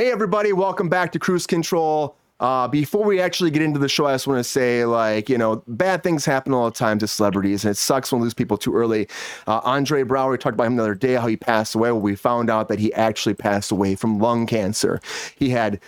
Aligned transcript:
Hey, 0.00 0.10
everybody, 0.10 0.54
welcome 0.54 0.88
back 0.88 1.12
to 1.12 1.18
Kruse 1.18 1.46
Control. 1.46 2.16
Uh, 2.40 2.66
before 2.66 3.04
we 3.04 3.20
actually 3.20 3.50
get 3.50 3.60
into 3.60 3.78
the 3.78 3.86
show, 3.86 4.06
I 4.06 4.14
just 4.14 4.26
want 4.26 4.38
to 4.38 4.44
say, 4.44 4.86
like, 4.86 5.28
you 5.28 5.36
know, 5.36 5.62
bad 5.66 6.02
things 6.02 6.24
happen 6.24 6.54
all 6.54 6.64
the 6.70 6.74
time 6.74 6.98
to 7.00 7.06
celebrities, 7.06 7.66
and 7.66 7.72
it 7.72 7.74
sucks 7.74 8.10
when 8.10 8.22
we 8.22 8.24
lose 8.24 8.32
people 8.32 8.56
too 8.56 8.74
early. 8.74 9.08
Uh, 9.46 9.60
Andre 9.62 10.02
Braugher, 10.02 10.30
we 10.30 10.38
talked 10.38 10.54
about 10.54 10.68
him 10.68 10.76
the 10.76 10.84
other 10.84 10.94
day, 10.94 11.16
how 11.16 11.26
he 11.26 11.36
passed 11.36 11.74
away. 11.74 11.92
Well, 11.92 12.00
we 12.00 12.16
found 12.16 12.48
out 12.48 12.68
that 12.68 12.78
he 12.78 12.90
actually 12.94 13.34
passed 13.34 13.72
away 13.72 13.94
from 13.94 14.18
lung 14.18 14.46
cancer. 14.46 15.02
He 15.36 15.50
had 15.50 15.78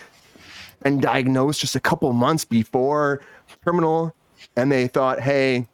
been 0.83 0.99
diagnosed 0.99 1.61
just 1.61 1.75
a 1.75 1.79
couple 1.79 2.13
months 2.13 2.45
before 2.45 3.19
terminal, 3.65 4.15
and 4.55 4.71
they 4.71 4.85
thought, 4.85 5.21
hey, 5.21 5.67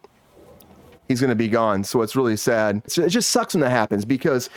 he's 1.10 1.20
going 1.20 1.28
to 1.28 1.36
be 1.36 1.50
gone. 1.50 1.84
So 1.84 2.02
it's 2.04 2.16
really 2.16 2.38
sad. 2.38 2.84
it 2.86 3.10
just 3.10 3.32
sucks 3.32 3.54
when 3.54 3.60
that 3.60 3.72
happens 3.72 4.06
because 4.06 4.50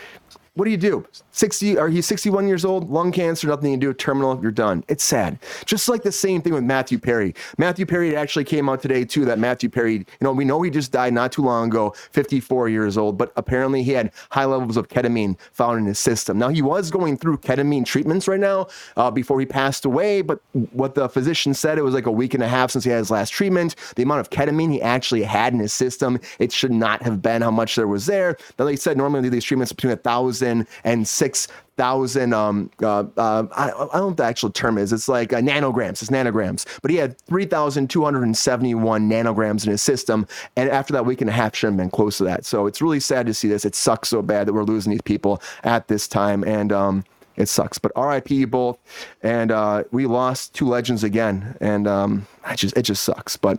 what 0.54 0.66
do 0.66 0.70
you 0.70 0.76
do? 0.76 1.06
60 1.30 1.78
are 1.78 1.88
you 1.88 2.02
61 2.02 2.46
years 2.46 2.66
old, 2.66 2.90
lung 2.90 3.10
cancer, 3.10 3.46
nothing 3.46 3.70
you 3.70 3.72
can 3.72 3.80
do, 3.80 3.94
terminal, 3.94 4.38
you're 4.42 4.50
done. 4.50 4.84
It's 4.86 5.02
sad. 5.02 5.38
Just 5.64 5.88
like 5.88 6.02
the 6.02 6.12
same 6.12 6.42
thing 6.42 6.52
with 6.52 6.62
Matthew 6.62 6.98
Perry. 6.98 7.34
Matthew 7.56 7.86
Perry 7.86 8.14
actually 8.14 8.44
came 8.44 8.68
out 8.68 8.82
today 8.82 9.06
too 9.06 9.24
that 9.24 9.38
Matthew 9.38 9.70
Perry, 9.70 9.94
you 9.94 10.06
know, 10.20 10.32
we 10.32 10.44
know 10.44 10.60
he 10.60 10.70
just 10.70 10.92
died 10.92 11.14
not 11.14 11.32
too 11.32 11.40
long 11.40 11.68
ago, 11.68 11.94
54 12.10 12.68
years 12.68 12.98
old, 12.98 13.16
but 13.16 13.32
apparently 13.36 13.82
he 13.82 13.92
had 13.92 14.12
high 14.30 14.44
levels 14.44 14.76
of 14.76 14.88
ketamine 14.88 15.38
found 15.52 15.78
in 15.78 15.86
his 15.86 15.98
system. 15.98 16.38
Now 16.38 16.48
he 16.48 16.60
was 16.60 16.90
going 16.90 17.16
through 17.16 17.38
ketamine 17.38 17.86
treatments 17.86 18.28
right 18.28 18.40
now 18.40 18.66
uh, 18.98 19.10
before 19.10 19.40
he 19.40 19.46
passed 19.46 19.86
away, 19.86 20.20
but 20.20 20.38
what 20.72 20.94
the 20.94 21.08
physician 21.08 21.54
said, 21.54 21.78
it 21.78 21.82
was 21.82 21.94
like 21.94 22.06
a 22.06 22.12
week 22.12 22.34
and 22.34 22.42
a 22.42 22.48
half 22.48 22.72
since 22.72 22.84
he 22.84 22.90
had 22.90 22.98
his 22.98 23.10
last 23.10 23.30
treatment. 23.30 23.74
The 23.96 24.02
amount 24.02 24.20
of 24.20 24.28
ketamine 24.28 24.70
he 24.70 24.82
actually 24.82 25.22
had 25.22 25.54
in 25.54 25.60
his 25.60 25.72
system, 25.72 26.20
it 26.38 26.52
should 26.52 26.72
not 26.72 27.02
have 27.02 27.22
been 27.22 27.40
how 27.40 27.50
much 27.50 27.74
there 27.74 27.88
was 27.88 28.04
there. 28.04 28.36
Now 28.58 28.66
they 28.66 28.76
said 28.76 28.98
normally 28.98 29.30
these 29.30 29.44
treatments 29.44 29.72
between 29.72 29.94
a 29.94 29.96
thousand 29.96 30.41
and 30.42 31.06
six 31.06 31.48
thousand 31.76 32.34
um 32.34 32.70
uh, 32.82 33.04
uh 33.16 33.46
I, 33.52 33.64
I 33.64 33.70
don't 33.70 33.94
know 33.94 34.06
what 34.08 34.16
the 34.16 34.24
actual 34.24 34.50
term 34.50 34.78
is. 34.78 34.92
It's 34.92 35.08
like 35.08 35.32
uh, 35.32 35.40
nanograms. 35.40 36.02
It's 36.02 36.08
nanograms. 36.08 36.66
But 36.82 36.90
he 36.90 36.96
had 36.98 37.18
3271 37.22 39.08
nanograms 39.08 39.64
in 39.64 39.70
his 39.70 39.82
system. 39.82 40.26
And 40.56 40.70
after 40.70 40.92
that 40.92 41.06
week 41.06 41.20
and 41.20 41.30
a 41.30 41.32
half 41.32 41.56
should 41.56 41.68
have 41.68 41.76
been 41.76 41.90
close 41.90 42.18
to 42.18 42.24
that. 42.24 42.44
So 42.44 42.66
it's 42.66 42.82
really 42.82 43.00
sad 43.00 43.26
to 43.26 43.34
see 43.34 43.48
this. 43.48 43.64
It 43.64 43.74
sucks 43.74 44.08
so 44.08 44.22
bad 44.22 44.46
that 44.46 44.52
we're 44.52 44.64
losing 44.64 44.92
these 44.92 45.02
people 45.02 45.42
at 45.64 45.88
this 45.88 46.06
time. 46.06 46.44
And 46.44 46.72
um 46.72 47.04
it 47.36 47.48
sucks. 47.48 47.78
But 47.78 47.92
rip 47.96 48.28
both. 48.50 48.78
And 49.22 49.50
uh 49.50 49.84
we 49.92 50.06
lost 50.06 50.54
two 50.54 50.68
legends 50.68 51.02
again. 51.02 51.56
And 51.60 51.86
um 51.88 52.26
it 52.48 52.56
just 52.56 52.76
it 52.76 52.82
just 52.82 53.02
sucks. 53.02 53.36
But 53.36 53.58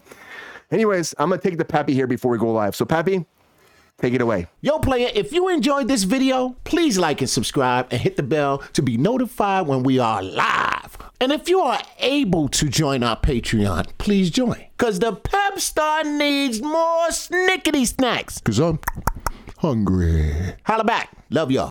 anyways 0.72 1.14
i'm 1.20 1.30
gonna 1.30 1.42
take 1.42 1.58
the 1.58 1.66
peppy 1.66 1.94
here 1.94 2.08
before 2.08 2.32
we 2.32 2.38
go 2.38 2.52
live. 2.52 2.76
So 2.76 2.86
peppy 2.86 3.26
Take 4.00 4.14
it 4.14 4.22
away. 4.22 4.48
Yo, 4.62 4.80
player, 4.80 5.10
if 5.14 5.32
you 5.32 5.50
enjoyed 5.50 5.88
this 5.88 6.04
video, 6.04 6.56
please 6.64 6.98
like 6.98 7.22
and 7.22 7.30
subscribe 7.30 7.88
and 7.92 8.02
hit 8.02 8.18
the 8.18 8.24
bell 8.24 8.58
to 8.74 8.82
be 8.82 8.98
notified 8.98 9.68
when 9.68 9.84
we 9.84 10.00
are 10.00 10.22
live. 10.22 10.98
And 11.22 11.32
if 11.32 11.48
you 11.48 11.62
are 11.62 11.82
able 12.00 12.50
to 12.50 12.68
join 12.68 13.04
our 13.04 13.18
Patreon, 13.20 13.88
please 13.98 14.30
join. 14.30 14.66
Because 14.78 15.00
the 15.00 15.14
Pep 15.14 15.60
Star 15.60 16.04
needs 16.04 16.62
more 16.62 17.08
snickety 17.10 17.88
snacks. 17.88 18.40
Because 18.40 18.60
I'm 18.60 18.80
hungry. 19.60 20.34
Holla 20.66 20.84
back. 20.84 21.10
Love 21.30 21.52
y'all. 21.52 21.70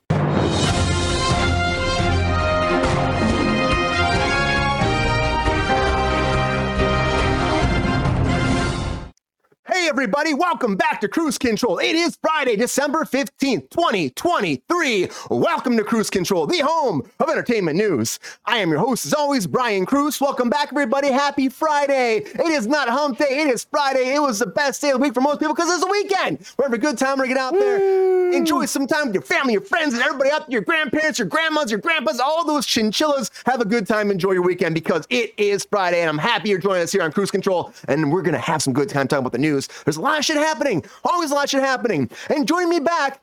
Hey, 9.75 9.89
everybody, 9.89 10.35
welcome 10.35 10.77
back 10.77 11.01
to 11.01 11.09
Kruse 11.09 11.39
Control. 11.39 11.79
It 11.79 11.97
is 11.97 12.19
Friday, 12.21 12.57
December 12.57 13.05
15th, 13.05 13.71
2023. 13.71 15.09
Welcome 15.31 15.79
to 15.79 15.83
Kruse 15.83 16.11
Control, 16.11 16.47
the 16.47 16.59
home 16.59 17.09
of 17.19 17.31
entertainment 17.31 17.79
news. 17.79 18.19
I 18.45 18.59
am 18.59 18.69
your 18.69 18.81
host, 18.81 19.07
as 19.07 19.15
always, 19.15 19.47
Brian 19.47 19.87
Kruse. 19.87 20.21
Welcome 20.21 20.51
back, 20.51 20.69
everybody. 20.73 21.11
Happy 21.11 21.49
Friday. 21.49 22.17
It 22.19 22.41
is 22.41 22.67
not 22.67 22.91
hump 22.91 23.17
day, 23.17 23.41
it 23.41 23.47
is 23.47 23.65
Friday. 23.65 24.15
It 24.15 24.21
was 24.21 24.41
the 24.41 24.47
best 24.47 24.83
day 24.83 24.91
of 24.91 24.99
the 24.99 25.03
week 25.05 25.15
for 25.15 25.23
most 25.23 25.41
people 25.41 25.55
because 25.55 25.73
it's 25.73 25.83
a 25.83 25.91
weekend. 25.91 26.41
We're 26.59 26.67
having 26.67 26.79
a 26.79 26.83
good 26.83 26.99
time. 26.99 27.17
We're 27.17 27.29
get 27.29 27.39
out 27.39 27.55
there, 27.55 27.79
Woo. 27.79 28.33
enjoy 28.33 28.67
some 28.67 28.87
time 28.87 29.07
with 29.07 29.15
your 29.15 29.23
family, 29.23 29.55
your 29.55 29.63
friends, 29.63 29.95
and 29.95 30.03
everybody 30.03 30.31
out 30.31 30.41
there, 30.41 30.53
your 30.53 30.61
grandparents, 30.61 31.19
your 31.19 31.29
grandmas, 31.29 31.71
your 31.71 31.81
grandpas, 31.81 32.21
all 32.21 32.45
those 32.45 32.67
chinchillas. 32.67 33.31
Have 33.47 33.63
a 33.63 33.67
good 33.67 33.87
time. 33.87 34.11
Enjoy 34.11 34.33
your 34.33 34.43
weekend 34.43 34.75
because 34.75 35.07
it 35.09 35.33
is 35.39 35.67
Friday, 35.71 36.03
and 36.03 36.11
I'm 36.11 36.19
happy 36.19 36.51
you're 36.51 36.59
joining 36.59 36.83
us 36.83 36.93
here 36.93 37.03
on 37.03 37.11
Kruse 37.11 37.31
Control. 37.31 37.73
And 37.89 38.13
we're 38.13 38.21
going 38.21 38.35
to 38.35 38.39
have 38.39 38.63
some 38.63 38.75
good 38.75 38.91
time 38.91 39.09
talking 39.09 39.23
about 39.23 39.33
the 39.33 39.39
news. 39.39 39.62
There's 39.85 39.97
a 39.97 40.01
lot 40.01 40.19
of 40.19 40.25
shit 40.25 40.37
happening. 40.37 40.85
Always 41.05 41.31
a 41.31 41.35
lot 41.35 41.45
of 41.45 41.51
shit 41.51 41.63
happening. 41.63 42.11
And 42.29 42.47
join 42.47 42.69
me 42.69 42.81
back 42.81 43.21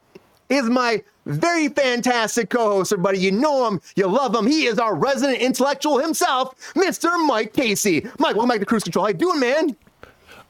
is 0.49 0.63
my 0.63 1.03
very 1.25 1.67
fantastic 1.69 2.49
co-host, 2.49 2.91
everybody. 2.91 3.19
You 3.19 3.31
know 3.31 3.67
him, 3.67 3.81
you 3.95 4.07
love 4.07 4.35
him. 4.35 4.47
He 4.47 4.65
is 4.65 4.79
our 4.79 4.95
resident 4.95 5.39
intellectual 5.39 5.99
himself, 5.99 6.55
Mr. 6.73 7.09
Mike 7.27 7.53
Casey. 7.53 8.01
Mike, 8.17 8.35
welcome 8.35 8.49
back 8.49 8.59
to 8.59 8.65
Kruse 8.65 8.83
Control. 8.83 9.05
How 9.05 9.09
you 9.09 9.15
doing, 9.15 9.39
man? 9.39 9.75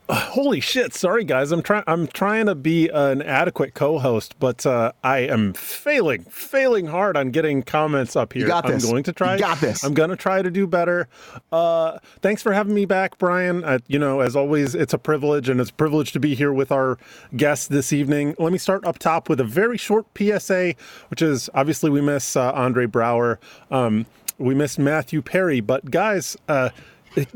holy 0.12 0.60
shit 0.60 0.92
sorry 0.92 1.24
guys. 1.24 1.52
I'm 1.52 1.62
trying 1.62 1.84
i'm 1.86 2.08
trying 2.08 2.48
to 2.48 2.56
be 2.56 2.90
an 2.90 3.22
adequate 3.22 3.76
co-host 3.76 4.36
but 4.40 4.66
uh, 4.66 4.92
i 5.04 5.20
am 5.20 5.54
failing 5.54 6.24
failing 6.24 6.88
hard 6.88 7.16
on 7.16 7.30
getting 7.30 7.62
comments 7.62 8.16
up 8.16 8.34
here. 8.34 8.42
you 8.44 8.48
got 8.48 8.66
this. 8.66 8.84
i'm 8.84 8.90
going 8.90 9.04
to 9.04 9.14
try. 9.14 9.36
you 9.36 9.40
got 9.40 9.62
this. 9.62 9.84
I'm 9.84 9.94
going 9.94 10.10
to 10.10 10.16
try 10.16 10.42
to 10.42 10.50
do 10.50 10.66
better. 10.66 11.08
Uh, 11.52 12.00
thanks 12.22 12.42
for 12.42 12.54
having 12.54 12.74
me 12.74 12.86
back 12.86 13.20
brian. 13.20 13.64
Uh, 13.64 13.80
you 13.88 14.00
know 14.00 14.22
as 14.22 14.36
always 14.36 14.74
it's 14.74 14.96
a 14.96 14.98
privilege 14.98 15.48
and 15.48 15.62
it's 15.62 15.70
a 15.70 15.74
privilege 15.74 16.12
to 16.14 16.20
be 16.20 16.34
here 16.34 16.52
with 16.52 16.72
our 16.72 16.98
guests 17.38 17.68
this 17.68 17.94
evening. 17.94 18.34
Let 18.40 18.52
me 18.52 18.58
start 18.58 18.86
up 18.86 18.98
top 18.98 19.30
with 19.30 19.40
a 19.40 19.44
very 19.44 19.78
short 19.78 20.08
psa 20.18 20.74
which 21.10 21.22
is 21.22 21.52
obviously 21.54 21.92
we 21.92 22.02
miss 22.02 22.36
uh, 22.36 22.52
andre 22.54 22.88
braugher 22.88 23.38
um, 23.70 24.08
we 24.40 24.56
miss 24.56 24.80
matthew 24.80 25.22
perry 25.22 25.60
but 25.60 25.92
guys 25.92 26.36
uh, 26.48 26.70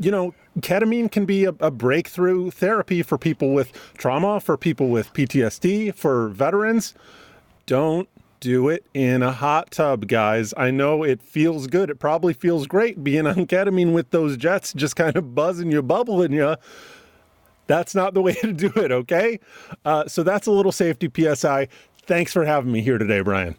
you 0.00 0.10
know 0.10 0.34
ketamine 0.60 1.10
can 1.10 1.24
be 1.24 1.44
a, 1.44 1.54
a, 1.60 1.70
breakthrough 1.70 2.50
therapy 2.50 3.02
for 3.02 3.18
people 3.18 3.52
with 3.52 3.72
trauma, 3.96 4.40
for 4.40 4.56
people 4.56 4.88
with 4.88 5.12
PTSD, 5.12 5.94
for 5.94 6.28
veterans. 6.28 6.94
Don't 7.66 8.08
do 8.40 8.68
it 8.68 8.84
in 8.92 9.22
a 9.22 9.32
hot 9.32 9.70
tub, 9.70 10.06
guys. 10.06 10.52
I 10.56 10.70
know 10.70 11.02
it 11.02 11.22
feels 11.22 11.66
good. 11.66 11.90
It 11.90 11.98
probably 11.98 12.34
feels 12.34 12.66
great 12.66 13.02
being 13.02 13.26
on 13.26 13.46
ketamine 13.46 13.92
with 13.92 14.10
those 14.10 14.36
jets 14.36 14.72
just 14.72 14.96
kind 14.96 15.16
of 15.16 15.34
buzzing 15.34 15.70
you, 15.70 15.82
bubbling 15.82 16.32
you. 16.32 16.56
That's 17.66 17.94
not 17.94 18.14
the 18.14 18.22
way 18.22 18.34
to 18.34 18.52
do 18.52 18.72
it, 18.76 18.92
okay? 18.92 19.40
Uh, 19.84 20.06
so 20.06 20.22
that's 20.22 20.46
a 20.46 20.52
little 20.52 20.72
safety 20.72 21.10
PSI. 21.14 21.68
Thanks 22.06 22.32
for 22.32 22.44
having 22.44 22.70
me 22.70 22.82
here 22.82 22.98
today, 22.98 23.20
Brian. 23.20 23.56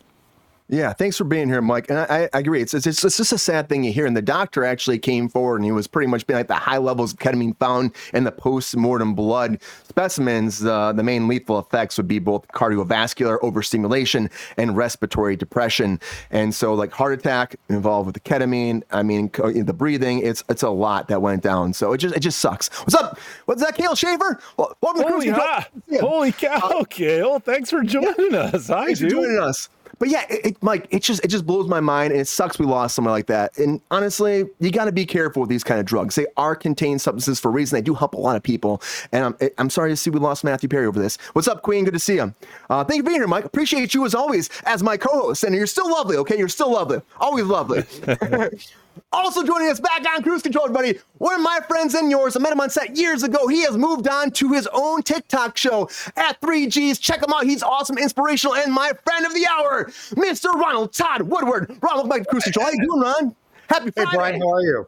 Yeah, 0.67 0.93
thanks 0.93 1.15
for 1.15 1.25
being 1.25 1.47
here, 1.47 1.61
Mike. 1.61 1.91
And 1.91 1.99
I, 1.99 2.27
I 2.33 2.39
agree. 2.39 2.59
It's, 2.59 2.73
it's, 2.73 2.87
it's 2.87 3.01
just 3.01 3.31
a 3.31 3.37
sad 3.37 3.69
thing 3.69 3.83
you 3.83 3.93
hear. 3.93 4.07
And 4.07 4.17
the 4.17 4.21
doctor 4.21 4.65
actually 4.65 4.97
came 4.97 5.29
forward 5.29 5.57
and 5.57 5.65
he 5.65 5.71
was 5.71 5.85
pretty 5.85 6.07
much 6.07 6.25
being 6.25 6.39
like 6.39 6.47
the 6.47 6.55
high 6.55 6.79
levels 6.79 7.13
of 7.13 7.19
ketamine 7.19 7.55
found 7.57 7.91
in 8.15 8.23
the 8.23 8.31
post 8.31 8.75
mortem 8.75 9.13
blood 9.13 9.61
specimens. 9.87 10.65
Uh, 10.65 10.91
the 10.91 11.03
main 11.03 11.27
lethal 11.27 11.59
effects 11.59 11.97
would 11.97 12.07
be 12.07 12.17
both 12.17 12.47
cardiovascular 12.47 13.37
overstimulation 13.43 14.27
and 14.57 14.75
respiratory 14.75 15.35
depression. 15.35 15.99
And 16.31 16.53
so, 16.53 16.73
like 16.73 16.91
heart 16.91 17.13
attack 17.13 17.57
involved 17.69 18.07
with 18.07 18.15
the 18.15 18.19
ketamine. 18.19 18.81
I 18.89 19.03
mean, 19.03 19.29
the 19.29 19.73
breathing. 19.73 20.19
It's 20.19 20.43
it's 20.49 20.63
a 20.63 20.69
lot 20.69 21.09
that 21.09 21.21
went 21.21 21.43
down. 21.43 21.73
So 21.73 21.93
it 21.93 21.99
just 21.99 22.15
it 22.15 22.21
just 22.21 22.39
sucks. 22.39 22.69
What's 22.79 22.95
up? 22.95 23.19
What's 23.45 23.61
that, 23.61 23.75
Kale 23.75 23.95
Schaefer? 23.95 24.39
Well, 24.57 24.75
welcome 24.81 25.03
Holy, 25.03 25.27
to 25.27 25.65
Holy 25.99 26.31
cow, 26.31 26.79
uh, 26.79 26.83
Kale! 26.85 27.39
Thanks 27.39 27.69
for 27.69 27.83
joining 27.83 28.31
yeah. 28.31 28.39
us. 28.39 28.67
Hi, 28.67 28.85
Thanks 28.85 28.99
dude. 28.99 29.11
for 29.11 29.17
joining 29.17 29.39
us. 29.39 29.69
But 29.99 30.09
yeah, 30.09 30.25
it, 30.29 30.45
it, 30.45 30.63
Mike, 30.63 30.87
it 30.89 31.03
just 31.03 31.23
it 31.23 31.29
just 31.29 31.45
blows 31.45 31.67
my 31.67 31.79
mind, 31.79 32.11
and 32.11 32.21
it 32.21 32.27
sucks 32.27 32.59
we 32.59 32.65
lost 32.65 32.95
someone 32.95 33.13
like 33.13 33.27
that. 33.27 33.57
And 33.57 33.81
honestly, 33.91 34.45
you 34.59 34.71
got 34.71 34.85
to 34.85 34.91
be 34.91 35.05
careful 35.05 35.41
with 35.41 35.49
these 35.49 35.63
kind 35.63 35.79
of 35.79 35.85
drugs. 35.85 36.15
They 36.15 36.25
are 36.37 36.55
contained 36.55 37.01
substances 37.01 37.39
for 37.39 37.49
a 37.49 37.51
reason. 37.51 37.77
They 37.77 37.81
do 37.81 37.93
help 37.93 38.13
a 38.13 38.17
lot 38.17 38.35
of 38.35 38.43
people. 38.43 38.81
And 39.11 39.25
I'm 39.25 39.49
I'm 39.57 39.69
sorry 39.69 39.91
to 39.91 39.95
see 39.95 40.09
we 40.09 40.19
lost 40.19 40.43
Matthew 40.43 40.69
Perry 40.69 40.85
over 40.85 40.99
this. 40.99 41.17
What's 41.33 41.47
up, 41.47 41.61
Queen? 41.61 41.85
Good 41.85 41.93
to 41.93 41.99
see 41.99 42.15
you. 42.15 42.33
Uh, 42.69 42.83
thank 42.83 42.97
you 42.97 43.03
for 43.03 43.09
being 43.09 43.19
here, 43.19 43.27
Mike. 43.27 43.45
Appreciate 43.45 43.93
you 43.93 44.05
as 44.05 44.15
always 44.15 44.49
as 44.65 44.83
my 44.83 44.97
co-host. 44.97 45.43
And 45.43 45.55
you're 45.55 45.67
still 45.67 45.89
lovely. 45.89 46.17
Okay, 46.17 46.37
you're 46.37 46.49
still 46.49 46.71
lovely. 46.71 47.01
Always 47.19 47.45
lovely. 47.45 47.83
Also 49.11 49.43
joining 49.43 49.69
us 49.69 49.79
back 49.79 50.05
on 50.07 50.23
Kruse 50.23 50.41
Control, 50.41 50.65
everybody, 50.65 50.99
one 51.17 51.35
of 51.35 51.41
my 51.41 51.59
friends 51.67 51.93
and 51.93 52.09
yours. 52.09 52.35
I 52.35 52.39
met 52.39 52.51
him 52.51 52.59
on 52.59 52.69
set 52.69 52.95
years 52.95 53.23
ago. 53.23 53.47
He 53.47 53.61
has 53.63 53.77
moved 53.77 54.07
on 54.07 54.31
to 54.31 54.51
his 54.51 54.67
own 54.73 55.03
TikTok 55.03 55.57
show 55.57 55.89
at 56.15 56.39
3Gs. 56.41 56.99
Check 56.99 57.23
him 57.23 57.33
out. 57.33 57.45
He's 57.45 57.63
awesome, 57.63 57.97
inspirational, 57.97 58.55
and 58.55 58.73
my 58.73 58.91
friend 59.05 59.25
of 59.25 59.33
the 59.33 59.47
hour, 59.47 59.85
Mr. 60.15 60.53
Ronald 60.53 60.93
Todd 60.93 61.23
Woodward. 61.23 61.69
Ronald, 61.81 62.09
welcome 62.09 62.09
back 62.09 62.23
to 62.23 62.29
Kruse 62.29 62.43
Control. 62.43 62.65
How 62.65 62.71
you 62.71 62.85
doing, 62.85 63.01
Ron? 63.01 63.35
Happy 63.69 63.91
Friday. 63.91 64.09
Hey, 64.09 64.17
Brian, 64.17 64.41
how 64.41 64.53
are 64.53 64.61
you? 64.61 64.87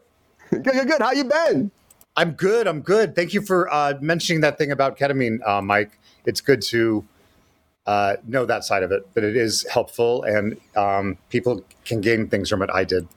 good, 0.51 0.63
good, 0.63 0.87
good. 0.87 1.01
How 1.01 1.11
you 1.11 1.23
been? 1.23 1.71
I'm 2.15 2.31
good. 2.31 2.67
I'm 2.67 2.81
good. 2.81 3.15
Thank 3.15 3.33
you 3.33 3.41
for 3.41 3.71
uh, 3.71 3.93
mentioning 4.01 4.41
that 4.41 4.57
thing 4.57 4.71
about 4.71 4.97
ketamine, 4.97 5.45
uh, 5.47 5.61
Mike. 5.61 5.99
It's 6.25 6.41
good 6.41 6.61
to 6.63 7.05
uh, 7.85 8.17
know 8.27 8.45
that 8.45 8.63
side 8.65 8.83
of 8.83 8.91
it, 8.91 9.07
but 9.13 9.23
it 9.23 9.37
is 9.37 9.65
helpful, 9.71 10.23
and 10.23 10.59
um, 10.75 11.17
people 11.29 11.63
can 11.85 12.01
gain 12.01 12.27
things 12.27 12.49
from 12.49 12.61
it. 12.61 12.69
I 12.73 12.83
did. 12.83 13.07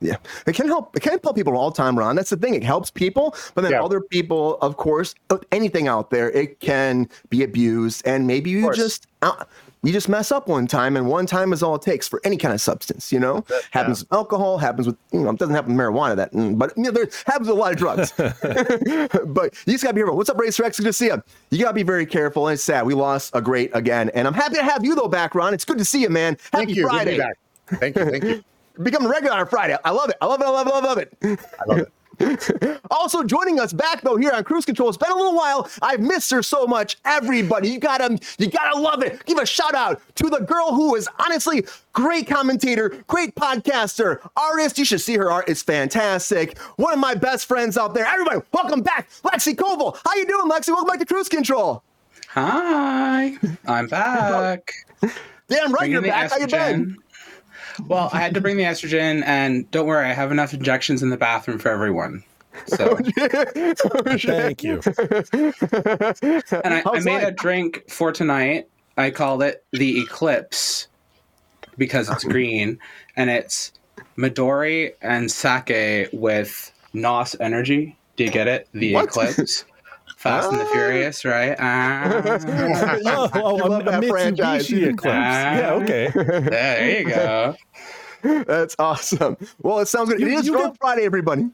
Yeah, 0.00 0.16
it 0.46 0.54
can 0.54 0.68
help. 0.68 0.96
It 0.96 1.00
can 1.00 1.18
help 1.22 1.34
people 1.34 1.56
all 1.56 1.70
the 1.70 1.76
time, 1.76 1.98
Ron. 1.98 2.14
That's 2.14 2.30
the 2.30 2.36
thing. 2.36 2.54
It 2.54 2.62
helps 2.62 2.90
people, 2.90 3.34
but 3.54 3.62
then 3.62 3.72
yeah. 3.72 3.82
other 3.82 4.00
people, 4.00 4.56
of 4.62 4.76
course, 4.76 5.14
anything 5.50 5.88
out 5.88 6.10
there, 6.10 6.30
it 6.30 6.60
can 6.60 7.08
be 7.30 7.42
abused, 7.42 8.06
and 8.06 8.24
maybe 8.24 8.50
you 8.50 8.72
just 8.74 9.08
uh, 9.22 9.44
you 9.82 9.92
just 9.92 10.08
mess 10.08 10.30
up 10.30 10.46
one 10.46 10.68
time, 10.68 10.96
and 10.96 11.08
one 11.08 11.26
time 11.26 11.52
is 11.52 11.64
all 11.64 11.74
it 11.74 11.82
takes 11.82 12.06
for 12.06 12.20
any 12.24 12.36
kind 12.36 12.54
of 12.54 12.60
substance. 12.60 13.12
You 13.12 13.18
know, 13.18 13.44
happens 13.72 14.00
with 14.00 14.12
alcohol, 14.12 14.58
happens 14.58 14.86
with 14.86 14.96
you 15.12 15.20
know, 15.20 15.30
it 15.30 15.38
doesn't 15.38 15.54
happen 15.54 15.76
with 15.76 15.84
marijuana. 15.84 16.14
That, 16.14 16.32
mm, 16.32 16.56
but 16.56 16.76
you 16.76 16.84
know, 16.84 16.90
there 16.92 17.08
happens 17.26 17.48
with 17.48 17.56
a 17.56 17.60
lot 17.60 17.72
of 17.72 17.78
drugs. 17.78 18.12
but 19.26 19.54
you 19.66 19.72
just 19.72 19.82
gotta 19.82 19.94
be 19.94 20.00
careful. 20.00 20.16
What's 20.16 20.30
up, 20.30 20.38
Racer 20.38 20.64
X? 20.64 20.78
Good 20.78 20.86
to 20.86 20.92
see 20.92 21.06
you. 21.06 21.22
You 21.50 21.64
gotta 21.64 21.74
be 21.74 21.82
very 21.82 22.06
careful. 22.06 22.46
And 22.46 22.54
it's 22.54 22.62
sad 22.62 22.86
we 22.86 22.94
lost 22.94 23.32
a 23.34 23.40
great 23.40 23.74
again, 23.74 24.10
and 24.10 24.28
I'm 24.28 24.34
happy 24.34 24.56
to 24.56 24.62
have 24.62 24.84
you 24.84 24.94
though 24.94 25.08
back, 25.08 25.34
Ron. 25.34 25.54
It's 25.54 25.64
good 25.64 25.78
to 25.78 25.84
see 25.84 26.02
you, 26.02 26.10
man. 26.10 26.36
Happy 26.52 26.66
Thank 26.66 26.68
you. 26.70 26.88
Good 26.88 26.98
to 26.98 27.04
be 27.04 27.16
Friday. 27.16 27.34
Thank 27.66 27.96
you. 27.96 28.04
Thank 28.04 28.24
you. 28.24 28.44
Become 28.82 29.06
a 29.06 29.08
regular 29.08 29.36
on 29.36 29.46
Friday. 29.48 29.76
I 29.84 29.90
love 29.90 30.10
it. 30.10 30.16
I 30.20 30.26
love 30.26 30.40
it. 30.40 30.44
I 30.46 30.50
love 30.50 30.66
it. 30.66 30.72
I 30.72 30.78
love 30.80 30.98
it. 30.98 31.14
I 31.20 31.24
love 31.24 31.38
it. 31.38 31.40
I 31.60 31.64
love 31.66 31.78
it. 31.78 31.92
Also 32.90 33.22
joining 33.22 33.60
us 33.60 33.72
back 33.72 34.00
though 34.02 34.16
here 34.16 34.32
on 34.32 34.42
Kruse 34.42 34.64
Control. 34.64 34.88
It's 34.88 34.98
been 34.98 35.10
a 35.10 35.14
little 35.14 35.36
while. 35.36 35.70
I've 35.82 36.00
missed 36.00 36.30
her 36.32 36.42
so 36.42 36.66
much. 36.66 36.96
Everybody, 37.04 37.68
you 37.68 37.78
gotta, 37.78 38.18
you 38.38 38.50
gotta 38.50 38.80
love 38.80 39.04
it. 39.04 39.24
Give 39.24 39.38
a 39.38 39.46
shout 39.46 39.74
out 39.74 40.00
to 40.16 40.28
the 40.28 40.40
girl 40.40 40.72
who 40.74 40.96
is 40.96 41.08
honestly 41.20 41.64
great 41.92 42.26
commentator, 42.26 43.04
great 43.06 43.34
podcaster, 43.36 44.18
artist. 44.36 44.78
You 44.78 44.84
should 44.84 45.00
see 45.00 45.16
her 45.16 45.30
art. 45.30 45.48
It's 45.48 45.62
fantastic. 45.62 46.58
One 46.76 46.92
of 46.92 46.98
my 46.98 47.14
best 47.14 47.46
friends 47.46 47.78
out 47.78 47.94
there. 47.94 48.04
Everybody, 48.04 48.40
welcome 48.52 48.82
back, 48.82 49.08
Lexi 49.22 49.54
Covill. 49.54 49.96
How 50.04 50.14
you 50.16 50.26
doing, 50.26 50.50
Lexi? 50.50 50.68
Welcome 50.68 50.88
back 50.88 50.98
to 50.98 51.06
Kruse 51.06 51.28
Control. 51.28 51.82
Hi, 52.30 53.36
I'm 53.66 53.86
back. 53.86 54.72
Damn 55.48 55.72
right, 55.72 55.78
Bringing 55.78 55.92
you're 55.92 56.02
the 56.02 56.08
back. 56.08 56.30
How 56.30 56.36
you 56.38 56.46
been? 56.46 56.96
Well, 57.86 58.10
I 58.12 58.20
had 58.20 58.34
to 58.34 58.40
bring 58.40 58.56
the 58.56 58.64
estrogen, 58.64 59.22
and 59.24 59.70
don't 59.70 59.86
worry, 59.86 60.06
I 60.06 60.12
have 60.12 60.32
enough 60.32 60.52
injections 60.52 61.02
in 61.02 61.10
the 61.10 61.16
bathroom 61.16 61.58
for 61.58 61.70
everyone. 61.70 62.24
So, 62.66 62.96
Thank 63.06 64.64
you. 64.64 64.80
and 64.82 66.74
I, 66.74 66.82
I 66.84 67.00
made 67.00 67.22
a 67.22 67.30
drink 67.30 67.84
for 67.88 68.10
tonight. 68.12 68.68
I 68.96 69.10
called 69.10 69.42
it 69.42 69.64
the 69.70 70.00
Eclipse 70.00 70.88
because 71.76 72.10
it's 72.10 72.24
green, 72.34 72.78
and 73.16 73.30
it's 73.30 73.72
Midori 74.16 74.92
and 75.00 75.30
sake 75.30 76.08
with 76.12 76.72
Nos 76.92 77.36
energy. 77.38 77.96
Do 78.16 78.24
you 78.24 78.30
get 78.30 78.48
it? 78.48 78.68
The 78.72 78.94
What? 78.94 79.04
Eclipse. 79.06 79.64
Fast 80.18 80.50
and 80.50 80.58
the 80.60 80.64
Ah. 80.64 80.72
Furious, 80.72 81.24
right? 81.24 81.56
Ah, 81.60 82.10
Oh, 83.06 83.30
oh 83.34 83.56
You 83.56 83.62
a, 83.64 83.66
love 83.68 83.82
a 83.86 83.90
that 83.92 84.02
Mitsubishi 84.02 84.08
franchise. 84.10 84.72
Eclipse. 84.72 85.04
yeah, 85.14 85.70
okay. 85.80 86.10
there 86.14 87.00
you 87.00 87.08
go. 87.08 87.54
That's 88.48 88.74
awesome. 88.80 89.36
Well, 89.62 89.78
it 89.78 89.86
sounds 89.86 90.08
good. 90.10 90.18
You- 90.20 90.26
it 90.26 90.32
is 90.32 90.46
you 90.46 90.54
got- 90.54 90.76
Friday, 90.78 91.04
everybody. 91.04 91.48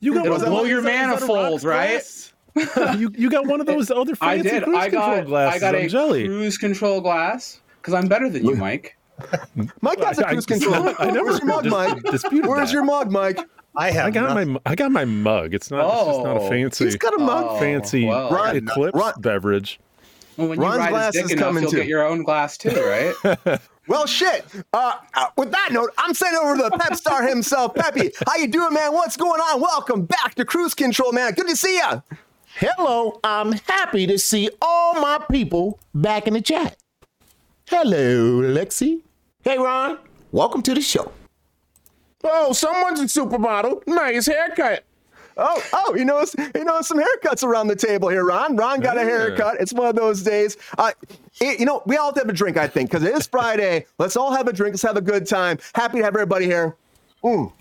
You 0.00 0.14
got 0.14 0.24
It'll 0.24 0.38
one 0.38 0.46
of 0.46 0.50
blow 0.50 0.64
your 0.64 0.78
is 0.78 0.84
that- 0.84 0.90
is 1.14 1.20
that 1.20 1.24
a 1.24 1.26
manifold, 1.26 1.62
rocks 1.64 2.32
right? 2.56 2.98
you 2.98 3.10
you 3.16 3.28
got 3.30 3.46
one 3.46 3.60
of 3.60 3.66
those 3.72 3.90
other 3.90 4.14
I 4.22 4.38
did. 4.38 4.62
cruise 4.64 4.76
I 4.76 4.88
control 4.90 5.16
got 5.16 5.26
glasses 5.26 5.62
I 5.62 5.72
got 5.72 5.74
a 5.74 5.86
jelly. 5.88 6.24
cruise 6.26 6.56
control 6.58 7.00
glass 7.02 7.60
because 7.80 7.92
I'm 7.94 8.08
better 8.08 8.28
than 8.30 8.44
you, 8.46 8.56
Mike. 8.56 8.96
Mike 9.80 10.00
has 10.02 10.18
a 10.18 10.26
I- 10.26 10.32
cruise 10.32 10.46
control. 10.46 10.94
I 10.98 11.10
never 11.10 11.24
Where's 11.24 11.38
your 11.38 11.46
mug, 11.46 11.62
dis- 11.64 11.72
Mike? 11.72 12.02
Where's 12.04 12.22
that. 12.22 12.72
your 12.72 12.84
mug, 12.84 13.10
Mike? 13.10 13.38
I 13.76 13.90
have. 13.92 14.06
I 14.06 14.10
got 14.10 14.34
nothing. 14.34 14.52
my 14.54 14.60
I 14.66 14.74
got 14.74 14.90
my 14.90 15.04
mug. 15.04 15.54
It's 15.54 15.70
not 15.70 15.84
Oh, 15.84 15.98
it's 16.00 16.08
just 16.18 16.24
not 16.24 16.36
a 16.36 16.40
Oh. 16.40 16.48
fancy 16.48 16.84
He's 16.86 16.96
got 16.96 17.14
a 17.14 17.18
mug. 17.18 17.46
Oh, 17.50 17.58
fancy 17.60 18.04
well. 18.06 18.30
Ron- 18.30 18.56
eclipse 18.56 18.98
Ron- 18.98 19.12
beverage. 19.18 19.78
Well, 20.36 20.48
when 20.48 20.58
you 20.60 20.64
Ron's 20.66 20.78
ride 20.78 20.90
glass 20.90 21.14
his 21.14 21.22
is 21.24 21.28
dick 21.28 21.36
enough, 21.38 21.48
coming 21.48 21.62
you'll 21.62 21.70
too. 21.72 21.76
get 21.78 21.86
your 21.86 22.06
own 22.06 22.22
glass 22.24 22.56
too, 22.58 23.14
right? 23.24 23.60
Well, 23.88 24.06
shit. 24.06 24.44
Uh, 24.72 24.92
uh, 25.14 25.26
with 25.36 25.50
that 25.50 25.70
note, 25.72 25.90
I'm 25.98 26.14
sending 26.14 26.40
over 26.40 26.56
to 26.58 26.62
the 26.70 26.78
pep 26.78 26.94
star 26.94 27.26
himself, 27.26 27.74
Peppy. 27.74 28.12
How 28.24 28.36
you 28.36 28.46
doing, 28.46 28.72
man? 28.72 28.92
What's 28.92 29.16
going 29.16 29.40
on? 29.40 29.60
Welcome 29.60 30.04
back 30.04 30.36
to 30.36 30.44
Kruse 30.44 30.74
Control, 30.74 31.10
man. 31.10 31.32
Good 31.32 31.48
to 31.48 31.56
see 31.56 31.74
you. 31.76 32.00
Hello, 32.56 33.18
I'm 33.24 33.50
happy 33.52 34.06
to 34.06 34.16
see 34.16 34.48
all 34.62 35.00
my 35.00 35.18
people 35.28 35.80
back 35.92 36.28
in 36.28 36.34
the 36.34 36.40
chat. 36.40 36.76
Hello, 37.68 38.40
Lexi. 38.42 39.00
Hey, 39.42 39.58
Ron. 39.58 39.98
Welcome 40.32 40.62
to 40.62 40.74
the 40.74 40.80
show. 40.80 41.10
Oh, 42.22 42.52
someone's 42.52 43.00
a 43.00 43.04
supermodel. 43.04 43.82
Nice 43.86 44.26
haircut. 44.26 44.84
Oh, 45.36 45.62
oh, 45.72 45.94
you 45.94 46.04
know, 46.04 46.24
you 46.54 46.64
know, 46.64 46.82
some 46.82 46.98
haircuts 46.98 47.42
around 47.42 47.68
the 47.68 47.76
table 47.76 48.08
here, 48.10 48.24
Ron. 48.26 48.56
Ron 48.56 48.80
got 48.80 48.98
a 48.98 49.00
haircut. 49.00 49.56
It's 49.58 49.72
one 49.72 49.86
of 49.88 49.96
those 49.96 50.22
days. 50.22 50.58
Uh, 50.76 50.92
it- 51.40 51.58
you 51.58 51.64
know, 51.64 51.82
we 51.86 51.96
all 51.96 52.06
have 52.06 52.14
to 52.14 52.20
have 52.20 52.28
a 52.28 52.32
drink, 52.34 52.58
I 52.58 52.68
think, 52.68 52.90
because 52.90 53.02
it 53.06 53.14
is 53.14 53.26
Friday. 53.26 53.86
Let's 53.98 54.16
all 54.16 54.32
have 54.32 54.48
a 54.48 54.52
drink. 54.52 54.74
Let's 54.74 54.82
have 54.82 54.98
a 54.98 55.00
good 55.00 55.26
time. 55.26 55.58
Happy 55.74 55.98
to 55.98 56.04
have 56.04 56.14
everybody 56.14 56.44
here. 56.44 56.76
Mm. 57.24 57.52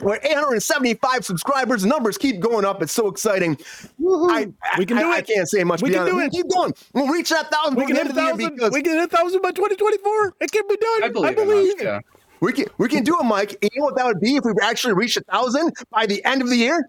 We're 0.00 0.16
875 0.16 1.24
subscribers. 1.24 1.84
Numbers 1.84 2.16
keep 2.16 2.40
going 2.40 2.64
up. 2.64 2.82
It's 2.82 2.92
so 2.92 3.08
exciting. 3.08 3.58
I, 4.02 4.48
We 4.78 4.86
can 4.86 4.98
I- 4.98 5.02
do 5.02 5.08
I, 5.08 5.14
it. 5.16 5.18
I 5.18 5.22
can't 5.22 5.48
say 5.48 5.62
much. 5.64 5.82
We 5.82 5.90
can 5.90 6.06
do 6.06 6.16
that. 6.18 6.26
it. 6.26 6.32
Keep 6.32 6.48
going. 6.48 6.72
We'll 6.94 7.08
reach 7.08 7.28
that 7.30 7.50
thousand 7.50 7.76
We 7.76 7.86
can 7.86 7.94
the 7.96 8.02
hit 8.02 8.06
a 8.06 8.10
of 8.10 8.14
the 8.16 8.22
year 8.22 8.30
thousand. 8.32 8.54
because 8.56 8.72
We 8.72 8.82
can 8.82 8.92
hit 8.94 9.04
a 9.12 9.16
thousand 9.16 9.42
by 9.42 9.50
2024. 9.50 10.34
It 10.40 10.50
can 10.52 10.62
be 10.68 10.76
done. 10.76 11.04
I 11.04 11.08
believe, 11.08 11.38
in 11.38 11.48
believe. 11.48 11.74
us, 11.76 11.82
yeah. 11.82 12.00
we 12.40 12.52
can 12.52 12.66
we 12.78 12.88
can 12.88 13.04
do 13.04 13.16
it, 13.20 13.24
Mike. 13.24 13.56
And 13.62 13.70
you 13.74 13.80
know 13.80 13.84
what 13.86 13.96
that 13.96 14.06
would 14.06 14.20
be 14.20 14.36
if 14.36 14.44
we 14.44 14.52
actually 14.62 14.94
reached 14.94 15.16
a 15.18 15.22
thousand 15.30 15.72
by 15.90 16.06
the 16.06 16.24
end 16.24 16.40
of 16.42 16.48
the 16.48 16.56
year? 16.56 16.88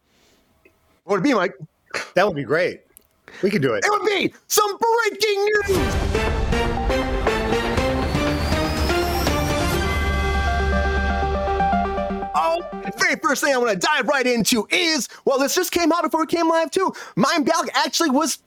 What 1.04 1.16
would 1.16 1.20
it 1.22 1.24
be, 1.30 1.34
Mike? 1.34 1.54
That 2.16 2.26
would 2.26 2.36
be 2.36 2.44
great. 2.44 2.82
We 3.44 3.50
could 3.50 3.62
do 3.62 3.74
it. 3.74 3.84
It 3.86 3.90
would 3.92 4.06
be 4.06 4.34
some 4.48 4.78
breaking 4.78 5.46
news. 5.46 7.31
Very 12.98 13.16
first 13.16 13.44
thing 13.44 13.54
I 13.54 13.58
want 13.58 13.72
to 13.72 13.78
dive 13.78 14.08
right 14.08 14.26
into 14.26 14.68
is 14.70 15.08
well, 15.26 15.40
this 15.40 15.56
just 15.56 15.72
came 15.72 15.92
out 15.92 16.04
before 16.04 16.22
we 16.22 16.28
came 16.28 16.48
live 16.48 16.72
too. 16.72 16.94
Mime 17.16 17.44
Gal 17.44 17.66
actually 17.74 18.10
was 18.10 18.40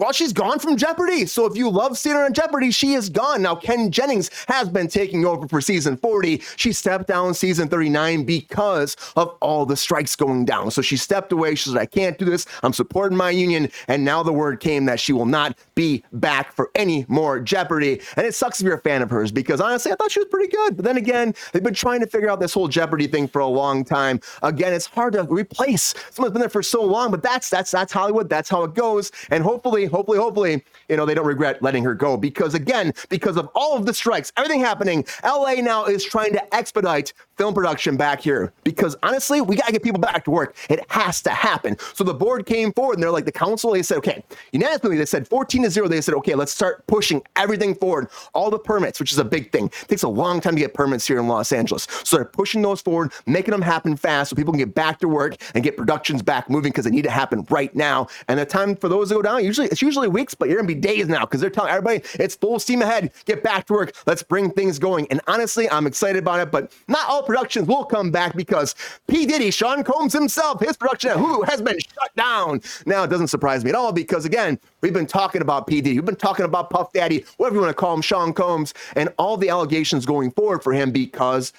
well, 0.00 0.12
she's 0.12 0.32
gone 0.32 0.58
from 0.58 0.78
Jeopardy. 0.78 1.26
So 1.26 1.44
if 1.44 1.54
you 1.54 1.68
love 1.68 1.98
seeing 1.98 2.16
her 2.16 2.24
on 2.24 2.32
Jeopardy, 2.32 2.70
she 2.70 2.94
is 2.94 3.10
gone. 3.10 3.42
Now, 3.42 3.54
Ken 3.54 3.90
Jennings 3.90 4.30
has 4.48 4.66
been 4.66 4.88
taking 4.88 5.26
over 5.26 5.46
for 5.46 5.60
season 5.60 5.98
40. 5.98 6.38
She 6.56 6.72
stepped 6.72 7.06
down 7.06 7.34
season 7.34 7.68
39 7.68 8.24
because 8.24 8.96
of 9.16 9.36
all 9.42 9.66
the 9.66 9.76
strikes 9.76 10.16
going 10.16 10.46
down. 10.46 10.70
So 10.70 10.80
she 10.80 10.96
stepped 10.96 11.32
away. 11.32 11.54
She 11.54 11.68
said, 11.68 11.78
I 11.78 11.84
can't 11.84 12.16
do 12.16 12.24
this. 12.24 12.46
I'm 12.62 12.72
supporting 12.72 13.18
my 13.18 13.28
union. 13.28 13.70
And 13.88 14.02
now 14.02 14.22
the 14.22 14.32
word 14.32 14.58
came 14.60 14.86
that 14.86 14.98
she 14.98 15.12
will 15.12 15.26
not 15.26 15.58
be 15.74 16.02
back 16.14 16.54
for 16.54 16.70
any 16.74 17.04
more 17.08 17.38
Jeopardy. 17.38 18.00
And 18.16 18.26
it 18.26 18.34
sucks 18.34 18.58
if 18.58 18.64
you're 18.64 18.76
a 18.76 18.80
fan 18.80 19.02
of 19.02 19.10
hers 19.10 19.30
because 19.30 19.60
honestly, 19.60 19.92
I 19.92 19.96
thought 19.96 20.12
she 20.12 20.20
was 20.20 20.28
pretty 20.28 20.48
good. 20.48 20.76
But 20.76 20.86
then 20.86 20.96
again, 20.96 21.34
they've 21.52 21.62
been 21.62 21.74
trying 21.74 22.00
to 22.00 22.06
figure 22.06 22.30
out 22.30 22.40
this 22.40 22.54
whole 22.54 22.68
Jeopardy 22.68 23.06
thing 23.06 23.28
for 23.28 23.40
a 23.40 23.46
long 23.46 23.84
time. 23.84 24.18
Again, 24.42 24.72
it's 24.72 24.86
hard 24.86 25.12
to 25.12 25.24
replace 25.24 25.94
someone's 26.10 26.32
been 26.32 26.40
there 26.40 26.48
for 26.48 26.62
so 26.62 26.82
long, 26.82 27.10
but 27.10 27.22
that's 27.22 27.50
that's 27.50 27.70
that's 27.70 27.92
Hollywood. 27.92 28.30
That's 28.30 28.48
how 28.48 28.64
it 28.64 28.72
goes. 28.72 29.12
And 29.28 29.44
hopefully, 29.44 29.89
hopefully, 29.90 30.18
hopefully, 30.18 30.64
you 30.88 30.96
know, 30.96 31.06
they 31.06 31.14
don't 31.14 31.26
regret 31.26 31.62
letting 31.62 31.84
her 31.84 31.94
go 31.94 32.16
because 32.16 32.54
again, 32.54 32.92
because 33.08 33.36
of 33.36 33.48
all 33.54 33.76
of 33.76 33.86
the 33.86 33.94
strikes, 33.94 34.32
everything 34.36 34.60
happening, 34.60 35.04
LA 35.24 35.54
now 35.54 35.84
is 35.84 36.04
trying 36.04 36.32
to 36.32 36.54
expedite 36.54 37.12
film 37.40 37.54
production 37.54 37.96
back 37.96 38.20
here 38.20 38.52
because 38.64 38.94
honestly, 39.02 39.40
we 39.40 39.56
got 39.56 39.64
to 39.64 39.72
get 39.72 39.82
people 39.82 39.98
back 39.98 40.24
to 40.24 40.30
work. 40.30 40.54
It 40.68 40.84
has 40.90 41.22
to 41.22 41.30
happen. 41.30 41.78
So 41.94 42.04
the 42.04 42.12
board 42.12 42.44
came 42.44 42.70
forward 42.70 42.94
and 42.94 43.02
they're 43.02 43.10
like, 43.10 43.24
the 43.24 43.32
council, 43.32 43.72
they 43.72 43.82
said, 43.82 43.96
okay, 43.96 44.22
unanimously, 44.52 44.98
they 44.98 45.06
said 45.06 45.26
14 45.26 45.62
to 45.62 45.70
0. 45.70 45.88
They 45.88 46.02
said, 46.02 46.12
okay, 46.16 46.34
let's 46.34 46.52
start 46.52 46.86
pushing 46.86 47.22
everything 47.36 47.74
forward. 47.74 48.08
All 48.34 48.50
the 48.50 48.58
permits, 48.58 49.00
which 49.00 49.10
is 49.10 49.16
a 49.18 49.24
big 49.24 49.52
thing. 49.52 49.66
It 49.66 49.88
takes 49.88 50.02
a 50.02 50.08
long 50.08 50.42
time 50.42 50.54
to 50.54 50.60
get 50.60 50.74
permits 50.74 51.06
here 51.06 51.18
in 51.18 51.28
Los 51.28 51.50
Angeles. 51.50 51.88
So 52.04 52.16
they're 52.16 52.26
pushing 52.26 52.60
those 52.60 52.82
forward, 52.82 53.10
making 53.24 53.52
them 53.52 53.62
happen 53.62 53.96
fast 53.96 54.28
so 54.28 54.36
people 54.36 54.52
can 54.52 54.58
get 54.58 54.74
back 54.74 54.98
to 54.98 55.08
work 55.08 55.36
and 55.54 55.64
get 55.64 55.78
productions 55.78 56.20
back 56.20 56.50
moving 56.50 56.72
because 56.72 56.84
they 56.84 56.90
need 56.90 57.04
to 57.04 57.10
happen 57.10 57.46
right 57.48 57.74
now. 57.74 58.06
And 58.28 58.38
the 58.38 58.44
time 58.44 58.76
for 58.76 58.90
those 58.90 59.08
to 59.08 59.14
go 59.14 59.22
down, 59.22 59.42
usually 59.42 59.68
it's 59.68 59.80
usually 59.80 60.08
weeks, 60.08 60.34
but 60.34 60.50
you're 60.50 60.58
gonna 60.58 60.68
be 60.68 60.74
days 60.74 61.08
now 61.08 61.20
because 61.20 61.40
they're 61.40 61.48
telling 61.48 61.70
everybody 61.70 62.02
it's 62.22 62.36
full 62.36 62.58
steam 62.58 62.82
ahead. 62.82 63.12
Get 63.24 63.42
back 63.42 63.66
to 63.68 63.72
work. 63.72 63.94
Let's 64.04 64.22
bring 64.22 64.50
things 64.50 64.78
going. 64.78 65.06
And 65.10 65.22
honestly, 65.26 65.70
I'm 65.70 65.86
excited 65.86 66.22
about 66.22 66.40
it, 66.40 66.50
but 66.52 66.70
not 66.86 67.08
all 67.08 67.22
productions 67.30 67.68
will 67.68 67.84
come 67.84 68.10
back 68.10 68.34
because 68.34 68.74
P. 69.06 69.24
Diddy, 69.24 69.52
Sean 69.52 69.84
Combs 69.84 70.12
himself, 70.12 70.60
his 70.60 70.76
production 70.76 71.10
at 71.10 71.16
Hulu 71.16 71.48
has 71.48 71.62
been 71.62 71.78
shut 71.78 72.16
down. 72.16 72.60
Now, 72.86 73.04
it 73.04 73.06
doesn't 73.06 73.28
surprise 73.28 73.62
me 73.62 73.70
at 73.70 73.76
all 73.76 73.92
because, 73.92 74.24
again, 74.24 74.58
we've 74.80 74.92
been 74.92 75.06
talking 75.06 75.40
about 75.40 75.68
P. 75.68 75.80
Diddy, 75.80 75.94
we've 75.94 76.04
been 76.04 76.16
talking 76.16 76.44
about 76.44 76.70
Puff 76.70 76.92
Daddy, 76.92 77.24
whatever 77.36 77.54
you 77.54 77.62
want 77.62 77.70
to 77.70 77.80
call 77.80 77.94
him, 77.94 78.02
Sean 78.02 78.32
Combs, 78.32 78.74
and 78.96 79.10
all 79.16 79.36
the 79.36 79.48
allegations 79.48 80.04
going 80.04 80.32
forward 80.32 80.64
for 80.64 80.72
him 80.72 80.90
because 80.90 81.52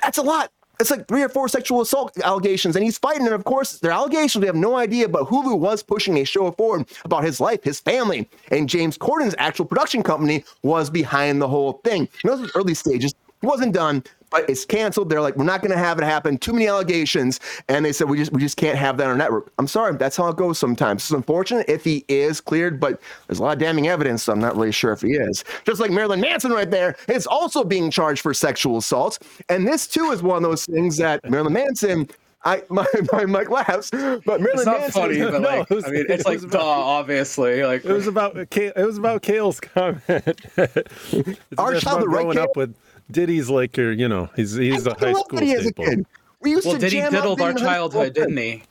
that's 0.00 0.18
a 0.18 0.22
lot. 0.22 0.52
It's 0.78 0.92
like 0.92 1.08
three 1.08 1.24
or 1.24 1.28
four 1.28 1.48
sexual 1.48 1.80
assault 1.80 2.16
allegations, 2.22 2.76
and 2.76 2.84
he's 2.84 2.96
fighting. 2.96 3.26
And 3.26 3.34
of 3.34 3.42
course, 3.42 3.80
they're 3.80 3.90
allegations. 3.90 4.40
We 4.40 4.46
have 4.46 4.54
no 4.54 4.76
idea, 4.76 5.08
but 5.08 5.24
Hulu 5.24 5.58
was 5.58 5.82
pushing 5.82 6.16
a 6.18 6.24
show 6.24 6.52
forward 6.52 6.86
about 7.04 7.24
his 7.24 7.40
life, 7.40 7.64
his 7.64 7.80
family, 7.80 8.28
and 8.52 8.68
James 8.68 8.96
Corden's 8.96 9.34
actual 9.38 9.64
production 9.64 10.04
company 10.04 10.44
was 10.62 10.90
behind 10.90 11.42
the 11.42 11.48
whole 11.48 11.80
thing. 11.84 12.08
You 12.22 12.30
know, 12.30 12.36
those 12.36 12.52
early 12.54 12.74
stages. 12.74 13.12
It 13.42 13.46
wasn't 13.46 13.74
done, 13.74 14.04
but 14.32 14.48
it's 14.50 14.64
canceled. 14.64 15.08
They're 15.10 15.20
like, 15.20 15.36
we're 15.36 15.44
not 15.44 15.60
going 15.60 15.70
to 15.70 15.78
have 15.78 15.98
it 15.98 16.04
happen. 16.04 16.38
Too 16.38 16.52
many 16.52 16.66
allegations, 16.66 17.38
and 17.68 17.84
they 17.84 17.92
said 17.92 18.08
we 18.10 18.16
just 18.18 18.32
we 18.32 18.40
just 18.40 18.56
can't 18.56 18.76
have 18.78 18.96
that 18.96 19.04
on 19.04 19.10
our 19.10 19.16
network. 19.16 19.52
I'm 19.58 19.68
sorry, 19.68 19.94
that's 19.96 20.16
how 20.16 20.28
it 20.28 20.36
goes 20.36 20.58
sometimes. 20.58 21.02
It's 21.02 21.10
unfortunate 21.12 21.68
if 21.68 21.84
he 21.84 22.04
is 22.08 22.40
cleared, 22.40 22.80
but 22.80 23.00
there's 23.28 23.38
a 23.38 23.42
lot 23.42 23.52
of 23.52 23.58
damning 23.60 23.88
evidence, 23.88 24.24
so 24.24 24.32
I'm 24.32 24.40
not 24.40 24.56
really 24.56 24.72
sure 24.72 24.92
if 24.92 25.02
he 25.02 25.12
is. 25.12 25.44
Just 25.64 25.80
like 25.80 25.90
Marilyn 25.90 26.20
Manson 26.20 26.50
right 26.50 26.70
there 26.70 26.96
is 27.08 27.26
also 27.26 27.62
being 27.62 27.90
charged 27.90 28.22
for 28.22 28.34
sexual 28.34 28.78
assault, 28.78 29.18
and 29.48 29.68
this 29.68 29.86
too 29.86 30.10
is 30.10 30.22
one 30.22 30.38
of 30.38 30.42
those 30.50 30.66
things 30.66 30.96
that 30.96 31.28
Marilyn 31.30 31.52
Manson 31.52 32.08
I 32.44 32.60
my, 32.70 32.84
my 33.12 33.24
Mike 33.24 33.50
laughs, 33.50 33.90
but 33.92 34.24
Marilyn 34.26 34.48
It's 34.54 34.66
not 34.66 34.80
Manson. 34.80 35.00
funny, 35.02 35.20
but 35.20 35.42
No, 35.42 35.48
like, 35.58 35.70
was- 35.70 35.84
I 35.84 35.90
mean, 35.90 36.00
it 36.00 36.10
it's 36.10 36.24
like 36.24 36.34
was 36.40 36.42
duh, 36.50 36.58
about- 36.58 36.64
obviously. 36.82 37.62
Like, 37.62 37.84
It 37.84 37.92
was 37.92 38.08
about 38.08 38.34
Ka- 38.50 38.72
it 38.74 38.84
was 38.84 38.98
about 38.98 39.22
Kale's 39.22 39.60
comment. 39.60 40.22
It's 40.56 41.58
Our 41.58 41.72
just 41.72 41.84
childhood, 41.84 42.08
about 42.08 42.16
right, 42.16 42.22
growing 42.22 42.32
Kale? 42.36 42.42
up 42.44 42.56
with 42.56 42.74
Diddy's 43.10 43.50
like 43.50 43.76
your, 43.76 43.92
you 43.92 44.08
know, 44.08 44.30
he's 44.36 44.54
he's 44.54 44.86
a 44.86 44.96
I 44.96 45.06
high 45.06 45.12
school 45.12 45.38
Diddy 45.38 45.52
as 45.52 45.66
a 45.66 45.68
staple. 45.68 46.04
We 46.40 46.50
used 46.50 46.66
well, 46.66 46.74
to 46.74 46.80
did 46.80 46.92
he 46.92 46.98
jam 46.98 47.06
out 47.06 47.10
diddled 47.12 47.40
our 47.40 47.50
in 47.50 47.56
high 47.56 47.60
school. 47.60 47.72
childhood, 47.72 48.14
didn't 48.14 48.36
he? 48.36 48.62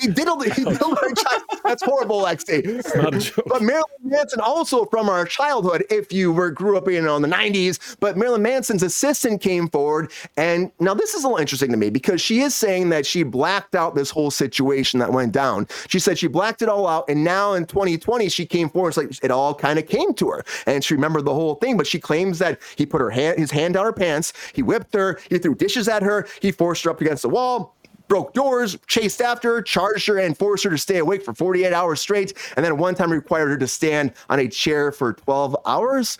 He 0.00 0.08
diddled, 0.08 0.44
he 0.44 0.64
diddled 0.64 0.98
our 0.98 1.12
child. 1.14 1.42
That's 1.64 1.82
horrible, 1.82 2.22
Lexi. 2.22 2.64
not 2.96 3.14
a 3.14 3.18
joke. 3.18 3.44
But 3.46 3.62
Marilyn 3.62 3.84
Manson 4.02 4.40
also 4.40 4.84
from 4.86 5.08
our 5.08 5.24
childhood, 5.24 5.84
if 5.90 6.12
you 6.12 6.32
were 6.32 6.50
grew 6.50 6.76
up 6.76 6.88
you 6.88 7.00
know, 7.00 7.16
in 7.16 7.22
the 7.22 7.28
90s, 7.28 7.96
but 8.00 8.16
Marilyn 8.16 8.42
Manson's 8.42 8.82
assistant 8.82 9.40
came 9.40 9.68
forward. 9.68 10.10
And 10.36 10.70
now 10.80 10.94
this 10.94 11.14
is 11.14 11.24
a 11.24 11.28
little 11.28 11.40
interesting 11.40 11.70
to 11.70 11.76
me 11.76 11.90
because 11.90 12.20
she 12.20 12.40
is 12.40 12.54
saying 12.54 12.90
that 12.90 13.06
she 13.06 13.22
blacked 13.22 13.74
out 13.74 13.94
this 13.94 14.10
whole 14.10 14.30
situation 14.30 15.00
that 15.00 15.12
went 15.12 15.32
down. 15.32 15.66
She 15.88 15.98
said 15.98 16.18
she 16.18 16.28
blacked 16.28 16.62
it 16.62 16.68
all 16.68 16.86
out. 16.86 17.04
And 17.08 17.24
now 17.24 17.54
in 17.54 17.66
2020, 17.66 18.28
she 18.28 18.46
came 18.46 18.68
forward. 18.70 18.88
It's 18.90 18.96
like 18.96 19.24
it 19.24 19.30
all 19.30 19.54
kind 19.54 19.78
of 19.78 19.86
came 19.86 20.14
to 20.14 20.30
her. 20.30 20.44
And 20.66 20.82
she 20.82 20.94
remembered 20.94 21.24
the 21.24 21.34
whole 21.34 21.56
thing. 21.56 21.76
But 21.76 21.86
she 21.86 21.98
claims 22.00 22.38
that 22.38 22.60
he 22.76 22.86
put 22.86 23.00
her 23.00 23.10
hand, 23.10 23.38
his 23.38 23.50
hand 23.50 23.74
down 23.74 23.84
her 23.84 23.92
pants, 23.92 24.32
he 24.54 24.62
whipped 24.62 24.94
her, 24.94 25.20
he 25.28 25.38
threw 25.38 25.54
dishes 25.54 25.88
at 25.88 26.02
her, 26.02 26.26
he 26.40 26.50
forced 26.50 26.84
her 26.84 26.90
up 26.90 27.00
against 27.00 27.22
the 27.22 27.28
wall 27.28 27.74
broke 28.10 28.34
doors, 28.34 28.76
chased 28.88 29.22
after 29.22 29.54
her, 29.54 29.62
charged 29.62 30.08
her, 30.08 30.18
and 30.18 30.36
forced 30.36 30.64
her 30.64 30.70
to 30.70 30.76
stay 30.76 30.98
awake 30.98 31.24
for 31.24 31.32
48 31.32 31.72
hours 31.72 32.00
straight. 32.00 32.36
And 32.56 32.66
then 32.66 32.76
one 32.76 32.96
time 32.96 33.12
required 33.12 33.50
her 33.50 33.56
to 33.56 33.68
stand 33.68 34.12
on 34.28 34.40
a 34.40 34.48
chair 34.48 34.90
for 34.90 35.12
12 35.12 35.56
hours. 35.64 36.18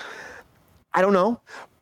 I 0.94 1.02
don't 1.02 1.12
know. 1.12 1.40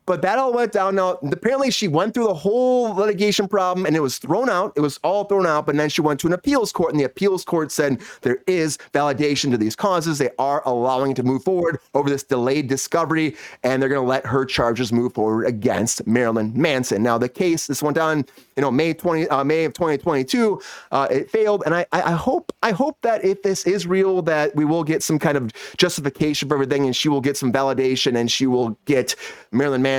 But 0.09 0.23
that 0.23 0.39
all 0.39 0.55
went 0.55 0.73
down. 0.73 0.95
Now, 0.95 1.19
apparently, 1.31 1.71
she 1.71 1.87
went 1.87 2.15
through 2.15 2.29
the 2.29 2.35
whole 2.35 2.95
litigation 2.95 3.47
problem 3.47 3.85
and 3.85 3.95
it 3.95 4.01
was 4.01 4.17
thrown 4.17 4.49
out. 4.49 4.73
It 4.75 4.81
was 4.81 4.99
all 5.05 5.25
thrown 5.25 5.47
out. 5.47 5.67
But 5.67 5.77
then 5.77 5.91
she 5.91 6.01
went 6.01 6.19
to 6.21 6.27
an 6.27 6.33
appeals 6.33 6.73
court, 6.73 6.93
and 6.93 6.99
the 6.99 7.05
appeals 7.05 7.45
court 7.45 7.71
said 7.71 8.01
there 8.23 8.39
is 8.47 8.79
validation 8.95 9.51
to 9.51 9.59
these 9.59 9.77
causes. 9.77 10.17
They 10.17 10.31
are 10.39 10.63
allowing 10.65 11.11
it 11.11 11.17
to 11.17 11.23
move 11.23 11.45
forward 11.45 11.79
over 11.93 12.09
this 12.09 12.23
delayed 12.23 12.69
discovery, 12.69 13.37
and 13.63 13.83
they're 13.83 13.91
going 13.91 14.01
to 14.01 14.09
let 14.09 14.25
her 14.25 14.47
charges 14.47 14.95
move 14.95 15.13
forward 15.13 15.45
against 15.45 16.07
Marilyn 16.07 16.55
Manson. 16.57 17.03
Now, 17.03 17.19
the 17.19 17.29
case, 17.29 17.67
this 17.67 17.83
went 17.83 17.97
down, 17.97 18.25
you 18.57 18.63
know, 18.63 18.71
May 18.71 18.95
20, 18.95 19.29
uh, 19.29 19.45
May 19.45 19.67
of 19.67 19.75
2022. 19.75 20.59
Uh, 20.91 21.07
it 21.11 21.31
failed, 21.31 21.65
and 21.67 21.75
I, 21.75 21.85
I, 21.93 22.01
I 22.01 22.13
hope, 22.13 22.51
I 22.63 22.71
hope 22.71 22.97
that 23.03 23.27
if 23.27 23.43
this 23.43 23.67
is 23.67 23.87
real, 23.87 24.23
that 24.23 24.57
we 24.57 24.65
will 24.65 24.85
get 24.85 25.03
some 25.03 25.19
kind 25.19 25.37
of 25.37 25.53
justification 25.77 26.49
for 26.49 26.55
everything, 26.55 26.87
and 26.87 26.97
she 26.97 27.11
will 27.11 27.21
get 27.21 27.37
some 27.37 27.53
validation, 27.53 28.17
and 28.17 28.33
she 28.33 28.47
will 28.47 28.71
get 28.87 29.15
Marilyn 29.53 29.83
Manson. 29.83 29.98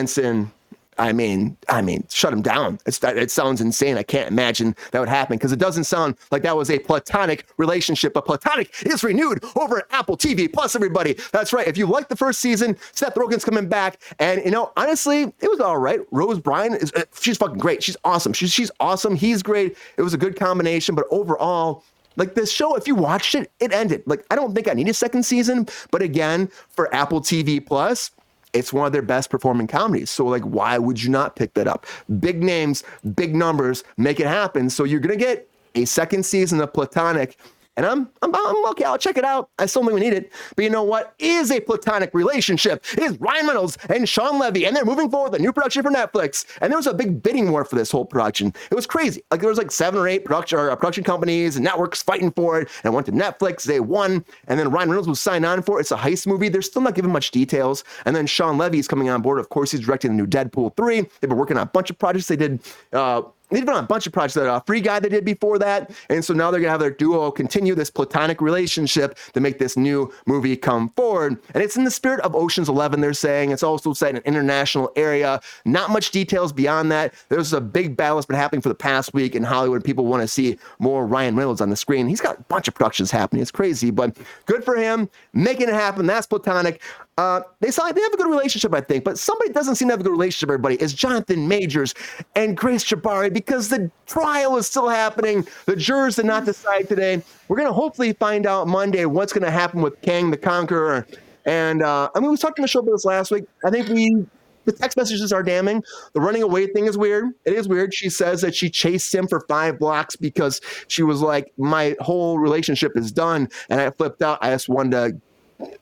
I 0.99 1.13
mean, 1.13 1.55
I 1.69 1.81
mean, 1.81 2.05
shut 2.09 2.33
him 2.33 2.41
down. 2.41 2.77
It's 2.85 3.01
it 3.01 3.31
sounds 3.31 3.61
insane. 3.61 3.97
I 3.97 4.03
can't 4.03 4.29
imagine 4.29 4.75
that 4.91 4.99
would 4.99 5.07
happen 5.07 5.37
because 5.37 5.53
it 5.53 5.59
doesn't 5.59 5.85
sound 5.85 6.15
like 6.29 6.43
that 6.43 6.57
was 6.57 6.69
a 6.69 6.77
platonic 6.77 7.45
relationship. 7.57 8.13
But 8.13 8.25
platonic 8.25 8.69
is 8.85 9.01
renewed 9.01 9.43
over 9.55 9.79
at 9.79 9.85
Apple 9.91 10.17
TV 10.17 10.51
Plus. 10.51 10.75
Everybody, 10.75 11.15
that's 11.31 11.53
right. 11.53 11.67
If 11.67 11.77
you 11.77 11.85
liked 11.85 12.09
the 12.09 12.17
first 12.17 12.41
season, 12.41 12.75
Seth 12.91 13.15
Rogen's 13.15 13.45
coming 13.45 13.69
back, 13.69 14.01
and 14.19 14.43
you 14.43 14.51
know, 14.51 14.73
honestly, 14.75 15.21
it 15.23 15.49
was 15.49 15.61
all 15.61 15.77
right. 15.77 16.01
Rose 16.11 16.39
Byrne 16.39 16.73
is 16.73 16.91
uh, 16.93 17.05
she's 17.19 17.37
fucking 17.37 17.59
great. 17.59 17.81
She's 17.81 17.97
awesome. 18.03 18.33
She's 18.33 18.51
she's 18.51 18.71
awesome. 18.81 19.15
He's 19.15 19.41
great. 19.41 19.77
It 19.97 20.01
was 20.01 20.13
a 20.13 20.17
good 20.17 20.35
combination, 20.35 20.95
but 20.95 21.05
overall. 21.09 21.83
Like 22.15 22.35
this 22.35 22.51
show, 22.51 22.75
if 22.75 22.85
you 22.85 22.95
watched 22.95 23.33
it, 23.33 23.49
it 23.61 23.71
ended. 23.71 24.03
Like 24.05 24.25
I 24.29 24.35
don't 24.35 24.53
think 24.53 24.67
I 24.67 24.73
need 24.73 24.89
a 24.89 24.93
second 24.93 25.23
season, 25.23 25.69
but 25.89 26.01
again, 26.01 26.49
for 26.67 26.93
Apple 26.93 27.21
TV 27.21 27.65
Plus, 27.65 28.11
it's 28.53 28.73
one 28.73 28.85
of 28.85 28.93
their 28.93 29.01
best 29.01 29.29
performing 29.29 29.67
comedies. 29.67 30.09
So, 30.09 30.25
like, 30.25 30.43
why 30.43 30.77
would 30.77 31.01
you 31.01 31.09
not 31.09 31.35
pick 31.35 31.53
that 31.53 31.67
up? 31.67 31.85
Big 32.19 32.43
names, 32.43 32.83
big 33.15 33.35
numbers, 33.35 33.83
make 33.97 34.19
it 34.19 34.27
happen. 34.27 34.69
So, 34.69 34.83
you're 34.83 34.99
to 35.17 35.25
get 35.25 35.49
a 35.75 35.85
second 35.85 36.25
season 36.25 36.61
of 36.61 36.73
Platonic. 36.73 37.37
And 37.79 37.85
I'm, 37.85 38.09
I'm, 38.21 38.35
I'm 38.35 38.65
okay. 38.71 38.83
I'll 38.83 38.97
check 38.97 39.17
it 39.17 39.23
out. 39.23 39.51
I 39.57 39.65
still 39.65 39.83
think 39.83 39.93
we 39.93 40.01
need 40.01 40.11
it. 40.11 40.33
But 40.57 40.63
you 40.63 40.69
know 40.69 40.83
what 40.83 41.13
is 41.17 41.49
a 41.49 41.61
platonic 41.61 42.13
relationship? 42.13 42.83
It 42.91 42.99
is 42.99 43.17
Ryan 43.21 43.47
Reynolds 43.47 43.77
and 43.87 44.07
Shawn 44.07 44.37
Levy, 44.37 44.65
and 44.65 44.75
they're 44.75 44.83
moving 44.83 45.09
forward 45.09 45.31
with 45.31 45.39
a 45.39 45.41
new 45.41 45.53
production 45.53 45.83
for 45.83 45.89
Netflix. 45.89 46.43
And 46.59 46.73
there 46.73 46.77
was 46.77 46.87
a 46.87 46.93
big 46.93 47.23
bidding 47.23 47.53
war 47.53 47.63
for 47.63 47.77
this 47.77 47.89
whole 47.89 48.03
production. 48.03 48.53
It 48.69 48.75
was 48.75 48.85
crazy. 48.85 49.23
Like 49.31 49.39
there 49.39 49.47
was 49.47 49.57
like 49.57 49.71
seven 49.71 49.97
or 49.97 50.09
eight 50.09 50.25
production 50.25 50.59
or, 50.59 50.71
uh, 50.71 50.75
production 50.75 51.05
companies 51.05 51.55
and 51.55 51.63
networks 51.63 52.03
fighting 52.03 52.31
for 52.31 52.59
it, 52.59 52.67
and 52.83 52.91
it 52.91 52.93
went 52.93 53.05
to 53.05 53.13
Netflix. 53.13 53.63
They 53.63 53.79
won, 53.79 54.25
and 54.49 54.59
then 54.59 54.69
Ryan 54.71 54.89
Reynolds 54.89 55.07
was 55.07 55.21
signed 55.21 55.45
on 55.45 55.61
for 55.61 55.77
it. 55.77 55.83
It's 55.83 55.91
a 55.93 55.95
heist 55.95 56.27
movie. 56.27 56.49
They're 56.49 56.61
still 56.61 56.81
not 56.81 56.95
giving 56.95 57.13
much 57.13 57.31
details. 57.31 57.85
And 58.03 58.13
then 58.13 58.27
Shawn 58.27 58.57
Levy 58.57 58.79
is 58.79 58.89
coming 58.89 59.07
on 59.09 59.21
board. 59.21 59.39
Of 59.39 59.47
course, 59.47 59.71
he's 59.71 59.79
directing 59.79 60.11
the 60.11 60.17
new 60.17 60.27
Deadpool 60.27 60.75
three. 60.75 60.99
They've 61.21 61.29
been 61.29 61.37
working 61.37 61.55
on 61.55 61.63
a 61.63 61.67
bunch 61.67 61.89
of 61.89 61.97
projects. 61.97 62.27
They 62.27 62.35
did. 62.35 62.59
Uh, 62.91 63.21
They've 63.49 63.65
done 63.65 63.83
a 63.83 63.87
bunch 63.87 64.05
of 64.07 64.13
projects 64.13 64.35
that 64.35 64.47
uh, 64.47 64.59
Free 64.61 64.81
Guy 64.81 64.99
they 64.99 65.09
did 65.09 65.25
before 65.25 65.57
that. 65.59 65.91
And 66.09 66.23
so 66.23 66.33
now 66.33 66.51
they're 66.51 66.61
to 66.61 66.69
have 66.69 66.79
their 66.79 66.91
duo 66.91 67.31
continue 67.31 67.75
this 67.75 67.89
platonic 67.89 68.41
relationship 68.41 69.17
to 69.33 69.39
make 69.39 69.59
this 69.59 69.75
new 69.75 70.13
movie 70.25 70.55
come 70.55 70.89
forward. 70.91 71.37
And 71.53 71.63
it's 71.63 71.75
in 71.75 71.83
the 71.83 71.91
spirit 71.91 72.19
of 72.21 72.35
Ocean's 72.35 72.69
11, 72.69 73.01
they're 73.01 73.13
saying. 73.13 73.51
It's 73.51 73.63
also 73.63 73.93
set 73.93 74.11
in 74.11 74.17
an 74.17 74.23
international 74.23 74.91
area. 74.95 75.41
Not 75.65 75.89
much 75.89 76.11
details 76.11 76.53
beyond 76.53 76.91
that. 76.91 77.13
There's 77.29 77.53
a 77.53 77.61
big 77.61 77.97
battle 77.97 78.17
that's 78.17 78.27
been 78.27 78.35
happening 78.35 78.61
for 78.61 78.69
the 78.69 78.75
past 78.75 79.13
week 79.13 79.35
in 79.35 79.43
Hollywood. 79.43 79.83
People 79.83 80.05
want 80.05 80.21
to 80.21 80.27
see 80.27 80.57
more 80.79 81.05
Ryan 81.05 81.35
Reynolds 81.35 81.61
on 81.61 81.69
the 81.69 81.75
screen. 81.75 82.07
He's 82.07 82.21
got 82.21 82.39
a 82.39 82.43
bunch 82.43 82.67
of 82.67 82.75
productions 82.75 83.11
happening. 83.11 83.41
It's 83.41 83.51
crazy, 83.51 83.91
but 83.91 84.15
good 84.45 84.63
for 84.63 84.75
him 84.75 85.09
making 85.33 85.69
it 85.69 85.73
happen. 85.73 86.05
That's 86.05 86.27
platonic. 86.27 86.81
Uh, 87.19 87.41
they 87.59 87.69
they 87.69 88.01
have 88.01 88.13
a 88.13 88.17
good 88.17 88.29
relationship, 88.29 88.73
I 88.73 88.79
think, 88.79 89.03
but 89.03 89.19
somebody 89.19 89.51
doesn't 89.51 89.75
seem 89.75 89.89
to 89.89 89.91
have 89.91 89.99
a 89.99 90.03
good 90.03 90.11
relationship, 90.13 90.47
everybody, 90.47 90.81
is 90.81 90.93
Jonathan 90.93 91.49
Majors 91.49 91.93
and 92.37 92.55
Grace 92.55 92.85
Jabbari 92.85 93.33
because 93.33 93.67
the 93.67 93.91
trial 94.05 94.55
is 94.55 94.67
still 94.67 94.87
happening. 94.87 95.45
The 95.65 95.75
jurors 95.75 96.15
did 96.15 96.27
not 96.27 96.45
decide 96.45 96.87
today. 96.87 97.21
We're 97.49 97.57
going 97.57 97.67
to 97.67 97.73
hopefully 97.73 98.13
find 98.13 98.47
out 98.47 98.69
Monday 98.69 99.03
what's 99.03 99.33
going 99.33 99.43
to 99.43 99.51
happen 99.51 99.81
with 99.81 100.01
Kang 100.01 100.31
the 100.31 100.37
Conqueror. 100.37 101.05
And 101.45 101.83
uh, 101.83 102.09
I 102.15 102.21
mean, 102.21 102.31
we 102.31 102.37
talked 102.37 102.55
the 102.55 102.65
show 102.69 102.79
about 102.79 102.91
this 102.91 103.03
last 103.03 103.31
week. 103.31 103.43
I 103.65 103.69
think 103.69 103.89
we. 103.89 104.25
The 104.63 104.73
text 104.73 104.97
messages 104.97 105.33
are 105.33 105.41
damning. 105.41 105.83
The 106.13 106.21
running 106.21 106.43
away 106.43 106.67
thing 106.67 106.85
is 106.85 106.97
weird. 106.97 107.25
It 107.43 107.53
is 107.53 107.67
weird. 107.67 107.93
She 107.93 108.09
says 108.09 108.41
that 108.41 108.53
she 108.53 108.69
chased 108.69 109.13
him 109.13 109.27
for 109.27 109.41
five 109.47 109.79
blocks 109.79 110.15
because 110.15 110.61
she 110.87 111.01
was 111.01 111.21
like, 111.21 111.51
My 111.57 111.97
whole 111.99 112.39
relationship 112.39 112.95
is 112.95 113.11
done. 113.11 113.49
And 113.69 113.81
I 113.81 113.89
flipped 113.89 114.21
out. 114.21 114.37
I 114.41 114.51
just 114.51 114.69
wanted 114.69 114.91
to 114.91 115.21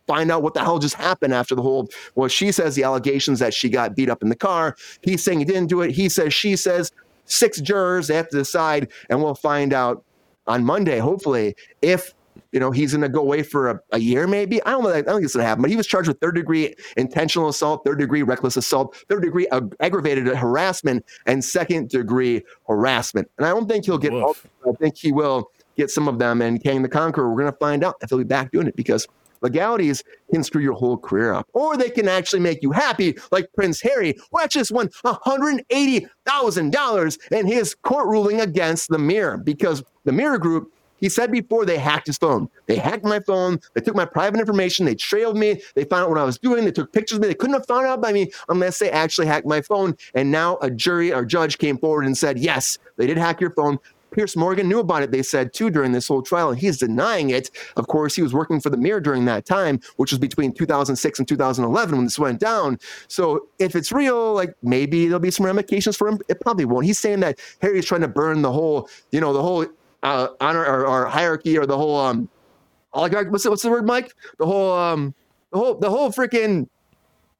find 0.07 0.31
out 0.31 0.43
what 0.43 0.53
the 0.53 0.61
hell 0.61 0.79
just 0.79 0.95
happened 0.95 1.33
after 1.33 1.55
the 1.55 1.61
whole 1.61 1.89
well 2.15 2.27
she 2.27 2.51
says 2.51 2.75
the 2.75 2.83
allegations 2.83 3.39
that 3.39 3.53
she 3.53 3.69
got 3.69 3.95
beat 3.95 4.09
up 4.09 4.21
in 4.21 4.29
the 4.29 4.35
car. 4.35 4.75
He's 5.01 5.23
saying 5.23 5.39
he 5.39 5.45
didn't 5.45 5.67
do 5.67 5.81
it. 5.81 5.91
He 5.91 6.09
says 6.09 6.33
she 6.33 6.55
says 6.55 6.91
six 7.25 7.59
jurors 7.61 8.07
they 8.07 8.15
have 8.15 8.29
to 8.29 8.37
decide 8.37 8.87
and 9.09 9.21
we'll 9.21 9.35
find 9.35 9.73
out 9.73 10.03
on 10.47 10.63
monday 10.63 10.97
hopefully 10.97 11.53
if 11.81 12.13
you 12.51 12.59
know 12.59 12.71
he's 12.71 12.93
going 12.93 13.01
to 13.01 13.09
go 13.09 13.19
away 13.19 13.43
for 13.43 13.69
a, 13.69 13.79
a 13.91 13.99
year 13.99 14.27
maybe? 14.27 14.63
I 14.63 14.71
don't 14.71 14.83
know 14.83 14.89
i 14.91 15.01
don't 15.01 15.15
think 15.15 15.25
it's 15.25 15.35
going 15.35 15.43
to 15.43 15.47
happen 15.47 15.61
but 15.61 15.69
he 15.69 15.75
was 15.75 15.85
charged 15.85 16.07
with 16.07 16.19
third 16.19 16.35
degree 16.35 16.73
intentional 16.95 17.49
assault 17.49 17.83
third 17.85 17.99
degree 17.99 18.23
reckless 18.23 18.55
assault 18.55 18.95
third 19.09 19.23
degree 19.23 19.47
ag- 19.51 19.75
aggravated 19.81 20.27
harassment 20.27 21.05
and 21.25 21.43
second 21.43 21.89
degree 21.89 22.43
harassment. 22.67 23.29
And 23.37 23.45
i 23.45 23.49
don't 23.49 23.67
think 23.67 23.85
he'll 23.85 23.97
get 23.97 24.13
all, 24.13 24.35
i 24.65 24.71
think 24.73 24.97
he 24.97 25.11
will 25.11 25.51
get 25.77 25.89
some 25.91 26.07
of 26.07 26.19
them 26.19 26.41
and 26.41 26.61
Kang 26.61 26.81
the 26.81 26.89
Conqueror, 26.89 27.29
we're 27.29 27.41
going 27.41 27.51
to 27.51 27.57
find 27.59 27.83
out 27.83 27.95
if 28.01 28.09
he'll 28.09 28.17
be 28.17 28.23
back 28.23 28.51
doing 28.51 28.67
it 28.67 28.75
because 28.75 29.07
legalities 29.41 30.03
can 30.31 30.43
screw 30.43 30.61
your 30.61 30.73
whole 30.73 30.97
career 30.97 31.33
up. 31.33 31.47
Or 31.53 31.77
they 31.77 31.89
can 31.89 32.07
actually 32.07 32.41
make 32.41 32.61
you 32.61 32.71
happy, 32.71 33.17
like 33.31 33.51
Prince 33.53 33.81
Harry, 33.81 34.15
who 34.31 34.39
actually 34.39 34.61
just 34.61 34.71
won 34.71 34.89
$180,000 35.05 37.31
in 37.31 37.47
his 37.47 37.75
court 37.75 38.07
ruling 38.07 38.41
against 38.41 38.89
the 38.89 38.97
Mirror 38.97 39.37
because 39.37 39.83
the 40.05 40.11
Mirror 40.11 40.39
Group. 40.39 40.73
He 40.99 41.09
said 41.09 41.31
before 41.31 41.63
they 41.63 41.77
hacked 41.77 42.07
his 42.07 42.17
phone. 42.17 42.49
They 42.65 42.77
hacked 42.77 43.03
my 43.03 43.19
phone. 43.19 43.59
They 43.75 43.81
took 43.81 43.95
my 43.95 44.05
private 44.05 44.39
information. 44.39 44.87
They 44.87 44.95
trailed 44.95 45.37
me. 45.37 45.61
They 45.75 45.83
found 45.83 46.05
out 46.05 46.09
what 46.09 46.17
I 46.17 46.23
was 46.23 46.39
doing. 46.39 46.65
They 46.65 46.71
took 46.71 46.91
pictures 46.91 47.17
of 47.17 47.21
me. 47.21 47.27
They 47.27 47.35
couldn't 47.35 47.53
have 47.53 47.67
found 47.67 47.85
out 47.85 48.01
by 48.01 48.11
me 48.11 48.31
unless 48.49 48.79
they 48.79 48.89
actually 48.89 49.27
hacked 49.27 49.45
my 49.45 49.61
phone. 49.61 49.95
And 50.15 50.31
now 50.31 50.57
a 50.59 50.71
jury 50.71 51.13
or 51.13 51.23
judge 51.23 51.59
came 51.59 51.77
forward 51.77 52.07
and 52.07 52.17
said, 52.17 52.39
yes, 52.39 52.79
they 52.95 53.05
did 53.05 53.19
hack 53.19 53.39
your 53.39 53.51
phone. 53.51 53.77
Piers 54.11 54.35
Morgan 54.35 54.67
knew 54.67 54.79
about 54.79 55.03
it, 55.03 55.11
they 55.11 55.21
said 55.21 55.53
too, 55.53 55.69
during 55.69 55.91
this 55.91 56.07
whole 56.07 56.21
trial, 56.21 56.49
and 56.49 56.59
he's 56.59 56.77
denying 56.77 57.29
it. 57.29 57.49
Of 57.75 57.87
course, 57.87 58.15
he 58.15 58.21
was 58.21 58.33
working 58.33 58.59
for 58.59 58.69
the 58.69 58.77
Mirror 58.77 59.01
during 59.01 59.25
that 59.25 59.45
time, 59.45 59.79
which 59.97 60.11
was 60.11 60.19
between 60.19 60.53
2006 60.53 61.19
and 61.19 61.27
2011 61.27 61.95
when 61.95 62.05
this 62.05 62.19
went 62.19 62.39
down. 62.39 62.79
So 63.07 63.47
if 63.59 63.75
it's 63.75 63.91
real, 63.91 64.33
like 64.33 64.53
maybe 64.63 65.05
there'll 65.05 65.19
be 65.19 65.31
some 65.31 65.45
ramifications 65.45 65.95
for 65.95 66.07
him. 66.07 66.19
It 66.29 66.39
probably 66.41 66.65
won't. 66.65 66.85
He's 66.85 66.99
saying 66.99 67.19
that 67.21 67.39
Harry's 67.61 67.85
trying 67.85 68.01
to 68.01 68.07
burn 68.07 68.41
the 68.41 68.51
whole, 68.51 68.89
you 69.11 69.19
know, 69.19 69.33
the 69.33 69.41
whole 69.41 69.65
uh, 70.03 70.29
honor 70.39 70.65
or, 70.65 70.87
or 70.87 71.05
hierarchy 71.05 71.57
or 71.57 71.65
the 71.65 71.77
whole 71.77 71.97
um 71.99 72.29
oligarch. 72.93 73.31
What's 73.31 73.43
the, 73.43 73.49
what's 73.49 73.63
the 73.63 73.69
word, 73.69 73.85
Mike? 73.85 74.13
The 74.37 74.45
whole 74.45 74.73
um 74.73 75.13
the 75.51 75.57
whole 75.57 75.75
the 75.75 75.89
whole 75.89 76.11
freaking 76.11 76.67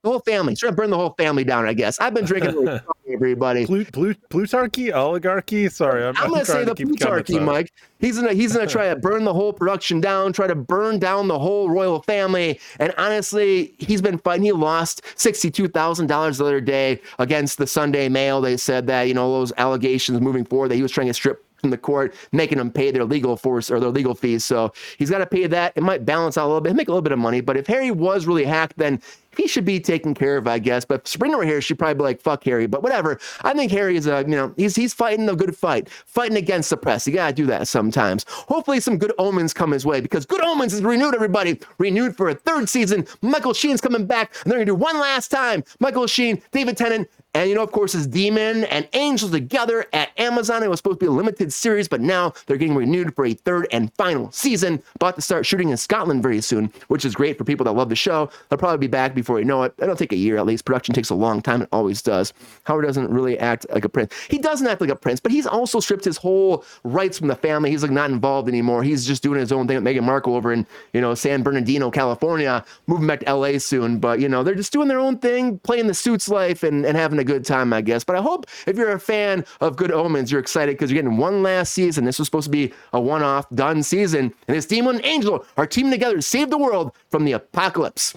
the 0.04 0.10
whole 0.10 0.20
family. 0.20 0.52
He's 0.52 0.60
trying 0.60 0.74
to 0.74 0.76
burn 0.76 0.90
the 0.90 0.98
whole 0.98 1.16
family 1.18 1.44
down. 1.44 1.68
I 1.68 1.74
guess 1.74 2.00
I've 2.00 2.14
been 2.14 2.26
drinking. 2.26 2.80
everybody. 3.14 3.66
Plut- 3.66 3.92
Plut- 3.92 4.30
Plutarchy, 4.30 4.94
oligarchy. 4.94 5.70
Sorry, 5.70 6.06
I'm, 6.06 6.16
I'm 6.18 6.30
gonna 6.30 6.46
say 6.46 6.64
the 6.64 6.76
to 6.76 6.86
keep 6.86 7.00
comments 7.00 7.30
Plutarchy. 7.32 7.44
Mike. 7.44 7.72
He's 8.00 8.18
gonna 8.18 8.34
he's 8.34 8.54
gonna 8.54 8.68
try 8.68 8.90
to 8.90 8.96
burn 8.96 9.24
the 9.24 9.34
whole 9.34 9.54
production 9.54 10.00
down, 10.02 10.34
try 10.34 10.48
to 10.48 10.56
burn 10.56 11.00
down 11.00 11.28
the 11.28 11.40
whole 11.40 11.70
royal 11.70 12.02
family. 12.04 12.60
And 12.80 12.94
honestly, 12.98 13.74
he's 13.80 14.02
been 14.02 14.18
fighting. 14.20 14.44
He 14.44 14.52
lost 14.52 15.02
sixty-two 15.16 15.70
thousand 15.70 16.08
dollars 16.08 16.38
the 16.38 16.46
other 16.46 16.62
day 16.62 17.02
against 17.20 17.58
the 17.58 17.68
Sunday 17.68 18.10
Mail. 18.10 18.42
They 18.42 18.58
said 18.58 18.88
that 18.88 19.04
you 19.04 19.14
know 19.14 19.32
those 19.32 19.54
allegations 19.58 20.22
moving 20.22 20.46
forward 20.46 20.70
that 20.70 20.76
he 20.76 20.82
was 20.84 20.92
trying 20.92 21.08
to 21.08 21.14
strip 21.14 21.44
from 21.58 21.72
the 21.72 21.78
court, 21.78 22.14
making 22.32 22.60
them 22.60 22.72
pay 22.72 22.92
their 22.92 23.04
legal 23.04 23.36
force 23.36 23.72
or 23.72 23.80
their 23.80 23.90
legal 23.90 24.14
fees. 24.14 24.46
So 24.46 24.72
he's 25.00 25.10
got 25.10 25.18
to 25.20 25.26
pay 25.26 25.48
that. 25.48 25.74
It 25.76 25.82
might 25.82 26.06
balance 26.06 26.38
out 26.38 26.46
a 26.46 26.50
little 26.50 26.62
bit, 26.62 26.76
make 26.76 26.88
a 26.88 26.92
little 26.92 27.02
bit 27.02 27.12
of 27.12 27.18
money. 27.18 27.42
But 27.42 27.58
if 27.58 27.66
Harry 27.66 27.90
was 27.90 28.28
really 28.28 28.44
hacked, 28.44 28.78
then 28.78 29.02
he 29.38 29.48
should 29.48 29.66
be 29.66 29.80
taken 29.80 30.14
care 30.14 30.38
of, 30.38 30.48
I 30.48 30.60
guess. 30.60 30.84
But 30.84 31.08
Sabrina 31.08 31.46
here, 31.46 31.62
she'd 31.62 31.78
probably 31.80 31.96
be 31.96 32.02
like, 32.02 32.22
fuck 32.22 32.44
Harry. 32.44 32.68
But 32.68 32.84
whatever. 32.84 33.20
I 33.42 33.54
think 33.54 33.72
Harry 33.72 33.96
is 33.96 34.08
a, 34.08 34.22
you 34.22 34.36
know, 34.36 34.54
he's 34.58 34.76
he's 34.76 34.94
fighting 34.94 35.30
a 35.30 35.36
good 35.36 35.56
fight, 35.56 35.90
fighting 35.90 36.38
against 36.38 36.70
the 36.70 36.78
press. 36.78 37.08
You 37.08 37.14
gotta 37.14 37.34
do 37.34 37.46
that 37.46 37.68
sometimes. 37.68 38.26
Hopefully 38.28 38.80
some 38.80 38.98
good 38.98 39.14
omens 39.18 39.54
come 39.54 39.72
his 39.72 39.86
way 39.86 40.02
because 40.02 40.26
good 40.26 40.44
omens 40.44 40.74
is 40.74 40.82
renewed, 40.82 41.14
everybody. 41.16 41.60
Renewed 41.78 42.18
for 42.18 42.30
a 42.30 42.36
third 42.36 42.68
season. 42.68 43.06
Michael 43.22 43.54
Sheen's 43.54 43.82
coming 43.82 44.06
back, 44.06 44.36
and 44.44 44.52
they're 44.52 44.60
gonna 44.60 44.66
do 44.66 44.76
one 44.76 45.00
last 45.00 45.30
time. 45.30 45.64
Michael 45.80 46.08
Sheen, 46.08 46.42
David 46.52 46.76
Tennant, 46.76 47.08
and 47.38 47.50
you 47.50 47.56
know, 47.56 47.62
of 47.62 47.72
course, 47.72 47.94
is 47.94 48.08
Demon 48.08 48.64
and 48.64 48.88
Angel 48.94 49.30
together 49.30 49.86
at 49.94 50.10
Amazon. 50.18 50.64
It 50.64 50.70
was 50.72 50.80
supposed 50.80 51.00
to 51.00 51.06
be 51.06 51.08
a 51.08 51.12
limited 51.12 51.54
series, 51.54 51.88
but 51.88 52.02
now 52.02 52.34
they're 52.48 52.58
getting 52.58 52.74
renewed 52.74 53.16
for 53.16 53.26
a 53.26 53.36
third 53.36 53.68
and 53.72 53.94
final 53.94 54.32
season. 54.32 54.82
About 54.96 55.16
to 55.18 55.22
start 55.22 55.46
shooting 55.46 55.70
in 55.70 55.78
Scotland 55.78 56.24
very 56.24 56.42
soon, 56.42 56.74
which 56.88 57.06
is 57.06 57.14
great 57.14 57.38
for 57.38 57.44
people 57.44 57.64
that 57.66 57.74
love 57.74 57.90
the 57.90 57.96
show. 57.96 58.32
They'll 58.50 58.58
probably 58.58 58.80
be 58.80 58.88
back 58.88 59.14
before 59.14 59.27
you 59.36 59.46
know 59.46 59.64
it. 59.64 59.74
It'll 59.80 59.96
take 59.96 60.14
a 60.14 60.18
year 60.18 60.38
at 60.38 60.46
least. 60.46 60.66
Production 60.66 60.94
takes 60.94 61.10
a 61.10 61.16
long 61.16 61.42
time. 61.42 61.64
It 61.64 61.70
always 61.72 62.02
does. 62.02 62.34
Howard 62.64 62.86
doesn't 62.86 63.10
really 63.10 63.38
act 63.40 63.66
like 63.72 63.86
a 63.86 63.90
prince. 63.90 64.14
He 64.30 64.38
doesn't 64.38 64.66
act 64.68 64.82
like 64.82 64.90
a 64.90 64.96
prince, 64.96 65.20
but 65.20 65.32
he's 65.32 65.46
also 65.46 65.80
stripped 65.80 66.06
his 66.06 66.18
whole 66.18 66.64
rights 66.84 67.20
from 67.20 67.28
the 67.28 67.36
family. 67.36 67.70
He's 67.70 67.84
like 67.84 67.92
not 67.92 68.10
involved 68.10 68.48
anymore. 68.48 68.84
He's 68.84 69.06
just 69.06 69.24
doing 69.24 69.40
his 69.40 69.52
own 69.52 69.68
thing 69.68 69.82
with 69.82 69.86
Meghan 69.86 70.04
Markle 70.04 70.36
over 70.36 70.52
in, 70.52 70.66
you 70.94 71.02
know, 71.02 71.14
San 71.16 71.44
Bernardino, 71.44 71.92
California, 71.92 72.64
moving 72.88 73.08
back 73.08 73.22
to 73.22 73.34
LA 73.34 73.58
soon. 73.58 74.00
But, 74.00 74.20
you 74.20 74.30
know, 74.30 74.44
they're 74.44 74.56
just 74.56 74.74
doing 74.74 74.88
their 74.88 75.00
own 75.00 75.18
thing, 75.18 75.60
playing 75.60 75.88
the 75.88 75.94
suits 75.94 76.30
life 76.30 76.64
and, 76.64 76.86
and 76.86 76.98
having 76.98 77.20
a 77.20 77.24
good 77.24 77.46
time, 77.46 77.74
I 77.74 77.82
guess. 77.82 78.04
But 78.04 78.16
I 78.16 78.22
hope 78.22 78.46
if 78.66 78.78
you're 78.78 78.92
a 78.92 79.00
fan 79.00 79.46
of 79.62 79.76
Good 79.76 79.92
Omens, 79.92 80.32
you're 80.32 80.42
excited 80.42 80.76
because 80.76 80.92
you're 80.92 81.02
getting 81.02 81.18
one 81.18 81.44
last 81.44 81.74
season. 81.74 82.06
This 82.06 82.20
was 82.20 82.28
supposed 82.28 82.46
to 82.46 82.52
be 82.52 82.74
a 82.94 83.02
one 83.02 83.24
off, 83.24 83.50
done 83.52 83.84
season. 83.84 84.34
And 84.48 84.58
this 84.58 84.66
Demon 84.66 84.98
and 84.98 85.06
Angel 85.06 85.46
are 85.58 85.66
teaming 85.66 85.92
together 85.92 86.16
to 86.16 86.22
save 86.22 86.50
the 86.50 86.58
world 86.58 86.92
from 87.10 87.26
the 87.26 87.34
apocalypse. 87.34 88.16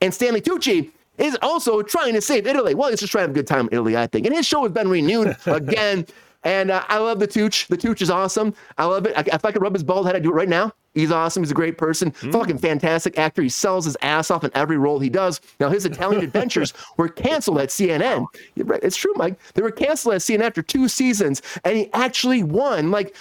And 0.00 0.12
Stanley 0.12 0.40
Tucci 0.40 0.90
is 1.18 1.36
also 1.42 1.82
trying 1.82 2.14
to 2.14 2.20
save 2.20 2.46
Italy. 2.46 2.74
Well, 2.74 2.90
he's 2.90 3.00
just 3.00 3.12
trying 3.12 3.22
to 3.22 3.28
have 3.28 3.30
a 3.30 3.34
good 3.34 3.46
time 3.46 3.68
in 3.68 3.74
Italy, 3.74 3.96
I 3.96 4.06
think. 4.06 4.26
And 4.26 4.34
his 4.34 4.46
show 4.46 4.62
has 4.62 4.72
been 4.72 4.88
renewed 4.88 5.36
again. 5.46 6.06
And 6.42 6.70
uh, 6.70 6.82
I 6.88 6.98
love 6.98 7.18
the 7.18 7.26
Tooch. 7.26 7.68
The 7.68 7.76
Tooch 7.76 8.00
is 8.00 8.08
awesome. 8.08 8.54
I 8.78 8.86
love 8.86 9.06
it. 9.06 9.12
I, 9.16 9.24
if 9.34 9.44
I 9.44 9.52
could 9.52 9.60
rub 9.60 9.74
his 9.74 9.82
bald 9.82 10.06
head, 10.06 10.16
I'd 10.16 10.22
do 10.22 10.30
it 10.30 10.34
right 10.34 10.48
now. 10.48 10.72
He's 10.94 11.12
awesome. 11.12 11.42
He's 11.42 11.52
a 11.52 11.54
great 11.54 11.78
person. 11.78 12.10
Fucking 12.10 12.58
fantastic 12.58 13.16
actor. 13.16 13.42
He 13.42 13.48
sells 13.48 13.84
his 13.84 13.96
ass 14.02 14.30
off 14.30 14.42
in 14.42 14.50
every 14.54 14.76
role 14.76 14.98
he 14.98 15.08
does. 15.08 15.40
Now, 15.60 15.68
his 15.68 15.84
Italian 15.84 16.24
adventures 16.24 16.72
were 16.96 17.08
canceled 17.08 17.58
at 17.58 17.68
CNN. 17.68 18.26
It's 18.56 18.96
true, 18.96 19.12
Mike. 19.14 19.38
They 19.54 19.62
were 19.62 19.70
canceled 19.70 20.14
at 20.14 20.20
CNN 20.20 20.40
after 20.40 20.62
two 20.62 20.88
seasons, 20.88 21.42
and 21.64 21.76
he 21.76 21.92
actually 21.92 22.42
won. 22.42 22.90
Like, 22.90 23.14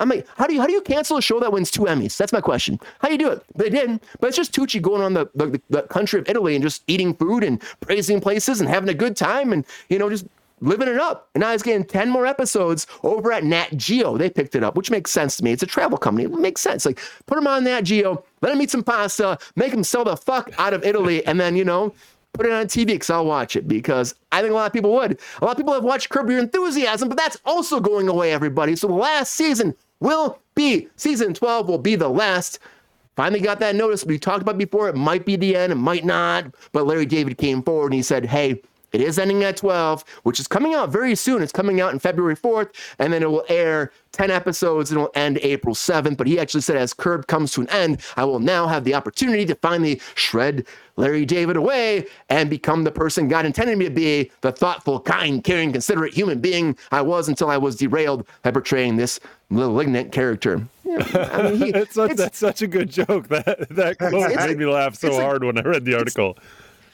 I'm 0.00 0.08
like, 0.08 0.26
how 0.36 0.46
do 0.46 0.54
you 0.54 0.60
how 0.60 0.66
do 0.66 0.72
you 0.72 0.80
cancel 0.80 1.18
a 1.18 1.22
show 1.22 1.38
that 1.40 1.52
wins 1.52 1.70
two 1.70 1.82
Emmys? 1.82 2.16
That's 2.16 2.32
my 2.32 2.40
question. 2.40 2.80
How 2.98 3.08
do 3.08 3.14
you 3.14 3.18
do 3.18 3.30
it? 3.30 3.44
But 3.54 3.64
they 3.64 3.70
didn't. 3.70 4.02
But 4.18 4.28
it's 4.28 4.36
just 4.36 4.52
Tucci 4.52 4.80
going 4.80 5.02
on 5.02 5.14
the, 5.14 5.30
the 5.34 5.60
the 5.70 5.82
country 5.82 6.18
of 6.18 6.28
Italy 6.28 6.54
and 6.54 6.62
just 6.62 6.82
eating 6.86 7.14
food 7.14 7.44
and 7.44 7.62
praising 7.80 8.20
places 8.20 8.60
and 8.60 8.68
having 8.68 8.88
a 8.88 8.94
good 8.94 9.16
time 9.16 9.52
and 9.52 9.64
you 9.88 9.98
know 9.98 10.10
just 10.10 10.26
living 10.60 10.88
it 10.88 10.98
up. 10.98 11.28
And 11.34 11.40
now 11.40 11.52
he's 11.52 11.62
getting 11.62 11.84
10 11.84 12.10
more 12.10 12.26
episodes 12.26 12.86
over 13.02 13.32
at 13.32 13.44
Nat 13.44 13.68
Geo. 13.76 14.16
They 14.16 14.30
picked 14.30 14.54
it 14.54 14.62
up, 14.62 14.76
which 14.76 14.90
makes 14.90 15.10
sense 15.10 15.36
to 15.38 15.44
me. 15.44 15.52
It's 15.52 15.62
a 15.62 15.66
travel 15.66 15.98
company. 15.98 16.24
It 16.24 16.32
makes 16.32 16.60
sense. 16.60 16.84
Like, 16.84 17.00
put 17.26 17.38
him 17.38 17.46
on 17.46 17.64
Nat 17.64 17.82
Geo, 17.82 18.24
let 18.42 18.52
him 18.52 18.60
eat 18.60 18.70
some 18.70 18.82
pasta, 18.82 19.38
make 19.56 19.72
him 19.72 19.82
sell 19.82 20.04
the 20.04 20.16
fuck 20.16 20.50
out 20.58 20.74
of 20.74 20.84
Italy, 20.84 21.24
and 21.26 21.40
then, 21.40 21.56
you 21.56 21.64
know, 21.64 21.94
put 22.32 22.46
it 22.46 22.52
on 22.52 22.66
TV 22.66 22.86
because 22.86 23.10
I'll 23.10 23.24
watch 23.24 23.56
it 23.56 23.66
because 23.66 24.14
I 24.32 24.40
think 24.40 24.52
a 24.52 24.54
lot 24.54 24.66
of 24.66 24.72
people 24.72 24.92
would. 24.92 25.18
A 25.40 25.44
lot 25.44 25.52
of 25.52 25.56
people 25.56 25.74
have 25.74 25.84
watched 25.84 26.10
Curb 26.10 26.30
Your 26.30 26.38
Enthusiasm, 26.38 27.08
but 27.08 27.18
that's 27.18 27.38
also 27.44 27.80
going 27.80 28.08
away, 28.08 28.32
everybody. 28.32 28.76
So 28.76 28.86
the 28.86 28.94
last 28.94 29.34
season 29.34 29.74
will 30.00 30.38
be, 30.54 30.88
season 30.96 31.34
12 31.34 31.68
will 31.68 31.78
be 31.78 31.94
the 31.94 32.08
last. 32.08 32.58
Finally 33.16 33.40
got 33.40 33.60
that 33.60 33.76
notice 33.76 34.04
we 34.04 34.18
talked 34.18 34.42
about 34.42 34.58
before. 34.58 34.88
It 34.88 34.96
might 34.96 35.26
be 35.26 35.36
the 35.36 35.54
end, 35.54 35.72
it 35.72 35.76
might 35.76 36.04
not. 36.04 36.46
But 36.72 36.86
Larry 36.86 37.06
David 37.06 37.38
came 37.38 37.62
forward 37.62 37.86
and 37.86 37.94
he 37.94 38.02
said, 38.02 38.24
hey, 38.24 38.62
it 38.92 39.00
is 39.00 39.18
ending 39.18 39.44
at 39.44 39.56
12, 39.56 40.04
which 40.24 40.40
is 40.40 40.48
coming 40.48 40.74
out 40.74 40.90
very 40.90 41.14
soon. 41.14 41.42
It's 41.42 41.52
coming 41.52 41.80
out 41.80 41.92
in 41.92 41.98
February 41.98 42.34
4th, 42.34 42.70
and 42.98 43.12
then 43.12 43.22
it 43.22 43.30
will 43.30 43.44
air 43.48 43.92
10 44.12 44.30
episodes 44.30 44.90
and 44.90 44.98
it 44.98 45.02
will 45.02 45.12
end 45.14 45.38
April 45.42 45.74
7th. 45.74 46.16
But 46.16 46.26
he 46.26 46.40
actually 46.40 46.62
said, 46.62 46.76
as 46.76 46.92
Curb 46.92 47.28
comes 47.28 47.52
to 47.52 47.60
an 47.60 47.70
end, 47.70 48.00
I 48.16 48.24
will 48.24 48.40
now 48.40 48.66
have 48.66 48.84
the 48.84 48.94
opportunity 48.94 49.46
to 49.46 49.54
finally 49.54 50.00
shred 50.14 50.66
Larry 51.00 51.24
David 51.24 51.56
away 51.56 52.06
and 52.28 52.50
become 52.50 52.84
the 52.84 52.90
person 52.92 53.26
God 53.26 53.46
intended 53.46 53.78
me 53.78 53.86
to 53.86 53.90
be 53.90 54.30
the 54.42 54.52
thoughtful, 54.52 55.00
kind, 55.00 55.42
caring, 55.42 55.72
considerate 55.72 56.12
human 56.14 56.40
being 56.40 56.76
I 56.92 57.00
was 57.00 57.28
until 57.28 57.48
I 57.50 57.56
was 57.56 57.76
derailed 57.76 58.26
by 58.42 58.50
portraying 58.50 58.96
this 58.96 59.18
malignant 59.48 60.12
character. 60.12 60.66
I 60.86 61.42
mean, 61.50 61.56
he- 61.56 61.70
It's 61.80 61.94
such, 61.94 62.16
that's 62.16 62.38
such 62.38 62.62
a 62.62 62.66
good 62.66 62.90
joke. 62.90 63.28
That 63.28 63.68
that 63.70 63.98
quote 63.98 64.34
made 64.36 64.58
me 64.58 64.66
laugh 64.66 64.94
so 64.96 65.18
a- 65.18 65.22
hard 65.22 65.42
when 65.44 65.56
I 65.58 65.62
read 65.62 65.84
the 65.84 65.94
article. 65.96 66.36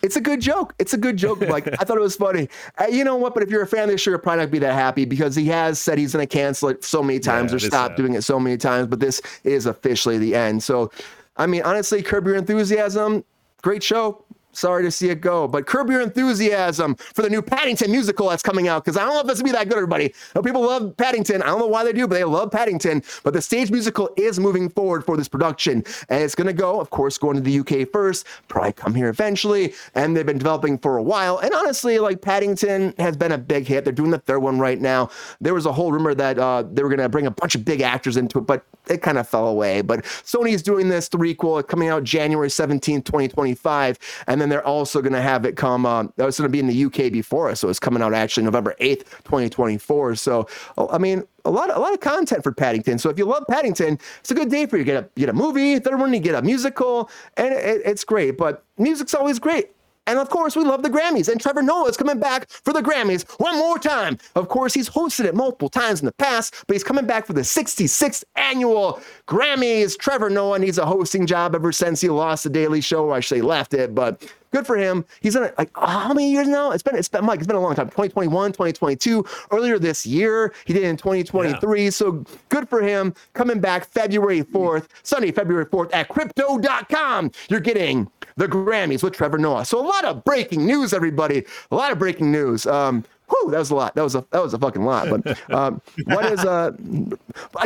It's 0.02 0.14
a 0.14 0.20
good 0.20 0.40
joke. 0.40 0.72
It's 0.78 0.92
a 0.92 0.98
good 0.98 1.16
joke. 1.16 1.40
Like 1.40 1.66
I 1.66 1.84
thought 1.84 1.96
it 1.96 2.00
was 2.02 2.14
funny. 2.14 2.48
Uh, 2.78 2.84
you 2.88 3.02
know 3.02 3.16
what? 3.16 3.34
But 3.34 3.42
if 3.42 3.50
you're 3.50 3.62
a 3.62 3.66
fan 3.66 3.84
of 3.84 3.90
the 3.90 3.98
show, 3.98 4.10
you're 4.10 4.18
probably 4.18 4.44
not 4.44 4.50
be 4.52 4.58
that 4.60 4.74
happy 4.74 5.04
because 5.04 5.34
he 5.34 5.46
has 5.46 5.80
said 5.80 5.98
he's 5.98 6.12
going 6.12 6.24
to 6.24 6.32
cancel 6.32 6.68
it 6.68 6.84
so 6.84 7.02
many 7.02 7.18
times 7.18 7.50
Yeah, 7.50 7.56
or 7.56 7.60
stop 7.60 7.96
doing 7.96 8.14
it 8.14 8.22
so 8.22 8.38
many 8.38 8.56
times. 8.56 8.86
But 8.86 9.00
this 9.00 9.20
is 9.42 9.66
officially 9.66 10.18
the 10.18 10.36
end. 10.36 10.62
So, 10.62 10.92
I 11.36 11.46
mean, 11.46 11.62
honestly, 11.62 12.02
Curb 12.02 12.26
Your 12.26 12.36
Enthusiasm, 12.36 13.24
great 13.66 13.82
show. 13.82 14.25
Sorry 14.56 14.82
to 14.84 14.90
see 14.90 15.10
it 15.10 15.20
go, 15.20 15.46
but 15.46 15.66
curb 15.66 15.90
your 15.90 16.00
enthusiasm 16.00 16.94
for 16.94 17.22
the 17.22 17.30
new 17.30 17.42
Paddington 17.42 17.90
musical 17.90 18.28
that's 18.28 18.42
coming 18.42 18.68
out 18.68 18.84
because 18.84 18.96
I 18.96 19.04
don't 19.04 19.14
know 19.14 19.20
if 19.20 19.26
this 19.26 19.38
will 19.38 19.44
be 19.44 19.52
that 19.52 19.68
good, 19.68 19.76
everybody. 19.76 20.14
People 20.44 20.62
love 20.62 20.96
Paddington. 20.96 21.42
I 21.42 21.46
don't 21.46 21.58
know 21.58 21.66
why 21.66 21.84
they 21.84 21.92
do, 21.92 22.06
but 22.06 22.14
they 22.14 22.24
love 22.24 22.50
Paddington. 22.50 23.02
But 23.22 23.34
the 23.34 23.42
stage 23.42 23.70
musical 23.70 24.10
is 24.16 24.38
moving 24.38 24.68
forward 24.68 25.04
for 25.04 25.16
this 25.16 25.28
production, 25.28 25.84
and 26.08 26.22
it's 26.22 26.34
going 26.34 26.46
to 26.46 26.52
go, 26.52 26.80
of 26.80 26.90
course, 26.90 27.18
going 27.18 27.36
to 27.36 27.42
the 27.42 27.58
UK 27.60 27.88
first, 27.90 28.26
probably 28.48 28.72
come 28.72 28.94
here 28.94 29.08
eventually. 29.08 29.74
And 29.94 30.16
they've 30.16 30.26
been 30.26 30.38
developing 30.38 30.78
for 30.78 30.96
a 30.96 31.02
while. 31.02 31.38
And 31.38 31.52
honestly, 31.52 31.98
like 31.98 32.20
Paddington 32.22 32.94
has 32.98 33.16
been 33.16 33.32
a 33.32 33.38
big 33.38 33.66
hit. 33.66 33.84
They're 33.84 33.92
doing 33.92 34.10
the 34.10 34.18
third 34.18 34.40
one 34.40 34.58
right 34.58 34.80
now. 34.80 35.10
There 35.40 35.54
was 35.54 35.66
a 35.66 35.72
whole 35.72 35.92
rumor 35.92 36.14
that 36.14 36.38
uh, 36.38 36.62
they 36.62 36.82
were 36.82 36.88
going 36.88 37.00
to 37.00 37.08
bring 37.08 37.26
a 37.26 37.30
bunch 37.30 37.54
of 37.54 37.64
big 37.64 37.82
actors 37.82 38.16
into 38.16 38.38
it, 38.38 38.46
but 38.46 38.64
it 38.88 39.02
kind 39.02 39.18
of 39.18 39.28
fell 39.28 39.48
away. 39.48 39.82
But 39.82 40.04
Sony 40.04 40.52
is 40.52 40.62
doing 40.62 40.88
this 40.88 41.06
the 41.08 41.18
threequel 41.18 41.66
coming 41.66 41.88
out 41.88 42.04
January 42.04 42.48
17th, 42.48 43.04
2025. 43.04 43.98
And 44.26 44.40
then 44.40 44.45
they're 44.50 44.66
also 44.66 45.00
going 45.00 45.12
to 45.12 45.22
have 45.22 45.44
it 45.44 45.56
come, 45.56 45.86
uh, 45.86 46.02
oh, 46.02 46.12
that 46.16 46.24
was 46.24 46.38
going 46.38 46.48
to 46.48 46.52
be 46.52 46.60
in 46.60 46.66
the 46.66 46.84
UK 46.84 47.12
before 47.12 47.50
us. 47.50 47.60
So 47.60 47.68
it's 47.68 47.78
coming 47.78 48.02
out 48.02 48.14
actually 48.14 48.44
November 48.44 48.74
8th, 48.80 49.04
2024. 49.24 50.16
So, 50.16 50.48
oh, 50.76 50.88
I 50.90 50.98
mean, 50.98 51.24
a 51.44 51.50
lot, 51.50 51.74
a 51.74 51.78
lot 51.78 51.92
of 51.92 52.00
content 52.00 52.42
for 52.42 52.52
Paddington. 52.52 52.98
So 52.98 53.08
if 53.08 53.18
you 53.18 53.24
love 53.24 53.44
Paddington, 53.48 53.98
it's 54.20 54.30
a 54.30 54.34
good 54.34 54.50
day 54.50 54.66
for 54.66 54.76
you. 54.76 54.84
Get 54.84 55.04
a, 55.04 55.08
get 55.16 55.28
a 55.28 55.32
movie, 55.32 55.78
third 55.78 55.98
one, 55.98 56.12
you 56.12 56.20
get 56.20 56.34
a 56.34 56.42
musical, 56.42 57.10
and 57.36 57.52
it, 57.52 57.82
it's 57.84 58.04
great. 58.04 58.36
But 58.36 58.64
music's 58.78 59.14
always 59.14 59.38
great. 59.38 59.75
And 60.06 60.18
of 60.18 60.30
course, 60.30 60.56
we 60.56 60.64
love 60.64 60.82
the 60.82 60.90
Grammys. 60.90 61.28
And 61.28 61.40
Trevor 61.40 61.62
Noah 61.62 61.88
is 61.88 61.96
coming 61.96 62.18
back 62.18 62.48
for 62.50 62.72
the 62.72 62.80
Grammys 62.80 63.28
one 63.38 63.56
more 63.58 63.78
time. 63.78 64.18
Of 64.34 64.48
course, 64.48 64.74
he's 64.74 64.88
hosted 64.88 65.24
it 65.24 65.34
multiple 65.34 65.68
times 65.68 66.00
in 66.00 66.06
the 66.06 66.12
past, 66.12 66.54
but 66.66 66.74
he's 66.74 66.84
coming 66.84 67.06
back 67.06 67.26
for 67.26 67.32
the 67.32 67.40
66th 67.40 68.24
annual 68.36 69.00
Grammys. 69.26 69.98
Trevor 69.98 70.30
Noah 70.30 70.58
needs 70.58 70.78
a 70.78 70.86
hosting 70.86 71.26
job 71.26 71.54
ever 71.54 71.72
since 71.72 72.00
he 72.00 72.08
lost 72.08 72.44
the 72.44 72.50
Daily 72.50 72.80
Show. 72.80 73.12
I 73.12 73.20
should 73.20 73.36
say 73.36 73.42
left 73.42 73.74
it, 73.74 73.94
but 73.94 74.24
good 74.56 74.66
for 74.66 74.76
him. 74.76 75.04
He's 75.20 75.34
done 75.34 75.44
it 75.44 75.54
like 75.58 75.70
how 75.76 76.14
many 76.14 76.30
years 76.30 76.48
now? 76.48 76.70
It's 76.70 76.82
been 76.82 76.96
it's 76.96 77.08
been 77.08 77.24
Mike. 77.24 77.40
It's 77.40 77.46
been 77.46 77.56
a 77.56 77.60
long 77.60 77.74
time. 77.74 77.88
2021, 77.88 78.52
2022. 78.52 79.24
Earlier 79.50 79.78
this 79.78 80.06
year, 80.06 80.54
he 80.64 80.72
did 80.72 80.82
it 80.82 80.86
in 80.86 80.96
2023. 80.96 81.90
So 81.90 82.24
good 82.48 82.68
for 82.68 82.80
him. 82.80 83.14
Coming 83.34 83.60
back 83.60 83.86
February 83.86 84.42
4th, 84.42 84.88
Sunday, 85.02 85.30
February 85.30 85.66
4th 85.66 85.90
at 85.92 86.08
Crypto.com. 86.08 87.30
You're 87.50 87.60
getting 87.60 88.10
the 88.36 88.48
Grammys 88.48 89.02
with 89.02 89.12
Trevor 89.12 89.38
Noah. 89.38 89.64
So 89.64 89.78
a 89.78 89.86
lot 89.86 90.04
of 90.04 90.24
breaking 90.24 90.64
news, 90.64 90.92
everybody. 90.94 91.44
A 91.70 91.76
lot 91.76 91.92
of 91.92 91.98
breaking 91.98 92.32
news. 92.32 92.66
Um, 92.66 93.04
whew, 93.28 93.50
that 93.50 93.58
was 93.58 93.70
a 93.70 93.74
lot. 93.74 93.94
That 93.94 94.02
was 94.02 94.14
a 94.14 94.24
that 94.30 94.42
was 94.42 94.54
a 94.54 94.58
fucking 94.58 94.84
lot. 94.84 95.08
But 95.08 95.50
um, 95.52 95.80
what 96.04 96.26
is 96.26 96.44
uh, 96.44 96.72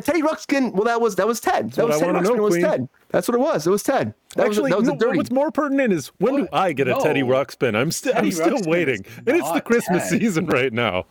Teddy 0.02 0.22
Ruxpin? 0.22 0.72
Well, 0.72 0.84
that 0.84 1.00
was 1.00 1.16
that 1.16 1.26
was 1.26 1.40
Ted. 1.40 1.72
That 1.72 1.86
was 1.86 1.96
I 1.96 2.00
Ted 2.00 2.14
wanna 2.14 2.22
know, 2.22 2.34
Ruxpin. 2.34 2.42
Was 2.42 2.54
Queen. 2.54 2.64
Ted. 2.64 2.88
That's 3.08 3.28
what 3.28 3.34
it 3.34 3.40
was. 3.40 3.66
It 3.66 3.70
was 3.70 3.82
Ted. 3.82 4.14
That 4.36 4.46
Actually, 4.46 4.62
was, 4.62 4.70
that 4.70 4.78
was 4.78 4.88
no, 4.88 4.94
a 4.94 4.98
dirty. 4.98 5.16
what's 5.18 5.30
more 5.30 5.50
pertinent 5.50 5.92
is 5.92 6.08
when 6.18 6.36
do 6.36 6.48
I 6.52 6.72
get 6.72 6.88
a 6.88 6.94
Teddy 7.02 7.22
Ruxpin? 7.22 7.74
I'm 7.74 7.90
still 7.90 8.12
I'm 8.16 8.30
still 8.30 8.58
Ruxpin 8.58 8.66
waiting, 8.66 9.04
and 9.26 9.36
it's 9.36 9.50
the 9.52 9.60
Christmas 9.60 10.08
Ted. 10.08 10.20
season 10.20 10.46
right 10.46 10.72
now. 10.72 11.06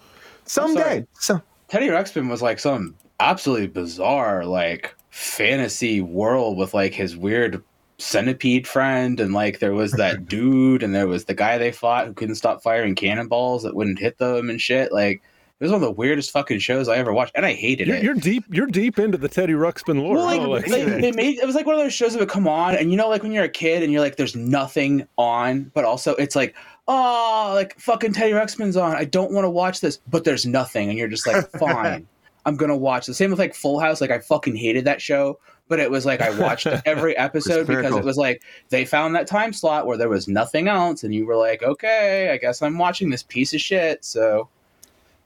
Someday. 0.46 1.06
So, 1.14 1.42
Teddy 1.68 1.88
Ruxpin 1.88 2.30
was 2.30 2.42
like 2.42 2.60
some 2.60 2.96
absolutely 3.20 3.68
bizarre, 3.68 4.46
like 4.46 4.96
fantasy 5.10 6.02
world 6.02 6.58
with 6.58 6.74
like 6.74 6.94
his 6.94 7.18
weird 7.18 7.64
centipede 8.00 8.68
friend, 8.68 9.20
and 9.20 9.34
like 9.34 9.60
there 9.60 9.74
was 9.74 9.92
that 9.94 10.26
dude, 10.28 10.84
and 10.84 10.96
there 10.96 11.08
was 11.08 11.26
the 11.26 11.34
guy 11.34 11.58
they 11.58 11.72
fought 11.72 12.08
who 12.08 12.14
couldn't 12.14 12.36
stop 12.36 12.64
firing 12.64 12.96
cannonballs 12.96 13.64
that 13.64 13.76
wouldn't 13.76 14.00
hit 14.00 14.18
them 14.18 14.50
and 14.50 14.60
shit. 14.60 14.92
Like 14.92 15.22
it 15.60 15.66
was 15.66 15.72
one 15.72 15.82
of 15.84 15.88
the 15.88 15.92
weirdest 15.92 16.32
fucking 16.32 16.60
shows 16.60 16.88
I 16.88 16.96
ever 16.96 17.12
watched, 17.14 17.34
and 17.36 17.46
I 17.46 17.54
hated 17.54 17.88
You're, 17.88 17.98
it. 17.98 18.04
you're 18.04 18.14
deep. 18.14 18.46
You're 18.50 18.66
deep 18.68 18.98
into 18.98 19.18
the 19.18 19.28
Teddy 19.28 19.54
Ruxpin 19.54 20.02
lore. 20.02 20.16
Well, 20.16 20.26
like, 20.26 20.40
Oh, 20.42 20.50
like- 20.50 20.68
like, 20.68 20.86
they 21.02 21.12
made 21.12 21.38
it 21.38 21.46
was 21.46 21.56
like 21.56 21.66
one 21.66 21.76
of 21.76 21.82
those 21.82 21.94
shows 21.94 22.14
that 22.14 22.20
would 22.20 22.30
come 22.30 22.48
on, 22.48 22.76
and 22.76 22.90
you 22.92 22.98
know, 22.98 23.10
like 23.10 23.22
when 23.24 23.32
you're 23.34 23.44
a 23.44 23.50
kid 23.50 23.84
and 23.84 23.92
you're 23.92 24.02
like, 24.02 24.16
there's 24.16 24.36
nothing 24.36 25.06
on, 25.18 25.70
but 25.74 25.84
also 25.86 26.16
it's 26.16 26.36
like, 26.36 26.56
oh, 26.88 27.52
like 27.54 27.78
fucking 27.80 28.14
Teddy 28.14 28.32
Ruxpin's 28.32 28.78
on. 28.78 28.96
I 28.96 29.04
don't 29.04 29.32
want 29.34 29.44
to 29.46 29.50
watch 29.50 29.82
this, 29.82 29.98
but 30.08 30.24
there's 30.24 30.46
nothing, 30.46 30.90
and 30.90 30.98
you're 30.98 31.08
just 31.10 31.28
like, 31.28 31.50
fine. 31.60 32.08
I'm 32.46 32.56
gonna 32.56 32.78
watch. 32.78 33.06
The 33.06 33.14
same 33.14 33.30
with 33.32 33.38
like 33.40 33.54
Full 33.54 33.80
House. 33.80 34.00
Like 34.00 34.12
I 34.12 34.20
fucking 34.20 34.56
hated 34.56 34.86
that 34.86 35.02
show, 35.02 35.38
but 35.70 35.80
it 35.80 35.90
was 35.90 36.06
like 36.06 36.20
I 36.20 36.38
watched 36.38 36.68
every 36.86 37.16
episode 37.16 37.68
because 37.68 37.96
it 37.96 38.04
was 38.04 38.18
like 38.18 38.44
they 38.68 38.84
found 38.84 39.16
that 39.16 39.28
time 39.28 39.54
slot 39.54 39.88
where 39.88 39.96
there 39.96 40.10
was 40.10 40.28
nothing 40.28 40.68
else, 40.68 41.04
and 41.04 41.14
you 41.14 41.26
were 41.26 41.38
like, 41.38 41.64
okay, 41.64 42.32
I 42.32 42.38
guess 42.38 42.62
I'm 42.62 42.78
watching 42.78 43.10
this 43.10 43.24
piece 43.24 43.54
of 43.54 43.62
shit. 43.62 44.04
So 44.04 44.50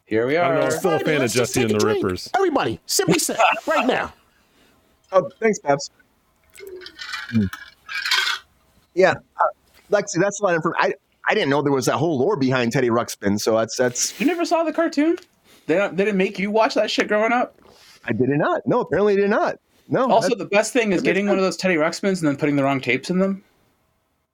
here 0.05 0.27
we 0.27 0.37
I 0.37 0.47
don't 0.47 0.55
know, 0.55 0.61
are. 0.61 0.65
I'm 0.65 0.71
still 0.71 0.91
a 0.91 0.99
fan 0.99 1.15
of 1.15 1.21
let's 1.21 1.33
Jesse 1.33 1.61
and 1.61 1.71
the 1.71 1.79
drink. 1.79 2.03
Rippers. 2.03 2.29
Everybody, 2.35 2.79
simply 2.85 3.17
say 3.17 3.35
right 3.67 3.87
now. 3.87 4.13
Oh, 5.11 5.29
thanks, 5.39 5.59
Babs. 5.59 5.89
Yeah, 8.93 9.13
uh, 9.37 9.43
Lexi, 9.89 10.19
that's 10.19 10.39
a 10.39 10.43
lot 10.43 10.51
of 10.51 10.57
information. 10.57 10.93
I, 10.93 10.93
I 11.31 11.33
didn't 11.33 11.49
know 11.49 11.61
there 11.61 11.71
was 11.71 11.85
that 11.85 11.95
whole 11.95 12.19
lore 12.19 12.35
behind 12.35 12.73
Teddy 12.73 12.89
Ruxpin, 12.89 13.39
so 13.39 13.57
that's 13.57 13.77
that's 13.77 14.19
You 14.19 14.27
never 14.27 14.45
saw 14.45 14.63
the 14.63 14.73
cartoon? 14.73 15.17
They 15.67 15.75
don't, 15.75 15.95
they 15.95 16.03
didn't 16.03 16.17
make 16.17 16.37
you 16.37 16.51
watch 16.51 16.73
that 16.75 16.91
shit 16.91 17.07
growing 17.07 17.31
up. 17.31 17.55
I 18.03 18.11
did 18.11 18.27
not. 18.27 18.67
No, 18.67 18.81
apparently 18.81 19.13
I 19.13 19.15
did 19.15 19.29
not. 19.29 19.57
No. 19.87 20.09
Also, 20.09 20.35
the 20.35 20.45
best 20.45 20.73
thing 20.73 20.91
is 20.91 21.01
getting 21.01 21.27
one 21.27 21.37
of 21.37 21.43
those 21.43 21.57
Teddy 21.57 21.75
Ruxpins 21.75 22.19
and 22.19 22.27
then 22.27 22.37
putting 22.37 22.55
the 22.55 22.63
wrong 22.63 22.79
tapes 22.79 23.09
in 23.09 23.19
them. 23.19 23.43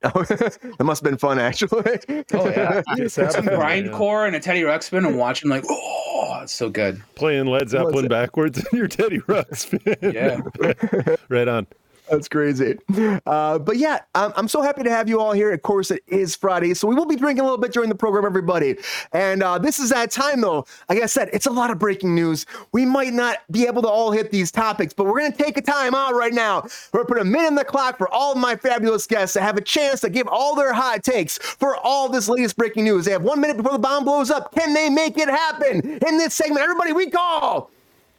Oh, 0.02 0.22
that 0.28 0.82
must 0.82 1.02
have 1.02 1.10
been 1.10 1.18
fun, 1.18 1.38
actually. 1.38 1.98
Oh 2.32 2.48
yeah, 2.48 2.82
Yes, 2.96 3.14
some 3.14 3.44
grindcore 3.44 4.26
and 4.26 4.34
a 4.34 4.40
Teddy 4.40 4.62
Ruxpin 4.62 5.06
and 5.06 5.18
watching 5.18 5.50
like, 5.50 5.64
oh, 5.68 6.40
it's 6.42 6.54
so 6.54 6.70
good. 6.70 7.02
Playing 7.16 7.46
Led 7.46 7.68
Zeppelin 7.68 8.08
backwards 8.08 8.58
in 8.58 8.78
your 8.78 8.88
Teddy 8.88 9.18
Ruxpin. 9.20 10.14
Yeah. 10.14 11.16
right 11.28 11.48
on. 11.48 11.66
That's 12.10 12.28
crazy. 12.28 12.76
Uh, 13.24 13.58
but 13.60 13.76
yeah, 13.76 14.00
I'm, 14.16 14.32
I'm 14.34 14.48
so 14.48 14.62
happy 14.62 14.82
to 14.82 14.90
have 14.90 15.08
you 15.08 15.20
all 15.20 15.30
here. 15.32 15.52
Of 15.52 15.62
course, 15.62 15.92
it 15.92 16.02
is 16.08 16.34
Friday, 16.34 16.74
so 16.74 16.88
we 16.88 16.94
will 16.96 17.06
be 17.06 17.14
drinking 17.14 17.42
a 17.42 17.44
little 17.44 17.58
bit 17.58 17.72
during 17.72 17.88
the 17.88 17.94
program, 17.94 18.24
everybody. 18.24 18.76
And 19.12 19.44
uh, 19.44 19.58
this 19.58 19.78
is 19.78 19.90
that 19.90 20.10
time, 20.10 20.40
though. 20.40 20.66
Like 20.88 21.00
I 21.00 21.06
said, 21.06 21.30
it's 21.32 21.46
a 21.46 21.52
lot 21.52 21.70
of 21.70 21.78
breaking 21.78 22.14
news. 22.14 22.46
We 22.72 22.84
might 22.84 23.12
not 23.12 23.38
be 23.52 23.66
able 23.66 23.82
to 23.82 23.88
all 23.88 24.10
hit 24.10 24.32
these 24.32 24.50
topics, 24.50 24.92
but 24.92 25.04
we're 25.04 25.20
going 25.20 25.32
to 25.32 25.38
take 25.38 25.56
a 25.56 25.62
time 25.62 25.94
out 25.94 26.14
right 26.14 26.32
now. 26.32 26.62
We're 26.92 27.04
going 27.04 27.06
to 27.06 27.14
put 27.14 27.22
a 27.22 27.24
minute 27.24 27.46
on 27.46 27.54
the 27.54 27.64
clock 27.64 27.96
for 27.96 28.12
all 28.12 28.32
of 28.32 28.38
my 28.38 28.56
fabulous 28.56 29.06
guests 29.06 29.34
to 29.34 29.40
have 29.40 29.56
a 29.56 29.62
chance 29.62 30.00
to 30.00 30.10
give 30.10 30.26
all 30.26 30.56
their 30.56 30.72
hot 30.72 31.04
takes 31.04 31.38
for 31.38 31.76
all 31.76 32.08
this 32.08 32.28
latest 32.28 32.56
breaking 32.56 32.84
news. 32.84 33.04
They 33.04 33.12
have 33.12 33.22
one 33.22 33.40
minute 33.40 33.56
before 33.56 33.72
the 33.72 33.78
bomb 33.78 34.04
blows 34.04 34.32
up. 34.32 34.52
Can 34.52 34.74
they 34.74 34.90
make 34.90 35.16
it 35.16 35.28
happen 35.28 35.80
in 35.80 36.18
this 36.18 36.34
segment? 36.34 36.60
Everybody, 36.60 36.92
we 36.92 37.08
call 37.08 37.70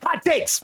hot 0.02 0.24
takes. 0.24 0.64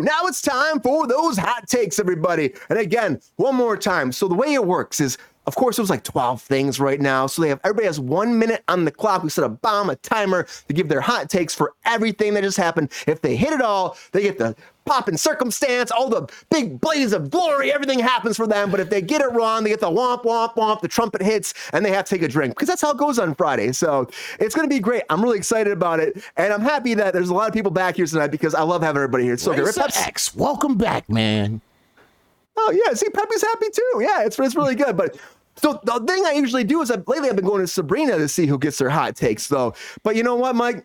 Now 0.00 0.26
it's 0.26 0.40
time 0.40 0.80
for 0.80 1.06
those 1.06 1.36
hot 1.36 1.68
takes, 1.68 1.98
everybody. 1.98 2.54
And 2.68 2.78
again, 2.78 3.20
one 3.36 3.54
more 3.54 3.76
time. 3.76 4.12
So 4.12 4.28
the 4.28 4.34
way 4.34 4.54
it 4.54 4.64
works 4.64 5.00
is, 5.00 5.18
of 5.48 5.54
course, 5.54 5.78
it 5.78 5.80
was 5.80 5.88
like 5.88 6.04
12 6.04 6.42
things 6.42 6.78
right 6.78 7.00
now. 7.00 7.26
So 7.26 7.40
they 7.40 7.48
have 7.48 7.58
everybody 7.64 7.86
has 7.86 7.98
one 7.98 8.38
minute 8.38 8.62
on 8.68 8.84
the 8.84 8.90
clock. 8.90 9.22
We 9.22 9.30
set 9.30 9.44
a 9.44 9.48
bomb, 9.48 9.88
a 9.88 9.96
timer 9.96 10.46
to 10.68 10.74
give 10.74 10.90
their 10.90 11.00
hot 11.00 11.30
takes 11.30 11.54
for 11.54 11.72
everything 11.86 12.34
that 12.34 12.42
just 12.42 12.58
happened. 12.58 12.92
If 13.06 13.22
they 13.22 13.34
hit 13.34 13.54
it 13.54 13.62
all, 13.62 13.96
they 14.12 14.20
get 14.20 14.36
the 14.36 14.54
pop 14.84 15.08
and 15.08 15.18
circumstance, 15.18 15.90
all 15.90 16.10
the 16.10 16.28
big 16.50 16.78
blaze 16.82 17.14
of 17.14 17.30
glory, 17.30 17.72
everything 17.72 17.98
happens 17.98 18.36
for 18.36 18.46
them. 18.46 18.70
But 18.70 18.80
if 18.80 18.90
they 18.90 19.00
get 19.00 19.22
it 19.22 19.32
wrong, 19.32 19.64
they 19.64 19.70
get 19.70 19.80
the 19.80 19.90
womp 19.90 20.24
womp 20.24 20.54
womp, 20.54 20.82
the 20.82 20.88
trumpet 20.88 21.22
hits, 21.22 21.54
and 21.72 21.82
they 21.82 21.92
have 21.92 22.04
to 22.04 22.14
take 22.14 22.22
a 22.22 22.28
drink 22.28 22.54
because 22.54 22.68
that's 22.68 22.82
how 22.82 22.90
it 22.90 22.98
goes 22.98 23.18
on 23.18 23.34
Friday. 23.34 23.72
So 23.72 24.06
it's 24.38 24.54
going 24.54 24.68
to 24.68 24.74
be 24.74 24.80
great. 24.80 25.04
I'm 25.08 25.22
really 25.22 25.38
excited 25.38 25.72
about 25.72 25.98
it, 25.98 26.22
and 26.36 26.52
I'm 26.52 26.60
happy 26.60 26.92
that 26.92 27.14
there's 27.14 27.30
a 27.30 27.34
lot 27.34 27.48
of 27.48 27.54
people 27.54 27.70
back 27.70 27.96
here 27.96 28.04
tonight 28.04 28.28
because 28.28 28.54
I 28.54 28.64
love 28.64 28.82
having 28.82 28.98
everybody 28.98 29.24
here. 29.24 29.38
So. 29.38 29.54
Right, 29.54 30.06
X, 30.06 30.36
welcome 30.36 30.76
back, 30.76 31.08
man. 31.08 31.62
Oh 32.58 32.72
yeah, 32.72 32.92
see, 32.92 33.08
Peppy's 33.08 33.42
happy 33.42 33.66
too. 33.72 34.00
Yeah, 34.00 34.24
it's 34.24 34.38
it's 34.38 34.56
really 34.56 34.74
good. 34.74 34.96
But 34.96 35.16
so 35.60 35.80
the 35.84 36.00
thing 36.06 36.24
I 36.26 36.32
usually 36.32 36.64
do 36.64 36.80
is 36.82 36.90
I, 36.90 36.96
lately 37.06 37.28
I've 37.28 37.36
been 37.36 37.44
going 37.44 37.60
to 37.60 37.66
Sabrina 37.66 38.16
to 38.18 38.28
see 38.28 38.46
who 38.46 38.58
gets 38.58 38.78
their 38.78 38.90
hot 38.90 39.16
takes 39.16 39.48
though. 39.48 39.74
But 40.02 40.16
you 40.16 40.22
know 40.22 40.36
what, 40.36 40.54
Mike? 40.56 40.84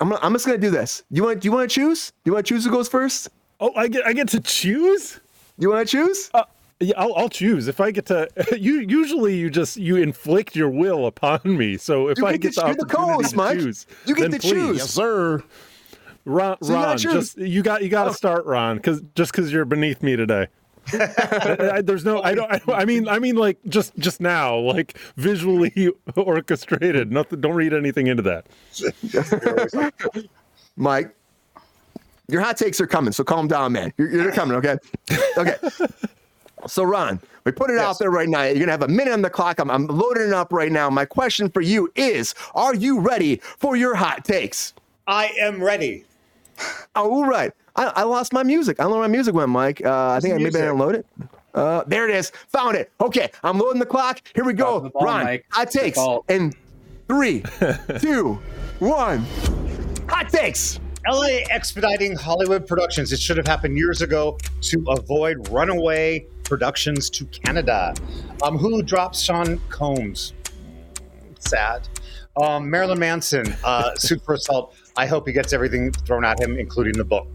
I'm 0.00 0.08
gonna, 0.08 0.20
I'm 0.22 0.32
just 0.32 0.44
gonna 0.46 0.58
do 0.58 0.70
this. 0.70 1.04
You 1.10 1.22
want 1.24 1.40
do 1.40 1.46
you 1.48 1.52
want 1.52 1.70
to 1.70 1.74
choose? 1.74 2.10
Do 2.24 2.30
you 2.30 2.34
want 2.34 2.46
to 2.46 2.54
choose 2.54 2.64
who 2.64 2.70
goes 2.70 2.88
first? 2.88 3.28
Oh, 3.60 3.72
I 3.76 3.88
get 3.88 4.06
I 4.06 4.12
get 4.12 4.28
to 4.28 4.40
choose. 4.40 5.20
You 5.58 5.70
want 5.70 5.86
to 5.88 5.90
choose? 5.96 6.30
Uh, 6.34 6.42
yeah, 6.80 6.94
I'll, 6.98 7.14
I'll 7.14 7.28
choose 7.28 7.68
if 7.68 7.80
I 7.80 7.92
get 7.92 8.06
to. 8.06 8.28
You 8.58 8.80
usually 8.80 9.36
you 9.36 9.48
just 9.50 9.76
you 9.76 9.96
inflict 9.96 10.56
your 10.56 10.68
will 10.68 11.06
upon 11.06 11.40
me. 11.44 11.76
So 11.76 12.08
if 12.08 12.18
You 12.18 12.26
I 12.26 12.32
get 12.32 12.40
get 12.40 12.54
to- 12.54 12.60
the 12.60 12.66
you're 12.66 12.74
the 12.74 12.82
opportunity 12.98 13.28
to 13.30 13.36
Mike. 13.36 13.58
choose, 13.58 13.86
You 14.06 14.14
get 14.16 14.30
then 14.32 14.40
to 14.40 14.48
choose. 14.48 14.78
Yes, 14.78 14.90
sir. 14.90 15.42
Ron, 16.26 16.56
So 16.62 16.72
you 16.72 16.82
Ron 16.82 16.98
choose. 16.98 17.12
just 17.12 17.38
you 17.38 17.62
got 17.62 17.82
you 17.82 17.88
got 17.88 18.04
to 18.04 18.14
start, 18.14 18.46
Ron, 18.46 18.76
because 18.76 19.00
just 19.14 19.30
because 19.32 19.52
you're 19.52 19.64
beneath 19.64 20.02
me 20.02 20.16
today. 20.16 20.48
I- 20.92 21.70
I- 21.76 21.82
there's 21.82 22.04
no, 22.04 22.22
I 22.22 22.34
don't, 22.34 22.50
I, 22.52 22.58
don't- 22.58 22.76
I 22.78 22.84
mean, 22.84 23.08
I 23.08 23.18
mean, 23.18 23.36
like 23.36 23.58
just 23.68 23.96
just 23.98 24.20
now, 24.20 24.56
like 24.58 24.98
visually 25.16 25.90
orchestrated. 26.16 27.10
Nothing. 27.12 27.40
Don't 27.40 27.54
read 27.54 27.72
anything 27.72 28.06
into 28.06 28.22
that. 28.22 28.46
Mike, 30.76 31.14
your 32.28 32.40
hot 32.40 32.56
takes 32.56 32.80
are 32.80 32.86
coming, 32.86 33.12
so 33.12 33.22
calm 33.24 33.46
down, 33.48 33.72
man. 33.72 33.92
You're, 33.96 34.10
you're 34.10 34.32
coming, 34.32 34.56
okay? 34.56 34.76
Okay. 35.36 35.54
So, 36.66 36.82
Ron, 36.82 37.20
we 37.44 37.52
put 37.52 37.70
it 37.70 37.78
out 37.78 37.98
there 37.98 38.10
right 38.10 38.28
now. 38.28 38.42
You're 38.44 38.54
going 38.54 38.66
to 38.66 38.72
have 38.72 38.82
a 38.82 38.88
minute 38.88 39.12
on 39.12 39.20
the 39.22 39.28
clock. 39.30 39.58
I'm, 39.60 39.70
I'm 39.70 39.86
loading 39.86 40.28
it 40.28 40.32
up 40.32 40.52
right 40.52 40.72
now. 40.72 40.88
My 40.88 41.04
question 41.04 41.50
for 41.50 41.60
you 41.60 41.92
is 41.94 42.34
Are 42.54 42.74
you 42.74 43.00
ready 43.00 43.36
for 43.58 43.76
your 43.76 43.94
hot 43.94 44.24
takes? 44.24 44.72
I 45.06 45.26
am 45.38 45.62
ready. 45.62 46.04
All 46.96 47.26
right. 47.26 47.52
I, 47.76 47.86
I 47.96 48.02
lost 48.04 48.32
my 48.32 48.42
music. 48.42 48.78
I 48.78 48.84
don't 48.84 48.92
know 48.92 48.98
where 48.98 49.08
my 49.08 49.12
music 49.12 49.34
went, 49.34 49.48
Mike. 49.50 49.84
Uh, 49.84 50.10
I 50.10 50.20
think 50.20 50.34
I 50.34 50.38
maybe 50.38 50.56
I 50.56 50.60
didn't 50.62 50.78
load 50.78 50.94
it. 50.94 51.06
Uh, 51.54 51.84
there 51.86 52.08
it 52.08 52.14
is. 52.14 52.30
Found 52.48 52.76
it. 52.76 52.90
Okay, 53.00 53.30
I'm 53.42 53.58
loading 53.58 53.80
the 53.80 53.86
clock. 53.86 54.20
Here 54.34 54.44
we 54.44 54.52
go. 54.52 54.80
ball, 54.80 55.04
Ron, 55.04 55.24
Mike. 55.24 55.46
hot 55.50 55.70
takes. 55.70 55.98
In 56.28 56.52
three, 57.08 57.42
two, 58.00 58.34
one. 58.78 59.24
Hot 60.08 60.28
takes. 60.28 60.80
LA 61.06 61.40
expediting 61.50 62.16
Hollywood 62.16 62.66
productions. 62.66 63.12
It 63.12 63.20
should 63.20 63.36
have 63.36 63.46
happened 63.46 63.76
years 63.76 64.00
ago 64.02 64.38
to 64.62 64.84
avoid 64.88 65.48
runaway 65.50 66.26
productions 66.44 67.10
to 67.10 67.26
Canada. 67.26 67.94
Um, 68.42 68.58
Hulu 68.58 68.86
drops 68.86 69.20
Sean 69.20 69.60
Combs. 69.68 70.32
Sad. 71.40 71.86
Um, 72.40 72.68
Marilyn 72.70 72.98
Manson, 72.98 73.54
uh, 73.64 73.94
suit 73.96 74.24
for 74.24 74.34
assault. 74.34 74.74
I 74.96 75.06
hope 75.06 75.26
he 75.26 75.32
gets 75.32 75.52
everything 75.52 75.92
thrown 75.92 76.24
at 76.24 76.40
him, 76.40 76.58
including 76.58 76.94
the 76.94 77.04
book. 77.04 77.28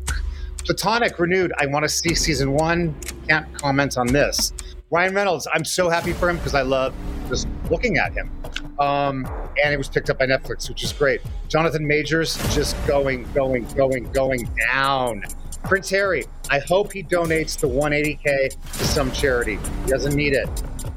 Platonic 0.66 1.18
renewed. 1.20 1.52
I 1.58 1.66
want 1.66 1.84
to 1.84 1.90
see 1.90 2.14
season 2.16 2.54
one. 2.54 2.96
Can't 3.28 3.52
comment 3.58 3.98
on 3.98 4.08
this. 4.08 4.54
Ryan 4.92 5.14
Reynolds. 5.14 5.48
I'm 5.54 5.66
so 5.66 5.90
happy 5.90 6.14
for 6.14 6.30
him 6.30 6.38
because 6.38 6.56
I 6.56 6.62
love 6.62 6.94
just 7.28 7.48
looking 7.70 7.98
at 7.98 8.14
him. 8.14 8.32
Um, 8.80 9.28
and 9.64 9.74
it 9.74 9.78
was 9.78 9.88
picked 9.88 10.10
up 10.10 10.20
by 10.20 10.26
Netflix, 10.26 10.68
which 10.68 10.84
is 10.84 10.94
great. 10.94 11.22
Jonathan 11.48 11.86
Majors 11.86 12.38
just 12.54 12.76
going, 12.88 13.32
going, 13.34 13.66
going, 13.76 14.12
going 14.12 14.50
down. 14.72 15.24
Prince 15.64 15.90
Harry. 15.90 16.26
I 16.50 16.60
hope 16.60 16.92
he 16.92 17.04
donates 17.04 17.60
the 17.60 17.68
180k 17.68 18.50
to 18.50 18.86
some 18.86 19.12
charity. 19.12 19.60
He 19.86 19.90
doesn't 19.90 20.16
need 20.16 20.34
it. 20.34 20.48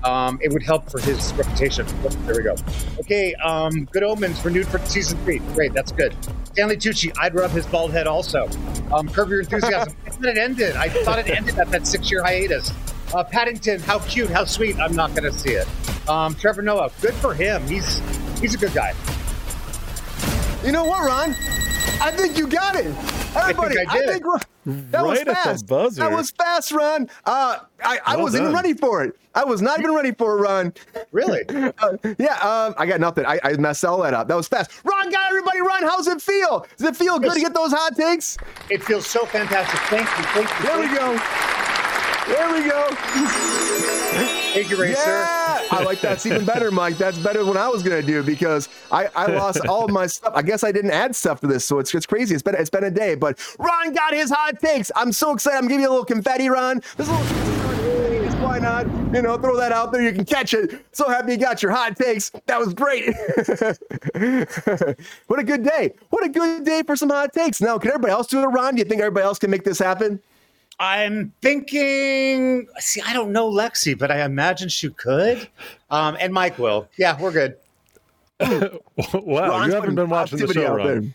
Um, 0.04 0.38
it 0.42 0.52
would 0.52 0.62
help 0.62 0.90
for 0.90 0.98
his 1.00 1.32
reputation. 1.34 1.86
There 2.26 2.36
we 2.36 2.42
go. 2.42 2.56
Okay, 3.00 3.34
um, 3.34 3.84
Good 3.86 4.02
Omens 4.02 4.44
renewed 4.44 4.66
for 4.66 4.78
season 4.80 5.18
three. 5.24 5.38
Great, 5.54 5.72
that's 5.72 5.92
good. 5.92 6.16
Stanley 6.44 6.76
Tucci, 6.76 7.14
I'd 7.20 7.34
rub 7.34 7.50
his 7.50 7.66
bald 7.66 7.92
head 7.92 8.06
also. 8.06 8.48
Um, 8.92 9.08
Curb 9.08 9.30
Your 9.30 9.40
Enthusiasm. 9.40 9.94
I 10.06 10.10
thought 10.10 10.24
it 10.26 10.38
ended. 10.38 10.76
I 10.76 10.88
thought 10.88 11.18
it 11.18 11.30
ended 11.30 11.58
at 11.58 11.70
that 11.70 11.86
six-year 11.86 12.22
hiatus. 12.22 12.72
Uh, 13.14 13.22
Paddington, 13.24 13.80
how 13.80 13.98
cute, 14.00 14.30
how 14.30 14.44
sweet. 14.44 14.78
I'm 14.78 14.96
not 14.96 15.10
going 15.10 15.30
to 15.30 15.38
see 15.38 15.50
it. 15.50 15.68
Um, 16.08 16.34
Trevor 16.34 16.62
Noah, 16.62 16.90
good 17.00 17.14
for 17.14 17.34
him. 17.34 17.66
He's 17.66 18.00
he's 18.40 18.54
a 18.54 18.58
good 18.58 18.72
guy. 18.72 18.94
You 20.64 20.70
know 20.72 20.84
what, 20.84 21.04
Ron? 21.04 21.30
I 22.00 22.10
think 22.14 22.38
you 22.38 22.46
got 22.46 22.76
it. 22.76 22.86
Everybody, 23.34 23.78
I 23.78 23.84
did. 23.98 24.08
think 24.10 24.24
Ron- 24.24 24.40
that 24.92 25.04
was 25.04 25.18
Right 25.18 25.26
the 25.26 25.34
fast. 25.34 25.66
That 25.96 26.12
was 26.12 26.30
fast, 26.30 26.70
Ron. 26.70 27.08
Uh, 27.24 27.58
I, 27.82 27.98
I 28.06 28.14
Well 28.16 28.24
wasn't 28.24 28.42
even 28.42 28.52
done. 28.52 28.62
ready 28.62 28.74
for 28.78 29.02
it. 29.02 29.16
I 29.34 29.44
was 29.44 29.60
not 29.62 29.80
even 29.80 29.92
ready 29.94 30.12
for 30.12 30.38
it, 30.38 30.42
Ron. 30.42 30.72
Really? 31.10 31.40
Uh, 31.82 31.96
yeah, 32.18 32.34
um, 32.38 32.74
I 32.78 32.86
got 32.86 33.00
nothing. 33.00 33.24
I, 33.26 33.40
I 33.42 33.54
messed 33.56 33.84
all 33.84 34.00
that 34.02 34.14
up. 34.14 34.28
That 34.28 34.36
was 34.36 34.46
fast. 34.46 34.70
Ron 34.84 35.10
got 35.10 35.28
everybody. 35.30 35.60
Ron, 35.60 35.82
how's 35.82 36.06
it 36.06 36.20
feel? 36.22 36.66
Does 36.76 36.86
it 36.88 36.96
feel 36.96 37.18
good 37.18 37.32
to 37.32 37.40
get 37.40 37.54
those 37.54 37.72
hot 37.72 37.96
takes? 37.96 38.36
it 38.70 38.84
feels 38.84 39.06
so 39.06 39.24
fantastic. 39.26 39.80
Thank 39.90 40.06
you. 40.18 40.24
Thank 40.32 40.48
you. 40.60 40.66
There 40.66 40.78
we 40.78 40.86
go. 40.96 41.18
There 42.28 42.52
we 42.52 42.68
go. 42.68 42.88
Thank 44.54 44.70
you, 44.70 44.76
Racer. 44.80 45.00
Yeah, 45.10 45.41
I 45.72 45.82
like 45.84 46.02
that's 46.02 46.26
even 46.26 46.44
better, 46.44 46.70
Mike. 46.70 46.98
That's 46.98 47.18
better 47.18 47.38
than 47.38 47.48
what 47.48 47.56
I 47.56 47.68
was 47.68 47.82
gonna 47.82 48.02
do 48.02 48.22
because 48.22 48.68
I, 48.90 49.08
I 49.16 49.26
lost 49.26 49.60
all 49.68 49.86
of 49.86 49.90
my 49.90 50.06
stuff. 50.06 50.34
I 50.36 50.42
guess 50.42 50.64
I 50.64 50.70
didn't 50.70 50.90
add 50.90 51.16
stuff 51.16 51.40
to 51.40 51.46
this, 51.46 51.64
so 51.64 51.78
it's 51.78 51.94
it's 51.94 52.04
crazy. 52.04 52.34
It's 52.34 52.42
been 52.42 52.54
it's 52.54 52.70
been 52.70 52.84
a 52.84 52.90
day, 52.90 53.14
but 53.14 53.38
Ron 53.58 53.94
got 53.94 54.12
his 54.12 54.30
hot 54.30 54.60
takes. 54.60 54.90
I'm 54.94 55.12
so 55.12 55.32
excited. 55.32 55.56
I'm 55.56 55.68
giving 55.68 55.80
you 55.80 55.88
a 55.88 55.90
little 55.90 56.04
confetti, 56.04 56.50
Ron. 56.50 56.82
This 56.96 57.08
little 57.08 57.24
confetti. 57.24 58.36
why 58.42 58.58
not? 58.58 58.86
You 59.14 59.22
know, 59.22 59.38
throw 59.38 59.56
that 59.56 59.72
out 59.72 59.92
there. 59.92 60.02
You 60.02 60.12
can 60.12 60.26
catch 60.26 60.52
it. 60.52 60.84
So 60.92 61.08
happy 61.08 61.32
you 61.32 61.38
got 61.38 61.62
your 61.62 61.72
hot 61.72 61.96
takes. 61.96 62.30
That 62.46 62.58
was 62.58 62.74
great. 62.74 63.06
what 65.26 65.38
a 65.38 65.44
good 65.44 65.64
day. 65.64 65.94
What 66.10 66.24
a 66.24 66.28
good 66.28 66.64
day 66.64 66.82
for 66.82 66.96
some 66.96 67.08
hot 67.08 67.32
takes. 67.32 67.62
Now, 67.62 67.78
can 67.78 67.88
everybody 67.88 68.12
else 68.12 68.26
do 68.26 68.42
it, 68.42 68.46
Ron? 68.46 68.74
Do 68.74 68.80
you 68.80 68.84
think 68.84 69.00
everybody 69.00 69.24
else 69.24 69.38
can 69.38 69.50
make 69.50 69.64
this 69.64 69.78
happen? 69.78 70.20
I'm 70.82 71.32
thinking. 71.40 72.66
See, 72.78 73.00
I 73.00 73.12
don't 73.12 73.30
know 73.30 73.48
Lexi, 73.48 73.96
but 73.96 74.10
I 74.10 74.24
imagine 74.24 74.68
she 74.68 74.90
could. 74.90 75.48
Um, 75.90 76.16
and 76.20 76.32
Mike 76.34 76.58
will. 76.58 76.88
Yeah, 76.98 77.16
we're 77.20 77.30
good. 77.30 77.56
wow, 78.40 79.48
Ron's 79.48 79.68
you 79.68 79.74
haven't 79.74 79.94
been 79.94 80.08
watching 80.10 80.40
the 80.40 80.52
show, 80.52 80.72
out 80.72 80.76
Ron. 80.78 81.14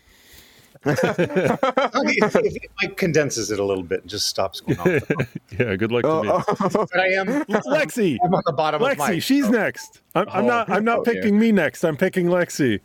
If, 0.86 2.36
if 2.36 2.56
Mike 2.80 2.96
condenses 2.96 3.50
it 3.50 3.58
a 3.58 3.64
little 3.64 3.82
bit 3.82 4.00
and 4.02 4.08
just 4.08 4.26
stops 4.28 4.60
going 4.62 4.78
on. 4.80 4.86
yeah, 5.58 5.76
good 5.76 5.92
luck 5.92 6.02
to 6.04 6.08
Oh, 6.08 6.22
me. 6.22 6.30
oh, 6.32 6.44
But 6.90 6.96
I 7.00 7.08
am. 7.08 7.26
Lexi, 7.66 8.16
I'm 8.24 8.32
on 8.34 8.42
the 8.46 8.52
bottom 8.52 8.80
of 8.82 8.88
Lexi, 8.88 8.98
Mike. 8.98 9.22
she's 9.22 9.44
so- 9.44 9.50
next. 9.50 10.00
I'm, 10.14 10.26
I'm 10.30 10.44
Oh, 10.44 10.48
not. 10.48 10.70
I'm 10.70 10.84
not 10.84 11.00
oh, 11.00 11.04
dear. 11.04 11.14
picking 11.14 11.38
me 11.38 11.52
next. 11.52 11.84
I'm 11.84 11.96
picking 11.98 12.26
Lexi. 12.28 12.80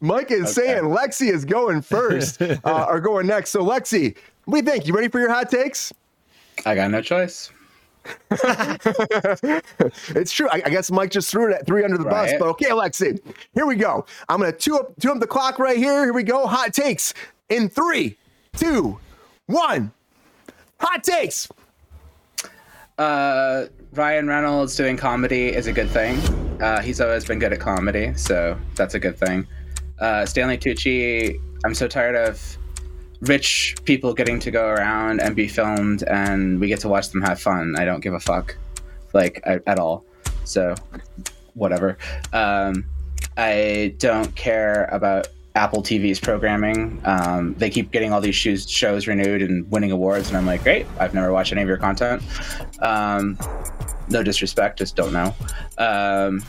Mike 0.00 0.32
is 0.32 0.52
saying 0.52 0.82
Lexi 0.84 1.30
is 1.32 1.44
going 1.44 1.80
first 1.82 2.42
uh, 2.42 2.86
or 2.88 2.98
going 3.00 3.28
next. 3.28 3.50
So, 3.50 3.62
Lexi, 3.62 4.16
what 4.46 4.64
do 4.64 4.64
you 4.64 4.72
think? 4.72 4.86
You 4.88 4.94
ready 4.94 5.08
for 5.08 5.20
your 5.20 5.30
hot 5.32 5.48
takes? 5.50 5.92
I 6.66 6.74
got 6.74 6.90
no 6.90 7.00
choice. 7.02 7.50
It's 10.14 10.32
true. 10.32 10.48
I, 10.50 10.62
I 10.64 10.70
guess 10.70 10.90
Mike 10.90 11.10
just 11.10 11.30
threw 11.30 11.50
it 11.50 11.54
at 11.54 11.66
three 11.66 11.84
under 11.84 11.98
the 11.98 12.04
bus, 12.04 12.32
but 12.38 12.48
okay, 12.48 12.70
Lexi, 12.70 13.20
here 13.54 13.66
we 13.66 13.76
go. 13.76 14.06
I'm 14.28 14.40
gonna 14.40 14.52
two 14.52 14.76
up, 14.76 14.92
two 15.00 15.10
up 15.10 15.20
the 15.20 15.26
clock 15.26 15.58
right 15.58 15.76
here. 15.76 16.04
Here 16.04 16.12
we 16.12 16.22
go. 16.22 16.46
Hot 16.46 16.72
takes 16.72 17.12
in 17.48 17.68
three, 17.68 18.16
two, 18.56 18.98
one. 19.46 19.92
Hot 20.80 21.02
takes. 21.04 21.48
Uh, 22.98 23.66
Ryan 23.92 24.26
Reynolds 24.26 24.74
doing 24.76 24.96
comedy 24.96 25.48
is 25.48 25.66
a 25.66 25.72
good 25.72 25.90
thing. 25.90 26.18
Uh, 26.60 26.80
he's 26.80 27.00
always 27.00 27.24
been 27.24 27.38
good 27.38 27.52
at 27.52 27.60
comedy, 27.60 28.12
so 28.14 28.58
that's 28.74 28.94
a 28.94 28.98
good 28.98 29.16
thing. 29.16 29.46
Uh, 30.00 30.26
Stanley 30.26 30.58
Tucci, 30.58 31.40
I'm 31.64 31.74
so 31.74 31.86
tired 31.88 32.16
of 32.16 32.58
rich 33.20 33.76
people 33.84 34.14
getting 34.14 34.38
to 34.40 34.50
go 34.50 34.68
around 34.68 35.20
and 35.20 35.34
be 35.34 35.48
filmed, 35.48 36.02
and 36.04 36.60
we 36.60 36.68
get 36.68 36.80
to 36.80 36.88
watch 36.88 37.10
them 37.10 37.22
have 37.22 37.40
fun. 37.40 37.74
I 37.76 37.84
don't 37.84 38.00
give 38.00 38.14
a 38.14 38.20
fuck, 38.20 38.56
like 39.12 39.40
I, 39.46 39.60
at 39.66 39.78
all. 39.78 40.04
So, 40.44 40.74
whatever. 41.54 41.98
Um, 42.32 42.86
I 43.36 43.94
don't 43.98 44.34
care 44.34 44.84
about 44.86 45.28
Apple 45.54 45.82
TV's 45.82 46.20
programming. 46.20 47.00
Um, 47.04 47.54
they 47.58 47.68
keep 47.68 47.90
getting 47.90 48.12
all 48.12 48.20
these 48.20 48.36
shoes, 48.36 48.68
shows 48.70 49.06
renewed 49.06 49.42
and 49.42 49.70
winning 49.70 49.90
awards, 49.90 50.28
and 50.28 50.36
I'm 50.36 50.46
like, 50.46 50.62
great. 50.62 50.86
I've 50.98 51.14
never 51.14 51.32
watched 51.32 51.52
any 51.52 51.62
of 51.62 51.68
your 51.68 51.76
content. 51.76 52.22
Um, 52.80 53.38
no 54.08 54.22
disrespect, 54.22 54.78
just 54.78 54.96
don't 54.96 55.12
know. 55.12 55.34
Um, 55.76 56.42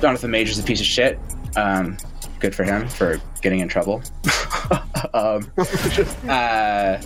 Jonathan 0.00 0.30
Major's 0.30 0.58
a 0.58 0.62
piece 0.62 0.80
of 0.80 0.86
shit. 0.86 1.18
Um, 1.56 1.96
good 2.42 2.54
for 2.54 2.64
him 2.64 2.88
for 2.88 3.20
getting 3.40 3.60
in 3.60 3.68
trouble. 3.68 4.02
um, 5.14 5.50
uh, 6.28 7.00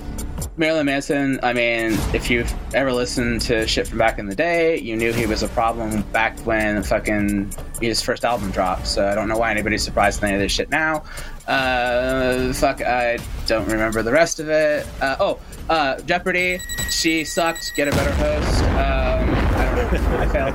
Marilyn 0.57 0.87
Manson, 0.87 1.39
I 1.43 1.53
mean, 1.53 1.93
if 2.15 2.31
you've 2.31 2.53
ever 2.75 2.91
listened 2.91 3.43
to 3.43 3.69
shit 3.69 3.87
from 3.87 3.99
back 3.99 4.19
in 4.19 4.27
the 4.27 4.35
day, 4.35 4.81
you 4.81 4.97
knew 4.97 5.13
he 5.13 5.27
was 5.27 5.43
a 5.43 5.49
problem 5.49 6.01
back 6.13 6.39
when 6.41 6.83
fucking 6.83 7.53
his 7.83 8.01
first 8.01 8.25
album 8.25 8.51
dropped. 8.51 8.87
So 8.87 9.07
I 9.07 9.15
don't 9.15 9.29
know 9.29 9.37
why 9.37 9.51
anybody's 9.51 9.85
surprised 9.85 10.21
with 10.21 10.31
any 10.31 10.37
of 10.37 10.41
this 10.41 10.53
shit 10.53 10.71
now. 10.71 11.05
Uh, 11.47 12.55
fuck, 12.55 12.81
I 12.81 13.19
don't 13.47 13.69
remember 13.69 14.03
the 14.03 14.13
rest 14.13 14.41
of 14.41 14.49
it. 14.49 14.87
Uh, 15.03 15.17
oh, 15.21 15.39
uh, 15.69 16.01
Jeopardy, 16.01 16.61
she 16.91 17.25
sucked. 17.25 17.73
Get 17.77 17.89
a 17.89 17.91
better 17.91 18.13
host. 18.13 18.63
Um, 18.65 19.29
I 19.55 19.75
don't 19.77 19.93
know. 19.93 20.19
I 20.19 20.29
failed. 20.29 20.55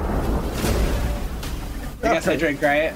I 2.03 2.13
guess 2.13 2.27
I 2.27 2.35
drink, 2.37 2.61
right? 2.63 2.93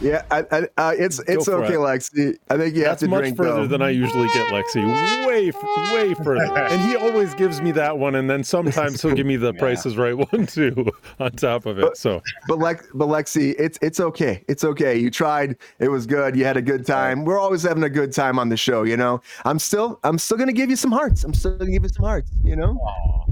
Yeah, 0.00 0.22
I, 0.30 0.44
I, 0.50 0.68
uh, 0.76 0.94
it's 0.96 1.18
it's 1.20 1.48
okay, 1.48 1.74
it. 1.74 1.78
Lexi. 1.78 2.36
I 2.50 2.56
think 2.58 2.76
you 2.76 2.84
That's 2.84 3.00
have 3.00 3.08
to 3.08 3.08
much 3.08 3.20
drink 3.20 3.36
further 3.38 3.62
though. 3.62 3.66
than 3.66 3.82
I 3.82 3.88
usually 3.88 4.28
get, 4.28 4.46
Lexi. 4.48 4.84
Way, 5.26 5.50
way 5.92 6.14
further. 6.14 6.56
And 6.56 6.80
he 6.82 6.96
always 6.96 7.34
gives 7.34 7.62
me 7.62 7.72
that 7.72 7.98
one, 7.98 8.14
and 8.14 8.28
then 8.28 8.44
sometimes 8.44 9.00
he'll 9.00 9.14
give 9.14 9.26
me 9.26 9.36
the 9.36 9.54
Price 9.58 9.86
is 9.86 9.96
Right 9.96 10.16
one 10.32 10.46
too 10.46 10.90
on 11.18 11.32
top 11.32 11.66
of 11.66 11.78
it. 11.78 11.96
So 11.96 12.22
But 12.46 12.58
Lex, 12.58 12.86
but 12.94 13.08
Lexi, 13.08 13.54
it's 13.58 13.78
it's 13.80 14.00
okay. 14.00 14.44
It's 14.48 14.64
okay. 14.64 14.98
You 14.98 15.10
tried. 15.10 15.56
It 15.78 15.88
was 15.88 16.06
good. 16.06 16.36
You 16.36 16.44
had 16.44 16.58
a 16.58 16.62
good 16.62 16.86
time. 16.86 17.24
We're 17.24 17.38
always 17.38 17.62
having 17.62 17.84
a 17.84 17.90
good 17.90 18.12
time 18.12 18.38
on 18.38 18.50
the 18.50 18.56
show. 18.56 18.82
You 18.82 18.96
know. 18.96 19.22
I'm 19.46 19.58
still 19.58 19.98
I'm 20.04 20.18
still 20.18 20.36
gonna 20.36 20.52
give 20.52 20.68
you 20.68 20.76
some 20.76 20.92
hearts. 20.92 21.24
I'm 21.24 21.34
still 21.34 21.56
gonna 21.56 21.70
give 21.70 21.82
you 21.82 21.88
some 21.88 22.04
hearts. 22.04 22.30
You 22.44 22.56
know. 22.56 22.78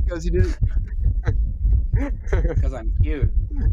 Because 0.04 0.24
you 0.24 0.30
did. 0.30 0.56
Because 2.30 2.74
I'm 2.74 2.92
cute. 3.02 3.30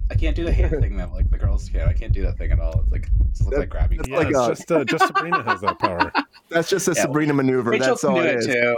I 0.09 0.15
can't 0.15 0.35
do 0.35 0.43
the 0.45 0.51
hand 0.53 0.71
thing 0.81 0.95
though, 0.97 1.11
like 1.13 1.29
the 1.29 1.37
girls 1.37 1.67
can. 1.69 1.87
I 1.87 1.93
can't 1.93 2.13
do 2.13 2.21
that 2.23 2.37
thing 2.37 2.51
at 2.51 2.59
all. 2.59 2.81
It's 2.83 2.91
like 2.91 3.05
it 3.07 3.11
just 3.31 3.45
looks 3.45 3.57
like 3.57 3.69
grabbing. 3.69 3.99
Yeah, 4.07 4.17
like 4.17 4.27
it's 4.29 4.37
a- 4.39 4.47
just 4.49 4.71
uh, 4.71 4.83
just 4.85 5.07
Sabrina 5.07 5.43
has 5.43 5.61
that 5.61 5.79
power. 5.79 6.11
That's 6.49 6.69
just 6.69 6.87
a 6.87 6.93
Yeah, 6.95 7.01
Sabrina 7.03 7.33
maneuver. 7.33 7.71
Rachel 7.71 7.87
That's 7.89 8.01
can 8.01 8.09
all 8.11 8.15
do 8.17 8.23
it 8.23 8.35
it 8.35 8.37
is. 8.39 8.45
too. 8.47 8.77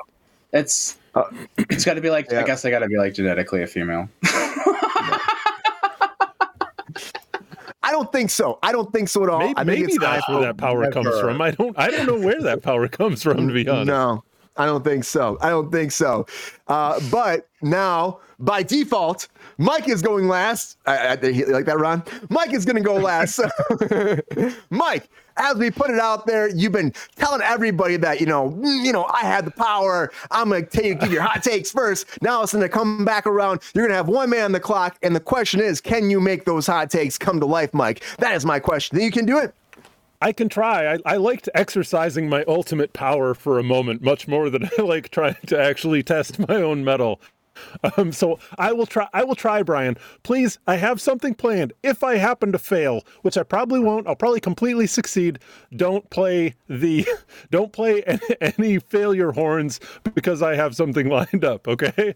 It's 0.53 0.97
it's 1.57 1.85
got 1.85 1.93
to 1.95 2.01
be 2.01 2.09
like 2.09 2.29
Yeah. 2.31 2.39
I 2.41 2.43
guess 2.43 2.65
I 2.65 2.69
got 2.71 2.79
to 2.79 2.87
be 2.87 2.97
like 2.97 3.13
genetically 3.13 3.61
a 3.63 3.67
female. 3.67 4.09
I 7.83 7.91
don't 7.91 8.11
think 8.11 8.31
so. 8.31 8.57
I 8.63 8.71
don't 8.71 8.91
think 8.91 9.09
so 9.09 9.23
at 9.23 9.29
all. 9.29 9.39
Maybe, 9.39 9.53
I 9.57 9.63
think 9.63 9.67
maybe 9.67 9.81
it's 9.83 9.99
that's 9.99 10.27
where 10.27 10.41
that 10.41 10.57
power 10.57 10.89
comes 10.91 11.19
from. 11.19 11.39
I 11.39 11.51
don't. 11.51 11.77
I 11.77 11.89
don't 11.91 12.07
know 12.07 12.17
where 12.25 12.41
that 12.41 12.63
power 12.63 12.87
comes 12.87 13.21
from. 13.21 13.47
To 13.47 13.53
be 13.53 13.67
honest. 13.69 13.85
No, 13.87 14.23
I 14.57 14.65
don't 14.65 14.83
think 14.83 15.03
so. 15.03 15.37
I 15.39 15.49
don't 15.49 15.71
think 15.71 15.91
so. 15.91 16.25
Uh, 16.67 16.99
but 17.11 17.47
now, 17.61 18.19
by 18.39 18.63
default, 18.63 19.27
Mike 19.57 19.87
is 19.87 20.01
going 20.01 20.27
last. 20.27 20.77
I, 20.85 20.97
I, 20.97 21.15
like 21.15 21.65
that, 21.65 21.79
Ron? 21.79 22.03
Mike 22.29 22.53
is 22.53 22.65
going 22.65 22.75
to 22.75 22.81
go 22.81 22.95
last. 22.95 23.39
Mike, 24.69 25.09
as 25.37 25.57
we 25.57 25.71
put 25.71 25.89
it 25.89 25.99
out 25.99 26.25
there, 26.25 26.49
you've 26.49 26.71
been 26.71 26.93
telling 27.15 27.41
everybody 27.41 27.97
that 27.97 28.19
you 28.19 28.25
know, 28.25 28.51
mm, 28.51 28.85
you 28.85 28.91
know, 28.91 29.05
I 29.05 29.21
had 29.21 29.45
the 29.45 29.51
power. 29.51 30.11
I'm 30.31 30.49
going 30.49 30.65
to 30.65 30.69
tell 30.69 30.85
you, 30.85 30.95
give 30.95 31.11
your 31.11 31.21
hot 31.21 31.43
takes 31.43 31.71
first. 31.71 32.21
Now 32.21 32.43
it's 32.43 32.51
to 32.51 32.69
come 32.69 33.05
back 33.05 33.25
around. 33.25 33.61
You're 33.73 33.83
going 33.83 33.91
to 33.91 33.97
have 33.97 34.07
one 34.07 34.29
man 34.29 34.45
on 34.45 34.51
the 34.51 34.59
clock, 34.59 34.97
and 35.01 35.15
the 35.15 35.19
question 35.19 35.59
is, 35.59 35.81
can 35.81 36.09
you 36.09 36.19
make 36.19 36.45
those 36.45 36.67
hot 36.67 36.89
takes 36.89 37.17
come 37.17 37.39
to 37.39 37.45
life, 37.45 37.73
Mike? 37.73 38.03
That 38.19 38.35
is 38.35 38.45
my 38.45 38.59
question. 38.59 38.97
Think 38.97 39.05
you 39.13 39.19
can 39.19 39.25
do 39.25 39.37
it? 39.37 39.53
I 40.21 40.31
can 40.31 40.49
try. 40.49 40.93
I, 40.93 40.97
I 41.05 41.17
liked 41.17 41.49
exercising 41.53 42.29
my 42.29 42.43
ultimate 42.47 42.93
power 42.93 43.33
for 43.33 43.59
a 43.59 43.63
moment 43.63 44.01
much 44.01 44.27
more 44.27 44.49
than 44.49 44.69
I 44.77 44.81
like 44.81 45.09
trying 45.09 45.35
to 45.47 45.59
actually 45.59 46.03
test 46.03 46.39
my 46.39 46.55
own 46.55 46.83
mettle. 46.83 47.19
Um, 47.97 48.11
so 48.11 48.39
I 48.57 48.73
will 48.73 48.85
try. 48.85 49.07
I 49.13 49.23
will 49.23 49.35
try, 49.35 49.63
Brian. 49.63 49.97
Please, 50.23 50.59
I 50.67 50.75
have 50.75 50.99
something 50.99 51.33
planned. 51.33 51.73
If 51.83 52.03
I 52.03 52.15
happen 52.15 52.51
to 52.51 52.59
fail, 52.59 53.03
which 53.21 53.37
I 53.37 53.43
probably 53.43 53.79
won't, 53.79 54.07
I'll 54.07 54.15
probably 54.15 54.39
completely 54.39 54.87
succeed. 54.87 55.39
Don't 55.75 56.09
play 56.09 56.55
the, 56.67 57.07
don't 57.51 57.71
play 57.71 58.03
any, 58.41 58.79
failure 58.79 59.31
horns 59.31 59.79
because 60.13 60.41
I 60.41 60.55
have 60.55 60.75
something 60.75 61.09
lined 61.15 61.45
up. 61.45 61.67
Okay. 61.67 62.15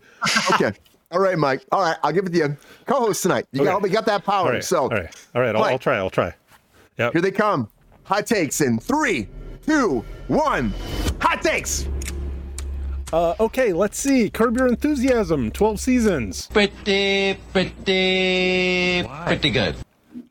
Okay. 0.53 0.71
All 1.11 1.19
right, 1.19 1.37
Mike. 1.37 1.65
All 1.71 1.81
right, 1.81 1.97
I'll 2.03 2.11
give 2.11 2.25
it 2.25 2.29
to 2.33 2.37
you. 2.37 2.57
Co-host 2.85 3.23
tonight. 3.23 3.47
You 3.51 3.63
got, 3.63 3.81
we 3.81 3.89
got 3.89 4.05
that 4.05 4.23
power. 4.23 4.47
All 4.47 4.51
right. 4.53 4.63
So 4.63 4.83
all 4.83 4.89
right. 4.89 5.15
All 5.33 5.41
right. 5.41 5.55
I'll, 5.55 5.63
I'll 5.63 5.79
try. 5.79 5.97
I'll 5.97 6.09
try. 6.09 6.33
Yep. 6.97 7.13
here 7.13 7.21
they 7.21 7.31
come. 7.31 7.69
Hot 8.03 8.27
takes 8.27 8.61
in 8.61 8.79
three, 8.79 9.27
two, 9.65 10.03
one. 10.27 10.73
Hot 11.21 11.41
takes. 11.41 11.87
Uh, 13.11 13.35
okay. 13.39 13.73
Let's 13.73 13.99
see. 13.99 14.29
Curb 14.29 14.57
Your 14.57 14.67
Enthusiasm. 14.67 15.51
Twelve 15.51 15.79
seasons. 15.79 16.47
Pretty, 16.47 17.37
pretty, 17.51 19.03
pretty 19.25 19.49
good. 19.49 19.75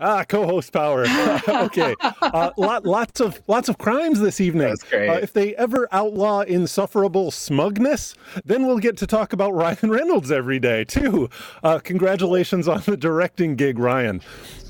Ah, 0.01 0.25
co-host 0.25 0.73
power. 0.73 1.07
okay, 1.49 1.95
uh, 2.01 2.51
lot, 2.57 2.85
lots 2.85 3.21
of 3.21 3.41
lots 3.47 3.69
of 3.69 3.79
crimes 3.79 4.21
this 4.21 4.41
evening. 4.41 4.69
That's 4.69 4.83
great. 4.85 5.09
Uh, 5.09 5.15
if 5.15 5.33
they 5.33 5.55
ever 5.57 5.89
outlaw 5.93 6.41
insufferable 6.41 7.31
smugness, 7.31 8.15
then 8.45 8.67
we'll 8.67 8.79
get 8.79 8.97
to 8.99 9.07
talk 9.07 9.33
about 9.33 9.55
Ryan 9.55 9.91
Reynolds 9.91 10.31
every 10.31 10.59
day 10.59 10.85
too. 10.85 11.31
Uh, 11.63 11.79
congratulations 11.79 12.69
on 12.69 12.83
the 12.87 12.97
directing 12.97 13.57
gig, 13.57 13.79
Ryan. 13.79 14.21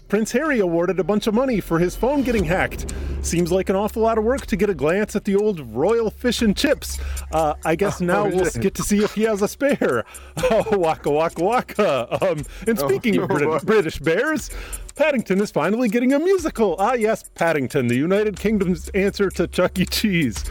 Prince 0.08 0.32
Harry 0.32 0.60
awarded 0.60 0.98
a 0.98 1.04
bunch 1.04 1.26
of 1.26 1.34
money 1.34 1.60
for 1.60 1.78
his 1.78 1.94
phone 1.94 2.22
getting 2.22 2.44
hacked. 2.44 2.94
Seems 3.20 3.52
like 3.52 3.68
an 3.68 3.76
awful 3.76 4.02
lot 4.02 4.16
of 4.16 4.24
work 4.24 4.46
to 4.46 4.56
get 4.56 4.70
a 4.70 4.74
glance 4.74 5.14
at 5.14 5.24
the 5.24 5.36
old 5.36 5.60
royal 5.74 6.10
fish 6.10 6.40
and 6.40 6.56
chips. 6.56 6.98
Uh, 7.32 7.54
I 7.64 7.76
guess 7.76 8.00
now 8.02 8.26
we'll 8.26 8.50
get 8.50 8.74
to 8.76 8.82
see 8.82 9.04
if 9.04 9.14
he 9.14 9.22
has 9.24 9.42
a 9.42 9.48
spare. 9.48 10.04
Oh, 10.50 10.78
waka 10.78 11.10
waka 11.10 11.42
waka. 11.42 12.24
Um, 12.24 12.44
and 12.66 12.78
speaking 12.78 13.18
of 13.18 13.28
Brit- 13.28 13.66
British 13.66 13.98
bears, 13.98 14.50
Paddington 14.94 15.40
is 15.40 15.50
finally 15.50 15.88
getting 15.88 16.12
a 16.12 16.18
musical. 16.18 16.76
Ah, 16.78 16.94
yes, 16.94 17.24
Paddington, 17.34 17.88
the 17.88 17.96
United 17.96 18.38
Kingdom's 18.38 18.88
answer 18.90 19.28
to 19.30 19.46
Chuck 19.46 19.78
E. 19.78 19.84
Cheese. 19.84 20.44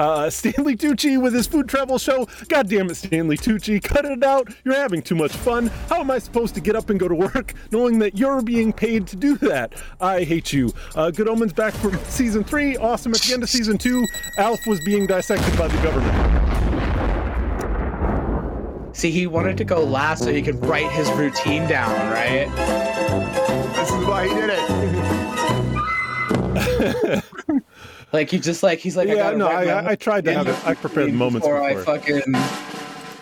Uh, 0.00 0.30
Stanley 0.30 0.76
Tucci 0.78 1.20
with 1.20 1.34
his 1.34 1.46
food 1.46 1.68
travel 1.68 1.98
show. 1.98 2.26
God 2.48 2.70
damn 2.70 2.88
it, 2.88 2.94
Stanley 2.94 3.36
Tucci, 3.36 3.82
cut 3.82 4.06
it 4.06 4.24
out. 4.24 4.48
You're 4.64 4.74
having 4.74 5.02
too 5.02 5.14
much 5.14 5.32
fun. 5.32 5.66
How 5.90 6.00
am 6.00 6.10
I 6.10 6.18
supposed 6.18 6.54
to 6.54 6.62
get 6.62 6.74
up 6.74 6.88
and 6.88 6.98
go 6.98 7.06
to 7.06 7.14
work 7.14 7.52
knowing 7.70 7.98
that 7.98 8.16
you're 8.16 8.40
being 8.40 8.72
paid 8.72 9.06
to 9.08 9.16
do 9.16 9.36
that? 9.38 9.74
I 10.00 10.24
hate 10.24 10.54
you. 10.54 10.72
Uh, 10.94 11.10
Good 11.10 11.28
Omens 11.28 11.52
back 11.52 11.74
from 11.74 11.98
season 12.08 12.44
three. 12.44 12.78
Awesome 12.78 13.12
at 13.12 13.20
the 13.20 13.34
end 13.34 13.42
of 13.42 13.50
season 13.50 13.76
two. 13.76 14.06
Alf 14.38 14.66
was 14.66 14.80
being 14.86 15.06
dissected 15.06 15.58
by 15.58 15.68
the 15.68 15.82
government. 15.82 16.16
See, 18.96 19.10
he 19.10 19.26
wanted 19.26 19.58
to 19.58 19.64
go 19.64 19.84
last 19.84 20.24
so 20.24 20.32
he 20.32 20.40
could 20.40 20.64
write 20.64 20.90
his 20.92 21.10
routine 21.12 21.68
down, 21.68 21.90
right? 22.10 22.48
This 23.76 23.90
is 23.90 24.06
why 24.06 24.28
he 24.28 24.34
did 24.34 24.48
it. 27.20 27.24
Like 28.12 28.30
he 28.30 28.38
just 28.40 28.62
like 28.62 28.78
he's 28.80 28.96
like 28.96 29.08
I 29.08 29.12
Yeah, 29.14 29.22
gotta 29.22 29.36
no, 29.38 29.46
I, 29.46 29.64
I, 29.66 29.90
I 29.90 29.94
tried 29.94 30.24
to 30.24 30.32
have 30.34 30.48
it. 30.48 30.66
I 30.66 30.74
prepared 30.74 31.08
the 31.08 31.12
moments 31.12 31.46
before 31.46 31.62
I 31.62 31.76
fucking 31.76 32.22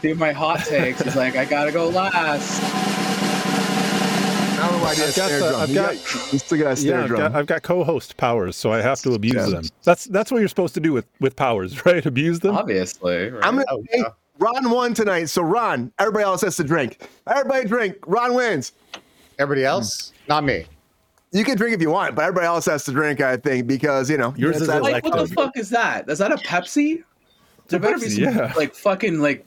do 0.01 0.14
my 0.14 0.33
hot 0.33 0.61
takes. 0.64 1.03
He's 1.03 1.16
like, 1.16 1.37
I 1.37 1.44
gotta 1.44 1.72
go 1.72 1.88
last. 1.88 2.62
I 4.61 4.62
don't 4.62 4.72
know 4.79 4.83
why 4.85 4.90
I 4.90 4.94
did 4.94 5.05
a 5.05 5.09
I've 5.09 5.14
got 5.16 5.29
the- 5.31 5.38
drum. 5.38 5.61
I've 5.61 5.68
You 5.68 5.74
got- 5.77 6.64
got 6.64 6.72
a 6.72 6.77
snare 6.77 6.98
Yeah, 6.98 7.05
I've 7.05 7.11
got, 7.11 7.35
I've 7.35 7.46
got 7.46 7.62
co-host 7.62 8.16
powers, 8.16 8.57
so 8.57 8.72
I 8.72 8.81
have 8.81 9.01
to 9.03 9.12
abuse 9.12 9.35
Yeah. 9.35 9.46
them. 9.46 9.64
That's 9.85 10.05
that's 10.07 10.33
what 10.33 10.38
you're 10.38 10.48
supposed 10.48 10.74
to 10.74 10.81
do 10.81 10.92
with 10.92 11.07
with 11.20 11.37
powers, 11.37 11.85
right? 11.87 12.05
Abuse 12.05 12.40
them. 12.40 12.57
Obviously. 12.57 13.31
Right? 13.31 13.44
I'm 13.44 13.55
gonna 13.57 13.66
Oh, 13.70 13.83
say 13.92 13.98
yeah. 13.98 14.05
Ron 14.38 14.70
won 14.70 14.94
tonight, 14.94 15.27
so 15.27 15.42
Ron, 15.42 15.92
everybody 15.98 16.24
else 16.24 16.40
has 16.42 16.57
to 16.57 16.64
drink. 16.64 17.07
Everybody 17.27 17.66
drink. 17.68 17.96
Ron 18.07 18.35
wins. 18.35 18.72
Everybody 19.38 19.64
else, 19.64 20.11
hmm. 20.11 20.29
not 20.29 20.44
me. 20.44 20.64
You 21.31 21.45
can 21.45 21.57
drink 21.57 21.75
if 21.75 21.83
you 21.83 21.91
want, 21.91 22.14
but 22.14 22.23
everybody 22.23 22.47
else 22.47 22.64
has 22.67 22.85
to 22.85 22.93
drink, 22.93 23.21
I 23.21 23.37
think, 23.37 23.67
because 23.67 24.09
you 24.11 24.17
know 24.17 24.33
Yours 24.37 24.59
that's- 24.59 24.62
is 24.62 24.67
that's- 24.69 24.83
like, 24.93 25.05
what 25.05 25.17
the 25.29 25.35
fuck 25.35 25.57
is 25.59 25.71
that? 25.71 26.09
Is 26.09 26.19
that 26.19 26.33
a 26.33 26.37
Pepsi? 26.37 27.05
There 27.69 27.79
better 27.79 27.99
be 27.99 28.07
Pepsi, 28.07 28.25
some 28.25 28.35
yeah. 28.35 28.53
like 28.57 28.75
fucking 28.75 29.21
like 29.21 29.45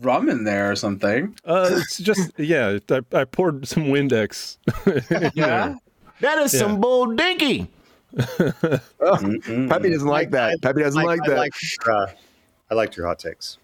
rum 0.00 0.30
in 0.30 0.44
there 0.44 0.70
or 0.70 0.76
something. 0.76 1.36
Uh, 1.44 1.68
it's 1.72 1.98
just 1.98 2.30
yeah. 2.38 2.78
I, 2.90 3.00
I 3.12 3.24
poured 3.24 3.68
some 3.68 3.84
Windex. 3.88 4.56
Yeah. 5.34 5.74
That 6.20 6.38
is 6.38 6.58
some 6.58 6.80
bull 6.80 7.14
dinky. 7.14 7.68
Peppy 8.16 8.80
doesn't 8.98 10.08
like 10.08 10.30
that. 10.30 10.58
Peppy 10.62 10.80
doesn't 10.82 11.00
I, 11.00 11.04
like 11.04 11.20
I 11.24 11.28
that. 11.28 11.36
liked 11.36 11.78
your, 11.86 11.94
uh, 11.94 12.10
I 12.70 12.74
liked 12.74 12.96
your 12.96 13.06
hot 13.06 13.18
takes. 13.18 13.58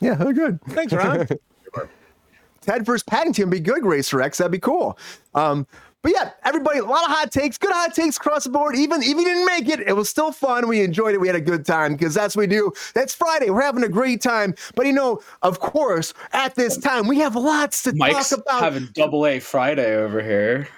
yeah, 0.00 0.14
they're 0.14 0.32
good. 0.32 0.60
Thanks, 0.68 0.92
Ron. 0.92 1.26
Ted 2.62 2.84
versus 2.86 3.02
Paddington 3.04 3.44
would 3.44 3.50
be 3.50 3.60
good, 3.60 3.84
Racer 3.84 4.20
X. 4.22 4.38
That'd 4.38 4.50
be 4.52 4.58
cool. 4.58 4.98
Um, 5.34 5.66
but 6.06 6.14
yeah, 6.14 6.30
everybody, 6.44 6.78
a 6.78 6.84
lot 6.84 7.02
of 7.02 7.10
hot 7.10 7.32
takes, 7.32 7.58
good 7.58 7.72
hot 7.72 7.92
takes 7.92 8.16
across 8.16 8.44
the 8.44 8.50
board. 8.50 8.76
Even 8.76 9.02
if 9.02 9.08
you 9.08 9.24
didn't 9.24 9.44
make 9.44 9.68
it, 9.68 9.80
it 9.80 9.96
was 9.96 10.08
still 10.08 10.30
fun. 10.30 10.68
We 10.68 10.82
enjoyed 10.82 11.14
it. 11.14 11.20
We 11.20 11.26
had 11.26 11.34
a 11.34 11.40
good 11.40 11.66
time 11.66 11.96
because 11.96 12.14
that's 12.14 12.36
what 12.36 12.42
we 12.42 12.46
do. 12.46 12.72
That's 12.94 13.12
Friday. 13.12 13.50
We're 13.50 13.62
having 13.62 13.82
a 13.82 13.88
great 13.88 14.22
time. 14.22 14.54
But 14.76 14.86
you 14.86 14.92
know, 14.92 15.20
of 15.42 15.58
course, 15.58 16.14
at 16.32 16.54
this 16.54 16.78
time, 16.78 17.08
we 17.08 17.18
have 17.18 17.34
lots 17.34 17.82
to 17.82 17.92
Mike's 17.96 18.28
talk 18.30 18.38
about. 18.38 18.62
having 18.62 18.88
double 18.94 19.26
A 19.26 19.40
Friday 19.40 19.96
over 19.96 20.22
here. 20.22 20.68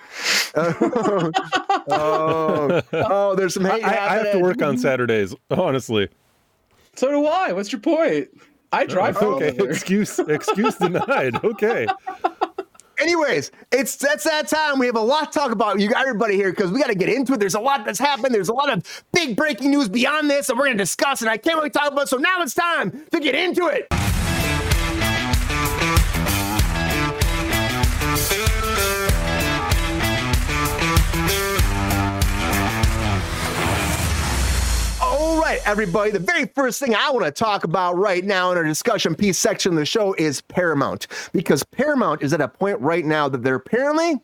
oh, 0.57 1.31
oh, 2.95 3.35
there's 3.37 3.53
some 3.53 3.67
I, 3.67 3.71
hate 3.73 3.85
I 3.85 4.17
have 4.17 4.33
to 4.33 4.39
work 4.39 4.63
on 4.63 4.79
Saturdays. 4.79 5.35
Honestly. 5.51 6.09
So 6.95 7.11
do 7.11 7.27
I. 7.27 7.53
What's 7.53 7.71
your 7.71 7.83
point? 7.83 8.29
I 8.73 8.87
drive 8.87 9.19
Okay. 9.19 9.55
Excuse 9.63 10.19
excuse 10.21 10.77
denied. 10.77 11.45
Okay. 11.45 11.87
Anyways, 13.01 13.53
it's 13.71 13.97
that's 13.97 14.25
that 14.25 14.49
time. 14.49 14.79
We 14.79 14.87
have 14.87 14.97
a 14.97 15.01
lot 15.01 15.33
to 15.33 15.39
talk 15.39 15.53
about. 15.53 15.79
You 15.79 15.89
got 15.89 16.03
everybody 16.03 16.35
here 16.35 16.51
because 16.51 16.73
we 16.73 16.81
got 16.81 16.89
to 16.89 16.97
get 16.97 17.09
into 17.09 17.35
it. 17.35 17.41
There's 17.41 17.55
a 17.55 17.61
lot 17.61 17.85
that's 17.85 17.99
happened. 17.99 18.35
There's 18.35 18.49
a 18.49 18.55
lot 18.55 18.71
of 18.71 19.05
big 19.13 19.37
breaking 19.37 19.71
news 19.71 19.89
beyond 19.89 20.29
this 20.29 20.49
that 20.49 20.57
we're 20.57 20.65
going 20.65 20.79
to 20.79 20.83
discuss, 20.83 21.21
and 21.21 21.31
I 21.31 21.37
can't 21.37 21.57
really 21.57 21.71
talk 21.71 21.93
about. 21.93 22.09
So 22.09 22.17
now 22.17 22.43
it's 22.43 22.55
time 22.55 23.07
to 23.13 23.21
get 23.21 23.35
into 23.35 23.69
it. 23.69 24.08
Right, 35.49 35.67
everybody. 35.67 36.11
The 36.11 36.19
very 36.19 36.45
first 36.45 36.79
thing 36.79 36.95
I 36.95 37.11
want 37.11 37.25
to 37.25 37.31
talk 37.31 37.65
about 37.65 37.97
right 37.97 38.23
now 38.23 38.53
in 38.53 38.59
our 38.59 38.65
discussion 38.65 39.15
piece 39.15 39.39
section 39.39 39.73
of 39.73 39.79
the 39.79 39.87
show 39.87 40.13
is 40.15 40.43
Paramount, 40.43 41.07
because 41.33 41.65
Paramount 41.65 42.23
is 42.23 42.35
at 42.35 42.43
a 42.43 42.49
point 42.49 42.79
right 42.81 43.05
now 43.05 43.31
that 43.31 43.43
they're 43.43 43.55
apparently 43.55 44.17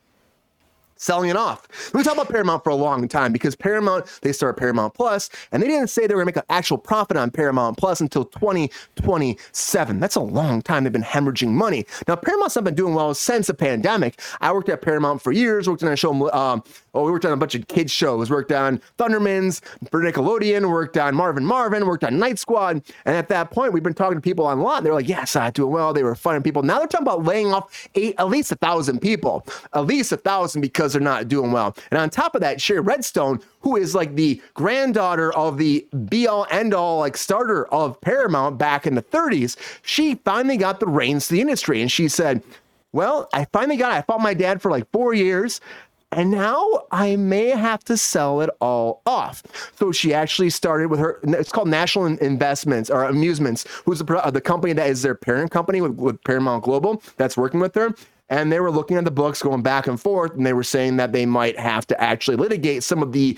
selling 0.96 1.30
it 1.30 1.36
off. 1.36 1.66
We 1.94 2.02
talked 2.02 2.16
about 2.16 2.28
Paramount 2.28 2.62
for 2.62 2.70
a 2.70 2.74
long 2.74 3.08
time 3.08 3.32
because 3.32 3.56
Paramount, 3.56 4.06
they 4.20 4.32
started 4.32 4.58
Paramount 4.58 4.92
Plus, 4.92 5.30
and 5.50 5.62
they 5.62 5.66
didn't 5.66 5.88
say 5.88 6.06
they 6.06 6.14
were 6.14 6.22
going 6.22 6.32
to 6.32 6.38
make 6.38 6.44
an 6.48 6.54
actual 6.54 6.76
profit 6.78 7.16
on 7.16 7.30
Paramount 7.30 7.78
Plus 7.78 8.02
until 8.02 8.26
2027. 8.26 10.00
That's 10.00 10.16
a 10.16 10.20
long 10.20 10.60
time 10.60 10.84
they've 10.84 10.92
been 10.92 11.02
hemorrhaging 11.02 11.52
money. 11.52 11.86
Now, 12.06 12.16
Paramount's 12.16 12.54
not 12.54 12.64
been 12.64 12.74
doing 12.74 12.94
well 12.94 13.14
since 13.14 13.46
the 13.46 13.54
pandemic. 13.54 14.20
I 14.42 14.52
worked 14.52 14.68
at 14.68 14.82
Paramount 14.82 15.22
for 15.22 15.32
years, 15.32 15.68
worked 15.68 15.82
on 15.82 15.92
a 15.92 15.96
show, 15.96 16.30
um, 16.32 16.62
oh, 16.94 17.04
we 17.04 17.10
worked 17.10 17.24
on 17.24 17.32
a 17.32 17.36
bunch 17.36 17.54
of 17.54 17.66
kids 17.68 17.92
shows, 17.92 18.30
worked 18.30 18.52
on 18.52 18.80
Thundermans 18.98 19.60
for 19.90 20.00
Nickelodeon, 20.00 20.70
worked 20.70 20.96
on 20.96 21.14
Marvin 21.14 21.44
Marvin, 21.44 21.86
worked 21.86 22.04
on 22.04 22.18
Knight 22.18 22.38
Squad. 22.38 22.82
And 23.04 23.16
at 23.16 23.28
that 23.28 23.50
point, 23.50 23.72
we've 23.72 23.82
been 23.82 23.94
talking 23.94 24.16
to 24.16 24.20
people 24.20 24.46
online. 24.46 24.84
They're 24.84 24.94
like, 24.94 25.08
yes, 25.08 25.36
I'm 25.36 25.52
doing 25.52 25.72
well. 25.72 25.92
They 25.92 26.02
were 26.02 26.14
fun 26.14 26.42
people. 26.42 26.62
Now 26.62 26.78
they're 26.78 26.86
talking 26.86 27.06
about 27.06 27.24
laying 27.24 27.52
off 27.52 27.88
eight, 27.94 28.14
at 28.18 28.28
least 28.28 28.52
a 28.52 28.56
thousand 28.56 29.00
people, 29.00 29.46
at 29.72 29.86
least 29.86 30.12
a 30.12 30.16
thousand 30.16 30.60
because 30.60 30.92
they're 30.92 31.02
not 31.02 31.28
doing 31.28 31.52
well. 31.52 31.76
And 31.90 31.98
on 31.98 32.10
top 32.10 32.34
of 32.34 32.40
that, 32.40 32.60
Shari 32.60 32.80
Redstone, 32.80 33.40
who 33.60 33.76
is 33.76 33.94
like 33.94 34.14
the 34.14 34.40
granddaughter 34.54 35.32
of 35.34 35.58
the 35.58 35.86
be 36.08 36.26
all 36.26 36.46
end 36.50 36.74
all 36.74 36.98
like 36.98 37.16
starter 37.16 37.66
of 37.68 38.00
Paramount 38.00 38.58
back 38.58 38.86
in 38.86 38.94
the 38.94 39.02
30s, 39.02 39.56
she 39.82 40.16
finally 40.16 40.56
got 40.56 40.80
the 40.80 40.86
reins 40.86 41.28
to 41.28 41.34
the 41.34 41.40
industry. 41.40 41.80
And 41.80 41.90
she 41.90 42.08
said, 42.08 42.42
well, 42.94 43.28
I 43.32 43.46
finally 43.46 43.76
got. 43.76 43.90
I 43.90 44.02
fought 44.02 44.20
my 44.20 44.34
dad 44.34 44.62
for 44.62 44.70
like 44.70 44.88
four 44.92 45.14
years. 45.14 45.60
And 46.14 46.30
now 46.30 46.84
I 46.92 47.16
may 47.16 47.48
have 47.48 47.82
to 47.84 47.96
sell 47.96 48.40
it 48.40 48.50
all 48.60 49.02
off. 49.04 49.42
So 49.76 49.90
she 49.90 50.14
actually 50.14 50.50
started 50.50 50.88
with 50.88 51.00
her, 51.00 51.18
it's 51.24 51.50
called 51.50 51.68
National 51.68 52.06
Investments 52.06 52.88
or 52.88 53.04
Amusements, 53.04 53.66
who's 53.84 53.98
the, 53.98 54.16
uh, 54.16 54.30
the 54.30 54.40
company 54.40 54.72
that 54.74 54.88
is 54.88 55.02
their 55.02 55.16
parent 55.16 55.50
company 55.50 55.80
with, 55.80 55.96
with 55.96 56.22
Paramount 56.22 56.62
Global 56.62 57.02
that's 57.16 57.36
working 57.36 57.58
with 57.58 57.74
her. 57.74 57.94
And 58.30 58.50
they 58.50 58.60
were 58.60 58.70
looking 58.70 58.96
at 58.96 59.04
the 59.04 59.10
books 59.10 59.42
going 59.42 59.62
back 59.62 59.86
and 59.86 60.00
forth, 60.00 60.32
and 60.34 60.46
they 60.46 60.54
were 60.54 60.62
saying 60.62 60.96
that 60.96 61.12
they 61.12 61.26
might 61.26 61.58
have 61.58 61.86
to 61.88 62.00
actually 62.00 62.36
litigate 62.36 62.82
some 62.82 63.02
of 63.02 63.12
the 63.12 63.36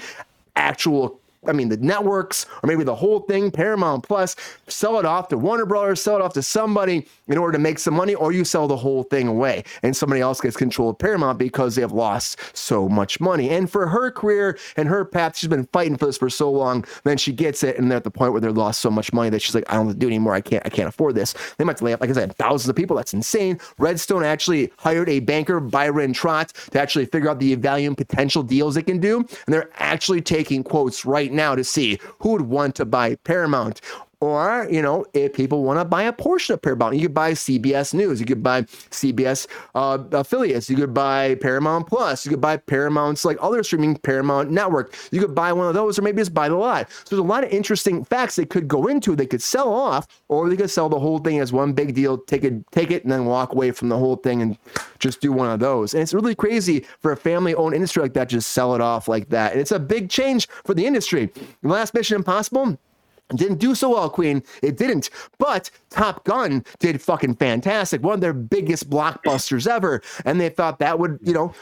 actual 0.55 1.19
I 1.49 1.53
mean, 1.53 1.69
the 1.69 1.77
networks 1.77 2.47
or 2.63 2.67
maybe 2.67 2.85
the 2.85 2.95
whole 2.95 3.21
thing, 3.21 3.51
Paramount 3.51 4.05
Plus, 4.05 4.37
sell 4.69 4.99
it 4.99 5.05
off 5.05 5.29
to 5.29 5.39
Warner 5.39 5.67
Brothers, 5.67 6.03
sell 6.03 6.17
it 6.17 6.23
off 6.23 6.33
to 6.35 6.43
somebody 6.43 7.07
in 7.29 7.39
order 7.39 7.53
to 7.53 7.59
make 7.59 7.79
some 7.79 7.95
money, 7.95 8.15
or 8.15 8.33
you 8.33 8.45
sell 8.45 8.69
the 8.69 8.77
whole 8.77 9.03
thing 9.05 9.29
away 9.29 9.65
and 9.83 9.97
somebody 9.97 10.21
else 10.21 10.41
gets 10.41 10.57
control 10.57 10.91
of 10.91 10.99
Paramount 10.99 11.39
because 11.39 11.75
they 11.75 11.83
have 11.83 11.93
lost 11.93 12.39
so 12.57 12.89
much 12.89 13.21
money. 13.21 13.51
And 13.51 13.71
for 13.71 13.87
her 13.87 14.11
career 14.11 14.59
and 14.77 14.89
her 14.89 15.05
path, 15.05 15.37
she's 15.37 15.49
been 15.49 15.67
fighting 15.73 15.97
for 15.97 16.07
this 16.07 16.19
for 16.19 16.31
so 16.31 16.51
long. 16.51 16.85
Then 17.05 17.17
she 17.17 17.33
gets 17.33 17.63
it, 17.63 17.79
and 17.79 17.91
they're 17.91 17.97
at 17.97 18.05
the 18.05 18.11
point 18.11 18.33
where 18.33 18.41
they've 18.41 18.57
lost 18.57 18.81
so 18.81 18.91
much 18.91 19.13
money 19.13 19.31
that 19.31 19.43
she's 19.43 19.55
like, 19.55 19.65
I 19.69 19.75
don't 19.75 19.99
do 19.99 20.07
anymore. 20.07 20.35
I 20.35 20.41
can't, 20.41 20.65
I 20.65 20.69
can't 20.69 20.89
afford 20.89 21.15
this. 21.15 21.35
They 21.59 21.65
might 21.65 21.81
lay 21.83 21.93
up, 21.93 22.01
like 22.01 22.11
I 22.11 22.13
said, 22.13 22.37
thousands 22.37 22.69
of 22.69 22.77
people. 22.77 22.97
That's 22.97 23.15
insane. 23.15 23.59
Redstone 23.79 24.25
actually 24.25 24.73
hired 24.79 25.09
a 25.09 25.21
banker, 25.21 25.61
Byron 25.61 26.13
Trott, 26.13 26.53
to 26.71 26.81
actually 26.81 27.07
figure 27.07 27.31
out 27.31 27.39
the 27.39 27.55
value 27.55 27.89
and 27.89 27.97
potential 27.97 28.43
deals 28.43 28.75
they 28.75 28.83
can 28.83 28.99
do. 28.99 29.19
And 29.19 29.55
they're 29.55 29.71
actually 29.77 30.21
taking 30.21 30.63
quotes 30.63 31.05
right 31.05 31.33
now 31.37 31.55
to 31.55 31.63
see 31.63 31.99
who 32.21 32.33
would 32.33 32.43
want 32.43 32.75
to 32.77 32.85
buy 32.85 33.17
Paramount. 33.17 33.81
Or, 34.21 34.67
you 34.71 34.81
know, 34.81 35.05
if 35.13 35.35
people 35.35 35.63
want 35.63 35.79
to 35.79 35.85
buy 35.85 36.05
a 36.05 36.13
portion 36.13 36.55
of 36.55 36.63
Paramount, 36.63 36.97
you 36.97 37.03
could 37.03 37.15
buy 37.15 37.33
CBS 37.33 37.93
News, 37.93 38.19
you 38.19 38.25
could 38.25 38.43
buy 38.43 38.63
CBS 38.63 39.47
uh, 39.75 39.99
affiliates, 40.13 40.71
you 40.71 40.77
could 40.77 40.95
buy 40.95 41.35
Paramount 41.35 41.87
Plus, 41.87 42.25
you 42.25 42.31
could 42.31 42.41
buy 42.41 42.57
Paramount's 42.57 43.27
like 43.27 43.37
other 43.43 43.63
streaming 43.63 43.95
Paramount 43.97 44.51
network. 44.51 44.97
You 45.11 45.21
could 45.21 45.35
buy 45.35 45.53
one 45.53 45.69
of 45.69 45.75
those, 45.75 45.99
or 45.99 46.03
maybe 46.03 46.19
just 46.19 46.33
buy 46.33 46.49
the 46.49 46.57
lot. 46.57 46.91
So 46.91 47.17
there's 47.17 47.21
a 47.21 47.29
lot 47.29 47.45
of 47.45 47.51
interesting 47.51 48.05
facts 48.05 48.37
they 48.37 48.47
could 48.47 48.69
go 48.69 48.87
into. 48.87 49.15
They 49.15 49.27
could 49.27 49.43
sell 49.43 49.71
off, 49.71 50.07
or 50.29 50.49
they 50.49 50.57
could 50.57 50.71
sell 50.71 50.89
the 50.89 50.99
whole 50.99 51.19
thing 51.19 51.39
as 51.41 51.53
one 51.53 51.75
big 51.75 51.95
deal, 51.95 52.17
take 52.17 52.45
it, 52.45 52.55
take 52.73 52.91
it, 52.91 53.03
and 53.03 53.13
then 53.13 53.27
walk 53.27 53.53
away 53.53 53.71
from 53.71 53.91
the 53.91 53.99
whole 53.99 54.17
thing 54.17 54.41
and 54.41 54.57
just 54.99 55.21
do 55.21 55.31
one 55.31 55.51
of 55.51 55.61
those. 55.61 55.93
And 55.93 56.03
it's 56.03 56.15
really 56.15 56.35
crazy 56.35 56.87
for 57.01 57.13
a 57.13 57.17
family-owned 57.19 57.75
industry 57.75 58.03
like 58.03 58.15
that, 58.15 58.31
just 58.31 58.53
sell 58.53 58.75
it 58.75 58.81
off 58.81 59.09
like 59.09 59.29
that. 59.29 59.53
And 59.53 59.61
it's 59.61 59.73
a 59.73 59.79
big 59.79 60.09
change 60.09 60.49
for 60.65 60.73
the 60.73 60.87
industry. 60.87 61.31
Last 61.63 61.93
Mission 61.93 62.17
Impossible. 62.17 62.79
Didn't 63.35 63.59
do 63.59 63.75
so 63.75 63.91
well, 63.91 64.09
Queen. 64.09 64.43
It 64.63 64.77
didn't. 64.77 65.11
But 65.39 65.71
Top 65.91 66.25
Gun 66.25 66.65
did 66.79 67.01
fucking 67.01 67.37
fantastic. 67.37 68.03
One 68.03 68.15
of 68.15 68.21
their 68.21 68.33
biggest 68.33 68.89
blockbusters 68.89 69.67
ever. 69.67 70.03
And 70.25 70.41
they 70.41 70.49
thought 70.49 70.79
that 70.79 70.99
would, 70.99 71.19
you 71.23 71.33
know, 71.33 71.53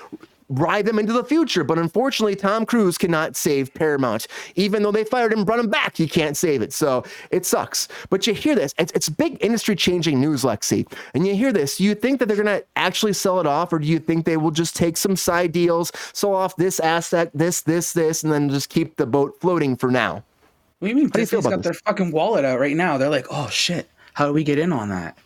ride 0.51 0.85
them 0.85 0.99
into 0.99 1.15
the 1.15 1.25
future. 1.25 1.65
But 1.65 1.79
unfortunately, 1.79 2.37
Tom 2.37 2.67
Cruise 2.67 2.99
cannot 2.99 3.35
save 3.35 3.73
Paramount. 3.73 4.27
Even 4.57 4.83
though 4.83 4.93
they 4.93 5.05
fired 5.05 5.33
him, 5.33 5.45
brought 5.45 5.59
him 5.59 5.71
back, 5.71 5.97
he 5.97 6.07
can't 6.07 6.37
save 6.37 6.61
it. 6.61 6.73
So 6.73 7.05
it 7.31 7.47
sucks. 7.47 7.89
But 8.11 8.27
you 8.27 8.35
hear 8.35 8.55
this. 8.55 8.75
It's, 8.79 8.93
it's 8.93 9.09
big 9.09 9.39
industry 9.41 9.75
changing 9.75 10.21
news, 10.21 10.43
Lexi. 10.43 10.87
And 11.15 11.27
you 11.27 11.35
hear 11.35 11.53
this. 11.53 11.81
You 11.81 11.95
think 11.95 12.21
that 12.21 12.27
they're 12.27 12.37
going 12.37 12.61
to 12.61 12.65
actually 12.77 13.15
sell 13.15 13.41
it 13.41 13.47
off? 13.47 13.73
Or 13.73 13.79
do 13.79 13.87
you 13.87 13.99
think 13.99 14.27
they 14.27 14.37
will 14.37 14.51
just 14.51 14.77
take 14.77 14.97
some 14.97 15.17
side 15.17 15.53
deals, 15.53 15.91
sell 16.13 16.35
off 16.35 16.57
this 16.57 16.79
asset, 16.79 17.31
this, 17.33 17.63
this, 17.63 17.95
this, 17.95 18.23
and 18.23 18.33
then 18.33 18.51
just 18.51 18.69
keep 18.69 18.97
the 18.97 19.07
boat 19.07 19.41
floating 19.41 19.77
for 19.77 19.91
now? 19.91 20.23
What 20.79 20.89
do 20.89 20.91
you 20.91 20.97
mean? 20.97 21.09
do 21.09 21.13
feel 21.27 21.41
Disney's 21.41 21.47
about 21.47 21.57
got 21.57 21.63
their 21.65 21.75
fucking 21.75 22.11
wallet 22.13 22.45
out 22.45 22.59
right 22.61 22.77
now. 22.77 22.99
They're 22.99 23.09
like, 23.11 23.27
oh 23.31 23.49
shit, 23.49 23.89
how 24.13 24.27
do 24.27 24.33
we 24.33 24.45
get 24.45 24.59
in 24.59 24.73
on 24.73 24.89
that? 24.91 25.17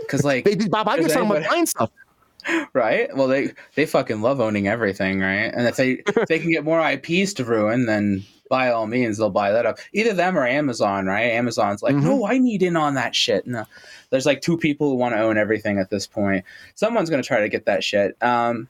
Because 0.00 0.24
like, 0.24 0.44
did 0.44 0.70
Bob 0.70 0.86
talking 0.86 1.04
about 1.04 1.16
anybody- 1.18 1.46
buying 1.48 1.66
stuff. 1.66 1.90
right? 2.74 3.14
Well, 3.16 3.26
they 3.28 3.52
they 3.74 3.86
fucking 3.86 4.20
love 4.20 4.38
owning 4.40 4.68
everything, 4.68 5.20
right? 5.20 5.52
And 5.54 5.66
if 5.66 5.76
they 5.76 6.02
if 6.06 6.28
they 6.28 6.38
can 6.38 6.50
get 6.50 6.62
more 6.64 6.80
IPs 6.90 7.32
to 7.34 7.44
ruin, 7.44 7.86
then 7.86 8.22
by 8.50 8.68
all 8.70 8.86
means 8.86 9.16
they'll 9.16 9.30
buy 9.30 9.50
that 9.50 9.64
up. 9.64 9.78
Either 9.94 10.12
them 10.12 10.36
or 10.36 10.46
Amazon, 10.46 11.06
right? 11.06 11.30
Amazon's 11.32 11.82
like, 11.82 11.94
Mm-hmm. 11.94 12.04
no, 12.06 12.26
I 12.26 12.36
need 12.36 12.62
in 12.62 12.76
on 12.76 12.94
that 12.94 13.14
shit. 13.16 13.46
No, 13.46 13.64
there's 14.10 14.26
like 14.26 14.42
two 14.42 14.58
people 14.58 14.90
who 14.90 14.96
want 14.96 15.14
to 15.14 15.20
own 15.20 15.38
everything 15.38 15.78
at 15.78 15.88
this 15.88 16.06
point. 16.06 16.44
Someone's 16.74 17.08
gonna 17.08 17.22
try 17.22 17.40
to 17.40 17.48
get 17.48 17.64
that 17.64 17.82
shit. 17.82 18.14
Um, 18.22 18.68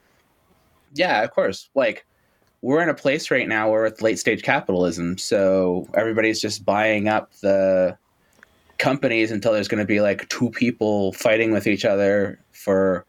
yeah, 0.95 1.22
of 1.25 1.33
course. 1.33 1.68
Like 1.75 2.07
we're 2.65 2.83
in 2.83 2.89
a 2.89 2.95
place 2.95 3.31
right 3.31 3.47
now 3.47 3.71
where 3.71 3.85
it's 3.85 4.01
late 4.01 4.19
stage 4.19 4.43
capitalism, 4.43 5.19
so 5.19 5.87
everybody's 5.93 6.41
just 6.41 6.65
buying 6.65 7.09
up 7.09 7.31
the 7.43 7.99
companies 8.79 9.31
until 9.31 9.53
there's 9.53 9.69
going 9.69 9.83
to 9.83 9.87
be 9.87 10.01
like 10.01 10.27
two 10.31 10.49
people 10.49 11.12
fighting 11.12 11.53
with 11.53 11.67
each 11.67 11.85
other 11.85 12.41
for 12.53 13.05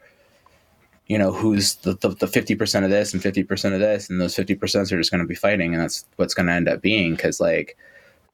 you 1.07 1.17
know 1.17 1.31
who's 1.31 1.75
the, 1.75 1.93
the, 1.93 2.09
the 2.09 2.25
50% 2.25 2.83
of 2.83 2.89
this 2.89 3.13
and 3.13 3.23
50% 3.23 3.73
of 3.73 3.79
this 3.79 4.09
and 4.09 4.19
those 4.19 4.35
50% 4.35 4.91
are 4.91 4.97
just 4.97 5.11
going 5.11 5.21
to 5.21 5.27
be 5.27 5.35
fighting 5.35 5.73
and 5.73 5.81
that's 5.81 6.05
what's 6.17 6.33
going 6.33 6.47
to 6.47 6.53
end 6.53 6.67
up 6.67 6.81
being 6.81 7.15
because 7.15 7.39
like 7.39 7.77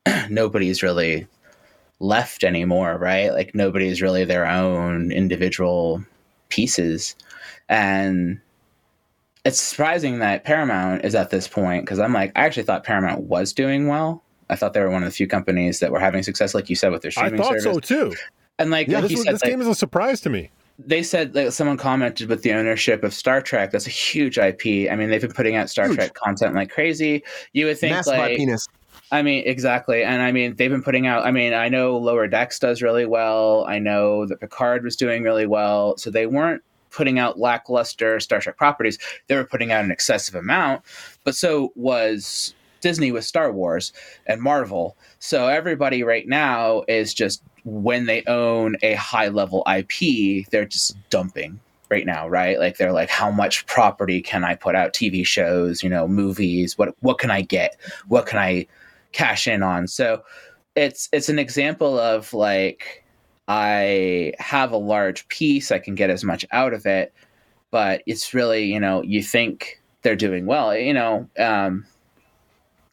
nobody's 0.29 0.81
really 0.81 1.27
left 1.99 2.43
anymore 2.43 2.97
right? 2.97 3.31
Like 3.31 3.53
nobody's 3.53 4.01
really 4.01 4.25
their 4.25 4.47
own 4.47 5.11
individual 5.11 6.03
pieces. 6.49 7.15
And 7.69 8.41
it's 9.45 9.59
surprising 9.59 10.19
that 10.19 10.43
paramount 10.43 11.03
is 11.03 11.15
at 11.15 11.29
this 11.29 11.47
point 11.47 11.83
because 11.85 11.99
i'm 11.99 12.13
like 12.13 12.31
i 12.35 12.45
actually 12.45 12.63
thought 12.63 12.83
paramount 12.83 13.21
was 13.23 13.53
doing 13.53 13.87
well 13.87 14.23
i 14.49 14.55
thought 14.55 14.73
they 14.73 14.79
were 14.81 14.89
one 14.89 15.03
of 15.03 15.09
the 15.09 15.15
few 15.15 15.27
companies 15.27 15.79
that 15.79 15.91
were 15.91 15.99
having 15.99 16.23
success 16.23 16.53
like 16.53 16.69
you 16.69 16.75
said 16.75 16.91
with 16.91 17.01
their 17.01 17.11
streaming. 17.11 17.35
I 17.39 17.43
thought 17.43 17.59
service 17.61 17.63
so 17.63 17.79
too. 17.79 18.13
and 18.59 18.69
like, 18.71 18.87
Yeah, 18.87 18.95
like 18.99 19.03
this, 19.03 19.11
you 19.11 19.17
was- 19.17 19.25
said, 19.25 19.35
this 19.35 19.43
like, 19.43 19.51
game 19.51 19.61
is 19.61 19.67
a 19.67 19.75
surprise 19.75 20.21
to 20.21 20.29
me. 20.29 20.51
they 20.79 21.03
said 21.03 21.33
that 21.33 21.53
someone 21.53 21.77
commented 21.77 22.27
with 22.29 22.41
the 22.43 22.53
ownership 22.53 23.03
of 23.03 23.13
Star 23.13 23.41
Trek. 23.41 23.71
That's 23.71 23.85
a 23.87 23.91
huge 23.91 24.37
IP. 24.37 24.89
I 24.91 24.95
mean, 24.95 25.09
they've 25.09 25.21
been 25.21 25.31
putting 25.33 25.55
out 25.55 25.69
Star 25.69 25.85
Huge. 25.87 25.95
Trek 25.97 26.13
content 26.15 26.55
like 26.55 26.69
crazy. 26.71 27.23
You 27.53 27.67
would 27.67 27.77
think 27.77 27.93
Massive 27.95 28.17
like, 28.17 28.35
penis. 28.37 28.67
I 29.11 29.21
mean, 29.21 29.43
exactly. 29.45 30.03
And 30.03 30.21
I 30.21 30.31
mean, 30.31 30.55
they've 30.55 30.71
been 30.71 30.81
putting 30.83 31.05
out. 31.05 31.23
I 31.25 31.31
mean, 31.31 31.53
I 31.53 31.69
know 31.69 31.97
Lower 31.97 32.27
Decks 32.27 32.57
does 32.59 32.81
really 32.81 33.05
well. 33.05 33.65
I 33.67 33.77
know 33.77 34.25
that 34.25 34.39
Picard 34.39 34.83
was 34.83 34.95
doing 34.95 35.21
really 35.23 35.45
well. 35.45 35.97
So 35.97 36.09
they 36.09 36.25
weren't 36.25 36.63
putting 36.91 37.19
out 37.19 37.39
lackluster 37.39 38.19
Star 38.19 38.39
Trek 38.39 38.57
properties. 38.57 38.97
They 39.27 39.35
were 39.35 39.45
putting 39.45 39.71
out 39.71 39.83
an 39.83 39.91
excessive 39.91 40.35
amount. 40.35 40.83
But 41.23 41.35
so 41.35 41.71
was 41.75 42.53
Disney 42.81 43.11
with 43.11 43.25
Star 43.25 43.51
Wars 43.51 43.93
and 44.25 44.41
Marvel. 44.41 44.97
So 45.19 45.47
everybody 45.47 46.03
right 46.03 46.27
now 46.27 46.83
is 46.87 47.13
just 47.13 47.41
when 47.63 48.05
they 48.05 48.23
own 48.25 48.75
a 48.81 48.95
high 48.95 49.29
level 49.29 49.63
IP, 49.71 50.47
they're 50.49 50.65
just 50.65 50.97
dumping 51.09 51.59
right 51.89 52.05
now, 52.05 52.27
right? 52.27 52.59
Like 52.59 52.77
they're 52.77 52.91
like, 52.91 53.09
how 53.09 53.29
much 53.29 53.65
property 53.67 54.21
can 54.21 54.43
I 54.43 54.55
put 54.55 54.75
out? 54.75 54.93
TV 54.93 55.25
shows, 55.25 55.83
you 55.83 55.89
know, 55.89 56.07
movies. 56.07 56.77
What 56.77 56.95
what 57.01 57.19
can 57.19 57.31
I 57.31 57.41
get? 57.41 57.77
What 58.07 58.25
can 58.25 58.39
I 58.39 58.65
cash 59.11 59.47
in 59.47 59.61
on? 59.61 59.87
So 59.87 60.23
it's 60.75 61.09
it's 61.11 61.29
an 61.29 61.37
example 61.37 61.99
of 61.99 62.33
like 62.33 63.03
I 63.53 64.31
have 64.39 64.71
a 64.71 64.77
large 64.77 65.27
piece, 65.27 65.73
I 65.73 65.79
can 65.79 65.93
get 65.93 66.09
as 66.09 66.23
much 66.23 66.45
out 66.53 66.73
of 66.73 66.85
it, 66.85 67.13
but 67.69 68.01
it's 68.05 68.33
really, 68.33 68.63
you 68.63 68.79
know, 68.79 69.01
you 69.01 69.21
think 69.21 69.81
they're 70.03 70.15
doing 70.15 70.45
well, 70.45 70.73
you 70.73 70.93
know. 70.93 71.27
Um, 71.37 71.85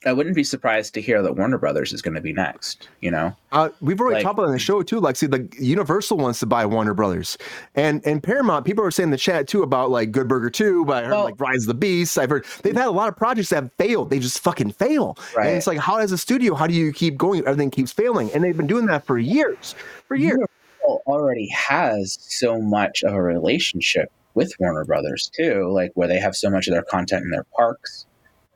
I 0.08 0.12
wouldn't 0.12 0.34
be 0.34 0.42
surprised 0.44 0.94
to 0.94 1.00
hear 1.00 1.22
that 1.22 1.34
Warner 1.36 1.58
Brothers 1.58 1.92
is 1.92 2.02
going 2.02 2.14
to 2.14 2.20
be 2.20 2.32
next. 2.32 2.88
You 3.00 3.10
know, 3.10 3.36
Uh, 3.52 3.68
we've 3.80 4.00
already 4.00 4.16
Like- 4.16 4.24
talked 4.24 4.34
about 4.38 4.44
it 4.44 4.46
on 4.46 4.52
the 4.52 4.58
show 4.58 4.82
too. 4.82 4.98
Like, 5.00 5.16
see, 5.16 5.26
the 5.26 5.48
Universal 5.58 6.18
wants 6.18 6.40
to 6.40 6.46
buy 6.46 6.66
Warner 6.66 6.94
Brothers, 6.94 7.38
and 7.74 8.00
and 8.06 8.22
Paramount. 8.22 8.64
People 8.64 8.84
are 8.84 8.90
saying 8.90 9.08
in 9.08 9.10
the 9.10 9.16
chat 9.16 9.46
too 9.46 9.62
about 9.62 9.90
like 9.90 10.10
Good 10.10 10.26
Burger 10.28 10.50
Two, 10.50 10.84
but 10.84 11.04
I 11.04 11.06
heard 11.06 11.12
Well- 11.14 11.24
like 11.24 11.40
Rise 11.40 11.62
of 11.62 11.66
the 11.68 11.74
Beast. 11.74 12.18
I've 12.18 12.30
heard 12.30 12.44
they've 12.62 12.76
had 12.76 12.88
a 12.88 12.90
lot 12.90 13.08
of 13.08 13.16
projects 13.16 13.50
that 13.50 13.62
have 13.62 13.72
failed. 13.74 14.10
They 14.10 14.18
just 14.18 14.40
fucking 14.40 14.72
fail. 14.72 15.16
Right. 15.36 15.46
And 15.48 15.56
it's 15.56 15.66
like, 15.66 15.78
how 15.78 15.98
as 15.98 16.10
a 16.12 16.18
studio, 16.18 16.54
how 16.54 16.66
do 16.66 16.74
you 16.74 16.92
keep 16.92 17.16
going? 17.16 17.40
Everything 17.46 17.70
keeps 17.70 17.92
failing, 17.92 18.30
and 18.32 18.42
they've 18.42 18.56
been 18.56 18.66
doing 18.66 18.86
that 18.86 19.06
for 19.06 19.18
years, 19.18 19.74
for 20.06 20.14
years. 20.16 20.32
Universal 20.32 21.02
already 21.06 21.48
has 21.48 22.18
so 22.22 22.60
much 22.60 23.02
of 23.02 23.12
a 23.12 23.22
relationship 23.22 24.10
with 24.34 24.52
Warner 24.60 24.84
Brothers 24.84 25.30
too, 25.36 25.68
like 25.72 25.90
where 25.94 26.06
they 26.08 26.18
have 26.20 26.36
so 26.36 26.48
much 26.48 26.68
of 26.68 26.72
their 26.74 26.82
content 26.82 27.24
in 27.24 27.30
their 27.30 27.44
parks, 27.56 28.06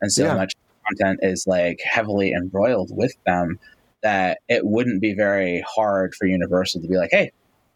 and 0.00 0.12
so 0.12 0.24
Yeah. 0.24 0.34
much 0.34 0.51
content 0.96 1.20
is 1.22 1.46
like 1.46 1.80
heavily 1.84 2.32
embroiled 2.32 2.90
with 2.96 3.12
them 3.26 3.58
that 4.02 4.38
it 4.48 4.64
wouldn't 4.64 5.00
be 5.00 5.14
very 5.14 5.62
hard 5.66 6.14
for 6.14 6.26
Universal 6.26 6.82
to 6.82 6.88
be 6.88 6.96
like, 6.96 7.10
"Hey, 7.12 7.30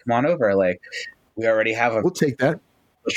come 0.05 0.13
on 0.13 0.27
over. 0.27 0.55
Like, 0.55 0.81
we 1.37 1.47
already 1.47 1.73
have 1.75 1.93
a 1.95 2.01
We'll 2.03 2.11
take 2.11 2.39
that. 2.39 2.59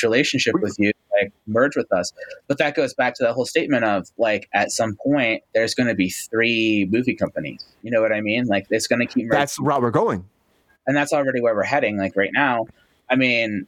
relationship 0.03 0.53
with 0.61 0.75
you 0.77 0.91
like 1.19 1.33
merge 1.47 1.75
with 1.75 1.91
us 1.91 2.13
but 2.47 2.59
that 2.59 2.75
goes 2.75 2.93
back 2.93 3.15
to 3.15 3.23
that 3.23 3.33
whole 3.33 3.45
statement 3.45 3.83
of 3.83 4.07
like 4.19 4.47
at 4.53 4.71
some 4.71 4.95
point 5.03 5.41
there's 5.55 5.73
going 5.73 5.87
to 5.87 5.95
be 5.95 6.09
three 6.11 6.87
movie 6.91 7.15
companies 7.15 7.65
you 7.81 7.89
know 7.89 7.99
what 7.99 8.11
i 8.13 8.21
mean 8.21 8.45
like 8.45 8.67
it's 8.69 8.85
going 8.85 8.99
to 8.99 9.07
keep 9.07 9.25
merging 9.25 9.39
That's 9.39 9.59
where 9.59 9.81
we're 9.81 9.89
going. 9.89 10.29
and 10.85 10.95
that's 10.95 11.11
already 11.11 11.41
where 11.41 11.55
we're 11.55 11.63
heading 11.63 11.97
like 11.97 12.15
right 12.15 12.29
now 12.31 12.67
i 13.09 13.15
mean 13.15 13.65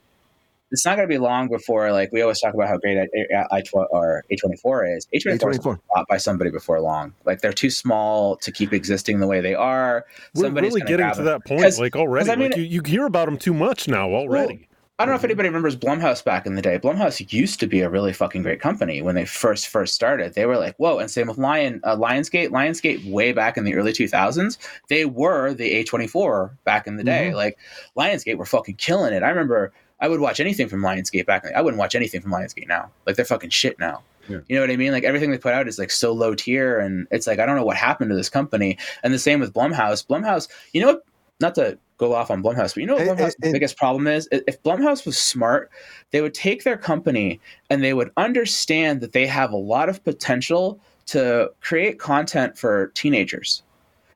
it's 0.72 0.86
not 0.86 0.96
going 0.96 1.08
to 1.08 1.14
be 1.14 1.18
long 1.18 1.48
before 1.50 1.92
like 1.92 2.10
we 2.12 2.22
always 2.22 2.40
talk 2.40 2.54
about 2.54 2.68
how 2.68 2.78
great 2.78 2.98
I, 2.98 3.46
I, 3.52 3.62
or 3.92 4.24
a24 4.32 4.98
is 4.98 5.08
a24 5.14 5.52
is 5.52 5.60
A24. 5.60 5.80
bought 5.94 6.08
by 6.08 6.18
somebody 6.18 6.50
before 6.50 6.80
long 6.82 7.14
like 7.26 7.42
they're 7.42 7.54
too 7.54 7.70
small 7.70 8.38
to 8.38 8.52
keep 8.52 8.74
existing 8.74 9.20
the 9.20 9.28
way 9.28 9.42
they 9.42 9.54
are 9.56 10.06
We're 10.36 10.44
Somebody's 10.46 10.70
really 10.72 10.82
gonna 10.82 10.90
getting 10.90 11.06
grab 11.06 11.16
to 11.18 11.24
them. 11.24 11.42
that 11.46 11.46
point 11.48 11.80
like 11.80 11.96
already. 11.96 12.26
'cause 12.26 12.34
I 12.34 12.36
mean- 12.40 12.50
like 12.52 12.58
you, 12.58 12.64
you 12.64 12.82
hear 12.86 13.06
about 13.06 13.26
them 13.26 13.38
too 13.38 13.54
much 13.54 13.88
now 13.88 14.10
already. 14.10 14.68
I 15.00 15.06
don't 15.06 15.14
know 15.14 15.18
if 15.18 15.24
anybody 15.24 15.50
remembers 15.50 15.76
Blumhouse 15.76 16.24
back 16.24 16.46
in 16.46 16.54
the 16.54 16.62
day. 16.62 16.78
Blumhouse 16.78 17.34
used 17.34 17.60
to 17.62 17.66
be 17.66 17.82
a 17.82 17.90
really 17.90 18.14
fucking 18.14 18.44
great 18.44 18.62
company 18.62 19.02
when 19.02 19.16
they 19.16 19.26
first 19.26 19.68
first 19.68 19.96
started. 19.96 20.36
They 20.36 20.46
were 20.46 20.58
like, 20.58 20.76
whoa, 20.78 21.00
and 21.00 21.10
same 21.10 21.26
with 21.28 21.40
Lion 21.40 21.82
uh, 21.84 21.96
Lionsgate. 21.96 22.50
Lionsgate 22.50 23.10
way 23.10 23.32
back 23.32 23.58
in 23.58 23.64
the 23.64 23.74
early 23.74 23.94
2000s, 23.94 24.60
they 24.90 25.06
were 25.06 25.56
the 25.56 25.84
A24 25.84 26.52
back 26.66 26.86
in 26.86 26.98
the 26.98 27.04
day. 27.04 27.34
Like 27.34 27.58
Lionsgate 27.98 28.38
were 28.38 28.46
fucking 28.46 28.76
killing 28.76 29.12
it. 29.12 29.24
I 29.24 29.30
remember 29.30 29.74
I 30.02 30.08
would 30.10 30.20
watch 30.20 30.40
anything 30.40 30.68
from 30.68 30.82
Lionsgate 30.82 31.26
back. 31.26 31.44
then. 31.44 31.54
I 31.56 31.62
wouldn't 31.62 31.80
watch 31.80 31.96
anything 31.96 32.20
from 32.22 32.32
Lionsgate 32.32 32.68
now. 32.68 32.90
Like 33.06 33.16
they're 33.16 33.24
fucking 33.26 33.52
shit 33.52 33.80
now. 33.80 34.02
You 34.28 34.42
know 34.56 34.62
what 34.62 34.70
I 34.72 34.78
mean? 34.78 34.92
Like 34.94 35.04
everything 35.04 35.30
they 35.32 35.38
put 35.38 35.54
out 35.54 35.68
is 35.68 35.78
like 35.78 35.92
so 35.92 36.14
low 36.14 36.34
tier, 36.36 36.80
and 36.80 37.06
it's 37.12 37.28
like 37.28 37.40
I 37.40 37.46
don't 37.46 37.56
know 37.58 37.66
what 37.66 37.76
happened 37.78 38.10
to 38.12 38.16
this 38.16 38.30
company. 38.30 38.78
And 39.04 39.14
the 39.14 39.20
same 39.20 39.40
with 39.40 39.54
Blumhouse. 39.54 40.06
Blumhouse, 40.08 40.48
you 40.74 40.80
know 40.82 40.88
what? 40.88 41.04
Not 41.42 41.56
to 41.56 41.78
go 41.98 42.14
off 42.14 42.32
on 42.32 42.42
Blumhouse, 42.42 42.74
but 42.74 42.78
you 42.78 42.86
know 42.86 42.94
what 42.96 43.08
And- 43.08 43.18
Blumhouse 43.20 43.36
and- 43.42 43.52
biggest 43.54 43.78
problem 43.78 44.08
is? 44.08 44.30
If 44.32 44.62
Blumhouse 44.64 45.06
was 45.06 45.18
smart, 45.18 45.70
they 46.12 46.22
would 46.22 46.34
take 46.34 46.64
their 46.64 46.78
company 46.78 47.40
and 47.70 47.84
they 47.84 47.94
would 47.94 48.12
understand 48.16 49.02
that 49.02 49.12
they 49.12 49.26
have 49.28 49.52
a 49.52 49.58
lot 49.58 49.90
of 49.90 50.04
potential 50.04 50.80
to 51.08 51.52
create 51.62 52.00
content 52.00 52.58
for 52.58 52.88
teenagers. 52.94 53.64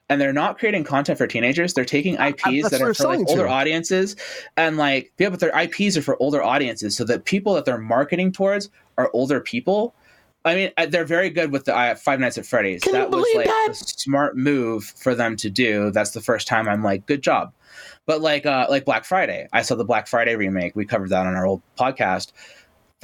And 0.08 0.22
they're 0.22 0.34
not 0.34 0.60
creating 0.60 0.84
content 0.84 1.18
for 1.18 1.26
teenagers. 1.26 1.74
They're 1.74 1.84
taking 1.84 2.14
IPs 2.14 2.62
that's 2.62 2.70
that 2.70 2.82
are 2.82 2.93
for 2.93 3.08
like 3.08 3.28
older 3.28 3.45
to. 3.45 3.49
audiences, 3.49 4.16
and 4.56 4.78
like 4.78 5.12
yeah, 5.18 5.30
but 5.30 5.39
their 5.39 5.58
IPs 5.60 5.97
are 5.97 6.03
for 6.03 6.16
older 6.22 6.43
audiences, 6.43 6.95
so 6.95 7.03
the 7.03 7.20
people 7.20 7.56
that 7.56 7.66
they're 7.66 7.80
marketing 7.80 8.32
towards 8.32 8.70
are 8.97 9.10
older 9.14 9.39
people. 9.39 9.95
I 10.45 10.53
mean, 10.53 10.72
they're 10.89 11.06
very 11.06 11.32
good 11.32 11.51
with 11.51 11.66
the 11.66 11.76
uh, 11.76 11.95
Five 11.95 12.20
Nights 12.20 12.38
at 12.38 12.45
Freddy's. 12.45 12.84
Can 12.84 12.93
you 12.93 12.99
that 12.99 13.10
was 13.10 13.26
like 13.36 13.47
that? 13.47 13.70
the 13.70 13.76
smart 13.76 14.38
move 14.38 14.84
for 14.84 15.16
them 15.16 15.36
to 15.38 15.49
do. 15.49 15.89
That's 15.89 16.12
the 16.12 16.22
first 16.22 16.47
time 16.47 16.70
I'm 16.70 16.84
like, 16.84 17.08
good 17.08 17.24
job. 17.24 17.51
But 18.06 18.22
like, 18.22 18.45
uh, 18.45 18.68
like 18.70 18.86
Black 18.86 19.06
Friday, 19.06 19.47
I 19.53 19.64
saw 19.64 19.74
the 19.74 19.84
Black 19.84 20.06
Friday 20.06 20.36
remake. 20.36 20.76
We 20.76 20.86
covered 20.86 21.10
that 21.10 21.26
on 21.26 21.36
our 21.36 21.47
old 21.47 21.64
podcast. 21.80 22.32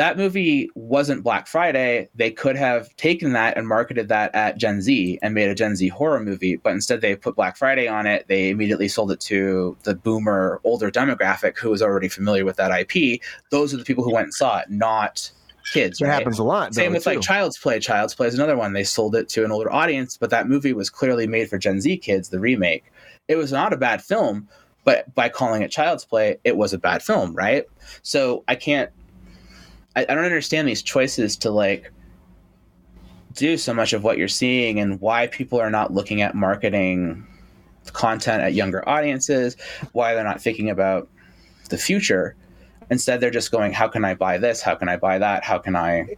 That 0.02 0.18
movie 0.18 0.68
wasn't 0.74 1.24
Black 1.24 1.45
Friday. 1.45 2.10
They 2.16 2.32
could 2.32 2.56
have 2.56 2.95
taken 2.95 3.34
that 3.34 3.56
and 3.56 3.68
marketed 3.68 4.08
that 4.08 4.34
at 4.34 4.58
Gen 4.58 4.82
Z 4.82 5.20
and 5.22 5.36
made 5.36 5.47
a 5.47 5.54
Gen 5.54 5.76
Z 5.76 5.88
horror 5.89 6.20
movie, 6.20 6.56
but 6.56 6.72
instead 6.72 7.02
they 7.02 7.16
put 7.16 7.36
Black 7.36 7.56
Friday 7.56 7.88
on 7.88 8.08
it. 8.08 8.26
They 8.28 8.49
immediately 8.49 8.88
sold 8.88 9.12
it 9.12 9.20
to 9.20 9.78
the 9.84 9.93
boomer, 9.93 10.60
older 10.64 10.89
demographic 10.89 11.56
who 11.60 11.70
was 11.70 11.84
already 11.84 12.10
familiar 12.10 12.45
with 12.45 12.56
that 12.56 12.72
IP. 12.72 13.22
Those 13.52 13.76
are 13.76 13.78
the 13.78 13.84
people 13.84 14.04
who 14.04 14.12
went 14.12 14.24
and 14.24 14.34
saw 14.34 14.58
it, 14.58 14.72
not 14.72 15.32
kids. 15.72 16.02
It 16.02 16.06
right? 16.06 16.14
happens 16.16 16.39
a 16.39 16.43
lot. 16.43 16.74
Same 16.74 16.93
though, 16.93 16.97
with 16.97 17.06
like. 17.06 17.22
Child's 17.22 17.60
Play. 17.60 17.80
Child's 17.80 18.16
Play 18.16 18.26
is 18.26 18.34
another 18.34 18.58
one. 18.58 18.74
They 18.74 18.84
sold 18.84 19.14
it 19.14 19.30
to 19.30 19.45
an 19.45 19.52
older 19.52 19.72
audience, 19.72 20.18
but 20.18 20.32
that 20.32 20.47
movie 20.47 20.74
was 20.74 20.89
clearly 20.89 21.28
made 21.28 21.47
for 21.47 21.60
Gen 21.60 21.80
Z 21.80 21.97
kids, 21.97 22.30
the 22.30 22.39
remake. 22.39 22.91
It 23.28 23.36
was 23.36 23.52
not 23.52 23.72
a 23.72 23.78
bad 23.78 24.02
film, 24.02 24.49
but 24.84 25.14
by 25.14 25.30
calling 25.30 25.62
it 25.62 25.70
Child's 25.70 26.06
Play, 26.06 26.39
it 26.43 26.58
was 26.58 26.74
a 26.74 26.80
bad 26.80 27.04
film, 27.04 27.36
right? 27.36 27.66
So 28.02 28.43
I 28.47 28.56
can't, 28.56 28.89
I, 29.96 30.02
I 30.02 30.16
don't 30.16 30.26
understand 30.26 30.68
these 30.68 30.82
choices 30.82 31.38
to 31.38 31.52
like 31.52 31.92
do 33.34 33.58
so 33.58 33.74
much 33.74 33.94
of 33.94 34.04
what 34.04 34.18
you're 34.18 34.28
seeing 34.28 34.80
and 34.80 35.00
why 35.00 35.28
people 35.28 35.60
are 35.60 35.70
not 35.70 35.94
looking 35.94 36.22
at 36.22 36.36
marketing 36.36 37.26
content 37.94 38.44
at 38.44 38.54
younger 38.54 38.88
audiences, 38.88 39.58
why 39.94 40.14
they're 40.14 40.24
not 40.24 40.42
thinking 40.42 40.70
about 40.70 41.08
the 41.70 41.78
future. 41.78 42.36
Instead, 42.89 43.22
they're 43.22 43.32
just 43.32 43.52
going, 43.52 43.72
how 43.72 43.88
can 43.88 44.04
I 44.04 44.14
buy 44.14 44.38
this? 44.38 44.62
How 44.62 44.76
can 44.76 44.89
I 44.89 44.98
buy 44.98 45.18
that? 45.18 45.44
How 45.44 45.58
can 45.58 45.76
I? 45.76 46.18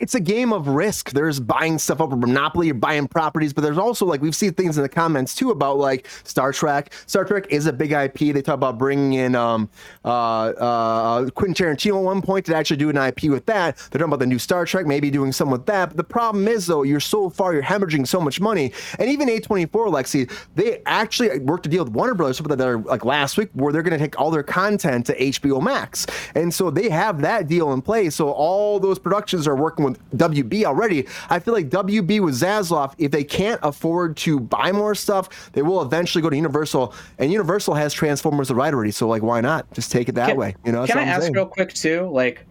It's 0.00 0.14
a 0.14 0.20
game 0.20 0.52
of 0.52 0.68
risk. 0.68 1.10
There's 1.10 1.40
buying 1.40 1.78
stuff 1.78 2.00
up 2.00 2.08
over 2.08 2.16
Monopoly, 2.16 2.66
you're 2.66 2.74
buying 2.74 3.08
properties, 3.08 3.52
but 3.52 3.62
there's 3.62 3.78
also 3.78 4.06
like 4.06 4.20
we've 4.20 4.34
seen 4.34 4.52
things 4.52 4.76
in 4.76 4.82
the 4.82 4.88
comments 4.88 5.34
too 5.34 5.50
about 5.50 5.78
like 5.78 6.06
Star 6.24 6.52
Trek. 6.52 6.92
Star 7.06 7.24
Trek 7.24 7.46
is 7.50 7.66
a 7.66 7.72
big 7.72 7.92
IP. 7.92 8.34
They 8.34 8.42
talk 8.42 8.54
about 8.54 8.78
bringing 8.78 9.14
in 9.14 9.34
um, 9.34 9.68
uh, 10.04 10.08
uh, 10.08 11.30
Quentin 11.30 11.54
Tarantino 11.54 11.98
at 11.98 12.04
one 12.04 12.22
point 12.22 12.46
to 12.46 12.56
actually 12.56 12.76
do 12.76 12.90
an 12.90 12.96
IP 12.96 13.24
with 13.24 13.46
that. 13.46 13.76
They're 13.76 13.98
talking 13.98 14.04
about 14.04 14.18
the 14.18 14.26
new 14.26 14.38
Star 14.38 14.64
Trek, 14.66 14.86
maybe 14.86 15.10
doing 15.10 15.32
some 15.32 15.50
with 15.50 15.66
that. 15.66 15.90
But 15.90 15.96
the 15.96 16.04
problem 16.04 16.48
is 16.48 16.66
though, 16.66 16.82
you're 16.82 17.00
so 17.00 17.30
far, 17.30 17.52
you're 17.52 17.62
hemorrhaging 17.62 18.06
so 18.06 18.20
much 18.20 18.40
money, 18.40 18.72
and 18.98 19.08
even 19.08 19.28
A24, 19.28 19.68
Lexi, 19.70 20.30
they 20.54 20.82
actually 20.86 21.38
worked 21.40 21.66
a 21.66 21.68
deal 21.68 21.84
with 21.84 21.92
Warner 21.92 22.14
Brothers, 22.14 22.38
something 22.38 22.56
that 22.56 22.62
they're 22.62 22.78
like 22.78 23.04
last 23.04 23.36
week, 23.36 23.50
where 23.52 23.72
they're 23.72 23.82
going 23.82 23.98
to 23.98 23.98
take 23.98 24.18
all 24.18 24.30
their 24.30 24.42
content 24.42 25.06
to 25.06 25.18
HBO 25.18 25.62
Max, 25.62 26.06
and 26.34 26.52
so 26.52 26.70
they 26.70 26.88
have 26.88 27.20
that 27.20 27.46
deal 27.46 27.72
in 27.72 27.82
place. 27.82 28.14
So 28.14 28.30
all 28.30 28.80
those 28.80 28.98
productions 28.98 29.46
are 29.46 29.56
working 29.56 29.83
working 29.84 30.02
with 30.10 30.18
WB 30.18 30.64
already. 30.64 31.06
I 31.30 31.38
feel 31.38 31.54
like 31.54 31.68
WB 31.70 32.20
with 32.20 32.34
Zaslav, 32.34 32.94
if 32.98 33.10
they 33.10 33.24
can't 33.24 33.60
afford 33.62 34.16
to 34.18 34.40
buy 34.40 34.72
more 34.72 34.94
stuff, 34.94 35.52
they 35.52 35.62
will 35.62 35.82
eventually 35.82 36.22
go 36.22 36.30
to 36.30 36.36
Universal. 36.36 36.94
And 37.18 37.30
Universal 37.32 37.74
has 37.74 37.92
Transformers 37.92 38.48
the 38.48 38.54
right 38.54 38.72
already, 38.74 38.90
so 38.90 39.06
like, 39.08 39.22
why 39.22 39.40
not 39.40 39.70
just 39.72 39.92
take 39.92 40.08
it 40.08 40.14
that 40.16 40.28
Can- 40.28 40.36
way? 40.36 40.56
You 40.64 40.72
know, 40.72 40.86
Can 40.86 40.98
I 40.98 41.04
ask 41.04 41.22
saying. 41.22 41.34
real 41.34 41.46
quick 41.46 41.72
too? 41.72 42.08
Like, 42.10 42.44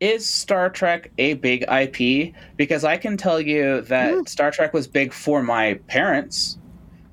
is 0.00 0.24
Star 0.26 0.70
Trek 0.70 1.10
a 1.18 1.34
big 1.34 1.62
IP? 1.70 2.32
Because 2.56 2.84
I 2.84 2.96
can 2.96 3.16
tell 3.18 3.40
you 3.40 3.82
that 3.82 4.14
Hmm. 4.14 4.24
Star 4.24 4.50
Trek 4.50 4.72
was 4.72 4.86
big 4.86 5.12
for 5.12 5.42
my 5.42 5.74
parents. 5.88 6.56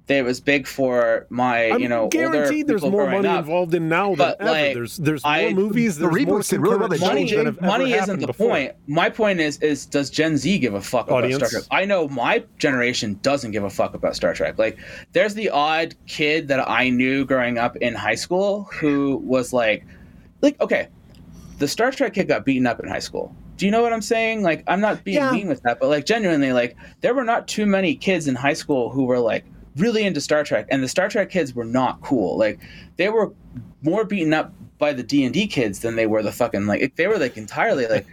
It 0.09 0.23
was 0.23 0.39
big 0.39 0.67
for 0.67 1.25
my, 1.29 1.69
I'm 1.71 1.81
you 1.81 1.89
know, 1.89 2.03
older 2.03 2.17
guaranteed 2.17 2.65
there's 2.67 2.79
people 2.79 2.91
more 2.91 3.09
money 3.09 3.27
up. 3.27 3.39
involved 3.39 3.73
in 3.73 3.89
now 3.89 4.09
than 4.09 4.17
But, 4.17 4.37
ever. 4.39 4.49
like, 4.51 4.73
there's 4.73 4.95
there's 4.97 5.23
more 5.23 5.33
I- 5.33 5.53
movies. 5.53 5.97
The 5.97 6.07
reboots 6.07 6.49
did 6.49 6.61
really 6.61 6.77
well. 6.77 6.87
concurrent 6.87 7.01
money, 7.13 7.29
than 7.35 7.45
have 7.45 7.57
ever 7.57 7.67
money 7.67 7.91
isn't 7.93 8.19
the 8.21 8.27
before. 8.27 8.47
point. 8.49 8.71
My 8.87 9.09
point 9.09 9.41
is, 9.41 9.57
is 9.57 9.85
does 9.85 10.09
Gen 10.09 10.37
Z 10.37 10.59
give 10.59 10.75
a 10.75 10.81
fuck 10.81 11.11
Audience. 11.11 11.35
about 11.37 11.49
Star 11.49 11.59
Trek? 11.61 11.67
I 11.71 11.83
know 11.83 12.07
my 12.07 12.41
generation 12.57 13.19
doesn't 13.21 13.51
give 13.51 13.65
a 13.65 13.69
fuck 13.69 13.95
about 13.95 14.15
Star 14.15 14.33
Trek. 14.33 14.57
Like, 14.57 14.77
there's 15.11 15.33
the 15.33 15.49
odd 15.49 15.93
kid 16.07 16.47
that 16.47 16.69
I 16.69 16.89
knew 16.89 17.25
growing 17.25 17.57
up 17.57 17.75
in 17.75 17.93
high 17.93 18.15
school 18.15 18.69
who 18.79 19.17
was 19.25 19.51
like, 19.51 19.85
like, 20.41 20.59
okay, 20.61 20.87
the 21.59 21.67
Star 21.67 21.91
Trek 21.91 22.13
kid 22.13 22.29
got 22.29 22.45
beaten 22.45 22.65
up 22.65 22.79
in 22.79 22.87
high 22.87 22.99
school. 22.99 23.35
Do 23.57 23.65
you 23.65 23.71
know 23.73 23.81
what 23.81 23.91
I'm 23.91 24.01
saying? 24.01 24.41
Like, 24.41 24.63
I'm 24.67 24.79
not 24.79 25.03
being 25.03 25.17
Yeah. 25.17 25.31
mean 25.31 25.49
with 25.49 25.63
that, 25.63 25.81
but 25.81 25.89
like, 25.89 26.05
genuinely, 26.05 26.53
like, 26.53 26.77
there 27.01 27.13
were 27.13 27.25
not 27.25 27.47
too 27.49 27.65
many 27.65 27.93
kids 27.95 28.27
in 28.29 28.35
high 28.35 28.53
school 28.53 28.89
who 28.89 29.03
were 29.03 29.19
like 29.19 29.43
really 29.77 30.03
into 30.03 30.21
Star 30.21 30.43
Trek, 30.43 30.67
and 30.69 30.83
the 30.83 30.87
Star 30.87 31.09
Trek 31.09 31.29
kids 31.29 31.53
were 31.53 31.65
not 31.65 32.01
cool. 32.01 32.37
Like, 32.37 32.59
they 32.97 33.09
were 33.09 33.31
more 33.81 34.03
beaten 34.03 34.33
up 34.33 34.53
by 34.77 34.93
the 34.93 35.03
D 35.03 35.23
and 35.23 35.33
D 35.33 35.47
kids 35.47 35.79
than 35.79 35.95
they 35.95 36.07
were 36.07 36.21
the 36.21 36.31
fucking 36.31 36.65
like. 36.67 36.95
They 36.95 37.07
were 37.07 37.17
like 37.17 37.37
entirely 37.37 37.87
like, 37.87 38.05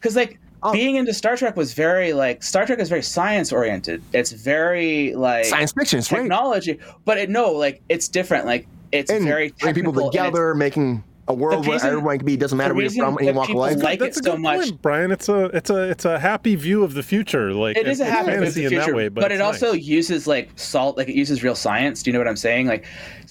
because 0.00 0.16
like 0.16 0.38
Oh. 0.62 0.72
being 0.74 0.96
into 0.96 1.14
Star 1.14 1.38
Trek 1.38 1.56
was 1.56 1.72
very 1.72 2.12
like 2.12 2.42
Star 2.42 2.66
Trek 2.66 2.80
is 2.80 2.90
very 2.90 3.00
science 3.02 3.50
oriented. 3.50 4.02
It's 4.12 4.30
very 4.32 5.14
like 5.14 5.46
Science 5.46 5.72
fiction, 5.72 6.00
it's 6.00 6.08
great. 6.10 6.20
technology, 6.20 6.78
but 7.06 7.16
it 7.16 7.30
no 7.30 7.52
like 7.52 7.80
it's 7.88 8.08
different. 8.08 8.44
Like 8.44 8.66
it's 8.92 9.10
And 9.10 9.24
very 9.24 9.52
bring 9.58 9.72
people 9.74 9.92
technical 9.94 10.08
and 10.08 10.14
it's- 10.14 10.26
together, 10.26 10.54
making 10.54 11.02
a 11.30 11.34
world 11.34 11.66
where 11.66 11.84
everyone 11.84 12.18
can 12.18 12.26
be. 12.26 12.36
Doesn't 12.36 12.58
matter 12.58 12.74
where 12.74 12.82
you're 12.84 12.92
from, 12.92 13.16
any 13.18 13.26
that 13.26 13.34
walk 13.34 13.44
of 13.44 13.48
people 13.48 13.60
life. 13.62 13.82
like 13.82 13.98
That's 13.98 14.18
it 14.18 14.20
a 14.20 14.24
so 14.24 14.32
good 14.32 14.40
much. 14.40 14.60
point, 14.60 14.82
Brian. 14.82 15.10
It's 15.12 15.28
a 15.28 15.44
it's 15.46 15.70
a 15.70 15.90
it's 15.90 16.04
a 16.04 16.18
happy 16.18 16.56
view 16.56 16.82
of 16.84 16.94
the 16.94 17.02
future. 17.02 17.52
Like 17.54 17.76
It 17.76 17.86
is 17.86 18.00
a 18.00 18.04
happy 18.04 18.26
fantasy 18.32 18.40
fantasy 18.40 18.64
in 18.64 18.68
future, 18.70 18.86
that 18.86 18.94
way, 18.94 19.08
but, 19.08 19.22
but, 19.22 19.32
it 19.32 19.36
it's 19.36 19.42
also 19.42 19.72
nice. 19.72 19.84
uses 19.84 20.26
like 20.26 20.50
salt, 20.56 20.96
like 20.96 21.08
it 21.08 21.14
uses 21.14 21.42
real 21.42 21.54
science. 21.54 22.02
Do 22.02 22.10
you 22.10 22.12
know 22.12 22.20
what 22.20 22.28
I'm 22.28 22.36
saying? 22.36 22.66
Like, 22.66 22.84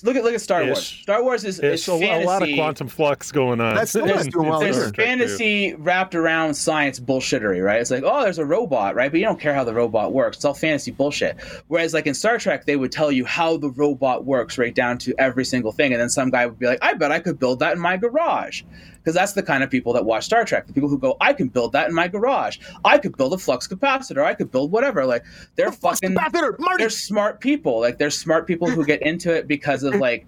look 0.03 0.15
at 0.15 0.23
look 0.23 0.33
at 0.33 0.41
Star 0.41 0.63
Wars. 0.65 0.79
Ish. 0.79 1.01
Star 1.03 1.23
Wars 1.23 1.43
is, 1.43 1.59
is 1.59 1.87
a, 1.87 1.93
a 1.93 1.99
fantasy. 1.99 2.25
lot 2.25 2.41
of 2.43 2.49
quantum 2.55 2.87
flux 2.87 3.31
going 3.31 3.61
on. 3.61 3.75
That's 3.75 3.91
still 3.91 4.05
in- 4.05 4.15
not 4.15 4.25
doing 4.25 4.49
well 4.49 4.59
there's 4.59 4.91
fantasy 4.91 5.73
wrapped 5.75 6.15
around 6.15 6.53
science 6.53 6.99
bullshittery, 6.99 7.63
right? 7.63 7.81
It's 7.81 7.91
like, 7.91 8.03
oh, 8.05 8.23
there's 8.23 8.39
a 8.39 8.45
robot, 8.45 8.95
right? 8.95 9.11
But 9.11 9.19
you 9.19 9.25
don't 9.25 9.39
care 9.39 9.53
how 9.53 9.63
the 9.63 9.73
robot 9.73 10.13
works. 10.13 10.37
It's 10.37 10.45
all 10.45 10.53
fantasy 10.53 10.91
bullshit. 10.91 11.39
Whereas, 11.67 11.93
like 11.93 12.07
in 12.07 12.13
Star 12.13 12.37
Trek, 12.37 12.65
they 12.65 12.75
would 12.75 12.91
tell 12.91 13.11
you 13.11 13.25
how 13.25 13.57
the 13.57 13.69
robot 13.69 14.25
works 14.25 14.57
right 14.57 14.73
down 14.73 14.97
to 14.99 15.13
every 15.17 15.45
single 15.45 15.71
thing, 15.71 15.93
and 15.93 16.01
then 16.01 16.09
some 16.09 16.29
guy 16.29 16.45
would 16.45 16.59
be 16.59 16.65
like, 16.65 16.79
I 16.81 16.93
bet 16.93 17.11
I 17.11 17.19
could 17.19 17.39
build 17.39 17.59
that 17.59 17.73
in 17.73 17.79
my 17.79 17.97
garage. 17.97 18.63
Because 18.99 19.15
that's 19.15 19.33
the 19.33 19.43
kind 19.43 19.63
of 19.63 19.69
people 19.69 19.93
that 19.93 20.05
watch 20.05 20.25
Star 20.25 20.43
Trek. 20.43 20.67
The 20.67 20.73
people 20.73 20.89
who 20.89 20.97
go, 20.97 21.15
I 21.21 21.33
can 21.33 21.47
build 21.47 21.71
that 21.71 21.87
in 21.87 21.95
my 21.95 22.07
garage. 22.07 22.59
I 22.83 22.97
could 22.97 23.15
build 23.15 23.33
a 23.33 23.37
flux 23.37 23.67
capacitor. 23.67 24.23
I 24.23 24.33
could 24.33 24.51
build 24.51 24.71
whatever. 24.71 25.05
Like 25.05 25.23
they're 25.55 25.71
fucking 25.71 26.13
Marty. 26.13 26.59
they're 26.77 26.89
smart 26.89 27.39
people. 27.39 27.79
Like 27.79 27.97
they're 27.97 28.09
smart 28.09 28.45
people 28.45 28.69
who 28.69 28.85
get 28.85 29.01
into 29.01 29.33
it 29.33 29.47
because 29.47 29.83
of 29.83 29.95
like 29.95 30.27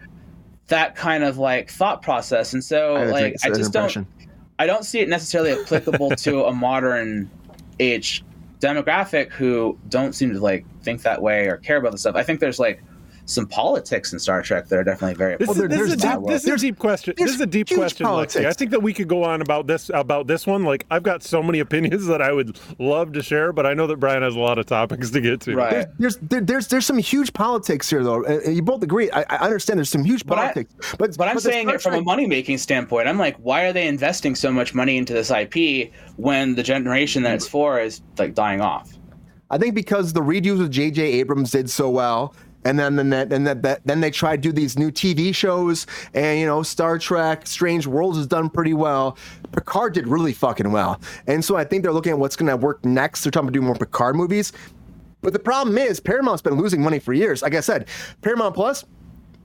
that 0.67 0.95
kind 0.95 1.23
of 1.23 1.37
like 1.37 1.69
thought 1.69 2.01
process. 2.01 2.53
And 2.53 2.63
so 2.63 2.95
I 2.95 3.05
like 3.05 3.23
I 3.23 3.25
it's 3.25 3.45
an 3.45 3.53
just 3.55 3.73
don't 3.73 4.07
I 4.57 4.65
don't 4.65 4.85
see 4.85 4.99
it 4.99 5.09
necessarily 5.09 5.51
applicable 5.51 6.11
to 6.17 6.45
a 6.45 6.53
modern 6.53 7.29
age 7.79 8.23
demographic 8.59 9.31
who 9.31 9.77
don't 9.89 10.13
seem 10.13 10.31
to 10.33 10.39
like 10.39 10.65
think 10.81 11.01
that 11.01 11.21
way 11.21 11.47
or 11.47 11.57
care 11.57 11.77
about 11.77 11.91
the 11.91 11.97
stuff. 11.97 12.15
I 12.15 12.23
think 12.23 12.39
there's 12.39 12.59
like 12.59 12.81
some 13.31 13.47
politics 13.47 14.13
in 14.13 14.19
Star 14.19 14.41
Trek 14.41 14.67
that 14.67 14.77
are 14.79 14.83
definitely 14.83 15.15
very 15.15 15.37
This, 15.37 15.47
Well, 15.47 15.51
is, 15.55 15.57
there- 15.59 15.67
this, 15.69 15.79
is 15.79 15.83
a 15.85 15.87
there's 15.87 16.01
deep, 16.01 16.11
that- 16.11 16.27
this 16.27 16.43
is 16.43 16.49
a 16.49 16.57
deep 16.57 16.79
question. 16.79 17.13
there's 17.17 17.29
This 17.29 17.35
is 17.35 17.41
a 17.41 17.45
deep 17.47 17.69
huge 17.69 17.79
question, 17.79 18.05
Lexi. 18.05 18.45
I 18.45 18.53
think 18.53 18.71
that 18.71 18.83
we 18.83 18.93
could 18.93 19.07
go 19.07 19.23
on 19.23 19.41
about 19.41 19.67
this 19.67 19.89
about 19.93 20.27
this 20.27 20.45
one. 20.45 20.63
Like 20.63 20.85
I've 20.91 21.03
got 21.03 21.23
so 21.23 21.41
many 21.41 21.59
opinions 21.67 22.05
that 22.07 22.21
I 22.21 22.31
would 22.31 22.59
love 22.79 23.13
to 23.13 23.23
share, 23.23 23.53
but 23.53 23.65
I 23.65 23.73
know 23.73 23.87
that 23.87 23.97
Brian 23.97 24.21
has 24.23 24.35
a 24.35 24.39
lot 24.39 24.59
of 24.59 24.65
topics 24.65 25.09
to 25.11 25.21
get 25.21 25.41
to. 25.41 25.55
Right. 25.55 25.87
There's 25.97 26.17
there, 26.17 26.41
there's 26.41 26.67
there's 26.67 26.85
some 26.85 26.97
huge 26.97 27.31
politics 27.33 27.89
here, 27.89 28.03
though. 28.03 28.25
Uh, 28.25 28.49
you 28.49 28.61
both 28.61 28.83
agree. 28.83 29.09
I, 29.11 29.21
I 29.29 29.37
understand 29.45 29.77
there's 29.79 29.89
some 29.89 30.03
huge 30.03 30.25
But 30.25 30.37
I- 30.37 30.41
politics, 30.53 30.73
but 30.97 31.17
But 31.17 31.27
I'm 31.27 31.35
the 31.35 31.41
saying 31.41 31.69
it 31.69 31.81
from 31.81 31.93
a 31.95 32.01
money 32.01 32.27
making 32.27 32.57
standpoint. 32.57 33.07
I'm 33.07 33.17
like, 33.17 33.37
why 33.37 33.63
are 33.63 33.73
they 33.73 33.87
investing 33.87 34.35
so 34.35 34.51
much 34.51 34.73
money 34.73 34.97
into 34.97 35.13
this 35.13 35.31
IP 35.31 35.91
when 36.17 36.55
the 36.55 36.63
generation 36.63 37.23
that 37.23 37.35
it's 37.35 37.47
for 37.47 37.79
is 37.79 38.01
like 38.17 38.33
dying 38.35 38.61
off? 38.61 38.91
I 39.49 39.57
think 39.57 39.75
because 39.75 40.13
the 40.13 40.21
redos 40.21 40.59
with 40.59 40.71
J.J. 40.71 41.01
Abrams 41.03 41.51
did 41.51 41.69
so 41.69 41.89
well, 41.89 42.33
and 42.65 42.79
then 42.79 42.95
then 42.95 43.09
that 43.09 43.31
and 43.33 43.45
that, 43.47 43.61
that 43.63 43.81
then 43.85 44.01
they 44.01 44.11
tried 44.11 44.43
to 44.43 44.49
do 44.49 44.51
these 44.51 44.77
new 44.77 44.91
TV 44.91 45.33
shows, 45.33 45.87
and 46.13 46.39
you 46.39 46.45
know 46.45 46.63
Star 46.63 46.97
Trek, 46.97 47.47
Strange 47.47 47.87
Worlds 47.87 48.17
has 48.17 48.27
done 48.27 48.49
pretty 48.49 48.73
well. 48.73 49.17
Picard 49.51 49.93
did 49.93 50.07
really 50.07 50.33
fucking 50.33 50.71
well, 50.71 50.99
and 51.27 51.43
so 51.43 51.55
I 51.55 51.63
think 51.63 51.83
they're 51.83 51.93
looking 51.93 52.11
at 52.11 52.19
what's 52.19 52.35
going 52.35 52.49
to 52.49 52.57
work 52.57 52.83
next. 52.85 53.23
They're 53.23 53.31
trying 53.31 53.47
to 53.47 53.51
do 53.51 53.61
more 53.61 53.75
Picard 53.75 54.15
movies, 54.15 54.53
but 55.21 55.33
the 55.33 55.39
problem 55.39 55.77
is 55.77 55.99
Paramount's 55.99 56.41
been 56.41 56.55
losing 56.55 56.81
money 56.81 56.99
for 56.99 57.13
years. 57.13 57.41
Like 57.41 57.55
I 57.55 57.61
said, 57.61 57.87
Paramount 58.21 58.55
Plus, 58.55 58.85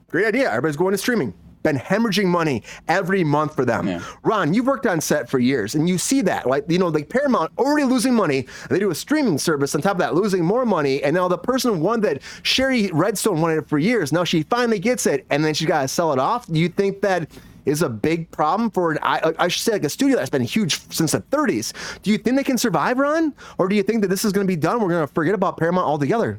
great 0.09 0.27
idea. 0.27 0.49
Everybody's 0.49 0.77
going 0.77 0.93
to 0.93 0.99
streaming. 0.99 1.35
Been 1.67 1.77
hemorrhaging 1.81 2.27
money 2.27 2.63
every 2.87 3.25
month 3.25 3.57
for 3.57 3.65
them. 3.65 3.89
Yeah. 3.89 4.01
Ron, 4.23 4.55
you've 4.55 4.69
worked 4.69 4.87
on 4.87 5.01
set 5.01 5.29
for 5.29 5.41
years, 5.41 5.75
and 5.75 5.89
you 5.89 5.99
see 5.99 6.21
that, 6.23 6.47
like 6.47 6.65
you 6.69 6.79
know, 6.79 6.87
like 6.87 7.09
Paramount 7.09 7.51
already 7.59 7.83
losing 7.83 8.15
money. 8.15 8.47
They 8.71 8.79
do 8.79 8.93
a 8.93 8.95
streaming 8.95 9.37
service 9.37 9.75
on 9.75 9.81
top 9.81 9.95
of 9.95 9.99
that, 9.99 10.15
losing 10.15 10.45
more 10.45 10.65
money, 10.65 11.03
and 11.03 11.13
now 11.13 11.27
the 11.27 11.37
person 11.37 11.81
won 11.81 12.03
that 12.03 12.23
Shari 12.45 12.93
Redstone 12.93 13.41
wanted 13.41 13.59
it 13.59 13.69
for 13.69 13.79
years. 13.79 14.13
Now 14.13 14.23
she 14.23 14.45
finally 14.45 14.79
gets 14.79 15.07
it, 15.07 15.27
and 15.29 15.45
then 15.45 15.55
she's 15.55 15.67
got 15.67 15.83
to 15.83 15.89
sell 15.89 16.13
it 16.13 16.21
off. 16.21 16.47
Do 16.47 16.61
you 16.61 16.69
think 16.69 17.01
that 17.01 17.29
is 17.65 17.83
a 17.83 17.89
big 17.89 18.31
problem 18.31 18.71
for 18.71 18.93
an 18.93 18.99
I, 19.03 19.35
I 19.37 19.49
should 19.49 19.63
say 19.63 19.73
like 19.73 19.83
a 19.83 19.89
studio 19.89 20.17
that's 20.17 20.31
been 20.31 20.43
huge 20.43 20.89
since 20.93 21.11
the 21.11 21.21
30s? 21.21 21.73
Do 22.03 22.13
you 22.13 22.19
think 22.19 22.37
they 22.37 22.45
can 22.45 22.59
survive, 22.59 22.97
Ron, 22.97 23.35
or 23.59 23.67
do 23.67 23.75
you 23.75 23.83
think 23.83 24.03
that 24.03 24.09
this 24.09 24.25
is 24.25 24.33
going 24.33 24.47
to 24.47 24.49
be 24.49 24.55
done? 24.55 24.81
We're 24.81 24.91
going 24.91 25.07
to 25.07 25.13
forget 25.13 25.35
about 25.35 25.57
Paramount 25.57 25.89
altogether? 25.89 26.39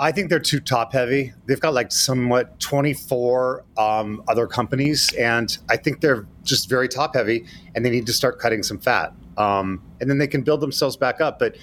I 0.00 0.12
think 0.12 0.30
they're 0.30 0.40
too 0.40 0.60
top 0.60 0.94
heavy. 0.94 1.34
They've 1.44 1.60
got 1.60 1.74
like 1.74 1.92
somewhat 1.92 2.58
24 2.58 3.64
um, 3.76 4.22
other 4.28 4.46
companies, 4.46 5.12
and 5.12 5.56
I 5.68 5.76
think 5.76 6.00
they're 6.00 6.26
just 6.42 6.70
very 6.70 6.88
top 6.88 7.14
heavy, 7.14 7.44
and 7.74 7.84
they 7.84 7.90
need 7.90 8.06
to 8.06 8.14
start 8.14 8.38
cutting 8.38 8.62
some 8.62 8.78
fat. 8.78 9.12
Um, 9.36 9.82
and 10.00 10.08
then 10.08 10.16
they 10.16 10.26
can 10.26 10.40
build 10.40 10.62
themselves 10.62 10.96
back 10.96 11.20
up. 11.20 11.38
But 11.38 11.58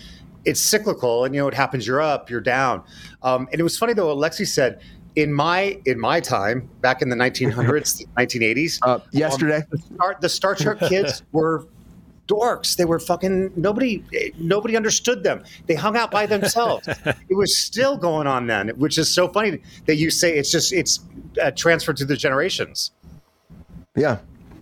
it's 0.46 0.62
cyclical, 0.62 1.26
and 1.26 1.34
you 1.34 1.42
know 1.42 1.48
it 1.48 1.56
happens? 1.56 1.88
You're 1.88 2.00
up, 2.00 2.30
you're 2.30 2.40
down. 2.40 2.84
Um, 3.24 3.50
and 3.52 3.60
it 3.60 3.64
was 3.64 3.76
funny 3.76 3.94
though. 3.94 4.16
Alexi 4.16 4.48
said, 4.48 4.82
in 5.16 5.34
my 5.34 5.82
in 5.88 6.00
my 6.00 6.20
time 6.20 6.70
back 6.82 7.02
in 7.02 7.10
the 7.10 7.16
1900s, 7.16 8.06
1980s, 8.18 8.78
Uh, 8.84 9.00
yesterday. 9.12 9.64
the 9.72 9.80
Star, 9.80 10.18
the 10.22 10.30
Star 10.30 10.54
Trek 10.54 10.78
kids 10.88 11.24
were 11.32 11.68
dorks. 12.28 12.76
They 12.76 12.86
were 12.86 13.00
fucking 13.00 13.52
nobody. 13.56 14.04
Nobody 14.38 14.76
understood 14.78 15.24
them. 15.24 15.44
They 15.66 15.76
hung 15.76 15.98
out 15.98 16.12
by 16.12 16.26
themselves. 16.36 16.88
it 16.88 17.36
was 17.36 17.58
still 17.58 17.98
going 17.98 18.28
on 18.28 18.48
then, 18.48 18.70
which 18.70 18.98
is 18.98 19.10
so 19.14 19.28
funny 19.28 19.62
that 19.86 19.96
you 19.96 20.10
say 20.12 20.38
it's 20.38 20.52
just 20.52 20.74
it's 20.74 21.00
uh, 21.42 21.52
transferred 21.52 21.98
to 21.98 22.06
the 22.06 22.16
generations. 22.18 22.92
Yeah. 23.96 24.20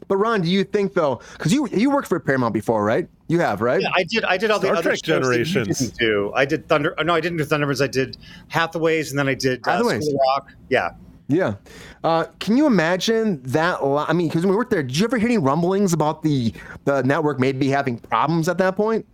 But 0.08 0.18
Ron, 0.18 0.42
do 0.42 0.50
you 0.50 0.64
think 0.64 0.94
though, 0.94 1.20
because 1.34 1.52
you 1.52 1.68
you 1.72 1.90
worked 1.90 2.08
for 2.08 2.20
Paramount 2.20 2.54
before, 2.54 2.84
right? 2.86 3.08
You 3.28 3.40
have, 3.40 3.60
right? 3.62 3.82
Yeah, 3.82 3.90
I 3.96 4.04
did. 4.04 4.24
I 4.24 4.38
did 4.38 4.52
all 4.52 4.60
Star 4.60 4.74
the 4.74 4.78
other 4.78 4.90
Trek 4.92 5.04
shows 5.04 5.28
that 5.28 5.38
you 5.40 5.46
Generations. 5.46 5.80
didn't 5.80 5.98
do. 5.98 6.32
I 6.36 6.46
did 6.46 6.70
Thunder. 6.70 6.94
No, 7.04 7.16
I 7.16 7.22
didn't 7.22 7.40
do 7.40 7.44
Thunderbirds. 7.44 7.84
I 7.84 7.88
did 7.88 8.18
Hathaways, 8.52 9.10
and 9.10 9.18
then 9.18 9.28
I 9.28 9.34
did 9.34 9.68
uh, 9.68 9.72
Hathaways. 9.82 10.04
School 10.04 10.20
Rock. 10.36 10.52
Yeah. 10.70 10.92
Yeah. 11.28 11.56
Uh, 12.04 12.26
can 12.40 12.56
you 12.58 12.68
imagine 12.68 13.42
that? 13.44 13.84
li- 13.86 14.06
I 14.08 14.14
mean, 14.14 14.28
because 14.28 14.44
when 14.44 14.52
we 14.52 14.56
worked 14.58 14.70
there, 14.72 14.84
did 14.84 14.98
you 14.98 15.06
ever 15.06 15.18
hear 15.18 15.28
any 15.28 15.38
rumblings 15.40 15.92
about 15.94 16.22
the 16.22 16.54
the 16.86 17.02
network 17.04 17.40
maybe 17.40 17.68
having 17.70 17.98
problems 17.98 18.48
at 18.48 18.58
that 18.60 18.76
point? 18.76 19.06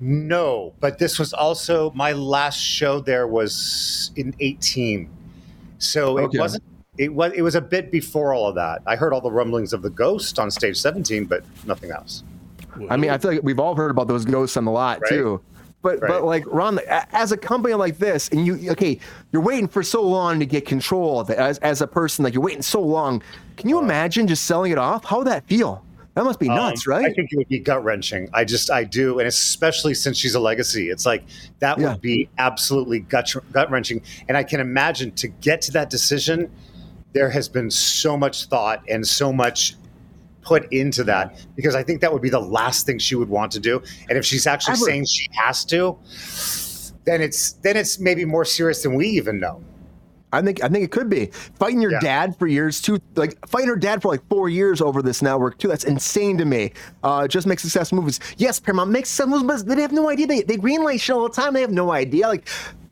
No, 0.00 0.72
but 0.80 0.98
this 0.98 1.18
was 1.18 1.32
also 1.32 1.90
my 1.94 2.12
last 2.12 2.56
show. 2.58 3.00
There 3.00 3.26
was 3.26 4.12
in 4.16 4.34
eighteen, 4.40 5.10
so 5.78 6.18
Okay. 6.18 6.36
it 6.36 6.40
wasn't. 6.40 6.62
It 6.98 7.12
was. 7.14 7.32
It 7.34 7.42
was 7.42 7.54
a 7.54 7.60
bit 7.60 7.90
before 7.90 8.32
all 8.32 8.48
of 8.48 8.54
that. 8.54 8.82
I 8.86 8.96
heard 8.96 9.12
all 9.12 9.20
the 9.20 9.30
rumblings 9.30 9.72
of 9.72 9.82
the 9.82 9.90
ghost 9.90 10.38
on 10.38 10.50
stage 10.50 10.78
seventeen, 10.78 11.24
but 11.24 11.42
nothing 11.66 11.90
else. 11.90 12.22
I 12.88 12.96
mean, 12.96 13.10
I 13.10 13.18
feel 13.18 13.32
like 13.32 13.42
we've 13.42 13.58
all 13.58 13.74
heard 13.74 13.90
about 13.90 14.06
those 14.08 14.24
ghosts 14.24 14.56
on 14.56 14.64
the 14.64 14.70
lot 14.70 15.00
Right. 15.02 15.10
too. 15.10 15.40
But 15.82 16.00
Right. 16.00 16.08
but 16.08 16.24
like 16.24 16.44
Ron, 16.46 16.78
as 16.88 17.32
a 17.32 17.36
company 17.36 17.74
like 17.74 17.98
this, 17.98 18.28
and 18.28 18.46
you 18.46 18.70
okay, 18.72 18.98
you're 19.32 19.42
waiting 19.42 19.66
for 19.66 19.82
so 19.82 20.02
long 20.02 20.38
to 20.40 20.46
get 20.46 20.66
control 20.66 21.20
of 21.20 21.30
it 21.30 21.38
as 21.38 21.58
as 21.58 21.80
a 21.80 21.86
person, 21.86 22.22
like 22.22 22.34
you're 22.34 22.42
waiting 22.42 22.62
so 22.62 22.82
long. 22.82 23.22
Can 23.56 23.68
you 23.68 23.78
imagine 23.78 24.26
just 24.26 24.44
selling 24.44 24.72
it 24.72 24.78
off? 24.78 25.04
How 25.04 25.18
would 25.18 25.26
that 25.26 25.44
feel? 25.46 25.84
That 26.14 26.24
must 26.24 26.40
be 26.40 26.48
nuts, 26.48 26.86
Um, 26.86 26.92
right? 26.94 27.06
I 27.06 27.12
think 27.14 27.32
it 27.32 27.36
would 27.36 27.48
be 27.48 27.60
gut 27.60 27.84
wrenching. 27.84 28.28
I 28.34 28.44
just, 28.44 28.68
I 28.68 28.82
do, 28.82 29.20
and 29.20 29.28
especially 29.28 29.94
since 29.94 30.18
she's 30.18 30.34
a 30.34 30.40
legacy, 30.40 30.90
it's 30.90 31.06
like 31.06 31.22
that 31.60 31.78
Yeah. 31.78 31.92
would 31.92 32.00
be 32.00 32.28
absolutely 32.36 33.00
gut 33.00 33.32
gut 33.52 33.70
wrenching. 33.70 34.02
And 34.28 34.36
I 34.36 34.42
can 34.42 34.60
imagine 34.60 35.12
to 35.12 35.28
get 35.28 35.62
to 35.62 35.72
that 35.72 35.88
decision, 35.88 36.50
there 37.12 37.30
has 37.30 37.48
been 37.48 37.70
so 37.70 38.16
much 38.16 38.46
thought 38.46 38.82
and 38.88 39.06
so 39.06 39.32
much 39.32 39.76
put 40.50 40.72
into 40.72 41.04
that 41.04 41.46
because 41.54 41.76
I 41.76 41.82
think 41.84 42.00
that 42.00 42.12
would 42.12 42.22
be 42.22 42.28
the 42.28 42.40
last 42.40 42.84
thing 42.84 42.98
she 42.98 43.14
would 43.14 43.28
want 43.28 43.52
to 43.52 43.60
do. 43.60 43.80
And 44.08 44.18
if 44.18 44.24
she's 44.24 44.48
actually 44.48 44.72
Ever. 44.72 44.84
saying 44.86 45.04
she 45.06 45.28
has 45.32 45.64
to, 45.66 45.96
then 47.04 47.22
it's 47.22 47.52
then 47.62 47.76
it's 47.76 48.00
maybe 48.00 48.24
more 48.24 48.44
serious 48.44 48.82
than 48.82 48.94
we 48.94 49.06
even 49.10 49.38
know. 49.38 49.62
I 50.32 50.42
think 50.42 50.62
I 50.64 50.68
think 50.68 50.84
it 50.84 50.90
could 50.90 51.08
be 51.08 51.26
fighting 51.60 51.80
your 51.80 51.92
Yeah. 51.92 52.00
dad 52.00 52.36
for 52.36 52.48
years 52.48 52.80
too. 52.80 52.98
Like 53.14 53.38
fighting 53.46 53.68
her 53.68 53.76
dad 53.76 54.02
for 54.02 54.08
like 54.08 54.22
four 54.28 54.48
years 54.48 54.80
over 54.80 55.02
this 55.02 55.22
network 55.22 55.56
too. 55.58 55.68
That's 55.68 55.84
insane 55.84 56.36
to 56.38 56.44
me. 56.44 56.72
Uh, 57.04 57.28
just 57.28 57.46
make 57.46 57.60
successful 57.60 57.98
movies. 57.98 58.18
Yes, 58.36 58.58
Paramount 58.58 58.90
makes 58.90 59.08
some 59.08 59.30
movies, 59.30 59.62
but 59.62 59.76
they 59.76 59.82
have 59.82 59.92
no 59.92 60.08
idea. 60.10 60.26
They 60.26 60.42
they 60.42 60.56
greenlight 60.56 61.00
shit 61.00 61.14
all 61.14 61.28
the 61.28 61.34
time. 61.42 61.54
They 61.54 61.60
have 61.60 61.70
no 61.72 61.92
idea. 61.92 62.26
Like. 62.26 62.48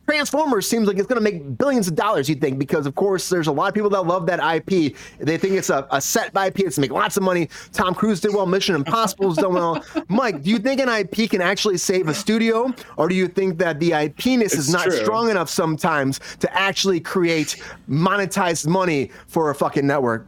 Transformers 0.08 0.66
seems 0.66 0.88
like 0.88 0.96
it's 0.96 1.06
going 1.06 1.22
to 1.22 1.30
make 1.30 1.58
billions 1.58 1.86
of 1.86 1.94
dollars, 1.94 2.30
you 2.30 2.34
think, 2.34 2.58
because 2.58 2.86
of 2.86 2.94
course 2.94 3.28
there's 3.28 3.46
a 3.46 3.52
lot 3.52 3.68
of 3.68 3.74
people 3.74 3.90
that 3.90 4.06
love 4.06 4.24
that 4.24 4.40
IP. 4.40 4.96
They 5.18 5.36
think 5.36 5.54
it's 5.54 5.68
a, 5.68 5.86
a 5.90 6.00
set 6.00 6.28
IP, 6.34 6.60
it's 6.60 6.76
to 6.76 6.80
make 6.80 6.92
lots 6.92 7.18
of 7.18 7.22
money. 7.22 7.50
Tom 7.72 7.94
Cruise 7.94 8.20
did 8.20 8.34
well, 8.34 8.46
Mission 8.46 8.74
Impossible's 8.74 9.36
done 9.36 9.52
well. 9.52 9.84
Mike, 10.08 10.42
do 10.42 10.48
you 10.48 10.58
think 10.58 10.80
an 10.80 10.88
IP 10.88 11.28
can 11.28 11.42
actually 11.42 11.76
save 11.76 12.08
a 12.08 12.14
studio, 12.14 12.72
or 12.96 13.10
do 13.10 13.14
you 13.14 13.28
think 13.28 13.58
that 13.58 13.80
the 13.80 13.92
IP-ness 13.92 14.54
is 14.54 14.70
not 14.70 14.84
true. 14.84 14.96
strong 14.96 15.28
enough 15.28 15.50
sometimes 15.50 16.20
to 16.40 16.58
actually 16.58 17.00
create 17.00 17.62
monetized 17.86 18.66
money 18.66 19.10
for 19.26 19.50
a 19.50 19.54
fucking 19.54 19.86
network. 19.86 20.26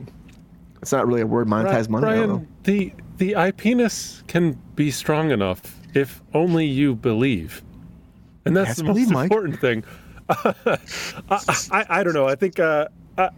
It's 0.82 0.92
not 0.92 1.06
really 1.06 1.22
a 1.22 1.26
word, 1.26 1.48
monetized 1.48 1.88
money. 1.88 2.06
I 2.06 2.16
don't 2.16 2.28
know. 2.28 2.36
Brian, 2.36 2.48
the 2.64 2.92
the 3.16 3.32
IPness 3.32 4.26
can 4.26 4.58
be 4.74 4.90
strong 4.90 5.30
enough 5.30 5.80
if 5.94 6.22
only 6.34 6.66
you 6.66 6.94
believe, 6.94 7.62
and 8.44 8.56
that's 8.56 8.76
the 8.76 8.84
most 8.84 9.10
Mike. 9.10 9.24
important 9.24 9.60
thing. 9.60 9.84
I, 10.28 10.78
I, 11.70 11.86
I 11.88 12.04
don't 12.04 12.14
know. 12.14 12.28
I 12.28 12.34
think 12.34 12.60
uh, 12.60 12.88
uh, 13.18 13.30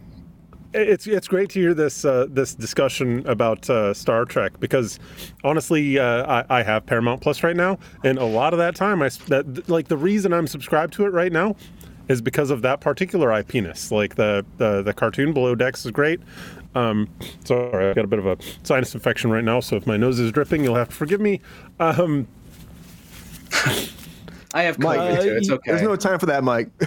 it's 0.73 1.07
it's 1.07 1.27
great 1.27 1.49
to 1.51 1.59
hear 1.59 1.73
this 1.73 2.05
uh, 2.05 2.27
this 2.29 2.55
discussion 2.55 3.27
about 3.27 3.69
uh, 3.69 3.93
Star 3.93 4.25
Trek 4.25 4.59
because 4.59 4.99
honestly, 5.43 5.99
uh, 5.99 6.43
I, 6.49 6.59
I 6.59 6.63
have 6.63 6.85
Paramount 6.85 7.21
Plus 7.21 7.43
right 7.43 7.55
now, 7.55 7.79
and 8.03 8.17
a 8.17 8.25
lot 8.25 8.53
of 8.53 8.59
that 8.59 8.75
time, 8.75 9.01
I 9.01 9.09
that 9.27 9.69
like 9.69 9.87
the 9.87 9.97
reason 9.97 10.33
I'm 10.33 10.47
subscribed 10.47 10.93
to 10.93 11.05
it 11.05 11.09
right 11.09 11.31
now 11.31 11.55
is 12.09 12.21
because 12.21 12.49
of 12.49 12.61
that 12.63 12.81
particular 12.81 13.29
IPness. 13.29 13.91
Like 13.91 14.15
the 14.15 14.45
the, 14.57 14.81
the 14.81 14.93
cartoon 14.93 15.33
Below 15.33 15.55
Decks 15.55 15.85
is 15.85 15.91
great. 15.91 16.19
Um, 16.75 17.07
sorry, 17.43 17.89
I've 17.89 17.95
got 17.95 18.05
a 18.05 18.07
bit 18.07 18.19
of 18.19 18.25
a 18.25 18.37
sinus 18.63 18.93
infection 18.95 19.29
right 19.31 19.43
now, 19.43 19.59
so 19.59 19.75
if 19.75 19.85
my 19.85 19.97
nose 19.97 20.19
is 20.19 20.31
dripping, 20.31 20.63
you'll 20.63 20.75
have 20.75 20.89
to 20.89 20.95
forgive 20.95 21.21
me. 21.21 21.39
Um, 21.79 22.27
I 24.53 24.63
have 24.63 24.77
Mike, 24.79 24.99
COVID 24.99 25.23
too. 25.23 25.35
It's 25.35 25.49
okay. 25.49 25.71
There's 25.71 25.81
no 25.81 25.95
time 25.95 26.19
for 26.19 26.27
that, 26.27 26.43
Mike. 26.43 26.69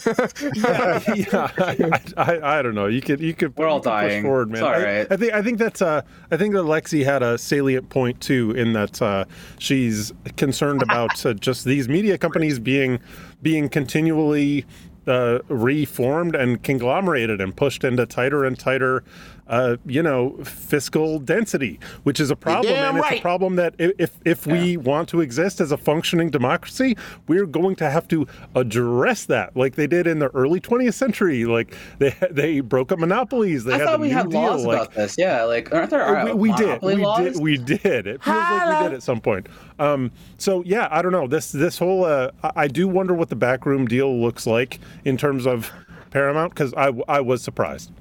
yeah, 0.55 1.51
I, 1.59 2.01
I, 2.17 2.59
I 2.59 2.63
don't 2.63 2.75
know. 2.75 2.87
You 2.87 3.01
could 3.01 3.21
you 3.21 3.35
could 3.35 3.57
We're 3.57 3.67
all 3.67 3.79
you 3.79 3.83
could 3.83 3.91
push 3.91 4.11
dying. 4.13 4.23
forward, 4.23 4.51
man. 4.51 4.57
It's 4.57 4.63
all 4.63 4.75
I- 4.75 5.07
I, 5.11 5.17
think 5.17 5.33
I 5.33 5.43
think 5.43 5.59
that's 5.59 5.83
uh 5.83 6.03
I 6.31 6.37
think 6.37 6.55
that 6.55 6.63
Lexi 6.63 7.05
had 7.05 7.23
a 7.23 7.37
salient 7.37 7.89
point 7.89 8.21
too 8.21 8.53
in 8.53 8.73
that 8.75 9.03
uh, 9.03 9.25
she's 9.59 10.13
concerned 10.37 10.83
about 10.83 11.25
uh, 11.27 11.35
just 11.35 11.65
these 11.65 11.89
media 11.89 12.17
companies 12.19 12.59
being 12.59 13.01
being 13.43 13.69
continually 13.69 14.65
uh, 15.07 15.39
reformed 15.49 16.35
and 16.35 16.63
conglomerated 16.63 17.41
and 17.41 17.57
pushed 17.57 17.85
into 17.85 18.07
tighter 18.07 18.45
and 18.45 18.59
tighter. 18.59 19.05
Uh, 19.49 19.77
you 19.87 20.03
know, 20.03 20.37
fiscal 20.43 21.21
density, 21.21 21.79
which 22.03 22.19
is 22.19 22.31
a 22.33 22.37
problem, 22.37 22.75
damn 22.75 22.97
and 22.97 23.05
it's 23.05 23.19
a 23.19 23.21
problem 23.21 23.55
that 23.57 23.75
if 23.79 24.11
if 24.25 24.45
we 24.47 24.77
want 24.77 25.09
to 25.09 25.21
exist 25.21 25.61
as 25.61 25.71
a 25.71 25.77
functioning 25.77 26.31
democracy, 26.31 26.97
we're 27.29 27.47
going 27.47 27.77
to 27.77 27.89
have 27.89 28.09
to 28.09 28.27
address 28.57 29.25
that, 29.27 29.57
like 29.57 29.77
they 29.77 29.87
did 29.87 30.07
in 30.09 30.19
the 30.19 30.29
early 30.35 30.61
20th 30.61 30.95
century. 30.95 31.45
Like 31.45 31.77
they 31.99 32.15
they 32.31 32.61
broke 32.61 32.91
up 32.91 32.99
monopolies. 32.99 33.63
They 33.65 33.75
I 33.75 33.79
had 33.79 33.85
thought 33.87 33.93
the 33.99 34.03
we 34.03 34.09
New 34.09 34.15
had 34.15 34.31
Deal. 34.31 34.41
laws 34.41 34.65
like, 34.65 34.77
about 34.83 34.95
this. 34.95 35.17
Yeah, 35.17 35.45
like 35.45 35.73
aren't 35.73 35.91
there 35.91 36.03
uh, 36.05 36.23
uh, 36.23 36.35
we, 36.35 36.51
we 36.51 36.53
did. 36.57 36.67
monopoly 36.67 36.97
We 36.97 37.03
laws? 37.05 37.19
did. 37.21 37.41
We 37.43 37.57
did. 37.59 38.07
It 38.09 38.25
feels 38.25 38.37
like 38.37 38.81
we 38.83 38.89
did 38.89 38.95
at 38.95 39.03
some 39.03 39.21
point. 39.21 39.49
Um, 39.79 40.11
so 40.39 40.63
yeah, 40.65 40.89
I 40.91 41.03
don't 41.03 41.13
know. 41.13 41.29
This 41.29 41.53
this 41.53 41.79
whole 41.79 42.05
uh, 42.05 42.31
I 42.43 42.53
I 42.57 42.69
do 42.69 42.89
wonder 42.89 43.15
what 43.15 43.29
the 43.29 43.37
backroom 43.37 43.87
deal 43.87 44.21
looks 44.21 44.45
like 44.45 44.81
in 45.05 45.17
terms 45.17 45.47
of 45.47 45.71
Paramount 46.11 46.53
because 46.53 46.75
I 46.75 46.93
I 47.09 47.21
was 47.21 47.43
surprised. 47.43 47.93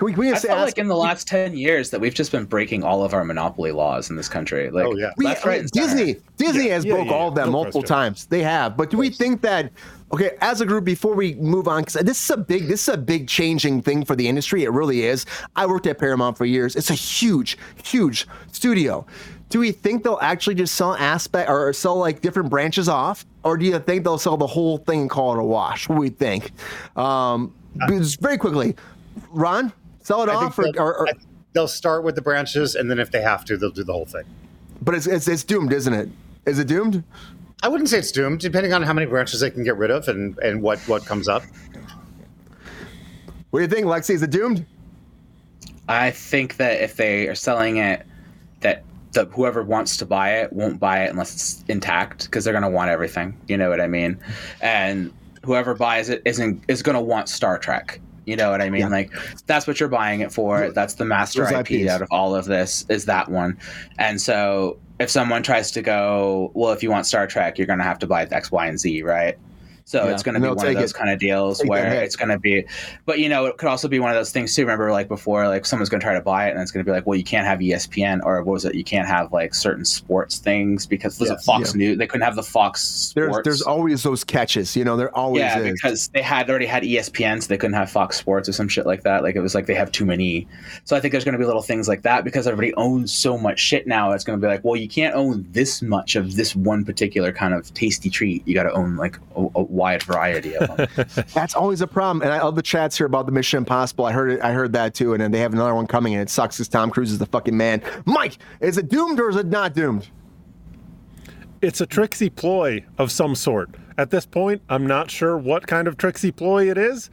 Can 0.00 0.06
we, 0.06 0.12
can 0.12 0.20
we 0.20 0.28
I 0.28 0.32
just 0.32 0.46
felt 0.46 0.58
ask? 0.60 0.66
like 0.68 0.78
in 0.78 0.88
the 0.88 0.96
last 0.96 1.28
ten 1.28 1.54
years 1.54 1.90
that 1.90 2.00
we've 2.00 2.14
just 2.14 2.32
been 2.32 2.46
breaking 2.46 2.82
all 2.84 3.04
of 3.04 3.12
our 3.12 3.22
monopoly 3.22 3.70
laws 3.70 4.08
in 4.08 4.16
this 4.16 4.30
country. 4.30 4.70
Like, 4.70 4.86
Oh, 4.86 4.96
yeah. 4.96 5.12
we, 5.18 5.26
left, 5.26 5.44
right, 5.44 5.56
mean, 5.56 5.60
and 5.60 5.74
center. 5.74 6.04
Disney, 6.06 6.20
Disney 6.38 6.68
Yeah, 6.68 6.72
has 6.76 6.84
yeah, 6.86 6.94
broke 6.94 7.08
yeah, 7.08 7.12
all 7.12 7.28
of 7.28 7.34
them 7.34 7.48
no 7.48 7.52
multiple 7.52 7.82
question. 7.82 7.94
times. 7.96 8.24
They 8.24 8.42
have. 8.42 8.78
But 8.78 8.88
do 8.88 8.96
we 8.96 9.10
think 9.10 9.42
that? 9.42 9.70
Okay, 10.10 10.38
as 10.40 10.62
a 10.62 10.66
group, 10.66 10.86
before 10.86 11.14
we 11.14 11.34
move 11.34 11.68
on, 11.68 11.82
because 11.82 12.02
this 12.02 12.24
is 12.24 12.30
a 12.30 12.38
big, 12.38 12.66
this 12.66 12.88
is 12.88 12.94
a 12.94 12.96
big 12.96 13.28
changing 13.28 13.82
thing 13.82 14.02
for 14.06 14.16
the 14.16 14.26
industry. 14.26 14.64
It 14.64 14.70
really 14.70 15.02
is. 15.02 15.26
I 15.54 15.66
worked 15.66 15.86
at 15.86 15.98
Paramount 15.98 16.38
for 16.38 16.46
years. 16.46 16.76
It's 16.76 16.88
a 16.88 16.94
huge, 16.94 17.58
huge 17.84 18.26
studio. 18.52 19.04
Do 19.50 19.58
we 19.60 19.70
think 19.70 20.02
they'll 20.02 20.18
actually 20.22 20.54
just 20.54 20.76
sell 20.76 20.94
aspect 20.94 21.50
or 21.50 21.74
sell 21.74 21.96
like 21.98 22.22
different 22.22 22.48
branches 22.48 22.88
off, 22.88 23.26
or 23.44 23.58
do 23.58 23.66
you 23.66 23.78
think 23.78 24.04
they'll 24.04 24.16
sell 24.16 24.38
the 24.38 24.46
whole 24.46 24.78
thing 24.78 25.02
and 25.02 25.10
call 25.10 25.34
it 25.34 25.38
a 25.38 25.44
wash? 25.44 25.90
What 25.90 25.96
do 25.96 26.00
we 26.00 26.08
think? 26.08 26.52
Um, 26.96 27.54
just 27.90 28.18
very 28.22 28.38
quickly, 28.38 28.76
Ron, 29.28 29.72
sell 30.10 30.22
it 30.22 30.28
I 30.28 30.34
off, 30.34 30.58
or, 30.58 30.64
they'll- 30.64 30.82
or, 30.82 30.98
or 31.00 31.08
they'll 31.52 31.68
start 31.68 32.04
with 32.04 32.14
the 32.14 32.22
branches, 32.22 32.74
and 32.74 32.90
then 32.90 32.98
if 32.98 33.10
they 33.10 33.22
have 33.22 33.44
to, 33.46 33.56
they'll 33.56 33.70
do 33.70 33.84
the 33.84 33.92
whole 33.92 34.06
thing. 34.06 34.24
but 34.82 34.94
it's, 34.94 35.06
it's 35.06 35.28
it's 35.28 35.44
doomed, 35.44 35.72
isn't 35.72 35.92
it? 35.92 36.08
Is 36.46 36.58
it 36.58 36.66
doomed? 36.68 37.04
I 37.62 37.68
wouldn't 37.68 37.88
say 37.90 37.98
it's 37.98 38.10
doomed, 38.12 38.40
depending 38.40 38.72
on 38.72 38.82
how 38.82 38.92
many 38.94 39.06
branches 39.06 39.40
they 39.40 39.50
can 39.50 39.62
get 39.64 39.76
rid 39.76 39.90
of 39.90 40.08
and, 40.08 40.38
and 40.38 40.62
what, 40.62 40.78
what 40.88 41.04
comes 41.04 41.28
up. 41.28 41.42
What 43.50 43.60
do 43.60 43.64
you 43.64 43.68
think, 43.68 43.86
Lexi? 43.86 44.14
Is 44.14 44.22
it 44.22 44.30
doomed? 44.30 44.64
I 45.88 46.10
think 46.10 46.56
that 46.56 46.80
if 46.80 46.96
they 46.96 47.28
are 47.28 47.34
selling 47.34 47.76
it, 47.76 48.06
that 48.60 48.84
the 49.12 49.26
whoever 49.26 49.62
wants 49.62 49.96
to 49.98 50.06
buy 50.06 50.38
it 50.38 50.52
won't 50.52 50.78
buy 50.80 51.04
it 51.04 51.10
unless 51.10 51.34
it's 51.34 51.64
intact 51.68 52.26
because 52.26 52.44
they're 52.44 52.54
gonna 52.54 52.70
want 52.70 52.90
everything. 52.90 53.36
You 53.48 53.56
know 53.58 53.68
what 53.68 53.80
I 53.80 53.88
mean? 53.88 54.18
And 54.62 55.12
whoever 55.44 55.74
buys 55.74 56.08
it 56.08 56.22
isn't 56.24 56.62
is 56.68 56.82
gonna 56.82 57.02
want 57.02 57.28
Star 57.28 57.58
Trek. 57.58 58.00
You 58.26 58.36
know 58.36 58.50
what 58.50 58.60
I 58.60 58.70
mean? 58.70 58.90
Like 58.90 59.12
that's 59.46 59.66
what 59.66 59.80
you're 59.80 59.88
buying 59.88 60.20
it 60.20 60.32
for. 60.32 60.70
That's 60.70 60.94
the 60.94 61.04
master 61.04 61.44
Those 61.44 61.52
IP 61.52 61.70
IPs. 61.70 61.90
out 61.90 62.02
of 62.02 62.08
all 62.10 62.34
of 62.34 62.44
this 62.44 62.84
is 62.88 63.06
that 63.06 63.28
one. 63.28 63.58
And 63.98 64.20
so 64.20 64.78
if 64.98 65.10
someone 65.10 65.42
tries 65.42 65.70
to 65.72 65.82
go, 65.82 66.50
well, 66.54 66.72
if 66.72 66.82
you 66.82 66.90
want 66.90 67.06
Star 67.06 67.26
Trek, 67.26 67.58
you're 67.58 67.66
gonna 67.66 67.84
have 67.84 67.98
to 68.00 68.06
buy 68.06 68.26
X, 68.30 68.52
Y, 68.52 68.66
and 68.66 68.78
Z, 68.78 69.02
right? 69.02 69.38
So 69.90 70.04
Yeah, 70.04 70.12
it's 70.12 70.22
going 70.22 70.34
to 70.34 70.40
be 70.40 70.44
they'll 70.44 70.54
one 70.54 70.68
of 70.68 70.74
those 70.76 70.92
it. 70.92 70.94
kind 70.94 71.10
of 71.10 71.18
deals 71.18 71.58
Take 71.58 71.68
where 71.68 72.00
it's 72.04 72.14
going 72.14 72.28
to 72.28 72.38
be, 72.38 72.64
but 73.06 73.18
you 73.18 73.28
know, 73.28 73.46
it 73.46 73.56
could 73.56 73.68
also 73.68 73.88
be 73.88 73.98
one 73.98 74.08
of 74.08 74.14
those 74.14 74.30
things 74.30 74.54
too. 74.54 74.62
Remember, 74.62 74.92
like 74.92 75.08
before, 75.08 75.48
like 75.48 75.66
someone's 75.66 75.88
going 75.88 76.00
to 76.00 76.04
try 76.04 76.14
to 76.14 76.20
buy 76.20 76.46
it, 76.46 76.52
and 76.52 76.60
it's 76.60 76.70
going 76.70 76.84
to 76.84 76.88
be 76.88 76.94
like, 76.94 77.08
well, 77.08 77.18
you 77.18 77.24
can't 77.24 77.44
have 77.44 77.58
ESPN 77.58 78.20
or 78.22 78.40
what 78.44 78.52
was 78.52 78.64
it? 78.64 78.76
You 78.76 78.84
can't 78.84 79.08
have 79.08 79.32
like 79.32 79.52
certain 79.52 79.84
sports 79.84 80.38
things 80.38 80.86
because 80.86 81.18
was 81.18 81.28
it 81.30 81.32
Yes, 81.32 81.44
Fox 81.44 81.74
News? 81.74 81.98
They 81.98 82.06
couldn't 82.06 82.24
have 82.24 82.36
the 82.36 82.44
Fox 82.44 83.12
There's 83.16 83.30
Sports. 83.30 83.44
there's 83.44 83.62
always 83.62 84.04
those 84.04 84.22
catches, 84.22 84.76
you 84.76 84.84
know. 84.84 84.96
There 84.96 85.12
always 85.16 85.40
yeah, 85.40 85.58
is. 85.58 85.72
because 85.72 86.06
they 86.14 86.22
had 86.22 86.48
already 86.48 86.66
had 86.66 86.84
ESPN, 86.84 87.42
so 87.42 87.48
they 87.48 87.58
couldn't 87.58 87.74
have 87.74 87.90
Fox 87.90 88.16
Sports 88.16 88.48
or 88.48 88.52
some 88.52 88.68
shit 88.68 88.86
like 88.86 89.02
that. 89.02 89.24
Like 89.24 89.34
it 89.34 89.40
was 89.40 89.56
like 89.56 89.66
they 89.66 89.74
have 89.74 89.90
too 89.90 90.04
many. 90.04 90.46
So 90.84 90.94
I 90.94 91.00
think 91.00 91.10
there's 91.10 91.24
going 91.24 91.32
to 91.32 91.38
be 91.40 91.46
little 91.46 91.62
things 91.62 91.88
like 91.88 92.02
that 92.02 92.22
because 92.22 92.46
everybody 92.46 92.72
owns 92.74 93.12
so 93.12 93.36
much 93.36 93.58
shit 93.58 93.88
now. 93.88 94.12
It's 94.12 94.22
going 94.22 94.40
to 94.40 94.46
be 94.46 94.48
like, 94.48 94.62
well, 94.62 94.76
you 94.76 94.88
can't 94.88 95.16
own 95.16 95.48
this 95.50 95.82
much 95.82 96.14
of 96.14 96.36
this 96.36 96.54
one 96.54 96.84
particular 96.84 97.32
kind 97.32 97.54
of 97.54 97.74
tasty 97.74 98.08
treat. 98.08 98.46
You 98.46 98.54
got 98.54 98.62
to 98.62 98.72
own 98.72 98.94
like 98.94 99.18
a, 99.34 99.40
a 99.56 99.62
wide 99.80 100.02
variety 100.02 100.54
of 100.56 100.76
them. 100.76 101.06
That's 101.34 101.54
always 101.54 101.80
a 101.80 101.86
problem. 101.86 102.22
And 102.22 102.32
I 102.32 102.42
love 102.42 102.54
the 102.54 102.62
chats 102.62 102.98
here 102.98 103.06
about 103.06 103.26
the 103.26 103.32
Mission 103.32 103.58
Impossible. 103.58 104.04
I 104.04 104.12
heard 104.12 104.32
it. 104.32 104.40
I 104.42 104.52
heard 104.52 104.72
that 104.74 104.94
too. 104.94 105.14
And 105.14 105.22
then 105.22 105.30
they 105.30 105.40
have 105.40 105.54
another 105.54 105.74
one 105.74 105.86
coming, 105.86 106.12
and 106.14 106.22
it 106.22 106.30
sucks 106.30 106.56
because 106.56 106.68
Tom 106.68 106.90
Cruise 106.90 107.10
is 107.10 107.18
the 107.18 107.26
fucking 107.26 107.56
man. 107.56 107.82
Mike, 108.04 108.38
is 108.60 108.76
it 108.76 108.88
doomed 108.88 109.18
or 109.18 109.30
is 109.30 109.36
it 109.36 109.46
not 109.46 109.74
doomed? 109.74 110.08
It's 111.62 111.80
a 111.80 111.86
tricksy 111.86 112.30
ploy 112.30 112.84
of 112.98 113.10
some 113.10 113.34
sort. 113.34 113.70
At 113.98 114.10
this 114.10 114.24
point, 114.24 114.62
I'm 114.68 114.86
not 114.86 115.10
sure 115.10 115.36
what 115.36 115.66
kind 115.66 115.86
of 115.88 115.96
tricksy 115.96 116.30
ploy 116.30 116.70
it 116.70 116.78
is, 116.78 117.10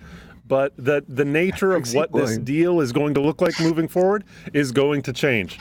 but 0.47 0.73
the 0.77 1.03
the 1.07 1.25
nature 1.25 1.73
of 1.73 1.83
Tricksy 1.83 1.97
what 1.97 2.13
this 2.13 2.37
deal 2.37 2.79
is 2.79 2.91
going 2.91 3.13
to 3.15 3.21
look 3.21 3.41
like 3.41 3.59
moving 3.59 3.87
forward 3.87 4.23
is 4.53 4.71
going 4.71 5.01
to 5.03 5.13
change. 5.13 5.59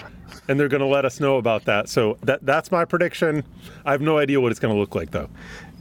And 0.49 0.61
they're 0.61 0.69
going 0.69 0.81
to 0.81 0.87
let 0.87 1.05
us 1.05 1.19
know 1.19 1.39
about 1.39 1.65
that. 1.65 1.89
So 1.89 2.19
that 2.23 2.45
that's 2.47 2.71
my 2.71 2.85
prediction. 2.85 3.43
I 3.85 3.91
have 3.91 4.01
no 4.01 4.19
idea 4.19 4.41
what 4.41 4.53
it's 4.53 4.61
going 4.61 4.73
to 4.73 4.79
look 4.79 4.95
like 4.95 5.11
though. 5.11 5.29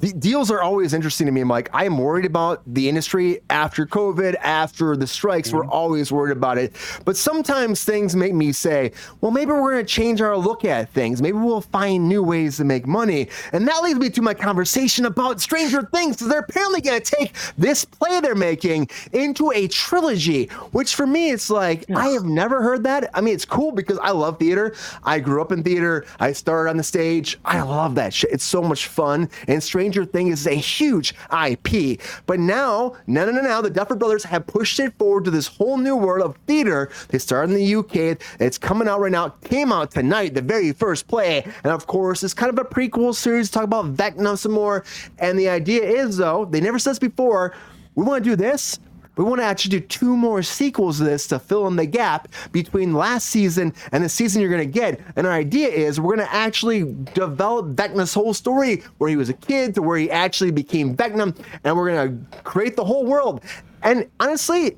The 0.02 0.12
deals 0.12 0.52
are 0.52 0.62
always 0.62 0.94
interesting 0.94 1.26
to 1.26 1.32
me, 1.32 1.44
Mike. 1.44 1.70
I 1.74 1.86
am 1.86 1.98
worried 1.98 2.26
about 2.26 2.62
the 2.68 2.90
industry 2.90 3.40
after 3.50 3.86
COVID, 3.86 4.36
after 4.36 4.98
the 4.98 5.08
strikes. 5.08 5.54
We're 5.54 5.62
mm-hmm. 5.62 5.72
always 5.72 6.12
worried 6.12 6.36
about 6.36 6.58
it. 6.58 6.76
But 7.06 7.16
sometimes 7.16 7.86
things 7.86 8.14
make 8.16 8.34
me 8.34 8.52
say, 8.52 8.92
well, 9.22 9.32
maybe 9.32 9.52
we're 9.52 9.72
going 9.72 9.86
to 9.86 9.92
change 9.92 10.22
our 10.22 10.38
look 10.38 10.66
at 10.66 10.90
things. 10.90 11.22
Maybe 11.22 11.38
we'll 11.38 11.62
find 11.62 12.10
new 12.10 12.22
ways 12.22 12.58
to 12.58 12.66
make 12.66 12.86
money. 12.86 13.30
And 13.54 13.66
that 13.68 13.84
leads 13.84 13.98
me 13.98 14.10
to 14.10 14.22
my 14.22 14.34
conversation 14.34 15.06
about 15.06 15.40
Stranger 15.40 15.82
Things, 15.82 16.18
because 16.18 16.28
they're 16.28 16.40
apparently 16.40 16.82
going 16.82 17.02
to 17.02 17.16
take 17.16 17.34
this 17.58 17.86
play 17.86 18.20
they're 18.20 18.36
making 18.36 18.90
into 19.14 19.52
a 19.52 19.68
trilogy, 19.70 20.48
which 20.72 20.94
for 20.94 21.08
me, 21.08 21.32
it's 21.32 21.50
like, 21.50 21.90
I 21.90 22.10
have 22.10 22.26
never 22.26 22.62
heard 22.62 22.84
that. 22.84 23.10
I 23.14 23.22
mean, 23.22 23.34
it's 23.34 23.46
cool 23.46 23.72
because 23.72 23.98
I 24.00 24.12
love 24.12 24.40
theater. 24.40 24.76
I 25.04 25.20
grew 25.20 25.42
up 25.42 25.54
in 25.54 25.64
theater. 25.64 26.06
I 26.20 26.34
started 26.34 26.70
on 26.70 26.78
the 26.78 26.84
stage. 26.84 27.40
I 27.46 27.62
love 27.62 27.96
that 27.96 28.14
shit. 28.14 28.32
It's 28.32 28.44
so 28.44 28.62
much 28.62 28.88
fun. 28.88 29.30
And 29.48 29.64
Stranger 29.64 29.85
Stranger 29.86 30.06
Things 30.06 30.40
is 30.42 30.48
a 30.48 30.56
huge 30.56 31.14
IP. 31.32 32.02
But 32.26 32.40
now, 32.40 32.96
no, 33.06 33.24
no, 33.24 33.32
no, 33.32 33.42
no, 33.42 33.62
the 33.62 33.70
Duffer 33.70 33.96
Brothers 33.96 34.24
have 34.24 34.48
pushed 34.48 34.80
it 34.80 34.98
forward 34.98 35.26
to 35.26 35.32
this 35.32 35.46
whole 35.46 35.78
new 35.78 35.96
world 35.96 36.26
of 36.26 36.36
theater. 36.48 36.90
They 37.10 37.20
started 37.20 37.54
in 37.54 37.60
the 37.60 37.76
UK. 37.76 38.20
It's 38.40 38.58
coming 38.58 38.88
out 38.88 39.00
right 39.00 39.12
now. 39.12 39.28
It 39.28 39.34
came 39.44 39.72
out 39.72 39.92
tonight, 39.92 40.34
the 40.34 40.42
very 40.42 40.72
first 40.72 41.08
play. 41.08 41.44
And 41.64 41.72
of 41.72 41.86
course, 41.86 42.24
it's 42.24 42.34
kind 42.34 42.52
of 42.52 42.58
a 42.58 42.68
prequel 42.68 43.14
series, 43.14 43.52
talk 43.52 43.64
about 43.64 43.94
Vecna 43.94 44.36
some 44.40 44.54
more. 44.54 44.84
And 45.20 45.38
the 45.38 45.50
idea 45.50 45.84
is, 45.84 46.18
though, 46.18 46.46
they 46.46 46.62
never 46.62 46.80
said 46.80 46.92
this 46.92 47.00
before, 47.00 47.54
we 47.94 48.04
want 48.04 48.24
to 48.24 48.30
do 48.32 48.36
this 48.36 48.80
we 49.16 49.24
want 49.24 49.40
to 49.42 49.46
actually 49.46 49.80
do 49.80 49.86
two 49.86 50.16
more 50.16 50.44
sequels 50.44 51.00
of 51.00 51.08
this 51.08 51.28
to 51.28 51.40
fill 51.40 51.68
in 51.68 51.76
the 51.76 51.86
gap 51.86 52.28
between 52.52 52.94
last 52.94 53.30
season 53.30 53.74
and 53.92 54.04
the 54.04 54.10
season 54.10 54.42
you're 54.42 54.52
going 54.52 54.72
to 54.72 54.80
get. 54.80 55.00
And 55.16 55.26
our 55.26 55.34
idea 55.34 55.70
is 55.70 56.00
we're 56.00 56.16
going 56.16 56.28
to 56.28 56.34
actually 56.34 56.94
develop 57.14 57.76
Vecna's 57.76 58.14
whole 58.14 58.34
story, 58.34 58.84
where 58.98 59.10
he 59.10 59.16
was 59.16 59.30
a 59.30 59.34
kid 59.34 59.76
to 59.76 59.82
where 59.82 59.98
he 59.98 60.12
actually 60.12 60.52
became 60.52 60.96
Vecna, 60.96 61.36
and 61.64 61.78
we're 61.78 61.90
going 61.92 62.28
to 62.30 62.42
create 62.42 62.76
the 62.76 62.86
whole 62.86 63.06
world. 63.06 63.42
And 63.84 64.10
honestly, 64.20 64.78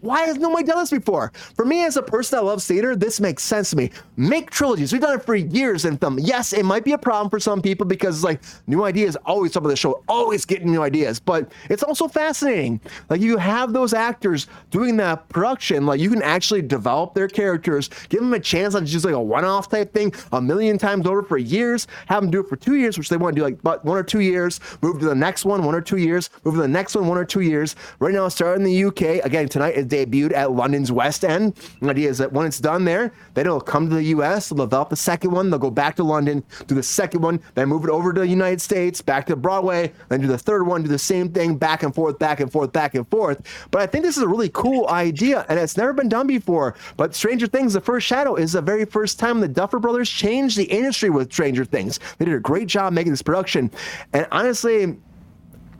why 0.00 0.22
has 0.22 0.36
nobody 0.36 0.64
done 0.64 0.78
this 0.78 0.90
before? 0.90 1.32
For 1.54 1.64
me, 1.64 1.84
as 1.84 1.96
a 1.96 2.02
person 2.02 2.38
that 2.38 2.44
loves 2.44 2.66
theater, 2.66 2.96
this 2.96 3.20
makes 3.20 3.42
sense 3.42 3.70
to 3.70 3.76
me. 3.76 3.90
Make 4.16 4.50
trilogies. 4.50 4.92
We've 4.92 5.02
done 5.02 5.18
it 5.18 5.24
for 5.24 5.34
years 5.34 5.84
in 5.84 5.96
film. 5.98 6.18
Yes, 6.18 6.52
it 6.52 6.64
might 6.64 6.84
be 6.84 6.92
a 6.92 6.98
problem 6.98 7.30
for 7.30 7.40
some 7.40 7.60
people 7.62 7.86
because 7.86 8.24
like 8.24 8.42
new 8.66 8.84
ideas 8.84 9.16
always 9.24 9.52
top 9.52 9.64
of 9.64 9.70
the 9.70 9.76
show, 9.76 10.02
always 10.08 10.44
getting 10.44 10.70
new 10.70 10.82
ideas. 10.82 11.20
But 11.20 11.52
it's 11.70 11.82
also 11.82 12.08
fascinating. 12.08 12.80
Like 13.08 13.20
you 13.20 13.36
have 13.36 13.72
those 13.72 13.94
actors 13.94 14.46
doing 14.70 14.96
that 14.98 15.28
production, 15.28 15.86
like 15.86 16.00
you 16.00 16.10
can 16.10 16.22
actually 16.22 16.62
develop 16.62 17.14
their 17.14 17.28
characters, 17.28 17.90
give 18.08 18.20
them 18.20 18.34
a 18.34 18.40
chance 18.40 18.74
on 18.74 18.86
just 18.86 19.04
like 19.04 19.14
a 19.14 19.22
one-off 19.22 19.68
type 19.68 19.92
thing, 19.92 20.12
a 20.32 20.40
million 20.40 20.78
times 20.78 21.06
over 21.06 21.22
for 21.22 21.38
years. 21.38 21.86
Have 22.06 22.22
them 22.22 22.30
do 22.30 22.40
it 22.40 22.48
for 22.48 22.56
two 22.56 22.76
years, 22.76 22.98
which 22.98 23.08
they 23.08 23.16
want 23.16 23.34
to 23.34 23.40
do 23.40 23.44
like 23.44 23.62
but 23.62 23.84
one 23.84 23.96
or 23.96 24.02
two 24.02 24.20
years. 24.20 24.60
Move 24.82 25.00
to 25.00 25.06
the 25.06 25.14
next 25.14 25.44
one, 25.44 25.64
one 25.64 25.74
or 25.74 25.80
two 25.80 25.96
years. 25.96 26.30
Move 26.44 26.54
to 26.54 26.60
the 26.60 26.68
next 26.68 26.94
one, 26.94 27.06
one 27.06 27.18
or 27.18 27.24
two 27.24 27.40
years. 27.40 27.76
Right 27.98 28.14
now, 28.14 28.28
starting 28.28 28.64
in 28.66 28.72
the 28.72 28.84
UK 28.84 29.24
again 29.24 29.48
tonight 29.48 29.76
it 29.84 30.10
debuted 30.10 30.32
at 30.32 30.52
London's 30.52 30.90
West 30.90 31.24
End. 31.24 31.54
The 31.80 31.90
idea 31.90 32.10
is 32.10 32.18
that 32.18 32.32
when 32.32 32.46
it's 32.46 32.60
done 32.60 32.84
there, 32.84 33.12
then 33.34 33.46
it'll 33.46 33.60
come 33.60 33.88
to 33.88 33.94
the 33.94 34.04
US, 34.04 34.48
they'll 34.48 34.66
develop 34.66 34.90
the 34.90 34.96
second 34.96 35.30
one, 35.30 35.50
they'll 35.50 35.58
go 35.58 35.70
back 35.70 35.96
to 35.96 36.04
London, 36.04 36.42
do 36.66 36.74
the 36.74 36.82
second 36.82 37.20
one, 37.20 37.40
then 37.54 37.68
move 37.68 37.84
it 37.84 37.90
over 37.90 38.12
to 38.12 38.20
the 38.20 38.26
United 38.26 38.60
States, 38.60 39.00
back 39.00 39.26
to 39.26 39.36
Broadway, 39.36 39.92
then 40.08 40.20
do 40.20 40.26
the 40.26 40.38
third 40.38 40.66
one, 40.66 40.82
do 40.82 40.88
the 40.88 40.98
same 40.98 41.28
thing, 41.30 41.56
back 41.56 41.82
and 41.82 41.94
forth, 41.94 42.18
back 42.18 42.40
and 42.40 42.50
forth, 42.50 42.72
back 42.72 42.94
and 42.94 43.08
forth. 43.08 43.42
But 43.70 43.82
I 43.82 43.86
think 43.86 44.04
this 44.04 44.16
is 44.16 44.22
a 44.22 44.28
really 44.28 44.50
cool 44.50 44.88
idea, 44.88 45.44
and 45.48 45.58
it's 45.58 45.76
never 45.76 45.92
been 45.92 46.08
done 46.08 46.26
before. 46.26 46.74
But 46.96 47.14
Stranger 47.14 47.46
Things, 47.46 47.72
The 47.72 47.80
First 47.80 48.06
Shadow, 48.06 48.36
is 48.36 48.52
the 48.52 48.62
very 48.62 48.84
first 48.84 49.18
time 49.18 49.40
the 49.40 49.48
Duffer 49.48 49.78
Brothers 49.78 50.08
changed 50.08 50.56
the 50.56 50.64
industry 50.64 51.10
with 51.10 51.32
Stranger 51.32 51.64
Things. 51.64 52.00
They 52.18 52.24
did 52.24 52.34
a 52.34 52.40
great 52.40 52.68
job 52.68 52.92
making 52.92 53.12
this 53.12 53.22
production. 53.22 53.70
And 54.12 54.26
honestly, 54.30 54.96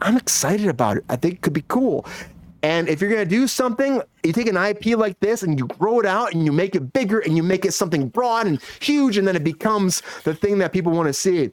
I'm 0.01 0.17
excited 0.17 0.69
about 0.69 0.99
it. 0.99 1.05
I 1.09 1.17
think 1.17 1.35
it 1.35 1.41
could 1.41 1.53
be 1.53 1.65
cool. 1.69 2.07
And 2.65 2.89
if 2.89 2.99
you're 3.03 3.11
going 3.11 3.23
to 3.23 3.29
do 3.29 3.47
something, 3.47 4.01
you 4.23 4.33
take 4.33 4.47
an 4.47 4.57
IP 4.57 4.97
like 4.97 5.21
this 5.21 5.43
and 5.43 5.59
you 5.59 5.67
grow 5.67 6.01
it 6.01 6.07
out 6.07 6.33
and 6.33 6.47
you 6.47 6.51
make 6.51 6.75
it 6.75 6.95
bigger 6.95 7.19
and 7.19 7.37
you 7.37 7.43
make 7.43 7.67
it 7.67 7.73
something 7.73 8.09
broad 8.09 8.47
and 8.47 8.59
huge, 8.81 9.19
and 9.19 9.29
then 9.29 9.37
it 9.37 9.45
becomes 9.45 10.01
the 10.25 10.35
thing 10.35 10.57
that 10.61 10.73
people 10.73 10.91
want 10.91 11.07
to 11.07 11.13
see. 11.13 11.51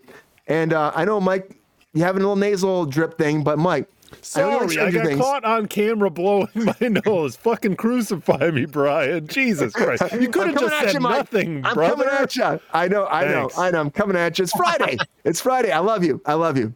And 0.48 0.72
uh, 0.72 0.94
I 0.96 1.04
know, 1.04 1.20
Mike, 1.20 1.60
you 1.94 2.02
have 2.04 2.16
a 2.16 2.20
little 2.20 2.38
nasal 2.38 2.86
drip 2.86 3.18
thing, 3.18 3.44
but 3.44 3.60
Mike, 3.60 3.90
Sorry, 4.22 4.78
I, 4.78 4.86
I 4.86 4.92
got 4.92 5.06
things. 5.06 5.20
caught 5.20 5.44
on 5.44 5.68
camera 5.68 6.10
blowing 6.10 6.48
my 6.56 7.02
nose. 7.06 7.36
Fucking 7.36 7.76
crucify 7.76 8.50
me, 8.52 8.66
Brian. 8.66 9.28
Jesus 9.28 9.74
Christ. 9.74 10.04
You 10.14 10.30
could 10.30 10.48
have 10.48 10.60
just 10.62 10.80
said 10.80 10.94
you, 10.94 11.02
nothing, 11.02 11.66
I'm 11.66 11.74
brother. 11.74 12.06
coming 12.06 12.20
at 12.22 12.36
you. 12.38 12.60
I 12.72 12.88
know, 12.88 13.06
I 13.12 13.26
Thanks. 13.26 13.58
know, 13.58 13.64
I 13.64 13.72
know. 13.72 13.82
I'm 13.82 13.92
coming 13.92 14.16
at 14.16 14.40
you. 14.40 14.44
It's 14.44 14.54
Friday. 14.54 14.98
it's 15.26 15.42
Friday. 15.42 15.72
I 15.74 15.80
love 15.80 16.06
you. 16.06 16.22
I 16.26 16.36
love 16.36 16.58
you. 16.58 16.74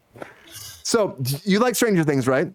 So 0.84 1.16
you 1.46 1.60
like 1.60 1.76
Stranger 1.76 2.04
Things, 2.04 2.28
right? 2.28 2.52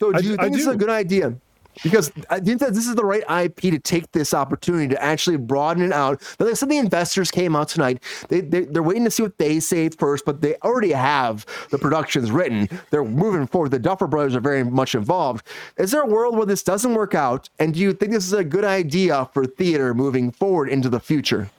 So 0.00 0.12
do 0.12 0.22
you 0.22 0.36
think 0.36 0.40
I 0.40 0.48
this 0.48 0.60
is 0.60 0.66
a 0.66 0.76
good 0.76 0.90
idea? 0.90 1.34
Because 1.82 2.12
I 2.30 2.38
think 2.38 2.60
that 2.60 2.72
this 2.74 2.86
is 2.86 2.94
the 2.94 3.04
right 3.04 3.24
IP 3.44 3.56
to 3.62 3.78
take 3.78 4.12
this 4.12 4.32
opportunity 4.32 4.88
to 4.88 5.02
actually 5.02 5.36
broaden 5.36 5.82
it 5.82 5.92
out. 5.92 6.22
But 6.38 6.48
like 6.48 6.56
some 6.56 6.68
of 6.68 6.70
the 6.70 6.78
investors 6.78 7.30
came 7.30 7.56
out 7.56 7.68
tonight. 7.68 8.02
They, 8.28 8.40
they 8.40 8.60
they're 8.60 8.82
waiting 8.82 9.04
to 9.04 9.10
see 9.10 9.22
what 9.22 9.38
they 9.38 9.60
say 9.60 9.88
first, 9.88 10.24
but 10.24 10.40
they 10.40 10.54
already 10.62 10.92
have 10.92 11.44
the 11.70 11.78
productions 11.78 12.30
written. 12.30 12.68
They're 12.90 13.04
moving 13.04 13.46
forward. 13.46 13.70
The 13.72 13.78
Duffer 13.78 14.06
Brothers 14.06 14.36
are 14.36 14.40
very 14.40 14.64
much 14.64 14.94
involved. 14.94 15.46
Is 15.76 15.90
there 15.90 16.02
a 16.02 16.06
world 16.06 16.36
where 16.36 16.46
this 16.46 16.62
doesn't 16.62 16.94
work 16.94 17.14
out? 17.14 17.48
And 17.58 17.74
do 17.74 17.80
you 17.80 17.92
think 17.92 18.12
this 18.12 18.26
is 18.26 18.32
a 18.32 18.44
good 18.44 18.64
idea 18.64 19.28
for 19.32 19.44
theater 19.44 19.94
moving 19.94 20.30
forward 20.30 20.68
into 20.68 20.88
the 20.88 21.00
future? 21.00 21.50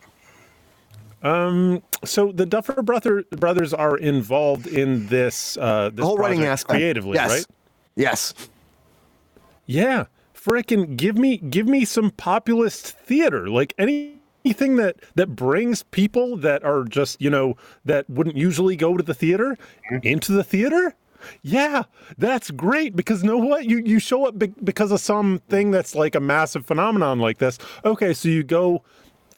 Um, 1.23 1.81
so 2.03 2.31
the 2.31 2.45
Duffer 2.45 2.83
brother, 2.83 3.23
brothers 3.31 3.73
are 3.73 3.97
involved 3.97 4.67
in 4.67 5.07
this, 5.07 5.57
uh, 5.57 5.89
this 5.89 5.97
the 5.97 6.05
whole 6.05 6.17
writing 6.17 6.45
aspect 6.45 6.77
creatively, 6.77 7.15
yes. 7.15 7.29
right? 7.31 7.45
Yes. 7.95 8.33
Yeah. 9.65 10.05
Frickin' 10.35 10.95
give 10.95 11.17
me 11.17 11.37
give 11.37 11.67
me 11.67 11.85
some 11.85 12.11
populist 12.11 12.91
theater. 12.99 13.49
Like 13.49 13.73
any 13.77 14.19
anything 14.45 14.75
that 14.75 14.97
that 15.15 15.35
brings 15.35 15.83
people 15.83 16.37
that 16.37 16.63
are 16.63 16.83
just, 16.83 17.19
you 17.19 17.29
know, 17.29 17.57
that 17.83 18.07
wouldn't 18.09 18.37
usually 18.37 18.75
go 18.75 18.95
to 18.95 19.03
the 19.03 19.13
theater 19.13 19.57
mm-hmm. 19.91 20.05
into 20.05 20.31
the 20.31 20.43
theater. 20.43 20.95
Yeah, 21.41 21.83
that's 22.19 22.51
great 22.51 22.95
because 22.95 23.23
you 23.23 23.29
know 23.29 23.37
what? 23.37 23.65
You 23.65 23.79
you 23.79 23.97
show 23.97 24.27
up 24.27 24.37
be- 24.37 24.53
because 24.63 24.91
of 24.91 24.99
something 24.99 25.71
that's 25.71 25.95
like 25.95 26.13
a 26.13 26.19
massive 26.19 26.67
phenomenon 26.67 27.19
like 27.19 27.39
this. 27.39 27.57
Okay, 27.83 28.13
so 28.13 28.29
you 28.29 28.43
go 28.43 28.83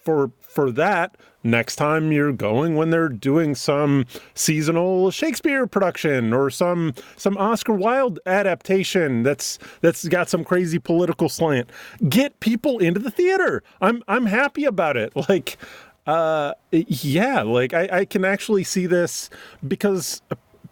for 0.03 0.31
for 0.57 0.71
that 0.71 1.15
next 1.43 1.75
time 1.75 2.11
you're 2.11 2.33
going 2.33 2.75
when 2.75 2.89
they're 2.89 3.09
doing 3.09 3.53
some 3.53 4.03
seasonal 4.33 5.11
Shakespeare 5.11 5.67
production 5.67 6.33
or 6.33 6.49
some 6.49 6.95
some 7.15 7.37
Oscar 7.37 7.73
Wilde 7.73 8.19
adaptation 8.25 9.21
that's 9.21 9.59
that's 9.81 10.07
got 10.07 10.29
some 10.29 10.43
crazy 10.43 10.79
political 10.79 11.29
slant. 11.29 11.69
Get 12.09 12.39
people 12.39 12.79
into 12.79 12.99
the 12.99 13.11
theater. 13.11 13.61
I'm 13.81 14.01
I'm 14.07 14.25
happy 14.25 14.65
about 14.65 14.97
it. 14.97 15.13
Like 15.29 15.59
uh 16.07 16.53
yeah, 16.71 17.43
like 17.43 17.75
I, 17.75 17.99
I 17.99 18.05
can 18.05 18.25
actually 18.25 18.63
see 18.63 18.87
this 18.87 19.29
because 19.67 20.23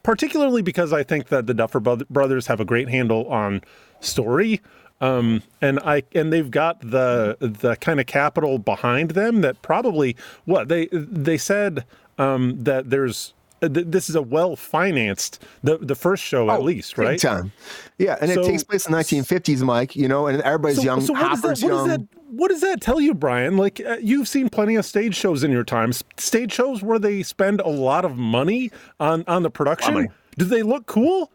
particularly 0.02 0.64
because 0.64 0.94
I 0.94 1.04
think 1.04 1.28
that 1.28 1.46
the 1.46 1.54
Duffer 1.54 1.80
brothers 1.80 2.48
have 2.48 2.60
a 2.60 2.66
great 2.66 2.90
handle 2.90 3.28
on 3.28 3.62
story 4.00 4.62
um, 5.02 5.44
and 5.62 5.80
I 5.80 6.04
and 6.14 6.32
they've 6.32 6.50
got 6.50 6.80
the 6.82 7.38
the 7.40 7.76
kind 7.78 8.00
of 8.00 8.06
capital 8.06 8.58
behind 8.58 9.12
them 9.12 9.42
that 9.42 9.62
probably 9.62 10.16
what 10.46 10.70
they 10.70 10.88
they 10.92 11.38
said 11.38 11.86
um, 12.18 12.64
that 12.64 12.90
there's 12.90 13.34
uh, 13.62 13.68
this 13.72 14.10
is 14.10 14.16
a 14.16 14.22
well 14.22 14.56
financed 14.56 15.44
the 15.64 15.78
the 15.78 15.96
first 15.96 16.24
show 16.24 16.50
at 16.50 16.60
oh, 16.60 16.64
least 16.64 16.98
right? 16.98 17.20
time. 17.20 17.52
Yeah 17.98 18.18
and 18.22 18.32
so, 18.32 18.42
it 18.42 18.46
takes 18.46 18.64
place 18.64 18.86
in 18.86 18.92
the 18.92 18.98
1950s 18.98 19.62
mike 19.64 19.96
you 19.96 20.08
know 20.08 20.28
and 20.28 20.42
everybody's 20.42 20.78
so, 20.78 20.84
young 20.84 21.02
so 21.02 21.14
what, 21.14 21.42
that, 21.42 21.48
what 21.48 21.60
young. 21.60 21.88
Does 21.88 21.98
that, 21.98 22.08
what 22.32 22.48
does 22.50 22.62
that 22.62 22.82
tell 22.82 23.02
you 23.02 23.14
brian? 23.14 23.58
Like 23.58 23.82
uh, 23.86 23.98
you've 24.02 24.28
seen 24.28 24.50
plenty 24.50 24.76
of 24.76 24.86
stage 24.86 25.16
shows 25.16 25.44
in 25.44 25.52
your 25.52 25.64
time. 25.64 25.92
Stage 26.18 26.54
shows 26.54 26.82
where 26.82 27.00
they 27.00 27.24
spend 27.24 27.60
a 27.62 27.70
lot 27.70 28.06
of 28.06 28.18
money 28.18 28.72
on 29.00 29.24
on 29.28 29.44
the 29.44 29.50
production. 29.50 30.10
Do 30.38 30.46
they 30.46 30.64
look 30.64 30.86
cool 30.86 31.32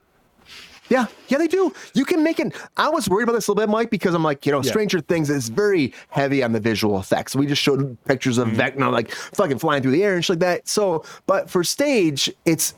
yeah, 0.91 1.07
yeah, 1.29 1.39
they 1.39 1.47
do. 1.47 1.73
You 1.95 2.05
can 2.05 2.23
make 2.23 2.41
it. 2.41 2.53
I 2.77 2.89
was 2.91 3.09
worried 3.09 3.23
about 3.23 3.35
this 3.35 3.47
a 3.47 3.53
little 3.53 3.67
bit, 3.67 3.71
Mike, 3.71 3.91
because 3.91 4.13
I'm 4.13 4.25
like, 4.25 4.45
you 4.45 4.53
know, 4.53 4.63
yeah. 4.63 4.71
Stranger 4.71 5.01
Things 5.01 5.31
is 5.31 5.49
very 5.49 5.95
heavy 6.09 6.43
on 6.43 6.53
the 6.53 6.61
visual 6.61 6.99
effects. 6.99 7.37
We 7.37 7.47
just 7.47 7.63
showed 7.63 7.97
pictures 8.05 8.39
of 8.39 8.49
mm-hmm. 8.49 8.61
Vecna 8.61 8.93
like 8.93 9.11
fucking 9.11 9.61
flying 9.61 9.83
through 9.83 9.93
the 9.93 10.03
air 10.03 10.17
and 10.17 10.25
shit 10.25 10.35
like 10.35 10.41
that. 10.41 10.69
So, 10.69 11.05
but 11.27 11.49
for 11.49 11.63
stage, 11.63 12.31
it's 12.45 12.75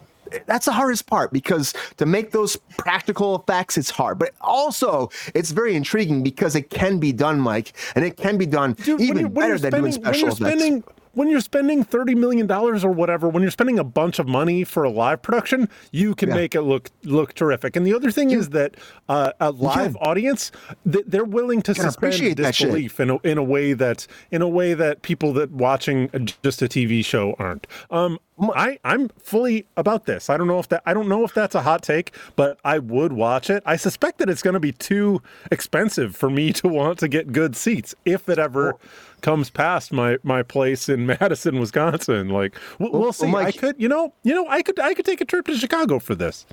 that's 0.47 0.67
the 0.67 0.73
hardest 0.73 1.07
part 1.07 1.33
because 1.33 1.75
to 1.97 2.07
make 2.07 2.31
those 2.31 2.57
practical 2.77 3.37
effects, 3.37 3.79
it's 3.79 3.91
hard. 3.91 4.19
But 4.19 4.35
also, 4.41 5.11
it's 5.35 5.51
very 5.51 5.75
intriguing 5.75 6.23
because 6.23 6.55
it 6.55 6.71
can 6.71 6.99
be 6.99 7.13
done, 7.13 7.41
Mike, 7.41 7.73
and 7.95 8.05
it 8.05 8.17
can 8.17 8.37
be 8.37 8.47
done 8.47 8.75
Dude, 8.75 9.01
even 9.01 9.33
better 9.33 9.59
than 9.59 9.73
doing 9.73 9.93
special 9.93 10.29
effects. 10.29 10.37
Spending, 10.37 10.85
when 11.15 11.29
you're 11.29 11.41
spending 11.41 11.85
$30 11.85 12.17
million 12.17 12.51
or 12.51 12.91
whatever, 12.91 13.29
when 13.29 13.43
you're 13.43 13.51
spending 13.51 13.79
a 13.79 13.85
bunch 13.85 14.19
of 14.19 14.27
money 14.27 14.65
for 14.65 14.85
a 14.85 14.91
live 14.91 15.23
production, 15.23 15.69
you 15.91 16.15
can 16.15 16.31
yeah. 16.31 16.35
make 16.35 16.55
it 16.55 16.63
look 16.63 16.91
look 17.05 17.35
terrific. 17.35 17.77
And 17.77 17.87
the 17.87 17.95
other 17.95 18.11
thing 18.11 18.31
is 18.31 18.51
that 18.51 18.77
uh, 19.09 19.33
a 19.41 19.51
live 19.51 19.97
audience, 20.01 20.53
they're 20.85 21.25
willing 21.25 21.63
to 21.63 21.75
suspend 21.75 22.37
disbelief 22.37 23.01
in 23.01 23.11
a, 23.11 23.19
in 23.19 23.39
a 23.39 23.43
way 23.43 23.73
that 23.73 24.07
in 24.31 24.43
a 24.43 24.49
way 24.49 24.75
that 24.75 25.03
people 25.03 25.33
that 25.35 25.51
watching 25.51 26.09
just 26.43 26.63
a 26.63 26.67
TV 26.67 27.05
show 27.05 27.35
aren't. 27.39 27.67
Um, 27.91 28.19
I 28.43 28.79
I'm 28.85 29.09
fully 29.19 29.67
about 29.77 30.07
this. 30.07 30.29
I 30.29 30.37
don't 30.37 30.47
know 30.47 30.59
if 30.59 30.69
that 30.69 30.83
I 30.87 30.95
don't 30.95 31.09
know 31.09 31.25
if 31.25 31.33
that's 31.35 31.55
a 31.55 31.63
hot 31.63 31.83
take, 31.83 32.15
but 32.37 32.59
I 32.65 32.79
would 32.79 33.13
watch 33.13 33.51
it. 33.51 33.63
I 33.65 33.77
suspect 33.77 34.19
that 34.19 34.29
it's 34.29 34.43
going 34.43 34.55
to 34.55 34.61
be 34.61 34.73
too 34.73 35.23
expensive 35.51 36.17
for 36.17 36.31
me 36.31 36.53
to 36.55 36.69
want 36.69 36.99
to 37.01 37.09
get 37.09 37.33
good 37.33 37.57
seats 37.57 37.95
if 38.05 38.29
it 38.29 38.39
ever 38.39 38.77
comes 39.21 39.51
past 39.51 39.93
my 39.93 40.19
my 40.23 40.43
place 40.43 40.89
in 40.89 41.07
Madison, 41.21 41.61
Wisconsin. 41.61 42.29
Like 42.29 42.57
we'll, 42.79 42.93
we'll 42.93 43.13
see. 43.13 43.27
Well, 43.27 43.45
Mike, 43.45 43.57
I 43.57 43.59
could, 43.59 43.77
you 43.79 43.89
know, 43.89 44.13
you 44.23 44.35
know, 44.35 44.47
I 44.49 44.63
could 44.63 44.79
I 44.81 44.95
could 44.95 45.05
take 45.05 45.21
a 45.21 45.25
trip 45.25 45.47
to 45.47 45.57
Chicago 45.57 45.99
for 45.99 46.15
this. 46.15 46.47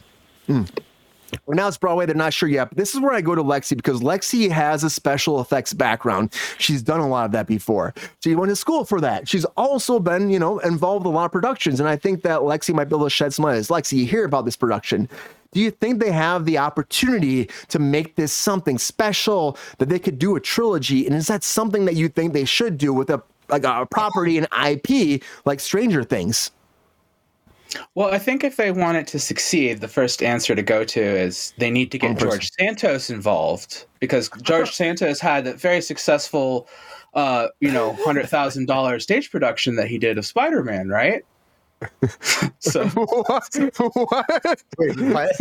Mm. 0.48 0.70
Well, 1.46 1.56
now 1.56 1.68
it's 1.68 1.78
Broadway. 1.78 2.06
They're 2.06 2.16
not 2.16 2.34
sure 2.34 2.50
yet. 2.50 2.70
But 2.70 2.78
this 2.78 2.94
is 2.94 3.02
where 3.02 3.14
I 3.14 3.22
go 3.22 3.36
to 3.36 3.44
Lexi 3.44 3.76
because 3.76 4.02
Lexi 4.02 4.50
has 4.50 4.84
a 4.84 4.90
special 4.90 5.42
effects 5.42 5.74
background. 5.74 6.34
She's 6.58 6.82
done 6.82 7.00
a 7.00 7.08
lot 7.08 7.26
of 7.26 7.32
that 7.34 7.48
before. 7.48 7.94
She 8.24 8.36
went 8.36 8.50
to 8.50 8.56
school 8.56 8.86
for 8.86 9.02
that. 9.02 9.28
She's 9.28 9.46
also 9.58 10.00
been, 10.00 10.30
you 10.30 10.40
know, 10.40 10.60
involved 10.60 11.06
with 11.06 11.14
a 11.14 11.16
lot 11.16 11.26
of 11.26 11.32
productions. 11.32 11.80
And 11.80 11.88
I 11.88 11.96
think 11.96 12.24
that 12.24 12.42
Lexi 12.42 12.74
might 12.74 12.86
be 12.86 12.96
able 12.96 13.06
to 13.06 13.10
shed 13.10 13.34
some 13.34 13.46
light. 13.46 13.60
Lexi, 13.60 13.98
you 13.98 14.06
hear 14.06 14.26
about 14.26 14.46
this 14.46 14.56
production. 14.56 15.10
Do 15.52 15.60
you 15.60 15.72
think 15.72 16.00
they 16.00 16.12
have 16.12 16.46
the 16.46 16.60
opportunity 16.60 17.50
to 17.70 17.80
make 17.80 18.16
this 18.16 18.32
something 18.32 18.78
special 18.78 19.58
that 19.80 19.90
they 19.90 20.00
could 20.00 20.20
do 20.20 20.36
a 20.36 20.40
trilogy? 20.40 21.08
And 21.08 21.16
is 21.16 21.28
that 21.28 21.44
something 21.44 21.86
that 21.86 21.96
you 21.96 22.08
think 22.08 22.34
they 22.34 22.46
should 22.46 22.78
do 22.78 22.94
with 22.94 23.10
a 23.10 23.22
like 23.50 23.64
a 23.64 23.88
property 23.90 24.38
and 24.38 24.48
IP 24.64 25.24
like 25.46 25.60
Stranger 25.60 26.04
Things? 26.04 26.52
Well, 27.96 28.12
I 28.14 28.18
think 28.18 28.44
if 28.44 28.56
they 28.56 28.72
want 28.72 28.98
it 28.98 29.08
to 29.08 29.20
succeed, 29.20 29.80
the 29.82 29.88
first 29.88 30.24
answer 30.24 30.56
to 30.56 30.62
go 30.62 30.84
to 30.84 31.02
is 31.02 31.54
they 31.58 31.70
need 31.70 31.92
to 31.92 32.00
get 32.00 32.08
One 32.08 32.16
person. 32.16 32.30
George 32.30 32.52
Santos 32.58 33.10
involved 33.10 33.86
because 34.00 34.30
George 34.42 34.72
Santos 34.72 35.20
had 35.20 35.46
that 35.46 35.60
very 35.60 35.82
successful, 35.82 36.68
uh, 37.14 37.50
you 37.60 37.72
know, 37.72 37.94
hundred 38.04 38.28
thousand 38.28 38.66
dollar 38.66 39.00
stage 39.00 39.30
production 39.32 39.76
that 39.76 39.88
he 39.88 39.98
did 39.98 40.18
of 40.18 40.26
Spider 40.26 40.64
Man, 40.64 40.90
right? 40.90 41.24
so 42.60 42.88
what? 42.90 43.56
what? 43.94 44.64
Wait, 44.78 45.00
what? 45.00 45.32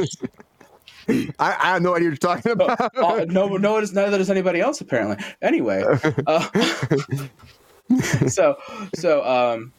I, 1.09 1.33
I 1.39 1.73
have 1.73 1.83
no 1.83 1.95
idea 1.95 1.95
what 1.95 2.03
you're 2.03 2.17
talking 2.17 2.53
about. 2.53 2.81
uh, 2.97 3.25
no, 3.27 3.57
no, 3.57 3.79
it's 3.79 3.93
neither 3.93 4.19
does 4.19 4.31
anybody 4.31 4.61
else 4.61 4.81
apparently. 4.83 5.25
Anyway, 5.41 5.83
uh, 6.27 6.47
so 8.29 8.57
so 8.95 9.25
um, 9.25 9.73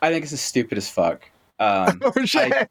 I 0.00 0.10
think 0.10 0.24
it's 0.24 0.32
as 0.32 0.40
stupid 0.40 0.78
as 0.78 0.88
fuck. 0.88 1.30
Um, 1.58 2.00
Oh, 2.04 2.24
shit. 2.24 2.52
I, 2.52 2.68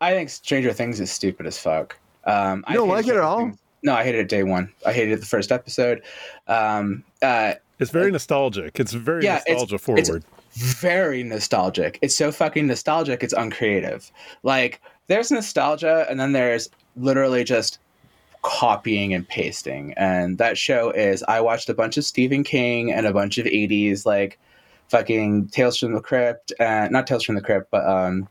I 0.00 0.10
think 0.12 0.28
Stranger 0.30 0.72
Things 0.72 1.00
is 1.00 1.10
stupid 1.10 1.46
as 1.46 1.58
fuck. 1.58 1.98
Um, 2.24 2.64
I 2.66 2.72
You 2.72 2.78
don't 2.80 2.88
like 2.88 3.06
it 3.06 3.14
at 3.16 3.22
all? 3.22 3.38
Things. 3.38 3.58
No, 3.82 3.94
I 3.94 4.02
hated 4.04 4.20
it 4.22 4.28
day 4.28 4.42
one. 4.42 4.72
I 4.84 4.92
hated 4.92 5.12
it 5.12 5.20
the 5.20 5.26
first 5.26 5.52
episode. 5.52 6.02
Um, 6.48 7.04
uh, 7.22 7.54
It's 7.78 7.90
very 7.90 8.10
nostalgic. 8.10 8.80
It's 8.80 8.92
very 8.92 9.24
Yeah, 9.24 9.34
nostalgia 9.48 9.74
it's- 9.76 9.80
forward. 10.06 10.24
very 10.54 11.22
nostalgic. 11.22 11.98
It's 12.02 12.16
so 12.16 12.32
fucking 12.32 12.66
nostalgic. 12.66 13.22
It's 13.22 13.34
uncreative. 13.34 14.10
Like 14.42 14.80
there's 15.06 15.30
nostalgia, 15.30 16.06
and 16.10 16.18
then 16.18 16.32
there's 16.32 16.68
literally 16.96 17.44
just 17.44 17.78
copying 18.42 19.12
and 19.14 19.28
pasting. 19.28 19.92
And 19.96 20.38
that 20.38 20.56
show 20.58 20.90
is 20.90 21.22
I 21.28 21.40
watched 21.40 21.68
a 21.68 21.74
bunch 21.74 21.96
of 21.96 22.04
Stephen 22.04 22.42
King 22.42 22.90
and 22.92 23.06
a 23.06 23.12
bunch 23.12 23.38
of 23.38 23.46
'80s 23.46 24.06
like 24.06 24.38
fucking 24.88 25.48
Tales 25.48 25.78
from 25.78 25.94
the 25.94 26.00
Crypt, 26.00 26.52
and 26.58 26.92
not 26.92 27.06
Tales 27.06 27.24
from 27.24 27.34
the 27.34 27.40
Crypt, 27.40 27.70
but 27.70 27.86
um, 27.88 28.28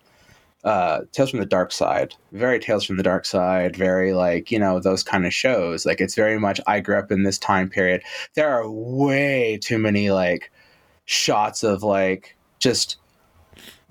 uh, 0.63 1.01
Tales 1.11 1.29
from 1.29 1.39
the 1.39 1.45
Dark 1.45 1.71
Side. 1.71 2.15
Very 2.31 2.59
Tales 2.59 2.83
from 2.83 2.97
the 2.97 3.03
Dark 3.03 3.25
Side. 3.25 3.75
Very 3.75 4.13
like 4.13 4.51
you 4.51 4.59
know 4.59 4.79
those 4.79 5.03
kind 5.03 5.25
of 5.25 5.33
shows. 5.33 5.85
Like 5.85 6.01
it's 6.01 6.15
very 6.15 6.39
much 6.39 6.59
I 6.67 6.79
grew 6.79 6.97
up 6.97 7.11
in 7.11 7.23
this 7.23 7.37
time 7.37 7.69
period. 7.69 8.01
There 8.33 8.49
are 8.49 8.69
way 8.69 9.59
too 9.61 9.77
many 9.77 10.11
like 10.11 10.51
shots 11.05 11.63
of 11.63 11.83
like 11.83 12.35
just 12.59 12.97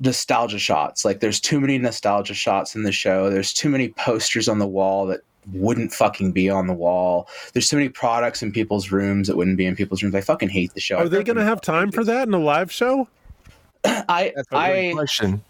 nostalgia 0.01 0.59
shots. 0.59 1.05
Like 1.05 1.21
there's 1.21 1.41
too 1.41 1.61
many 1.61 1.79
nostalgia 1.79 2.35
shots 2.35 2.75
in 2.75 2.83
the 2.83 2.93
show. 2.93 3.31
There's 3.31 3.53
too 3.53 3.69
many 3.69 3.89
posters 3.91 4.49
on 4.49 4.59
the 4.59 4.67
wall 4.67 5.07
that 5.07 5.21
wouldn't 5.53 5.93
fucking 5.93 6.33
be 6.33 6.49
on 6.49 6.67
the 6.67 6.73
wall. 6.73 7.29
There's 7.53 7.69
so 7.69 7.77
many 7.77 7.89
products 7.89 8.43
in 8.43 8.53
people's 8.53 8.91
rooms 8.91 9.29
that 9.29 9.37
wouldn't 9.37 9.57
be 9.57 9.67
in 9.67 9.77
people's 9.77 10.03
rooms. 10.03 10.15
I 10.15 10.21
fucking 10.21 10.49
hate 10.49 10.75
the 10.75 10.81
show. 10.81 10.97
Are 10.97 11.09
they 11.09 11.23
going 11.23 11.37
to 11.37 11.45
have 11.45 11.61
time 11.61 11.91
for 11.91 12.05
that 12.05 12.29
in 12.29 12.35
a 12.35 12.39
live 12.39 12.73
show? 12.73 13.09
I 13.85 14.33
That's 14.35 14.49
a 14.51 14.55
great 14.55 14.91
I 14.91 14.93
question. 14.93 15.45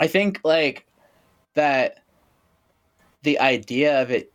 I 0.00 0.06
think 0.06 0.40
like 0.44 0.86
that 1.54 2.02
the 3.22 3.38
idea 3.40 4.00
of 4.00 4.10
it 4.10 4.32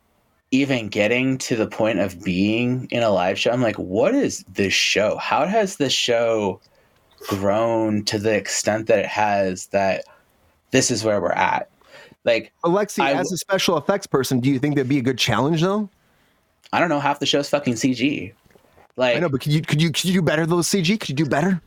even 0.51 0.87
getting 0.87 1.37
to 1.39 1.55
the 1.55 1.65
point 1.65 1.97
of 1.97 2.23
being 2.23 2.87
in 2.91 3.01
a 3.01 3.09
live 3.09 3.39
show, 3.39 3.49
I'm 3.49 3.61
like, 3.61 3.77
what 3.77 4.13
is 4.13 4.45
this 4.53 4.73
show? 4.73 5.17
How 5.17 5.47
has 5.47 5.77
this 5.77 5.93
show 5.93 6.61
grown 7.27 8.05
to 8.05 8.19
the 8.19 8.35
extent 8.35 8.85
that 8.87 8.99
it 8.99 9.07
has 9.07 9.67
that 9.67 10.05
this 10.69 10.91
is 10.91 11.03
where 11.03 11.19
we're 11.19 11.31
at? 11.31 11.69
Like, 12.25 12.53
Alexi, 12.63 13.01
I 13.01 13.13
as 13.13 13.31
a 13.31 13.37
special 13.37 13.77
effects 13.77 14.07
person, 14.07 14.39
do 14.39 14.49
you 14.49 14.59
think 14.59 14.75
that'd 14.75 14.87
be 14.87 14.97
a 14.97 15.01
good 15.01 15.17
challenge 15.17 15.61
though? 15.61 15.89
I 16.71 16.79
don't 16.79 16.89
know, 16.89 16.99
half 16.99 17.19
the 17.19 17.25
show's 17.25 17.49
fucking 17.49 17.75
CG. 17.75 18.33
Like 18.95 19.17
I 19.17 19.19
know, 19.19 19.29
but 19.29 19.41
could 19.41 19.51
you 19.51 19.61
could 19.61 19.81
you 19.81 19.91
could 19.91 20.05
you 20.05 20.13
do 20.13 20.21
better 20.21 20.45
those 20.45 20.67
CG? 20.67 20.99
Could 20.99 21.09
you 21.09 21.15
do 21.15 21.25
better? 21.25 21.61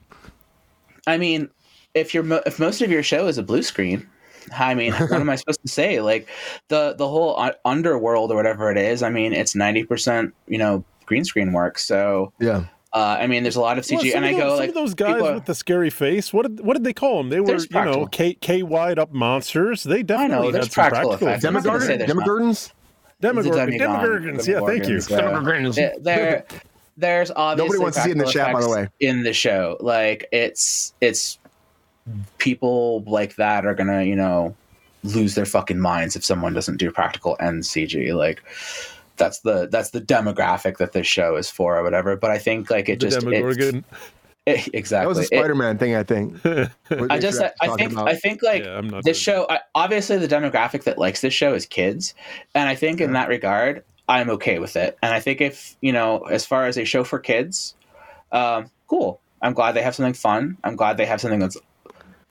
I 1.06 1.18
mean, 1.18 1.48
if 1.94 2.14
you're 2.14 2.22
mo- 2.22 2.42
if 2.46 2.58
most 2.58 2.82
of 2.82 2.90
your 2.90 3.02
show 3.02 3.26
is 3.26 3.36
a 3.38 3.42
blue 3.42 3.62
screen, 3.62 4.08
I 4.56 4.74
mean, 4.74 4.92
what 4.94 5.12
am 5.12 5.28
I 5.30 5.36
supposed 5.36 5.60
to 5.62 5.68
say? 5.68 6.00
Like 6.00 6.28
the 6.68 6.94
the 6.96 7.08
whole 7.08 7.38
underworld 7.64 8.30
or 8.30 8.36
whatever 8.36 8.70
it 8.70 8.78
is. 8.78 9.02
I 9.02 9.10
mean, 9.10 9.32
it's 9.32 9.54
ninety 9.54 9.84
percent 9.84 10.34
you 10.46 10.58
know 10.58 10.84
green 11.04 11.24
screen 11.24 11.52
work. 11.52 11.78
So 11.78 12.32
Yeah. 12.38 12.64
Uh, 12.96 13.18
I 13.20 13.26
mean, 13.26 13.42
there's 13.42 13.56
a 13.56 13.60
lot 13.60 13.76
of 13.76 13.84
CG, 13.84 13.96
Well, 13.96 14.16
and 14.16 14.24
I 14.24 14.32
those, 14.32 14.40
go 14.40 14.48
some 14.48 14.56
like 14.56 14.68
of 14.70 14.74
those 14.74 14.94
guys 14.94 15.22
are- 15.22 15.34
with 15.34 15.44
the 15.44 15.54
scary 15.54 15.90
face. 15.90 16.32
What 16.32 16.44
did 16.44 16.64
what 16.64 16.72
did 16.74 16.84
they 16.84 16.94
call 16.94 17.18
them? 17.18 17.28
They 17.28 17.40
were 17.40 17.46
There's 17.46 17.70
you 17.70 17.84
know. 17.84 18.06
K 18.06 18.32
K 18.34 18.62
wide 18.62 18.98
up 18.98 19.12
monsters. 19.12 19.82
They 19.82 20.02
definitely 20.02 20.50
there's 20.50 20.64
had 20.66 20.72
some 20.72 20.82
practical 20.90 21.10
practical 21.10 21.28
effects. 21.28 21.44
I'm 21.44 21.52
not 21.52 21.64
gonna 21.64 21.80
say 21.80 21.94
effects. 21.96 22.12
there's 22.12 22.16
not. 22.16 22.26
Demogorgons? 22.26 22.72
Demogorgons. 23.22 24.46
Yeah, 24.46 24.60
thank 24.66 24.88
you. 24.88 24.96
Demogorgons, 24.96 26.02
there, 26.02 26.46
there's 26.96 27.30
obviously 27.36 27.66
nobody 27.68 27.82
wants 27.82 27.96
to 27.98 28.02
see 28.04 28.10
it 28.10 28.12
in 28.12 28.18
the 28.18 28.24
chat, 28.24 28.54
by 28.54 28.60
the 28.62 28.70
way. 28.70 28.88
In 29.00 29.22
the 29.24 29.34
show, 29.34 29.76
like 29.80 30.26
it's 30.32 30.94
it's 31.02 31.38
people 32.38 33.02
like 33.06 33.36
that 33.36 33.66
are 33.66 33.74
gonna 33.74 34.04
you 34.04 34.16
know 34.16 34.54
lose 35.04 35.34
their 35.34 35.44
fucking 35.44 35.78
minds 35.78 36.16
if 36.16 36.24
someone 36.24 36.54
doesn't 36.54 36.78
do 36.78 36.90
practical 36.90 37.36
and 37.40 37.62
CG. 37.62 38.14
Like 38.14 38.42
that's 39.16 39.40
the 39.40 39.68
that's 39.70 39.90
the 39.90 40.00
demographic 40.00 40.78
that 40.78 40.92
this 40.92 41.06
show 41.06 41.36
is 41.36 41.50
for 41.50 41.76
or 41.78 41.82
whatever. 41.82 42.16
But 42.16 42.30
I 42.30 42.38
think 42.38 42.70
like 42.70 42.88
it 42.88 43.00
The 43.00 43.06
just 43.06 43.18
it- 43.18 43.30
Demogorgon. 43.30 43.84
it- 44.46 44.68
exactly. 44.74 45.04
That 45.04 45.08
was 45.08 45.18
a 45.18 45.24
Spider-Man 45.24 45.78
thing, 45.78 45.94
I 45.96 46.02
think. 46.02 46.40
I 46.90 47.18
just 47.18 47.40
I, 47.42 47.52
I 47.60 47.68
think 47.76 47.92
about. 47.92 48.08
I 48.08 48.14
think 48.16 48.42
like 48.42 48.64
Yeah, 48.64 48.78
I'm 48.78 48.88
not 48.88 49.04
this 49.04 49.18
show 49.18 49.46
I, 49.50 49.60
obviously 49.74 50.18
the 50.18 50.28
demographic 50.28 50.84
that 50.84 50.98
likes 50.98 51.20
this 51.20 51.34
show 51.34 51.54
is 51.54 51.66
kids 51.66 52.14
and 52.54 52.68
i 52.68 52.74
think 52.74 53.00
in 53.00 53.12
that 53.12 53.28
regard 53.28 53.84
i'm 54.08 54.30
okay 54.30 54.58
with 54.58 54.76
it 54.76 54.96
and 55.02 55.12
i 55.12 55.20
think 55.20 55.40
if 55.40 55.76
you 55.80 55.92
know 55.92 56.20
as 56.24 56.46
far 56.46 56.66
as 56.66 56.76
a 56.76 56.84
show 56.84 57.04
for 57.04 57.18
kids 57.18 57.74
um, 58.32 58.70
cool 58.86 59.20
i'm 59.42 59.52
glad 59.52 59.72
they 59.72 59.82
have 59.82 59.94
something 59.94 60.14
fun 60.14 60.56
i'm 60.64 60.76
glad 60.76 60.96
they 60.96 61.06
have 61.06 61.20
something 61.20 61.40
that's 61.40 61.56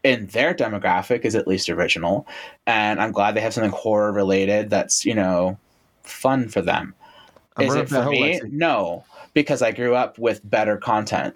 in 0.03 0.27
their 0.27 0.53
demographic 0.53 1.21
is 1.21 1.35
at 1.35 1.47
least 1.47 1.69
original 1.69 2.27
and 2.65 3.01
i'm 3.01 3.11
glad 3.11 3.35
they 3.35 3.41
have 3.41 3.53
something 3.53 3.71
horror 3.71 4.11
related 4.11 4.69
that's 4.69 5.03
you 5.05 5.13
know 5.15 5.57
fun 6.07 6.47
for 6.47 6.61
them 6.61 6.93
I'm 7.57 7.67
is 7.67 7.75
it 7.75 7.89
for 7.89 8.05
me 8.09 8.39
Lexi. 8.39 8.51
no 8.51 9.03
because 9.33 9.61
i 9.61 9.71
grew 9.71 9.95
up 9.95 10.17
with 10.17 10.41
better 10.49 10.77
content 10.77 11.35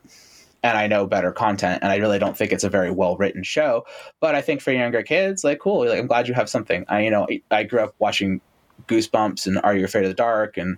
and 0.64 0.78
I 0.78 0.88
know 0.88 1.06
better 1.08 1.32
content, 1.32 1.80
and 1.82 1.92
I 1.92 1.98
really 1.98 2.20
don't 2.20 2.36
think 2.36 2.52
it's 2.52 2.64
a 2.64 2.70
very 2.70 2.92
well 2.92 3.16
written 3.18 3.44
show. 3.44 3.86
But 4.20 4.36
I 4.36 4.42
think 4.42 4.62
for 4.62 4.72
younger 4.72 5.04
kids, 5.04 5.44
like, 5.44 5.60
cool. 5.60 5.88
Like, 5.88 5.98
I'm 6.00 6.08
glad 6.08 6.28
you 6.28 6.34
have 6.34 6.50
something. 6.50 6.86
I, 6.90 7.02
you 7.02 7.10
know, 7.10 7.28
I 7.50 7.64
grew 7.64 7.80
up 7.80 7.96
watching 8.00 8.42
Goosebumps 8.88 9.48
and 9.48 9.60
Are 9.60 9.76
You 9.76 9.86
Afraid 9.86 10.04
of 10.04 10.10
the 10.10 10.16
Dark 10.16 10.58
and 10.58 10.78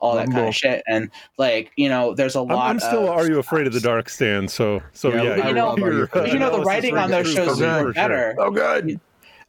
all 0.00 0.14
that 0.16 0.30
kind 0.30 0.48
of 0.48 0.54
shit. 0.54 0.82
And 0.88 1.10
like, 1.38 1.72
you 1.76 1.88
know, 1.88 2.14
there's 2.14 2.34
a 2.36 2.40
I'm, 2.40 2.48
lot. 2.48 2.70
I'm 2.70 2.80
still 2.80 3.04
of 3.04 3.10
Are 3.10 3.26
You 3.26 3.38
Afraid 3.38 3.66
of 3.66 3.72
the 3.72 3.80
Dark 3.80 4.08
stand, 4.08 4.50
so 4.50 4.82
so 4.92 5.10
Yeah, 5.10 5.22
yeah, 5.36 5.48
You 5.48 5.54
know- 5.54 5.68
love 5.68 5.78
You 5.78 6.02
Afraid 6.02 6.26
of 6.28 6.32
you 6.32 6.38
know, 6.38 6.56
the 6.56 6.62
writing 6.62 6.96
on 6.96 7.10
those 7.10 7.32
shows 7.32 7.58
for 7.58 7.64
me, 7.64 7.68
were 7.68 7.78
for 7.78 7.84
sure. 7.84 7.92
better. 7.92 8.34
Oh, 8.38 8.50
good. 8.50 9.00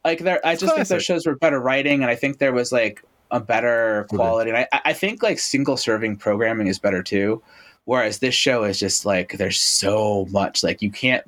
Like, 0.04 0.18
there, 0.20 0.44
I 0.44 0.56
just 0.56 0.74
think 0.74 0.88
those 0.88 1.04
shows 1.04 1.26
were 1.26 1.36
better 1.36 1.60
writing, 1.60 2.02
and 2.02 2.10
I 2.10 2.16
think 2.16 2.38
there 2.38 2.52
was 2.52 2.72
like 2.72 3.02
a 3.32 3.40
better 3.40 4.06
quality. 4.10 4.50
And 4.50 4.58
I, 4.72 4.80
I 4.84 4.92
think 4.92 5.22
like 5.22 5.38
single 5.40 5.76
serving 5.76 6.16
programming 6.16 6.68
is 6.68 6.78
better 6.78 7.02
too. 7.02 7.42
Whereas 7.84 8.20
this 8.20 8.34
show 8.36 8.62
is 8.62 8.78
just 8.78 9.04
like 9.04 9.38
there's 9.38 9.58
so 9.58 10.26
much 10.30 10.62
like 10.62 10.80
you 10.82 10.90
can't 10.92 11.24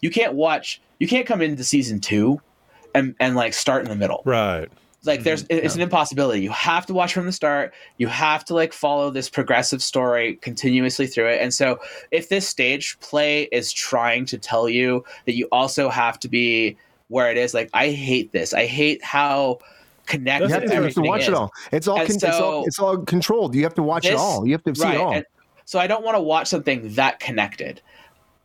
you 0.00 0.10
can't 0.10 0.32
watch 0.34 0.80
you 0.98 1.06
can't 1.06 1.26
come 1.26 1.42
into 1.42 1.62
season 1.64 2.00
two 2.00 2.40
and 2.94 3.14
and 3.20 3.36
like 3.36 3.52
start 3.52 3.82
in 3.82 3.90
the 3.90 3.94
middle 3.96 4.22
Right. 4.24 4.68
like 5.04 5.22
there's 5.22 5.44
Mm-hmm. 5.44 5.66
it's 5.66 5.74
an 5.74 5.82
impossibility 5.82 6.40
you 6.40 6.50
have 6.50 6.86
to 6.86 6.94
watch 6.94 7.12
from 7.12 7.26
the 7.26 7.32
start 7.32 7.74
you 7.98 8.06
have 8.06 8.42
to 8.46 8.54
like 8.54 8.72
follow 8.72 9.10
this 9.10 9.28
progressive 9.28 9.82
story 9.82 10.36
continuously 10.36 11.06
through 11.06 11.28
it 11.28 11.42
and 11.42 11.52
so 11.52 11.78
if 12.10 12.30
this 12.30 12.48
stage 12.48 12.98
play 13.00 13.42
is 13.52 13.70
trying 13.70 14.24
to 14.26 14.38
tell 14.38 14.66
you 14.66 15.04
that 15.26 15.34
you 15.34 15.46
also 15.52 15.90
have 15.90 16.18
to 16.20 16.28
be 16.28 16.74
where 17.08 17.30
it 17.30 17.36
is 17.36 17.52
like 17.52 17.68
i 17.74 17.90
hate 17.90 18.32
this 18.32 18.54
i 18.54 18.64
hate 18.64 19.04
how 19.04 19.58
connected 20.08 20.48
You 20.48 20.54
have 20.54 20.64
to, 20.64 20.74
you 20.74 20.90
to 20.90 21.00
watch 21.02 21.22
is. 21.22 21.28
it 21.28 21.34
all. 21.34 21.52
It's 21.70 21.86
all, 21.86 21.96
con- 21.98 22.06
it's 22.06 22.24
all 22.24 22.64
it's 22.64 22.78
all 22.78 22.98
controlled. 22.98 23.54
You 23.54 23.62
have 23.62 23.74
to 23.74 23.82
watch 23.82 24.06
it 24.06 24.14
all. 24.14 24.46
You 24.46 24.52
have 24.52 24.64
to 24.64 24.74
see 24.74 24.82
right 24.82 24.94
it 24.94 25.00
all. 25.00 25.22
so 25.64 25.78
i 25.78 25.86
don't 25.86 26.04
want 26.04 26.16
to 26.16 26.22
watch 26.22 26.48
something 26.48 26.92
that 26.94 27.20
connected 27.20 27.80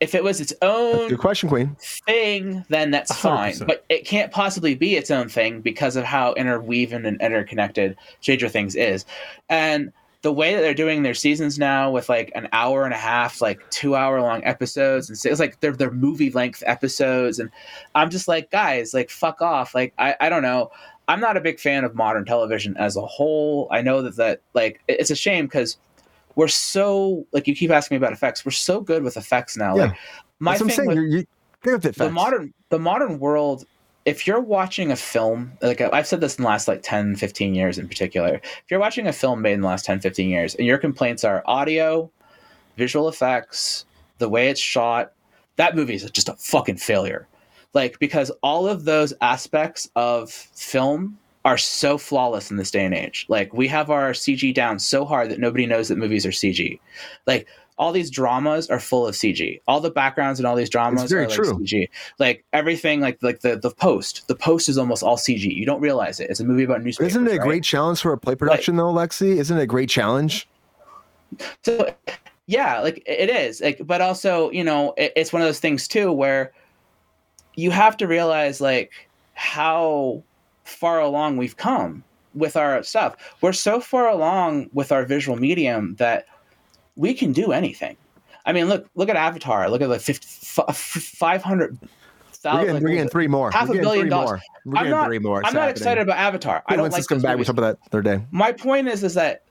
if 0.03 0.13
it 0.13 0.23
was 0.23 0.41
its 0.41 0.51
own 0.61 1.07
good 1.07 1.19
question, 1.19 1.47
Queen. 1.47 1.77
thing, 1.79 2.65
then 2.67 2.91
that's 2.91 3.15
fine. 3.15 3.53
100%. 3.53 3.67
But 3.67 3.85
it 3.87 4.05
can't 4.05 4.33
possibly 4.33 4.75
be 4.75 4.97
its 4.97 5.09
own 5.09 5.29
thing 5.29 5.61
because 5.61 5.95
of 5.95 6.03
how 6.03 6.33
interweaving 6.33 7.05
and 7.05 7.21
interconnected 7.21 7.95
Stranger 8.19 8.49
Things 8.49 8.75
is. 8.75 9.05
And 9.47 9.93
the 10.21 10.33
way 10.33 10.55
that 10.55 10.61
they're 10.61 10.73
doing 10.73 11.03
their 11.03 11.13
seasons 11.13 11.59
now 11.59 11.89
with 11.91 12.09
like 12.09 12.31
an 12.35 12.49
hour 12.51 12.83
and 12.83 12.93
a 12.93 12.97
half, 12.97 13.41
like 13.41 13.61
two 13.69 13.95
hour 13.95 14.21
long 14.21 14.43
episodes, 14.43 15.09
and 15.09 15.17
so 15.17 15.29
it's 15.29 15.39
like 15.39 15.59
they're 15.59 15.73
they're 15.75 15.91
movie 15.91 16.31
length 16.31 16.63
episodes, 16.65 17.39
and 17.39 17.49
I'm 17.93 18.09
just 18.09 18.27
like, 18.27 18.49
guys, 18.49 18.93
like 18.93 19.09
fuck 19.09 19.41
off. 19.41 19.75
Like 19.75 19.93
I 19.99 20.15
I 20.19 20.29
don't 20.29 20.41
know. 20.41 20.71
I'm 21.07 21.19
not 21.19 21.35
a 21.37 21.41
big 21.41 21.59
fan 21.59 21.83
of 21.83 21.95
modern 21.95 22.25
television 22.25 22.75
as 22.77 22.95
a 22.95 23.01
whole. 23.05 23.67
I 23.71 23.81
know 23.81 24.01
that 24.01 24.15
that 24.17 24.41
like 24.53 24.81
it's 24.87 25.11
a 25.11 25.15
shame 25.15 25.45
because 25.45 25.77
we're 26.35 26.47
so 26.47 27.25
like 27.33 27.47
you 27.47 27.55
keep 27.55 27.71
asking 27.71 27.95
me 27.95 27.97
about 27.99 28.13
effects. 28.13 28.45
We're 28.45 28.51
so 28.51 28.81
good 28.81 29.03
with 29.03 29.17
effects 29.17 29.57
now. 29.57 29.75
Yeah. 29.75 29.83
Like 29.85 29.97
my 30.39 30.51
That's 30.51 30.61
what 30.61 30.65
I'm 30.65 30.69
thing 30.69 30.75
saying. 30.75 30.87
with, 30.87 30.97
You're, 30.97 31.05
you 31.19 31.25
good 31.61 31.83
with 31.83 31.85
it. 31.85 31.95
the 31.95 32.09
modern 32.11 32.53
the 32.69 32.79
modern 32.79 33.19
world 33.19 33.65
if 34.05 34.27
you're 34.27 34.41
watching 34.41 34.91
a 34.91 34.95
film 34.97 35.53
like 35.61 35.79
i've 35.79 36.05
said 36.05 36.19
this 36.19 36.35
in 36.35 36.43
the 36.43 36.47
last 36.49 36.67
like 36.67 36.81
10 36.83 37.15
15 37.15 37.55
years 37.55 37.77
in 37.79 37.87
particular 37.87 38.35
if 38.43 38.63
you're 38.69 38.79
watching 38.81 39.07
a 39.07 39.13
film 39.13 39.41
made 39.41 39.53
in 39.53 39.61
the 39.61 39.67
last 39.67 39.85
10 39.85 40.01
15 40.01 40.29
years 40.29 40.55
and 40.55 40.67
your 40.67 40.77
complaints 40.77 41.23
are 41.23 41.41
audio 41.45 42.11
visual 42.75 43.07
effects 43.07 43.85
the 44.17 44.27
way 44.27 44.49
it's 44.49 44.59
shot 44.59 45.13
that 45.55 45.73
movie 45.73 45.93
is 45.95 46.03
just 46.11 46.27
a 46.27 46.33
fucking 46.33 46.75
failure 46.75 47.27
like 47.73 47.99
because 47.99 48.31
all 48.41 48.67
of 48.67 48.85
those 48.85 49.13
aspects 49.21 49.89
of 49.95 50.31
film 50.31 51.17
are 51.45 51.57
so 51.57 51.97
flawless 51.97 52.49
in 52.49 52.57
this 52.57 52.71
day 52.71 52.85
and 52.85 52.93
age 52.93 53.25
like 53.27 53.53
we 53.53 53.67
have 53.67 53.89
our 53.89 54.11
cg 54.11 54.53
down 54.53 54.79
so 54.79 55.03
hard 55.03 55.29
that 55.29 55.39
nobody 55.39 55.65
knows 55.65 55.89
that 55.89 55.97
movies 55.97 56.25
are 56.25 56.29
cg 56.29 56.79
like 57.27 57.47
all 57.77 57.91
these 57.91 58.09
dramas 58.09 58.69
are 58.69 58.79
full 58.79 59.07
of 59.07 59.15
CG. 59.15 59.59
All 59.67 59.79
the 59.79 59.89
backgrounds 59.89 60.39
and 60.39 60.45
all 60.45 60.55
these 60.55 60.69
dramas 60.69 61.11
are 61.11 61.21
like 61.21 61.35
true. 61.35 61.53
CG. 61.57 61.89
Like 62.19 62.45
everything, 62.53 63.01
like 63.01 63.21
like 63.21 63.41
the 63.41 63.57
the 63.57 63.71
post. 63.71 64.27
The 64.27 64.35
post 64.35 64.69
is 64.69 64.77
almost 64.77 65.03
all 65.03 65.17
CG. 65.17 65.43
You 65.43 65.65
don't 65.65 65.81
realize 65.81 66.19
it. 66.19 66.29
It's 66.29 66.39
a 66.39 66.45
movie 66.45 66.63
about 66.63 66.83
newspapers. 66.83 67.13
Isn't 67.13 67.27
it 67.27 67.31
a 67.31 67.37
right? 67.37 67.47
great 67.47 67.63
challenge 67.63 68.01
for 68.01 68.13
a 68.13 68.17
play 68.17 68.35
production 68.35 68.75
though, 68.75 68.93
Lexi? 68.93 69.37
Isn't 69.37 69.57
it 69.57 69.63
a 69.63 69.67
great 69.67 69.89
challenge? 69.89 70.47
So 71.63 71.93
yeah, 72.45 72.79
like 72.81 73.01
it 73.05 73.29
is. 73.29 73.61
Like, 73.61 73.81
but 73.85 74.01
also, 74.01 74.51
you 74.51 74.63
know, 74.63 74.93
it, 74.97 75.13
it's 75.15 75.33
one 75.33 75.41
of 75.41 75.47
those 75.47 75.59
things 75.59 75.87
too 75.87 76.11
where 76.11 76.53
you 77.55 77.71
have 77.71 77.97
to 77.97 78.07
realize 78.07 78.61
like 78.61 79.09
how 79.33 80.23
far 80.63 80.99
along 80.99 81.37
we've 81.37 81.57
come 81.57 82.03
with 82.33 82.55
our 82.55 82.81
stuff. 82.83 83.15
We're 83.41 83.53
so 83.53 83.79
far 83.79 84.07
along 84.07 84.69
with 84.73 84.91
our 84.91 85.05
visual 85.05 85.37
medium 85.37 85.95
that 85.95 86.25
we 86.95 87.13
can 87.13 87.31
do 87.31 87.51
anything. 87.51 87.95
I 88.45 88.53
mean, 88.53 88.67
look 88.67 88.87
look 88.95 89.09
at 89.09 89.15
Avatar. 89.15 89.69
Look 89.69 89.81
at 89.81 89.89
the 89.89 89.99
50, 89.99 90.27
f- 90.67 90.75
500 90.75 91.77
We're 92.43 92.65
getting, 92.65 92.83
we're 92.83 92.89
getting 92.89 93.09
three 93.09 93.27
more. 93.27 93.51
half 93.51 93.69
We're 93.69 93.77
a 93.77 93.81
billion 93.81 94.09
dollars. 94.09 94.29
more. 94.29 94.41
We're 94.65 94.77
I'm 94.79 94.83
getting 94.85 94.91
not, 94.91 95.05
three 95.07 95.19
more. 95.19 95.39
It's 95.39 95.47
I'm 95.49 95.53
not 95.53 95.59
happening. 95.61 95.77
excited 95.81 96.01
about 96.01 96.17
Avatar. 96.17 96.63
I 96.67 96.75
don't 96.75 96.83
like 96.83 96.93
this 96.93 97.07
come 97.07 97.19
back, 97.21 97.31
we 97.31 97.35
movies 97.37 97.47
talk 97.47 97.57
about 97.57 97.79
that 97.81 97.91
third 97.91 98.05
day. 98.05 98.23
my 98.31 98.51
point 98.51 98.87
is 98.87 99.03
is 99.03 99.13
that 99.13 99.43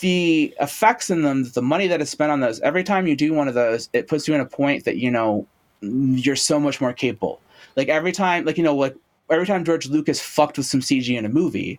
the 0.00 0.52
effects 0.60 1.10
in 1.10 1.22
them 1.22 1.44
the 1.52 1.62
money 1.62 1.86
that 1.86 2.00
is 2.00 2.10
spent 2.10 2.32
on 2.32 2.40
those 2.40 2.58
every 2.60 2.82
time 2.82 3.06
you 3.06 3.14
do 3.14 3.32
one 3.32 3.46
of 3.46 3.54
those 3.54 3.88
it 3.92 4.08
puts 4.08 4.26
you 4.26 4.34
in 4.34 4.40
a 4.40 4.46
point 4.46 4.84
that 4.84 4.96
you 4.96 5.08
know 5.10 5.46
you're 5.82 6.36
so 6.36 6.58
much 6.60 6.80
more 6.80 6.92
capable 6.92 7.40
like 7.76 7.88
every 7.88 8.12
time 8.12 8.44
like 8.44 8.56
you 8.56 8.64
know 8.64 8.74
like 8.74 8.94
every 9.30 9.46
time 9.46 9.64
george 9.64 9.88
lucas 9.88 10.20
fucked 10.20 10.56
with 10.56 10.66
some 10.66 10.80
cg 10.80 11.16
in 11.18 11.24
a 11.24 11.28
movie 11.28 11.78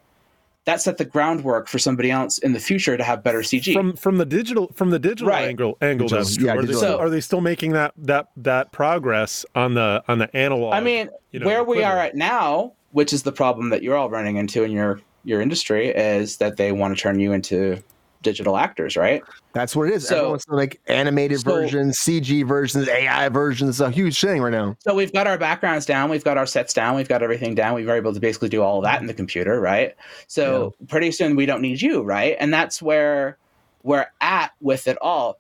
that 0.65 0.81
set 0.81 0.97
the 0.97 1.05
groundwork 1.05 1.67
for 1.67 1.77
somebody 1.79 2.09
else 2.11 2.37
in 2.39 2.53
the 2.53 2.59
future 2.59 2.97
to 2.97 3.03
have 3.03 3.23
better 3.23 3.39
cg 3.39 3.73
From 3.73 3.95
from 3.95 4.17
the 4.17 4.25
digital 4.25 4.67
from 4.73 4.89
the 4.89 4.99
digital 4.99 5.27
Right. 5.29 5.47
angle 5.47 5.77
angle 5.81 6.07
Digital, 6.07 6.23
that's 6.23 6.35
true. 6.35 6.45
yeah, 6.45 6.51
are, 6.53 6.55
they 6.57 6.61
digital. 6.67 6.81
still, 6.81 6.97
are 6.97 7.09
they 7.09 7.21
still 7.21 7.41
making 7.41 7.71
that 7.73 7.93
that 7.97 8.27
that 8.37 8.71
progress 8.71 9.45
on 9.55 9.73
the 9.73 10.03
on 10.07 10.19
the 10.19 10.35
analog? 10.35 10.73
i 10.73 10.79
mean 10.81 11.09
you 11.31 11.39
know, 11.39 11.45
where 11.45 11.63
we 11.63 11.83
are 11.83 11.97
at 11.97 12.15
now 12.15 12.73
which 12.91 13.11
is 13.13 13.23
the 13.23 13.31
problem 13.31 13.69
that 13.69 13.81
you're 13.83 13.95
all 13.97 14.09
running 14.09 14.35
into 14.37 14.63
in 14.63 14.71
your 14.71 14.99
your 15.23 15.41
industry 15.41 15.87
is 15.89 16.37
that 16.37 16.57
they 16.57 16.71
want 16.73 16.95
to 16.95 17.01
turn 17.01 17.19
you 17.19 17.31
into 17.31 17.81
digital 18.23 18.57
actors 18.57 18.97
right 18.97 19.21
That's 19.53 19.75
what 19.75 19.89
it 19.89 19.93
is. 19.93 20.07
So- 20.07 20.17
Everyone's 20.17 20.45
like 20.47 20.81
animated 20.87 21.41
so- 21.41 21.51
versions, 21.51 21.99
CG 21.99 22.43
versions, 22.47 22.87
AI 22.87 23.29
versions. 23.29 23.69
It's 23.69 23.79
a 23.79 23.91
huge 23.91 24.19
thing 24.19 24.41
right 24.41 24.51
now. 24.51 24.75
So 24.79 24.95
we've 24.95 25.13
got 25.13 25.27
our 25.27 25.37
backgrounds 25.37 25.85
down, 25.85 26.09
we've 26.09 26.23
got 26.23 26.37
our 26.37 26.47
sets 26.47 26.73
down, 26.73 26.95
we've 26.95 27.07
got 27.07 27.21
everything 27.21 27.53
down. 27.53 27.75
We've 27.75 27.87
able 27.87 28.13
to 28.13 28.19
basically 28.19 28.49
do 28.49 28.63
all 28.63 28.79
of 28.79 28.83
that 28.83 29.01
in 29.01 29.07
the 29.07 29.13
computer, 29.13 29.61
right? 29.61 29.95
So 30.27 30.73
pretty 30.87 31.11
soon 31.11 31.35
we 31.35 31.45
don't 31.45 31.61
need 31.61 31.81
you, 31.81 32.01
right? 32.01 32.35
And 32.39 32.51
that's 32.51 32.81
where 32.81 33.37
we're 33.83 34.07
at 34.21 34.51
with 34.61 34.87
it 34.87 34.97
all. 35.01 35.37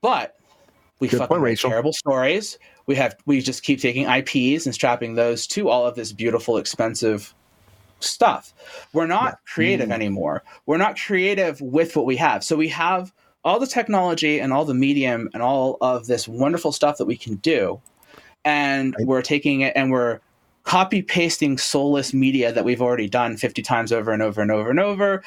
But 0.00 0.34
we 0.98 1.08
Good 1.08 1.18
fucking 1.18 1.36
point, 1.36 1.58
terrible 1.58 1.92
stories. 1.92 2.58
We 2.86 2.96
have 2.96 3.16
we 3.26 3.40
just 3.40 3.62
keep 3.62 3.80
taking 3.80 4.08
IPs 4.08 4.66
and 4.66 4.74
strapping 4.74 5.14
those 5.14 5.46
to 5.48 5.68
all 5.68 5.86
of 5.86 5.94
this 5.94 6.12
beautiful, 6.12 6.56
expensive 6.56 7.34
stuff. 8.02 8.52
We're 8.92 9.06
not 9.06 9.38
creative 9.46 9.88
Mm. 9.88 9.92
anymore. 9.94 10.42
We're 10.66 10.78
not 10.78 10.98
creative 10.98 11.60
with 11.60 11.96
what 11.96 12.06
we 12.06 12.16
have. 12.16 12.44
So 12.44 12.56
we 12.56 12.68
have 12.68 13.12
all 13.44 13.58
the 13.58 13.66
technology 13.66 14.38
and 14.38 14.52
all 14.52 14.64
the 14.64 14.74
medium 14.74 15.28
and 15.34 15.42
all 15.42 15.76
of 15.80 16.06
this 16.06 16.28
wonderful 16.28 16.72
stuff 16.72 16.98
that 16.98 17.06
we 17.06 17.16
can 17.16 17.36
do. 17.36 17.80
And 18.44 18.94
we're 19.00 19.22
taking 19.22 19.60
it 19.62 19.72
and 19.76 19.90
we're 19.90 20.20
copy 20.64 21.02
pasting 21.02 21.58
soulless 21.58 22.14
media 22.14 22.52
that 22.52 22.64
we've 22.64 22.82
already 22.82 23.08
done 23.08 23.36
50 23.36 23.62
times 23.62 23.92
over 23.92 24.12
and 24.12 24.22
over 24.22 24.40
and 24.40 24.50
over 24.50 24.70
and 24.70 24.78
over. 24.80 25.22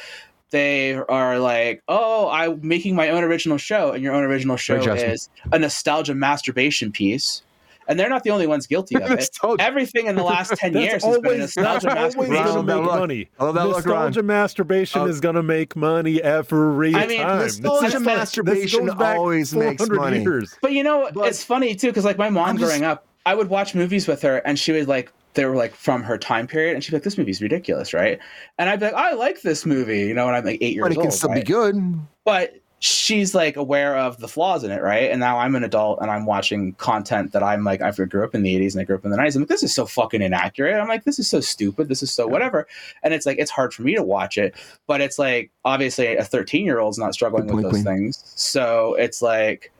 They 0.52 0.94
are 0.94 1.40
like, 1.40 1.82
oh, 1.90 2.30
I'm 2.30 2.60
making 2.66 2.96
my 2.96 3.10
own 3.10 3.24
original 3.24 3.58
show, 3.58 3.92
and 3.92 4.04
your 4.04 4.14
own 4.14 4.24
original 4.24 4.56
show 4.58 4.76
is 5.14 5.30
a 5.52 5.60
nostalgia 5.60 6.16
masturbation 6.16 6.92
piece. 6.92 7.42
And 7.88 8.00
they're 8.00 8.10
not 8.10 8.24
the 8.24 8.32
only 8.32 8.48
ones 8.48 8.68
guilty 8.68 8.96
of 8.96 9.02
it. 9.12 9.16
Nostalgia. 9.16 9.64
Everything 9.64 10.08
in 10.08 10.16
the 10.16 10.24
last 10.24 10.54
10 10.56 10.74
That's 10.74 10.86
years 10.86 11.04
has 11.04 11.20
been 11.20 11.26
a 11.26 11.28
always, 11.28 11.40
that's 11.40 11.58
nostalgia 11.58 11.98
always 11.98 12.16
masturbation. 12.30 12.44
going 12.46 12.66
to 12.68 12.76
make 12.82 12.86
money. 13.00 13.30
I 13.40 13.44
love 13.46 13.56
that 13.56 13.68
look, 13.68 13.86
Ron. 13.86 14.26
Masturbation 14.26 15.02
Uh, 15.02 15.06
is 15.06 15.20
going 15.20 15.36
to 15.36 15.44
make 15.44 15.76
money 15.76 16.22
every 16.22 16.96
I 16.96 17.06
mean, 17.08 17.22
time. 17.22 17.40
nostalgia 17.40 17.44
This 17.44 17.56
is 17.56 17.64
like- 17.66 17.92
this 17.92 18.02
masturbation 18.02 18.86
goes 18.88 18.96
always 19.00 19.56
makes 19.56 19.90
money. 19.90 20.22
Years. 20.24 20.58
But 20.62 20.72
you 20.74 20.84
know, 20.84 21.10
But- 21.14 21.28
it's 21.28 21.44
funny 21.44 21.76
too, 21.76 21.88
because 21.88 22.06
like 22.06 22.18
my 22.18 22.30
mom 22.30 22.50
I'm 22.50 22.58
just- 22.58 22.70
growing 22.70 22.84
up, 22.84 23.06
I 23.28 23.34
would 23.36 23.50
watch 23.50 23.74
movies 23.76 24.08
with 24.08 24.22
her, 24.22 24.38
and 24.38 24.58
she 24.60 24.72
would 24.72 24.88
like 24.88 25.12
they 25.34 25.46
were 25.46 25.56
like 25.56 25.76
from 25.76 26.02
her 26.04 26.18
time 26.18 26.48
period, 26.48 26.76
and 26.76 26.84
she'd 26.84 26.92
be 26.92 26.98
like, 26.98 27.04
"This 27.04 27.18
movie's 27.18 27.42
ridiculous, 27.42 27.94
right?" 27.94 28.20
And 28.58 28.70
I'd 28.70 28.80
be 28.80 28.86
like, 28.86 28.94
"I 28.94 29.14
like 29.14 29.42
this 29.42 29.66
movie," 29.66 30.02
you 30.02 30.14
know, 30.14 30.28
when 30.28 30.36
I'm 30.36 30.46
like 30.46 30.60
eight 30.62 30.76
years 30.76 30.84
old. 30.86 30.96
But 30.96 31.00
it 31.00 31.02
can 31.02 31.12
still 31.12 31.30
right? 31.30 31.44
be 31.46 31.52
good. 31.52 31.76
But 32.24 32.54
she's 32.86 33.34
like 33.34 33.56
aware 33.56 33.98
of 33.98 34.20
the 34.20 34.28
flaws 34.28 34.64
in 34.64 34.70
it, 34.70 34.80
right? 34.80 35.10
And 35.10 35.20
now 35.20 35.40
I'm 35.40 35.56
an 35.56 35.64
adult 35.64 36.00
and 36.02 36.12
I'm 36.12 36.28
watching 36.28 36.74
content 36.74 37.32
that 37.32 37.42
I'm 37.42 37.64
like, 37.64 37.82
I 37.82 37.90
grew 37.92 38.24
up 38.24 38.36
in 38.36 38.44
the 38.44 38.56
80s 38.56 38.74
and 38.74 38.82
I 38.82 38.84
grew 38.84 38.96
up 38.96 39.04
in 39.04 39.10
the 39.10 39.18
90s. 39.18 39.36
I'm 39.36 39.42
like, 39.42 39.50
this 39.50 39.64
is 39.64 39.74
so 39.74 39.88
fucking 39.88 40.22
inaccurate. 40.22 40.80
I'm 40.80 40.88
like, 40.88 41.04
this 41.04 41.18
is 41.18 41.28
so 41.28 41.40
stupid. 41.40 41.90
This 41.90 42.04
is 42.04 42.12
so 42.12 42.28
whatever. 42.28 42.68
And 43.02 43.12
it's 43.12 43.26
like, 43.26 43.40
it's 43.40 43.50
hard 43.50 43.74
for 43.74 43.82
me 43.82 43.96
to 43.96 44.04
watch 44.04 44.38
it. 44.38 44.54
But 44.86 45.02
it's 45.02 45.18
like, 45.18 45.50
obviously, 45.64 46.16
a 46.16 46.24
13 46.24 46.64
year 46.64 46.80
old's 46.80 47.00
not 47.00 47.16
struggling 47.16 47.48
with 47.48 47.64
those 47.64 47.72
Queen. 47.72 47.84
things. 47.84 48.24
So 48.36 48.94
it's 49.00 49.20
like, 49.20 49.72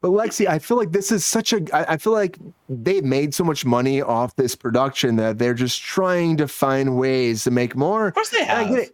But 0.00 0.12
Lexi, 0.12 0.46
I 0.48 0.58
feel 0.58 0.78
like 0.78 0.92
this 0.92 1.12
is 1.12 1.26
such 1.26 1.52
a. 1.52 1.60
I 1.72 1.98
feel 1.98 2.14
like 2.14 2.38
they 2.70 3.02
made 3.02 3.34
so 3.34 3.44
much 3.44 3.66
money 3.66 4.00
off 4.00 4.34
this 4.36 4.54
production 4.54 5.16
that 5.16 5.36
they're 5.38 5.52
just 5.52 5.82
trying 5.82 6.38
to 6.38 6.48
find 6.48 6.96
ways 6.96 7.44
to 7.44 7.50
make 7.50 7.76
more. 7.76 8.08
of 8.08 8.14
course 8.14 8.30
they 8.30 8.44
have. 8.44 8.88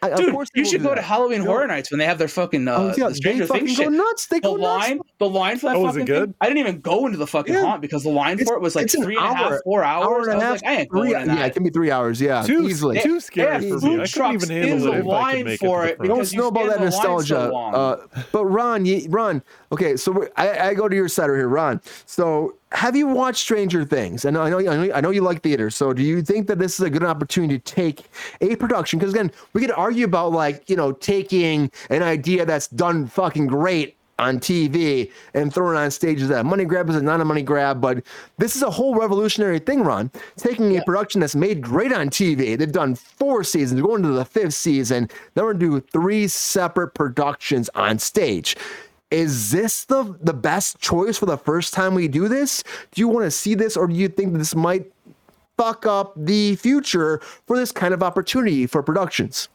Get 0.00 0.10
it. 0.10 0.12
I, 0.12 0.14
of 0.14 0.18
Dude, 0.20 0.32
course 0.32 0.48
you 0.54 0.64
should 0.64 0.82
do 0.82 0.88
go 0.88 0.94
to. 0.94 1.02
Halloween 1.02 1.40
No. 1.44 1.46
Horror 1.50 1.66
Nights 1.66 1.90
when 1.90 1.98
they 1.98 2.04
have 2.06 2.18
their 2.18 2.28
fucking 2.28 2.68
uh, 2.68 2.74
Oh, 2.76 2.94
yeah, 2.96 3.08
the 3.08 3.14
Stranger 3.14 3.44
they 3.44 3.46
fucking 3.48 3.66
Things 3.66 3.78
go 3.78 3.84
shit. 3.84 3.92
nuts. 3.92 4.26
They 4.26 4.36
The 4.40 4.48
go 4.50 4.56
nuts. 4.56 4.88
line, 4.88 5.00
the 5.18 5.28
line 5.28 5.58
for 5.58 5.66
that 5.66 5.76
Oh, 5.76 5.80
was 5.80 5.96
it 5.96 6.00
fucking 6.00 6.04
good? 6.14 6.24
thing. 6.30 6.34
I 6.40 6.46
didn't 6.46 6.58
even 6.58 6.80
go 6.80 7.06
into 7.06 7.18
the 7.18 7.26
fucking 7.26 7.54
Yeah. 7.54 7.62
haunt 7.62 7.80
because 7.82 8.02
the 8.04 8.10
line 8.10 8.34
It's- 8.34 8.48
for 8.48 8.54
it 8.56 8.60
was 8.60 8.74
like 8.76 8.84
it's 8.84 8.94
an 8.94 9.02
three 9.02 9.16
and 9.16 9.24
a 9.24 9.34
half, 9.34 9.46
hour- 9.52 9.60
four 9.64 9.82
hours. 9.84 10.06
Hour 10.06 10.28
and 10.30 10.42
I 10.42 10.48
a 10.48 10.52
was 10.52 10.60
half. 10.60 10.62
like, 10.62 10.64
I 10.64 10.80
ain't 10.82 10.90
three, 10.90 11.12
going 11.12 11.26
yeah, 11.26 11.46
it 11.46 11.52
can 11.54 11.64
be 11.64 11.70
three 11.70 11.90
hours. 11.90 12.20
Yeah, 12.20 12.42
Too, 12.42 12.68
easily. 12.68 13.00
too 13.00 13.14
They 13.14 13.20
scary 13.20 13.52
have 13.52 13.62
for 13.62 13.80
food 13.80 13.82
me. 13.82 13.88
I 13.88 13.96
couldn't 13.96 14.08
trucks 14.10 14.44
even 14.44 14.56
in 14.56 14.68
handle 14.68 14.86
the 14.86 14.92
it 14.92 14.98
if 15.00 15.04
I 15.06 15.08
line 15.08 15.56
for 15.56 15.84
it. 15.84 15.88
it 15.88 15.92
to 15.92 15.98
the 15.98 16.02
You 16.04 16.08
don't 16.08 16.16
because 16.18 16.32
you 16.32 16.38
snowball 16.40 16.66
that 16.66 16.76
in 16.78 16.84
the 16.84 16.90
line 16.90 16.92
so 16.92 17.12
nostalgia. 17.14 17.52
uh, 17.52 17.96
but 18.32 18.44
Ron, 18.44 18.86
Ron, 19.08 19.42
okay, 19.72 19.96
so 19.96 20.28
I, 20.36 20.68
I 20.68 20.74
go 20.74 20.88
to 20.88 20.94
your 20.96 21.08
side 21.08 21.26
right 21.28 21.36
here, 21.38 21.48
Ron. 21.48 21.80
So 22.06 22.54
have 22.72 22.94
you 22.94 23.06
watched 23.06 23.40
Stranger 23.40 23.84
Things? 23.84 24.24
I 24.24 24.30
know, 24.30 24.42
I 24.42 24.50
know, 24.50 24.58
I 24.58 24.62
know, 24.62 24.94
I 24.94 25.00
know 25.00 25.10
you 25.10 25.22
like 25.22 25.42
theater. 25.42 25.70
So 25.70 25.92
do 25.92 26.02
you 26.02 26.22
think 26.22 26.46
that 26.48 26.58
this 26.58 26.78
is 26.78 26.86
a 26.86 26.90
good 26.90 27.02
opportunity 27.04 27.58
to 27.58 27.74
take 27.74 28.04
a 28.40 28.56
production? 28.56 28.98
Because 28.98 29.14
again, 29.14 29.32
we 29.52 29.60
could 29.60 29.70
argue 29.70 30.04
about 30.04 30.32
like 30.32 30.68
you 30.68 30.76
know 30.76 30.92
taking 30.92 31.70
an 31.90 32.02
idea 32.02 32.44
that's 32.44 32.68
done 32.68 33.06
fucking 33.06 33.46
great 33.46 33.96
on 34.18 34.38
TV 34.40 35.12
and 35.34 35.54
throwing 35.54 35.76
it 35.76 35.80
on 35.80 35.90
stage 35.90 36.20
is 36.20 36.28
that 36.28 36.40
a 36.40 36.44
money 36.44 36.64
grab 36.64 36.90
is 36.90 36.96
it 36.96 37.02
not 37.02 37.20
a 37.20 37.24
money 37.24 37.42
grab? 37.42 37.80
But 37.80 38.04
this 38.36 38.56
is 38.56 38.62
a 38.62 38.70
whole 38.70 38.94
revolutionary 38.94 39.60
thing, 39.60 39.82
Ron. 39.82 40.10
Taking 40.36 40.76
a 40.76 40.82
production 40.82 41.20
that's 41.20 41.36
made 41.36 41.60
great 41.62 41.92
on 41.92 42.10
TV. 42.10 42.58
They've 42.58 42.70
done 42.70 42.94
four 42.96 43.44
seasons, 43.44 43.80
going 43.80 44.02
to 44.02 44.08
the 44.08 44.24
fifth 44.24 44.54
season. 44.54 45.08
Then 45.34 45.44
we're 45.44 45.54
gonna 45.54 45.80
do 45.80 45.80
three 45.80 46.28
separate 46.28 46.94
productions 46.94 47.70
on 47.74 47.98
stage. 47.98 48.56
Is 49.10 49.50
this 49.50 49.84
the 49.84 50.18
the 50.20 50.34
best 50.34 50.78
choice 50.80 51.16
for 51.16 51.26
the 51.26 51.38
first 51.38 51.72
time 51.72 51.94
we 51.94 52.08
do 52.08 52.28
this? 52.28 52.62
Do 52.92 53.00
you 53.00 53.08
want 53.08 53.24
to 53.24 53.30
see 53.30 53.54
this, 53.54 53.76
or 53.76 53.86
do 53.86 53.94
you 53.94 54.08
think 54.08 54.34
this 54.34 54.54
might 54.54 54.92
fuck 55.56 55.86
up 55.86 56.12
the 56.16 56.56
future 56.56 57.20
for 57.46 57.56
this 57.56 57.72
kind 57.72 57.94
of 57.94 58.02
opportunity 58.02 58.66
for 58.66 58.82
productions? 58.82 59.48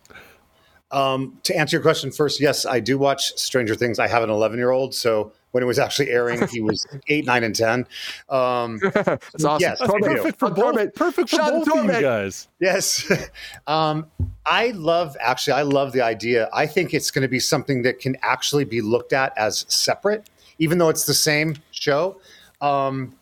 Um, 0.92 1.40
to 1.44 1.56
answer 1.56 1.78
your 1.78 1.82
question 1.82 2.12
first, 2.12 2.40
yes, 2.40 2.66
I 2.66 2.80
do 2.80 2.98
watch 3.00 3.36
Stranger 3.36 3.74
Things. 3.74 3.98
I 3.98 4.08
have 4.08 4.22
an 4.22 4.30
11 4.30 4.58
year 4.60 4.72
old, 4.72 4.94
so 4.94 5.32
when 5.54 5.62
it 5.62 5.68
was 5.68 5.78
actually 5.78 6.10
airing, 6.10 6.46
he 6.48 6.62
was 6.62 6.86
eight, 7.08 7.26
nine, 7.26 7.44
and 7.44 7.56
ten. 7.56 7.88
Um, 8.28 8.80
It's 9.34 9.46
awesome. 9.46 9.62
Yes, 9.62 9.78
Torment. 9.80 10.18
Perfect 10.18 10.40
for 10.40 10.50
Torment. 10.50 10.94
both. 10.94 10.96
Perfect 10.96 11.30
for 11.30 11.36
Shout 11.36 11.52
both 11.52 11.66
to 11.66 11.80
of 11.80 11.86
you 11.86 12.02
guys. 12.02 12.48
Yes. 12.60 13.30
um, 13.68 14.08
I 14.46 14.72
love, 14.72 15.16
actually, 15.22 15.54
I 15.54 15.62
love 15.62 15.92
the 15.92 16.02
idea. 16.02 16.50
I 16.54 16.66
think 16.66 16.94
it's 16.94 17.12
going 17.12 17.22
to 17.22 17.28
be 17.28 17.40
something 17.40 17.84
that 17.84 18.00
can 18.00 18.18
actually 18.24 18.66
be 18.66 18.82
looked 18.82 19.14
at 19.14 19.32
as 19.38 19.66
separate, 19.70 20.28
even 20.58 20.80
though 20.80 20.90
it's 20.90 21.06
the 21.06 21.14
same 21.14 21.56
show. 21.72 22.20
Um, 22.60 23.16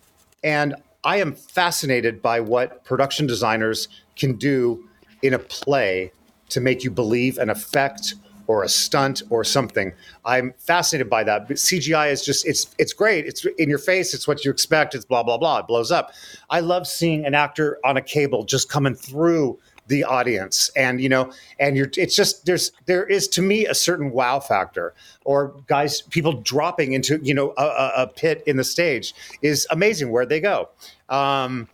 and 0.43 0.75
I 1.03 1.17
am 1.17 1.33
fascinated 1.33 2.21
by 2.21 2.39
what 2.39 2.85
production 2.85 3.27
designers 3.27 3.89
can 4.15 4.37
do 4.37 4.87
in 5.21 5.33
a 5.33 5.39
play 5.39 6.13
to 6.49 6.61
make 6.61 6.83
you 6.83 6.91
believe 6.91 7.37
an 7.37 7.49
effect 7.49 8.15
or 8.51 8.63
a 8.63 8.69
stunt 8.69 9.23
or 9.29 9.45
something. 9.45 9.93
I'm 10.25 10.53
fascinated 10.57 11.09
by 11.09 11.23
that. 11.23 11.47
But 11.47 11.55
CGI 11.55 12.11
is 12.11 12.25
just 12.25 12.45
it's 12.45 12.75
it's 12.77 12.91
great. 12.91 13.25
It's 13.25 13.45
in 13.57 13.69
your 13.69 13.79
face. 13.79 14.13
It's 14.13 14.27
what 14.27 14.43
you 14.43 14.51
expect. 14.51 14.93
It's 14.93 15.05
blah 15.05 15.23
blah 15.23 15.37
blah. 15.37 15.59
It 15.59 15.67
blows 15.67 15.89
up. 15.89 16.11
I 16.49 16.59
love 16.59 16.85
seeing 16.85 17.25
an 17.25 17.33
actor 17.33 17.79
on 17.85 17.95
a 17.95 18.01
cable 18.01 18.43
just 18.43 18.67
coming 18.67 18.93
through 18.93 19.57
the 19.87 20.03
audience 20.03 20.69
and 20.75 21.01
you 21.01 21.09
know 21.09 21.31
and 21.59 21.75
you're 21.75 21.89
it's 21.97 22.15
just 22.15 22.45
there's 22.45 22.71
there 22.85 23.03
is 23.05 23.27
to 23.27 23.41
me 23.41 23.65
a 23.65 23.73
certain 23.73 24.11
wow 24.11 24.39
factor 24.39 24.93
or 25.25 25.53
guys 25.67 26.01
people 26.03 26.33
dropping 26.33 26.93
into 26.93 27.19
you 27.23 27.33
know 27.33 27.53
a, 27.57 27.91
a, 27.97 28.07
pit 28.07 28.41
in 28.45 28.55
the 28.55 28.63
stage 28.63 29.13
is 29.41 29.67
amazing 29.69 30.09
where 30.09 30.25
they 30.25 30.39
go 30.39 30.69
um 31.09 31.67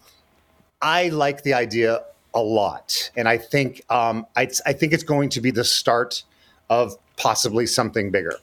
I 0.82 1.10
like 1.10 1.44
the 1.44 1.54
idea 1.54 2.04
a 2.34 2.42
lot, 2.42 3.12
and 3.16 3.28
I 3.28 3.38
think 3.38 3.82
um, 3.90 4.28
I, 4.36 4.48
I 4.66 4.74
think 4.74 4.94
it's 4.94 5.04
going 5.04 5.30
to 5.30 5.42
be 5.42 5.52
the 5.52 5.64
start 5.64 6.24
of 6.70 6.98
possibly 7.18 7.66
something 7.66 8.12
bigger. 8.12 8.34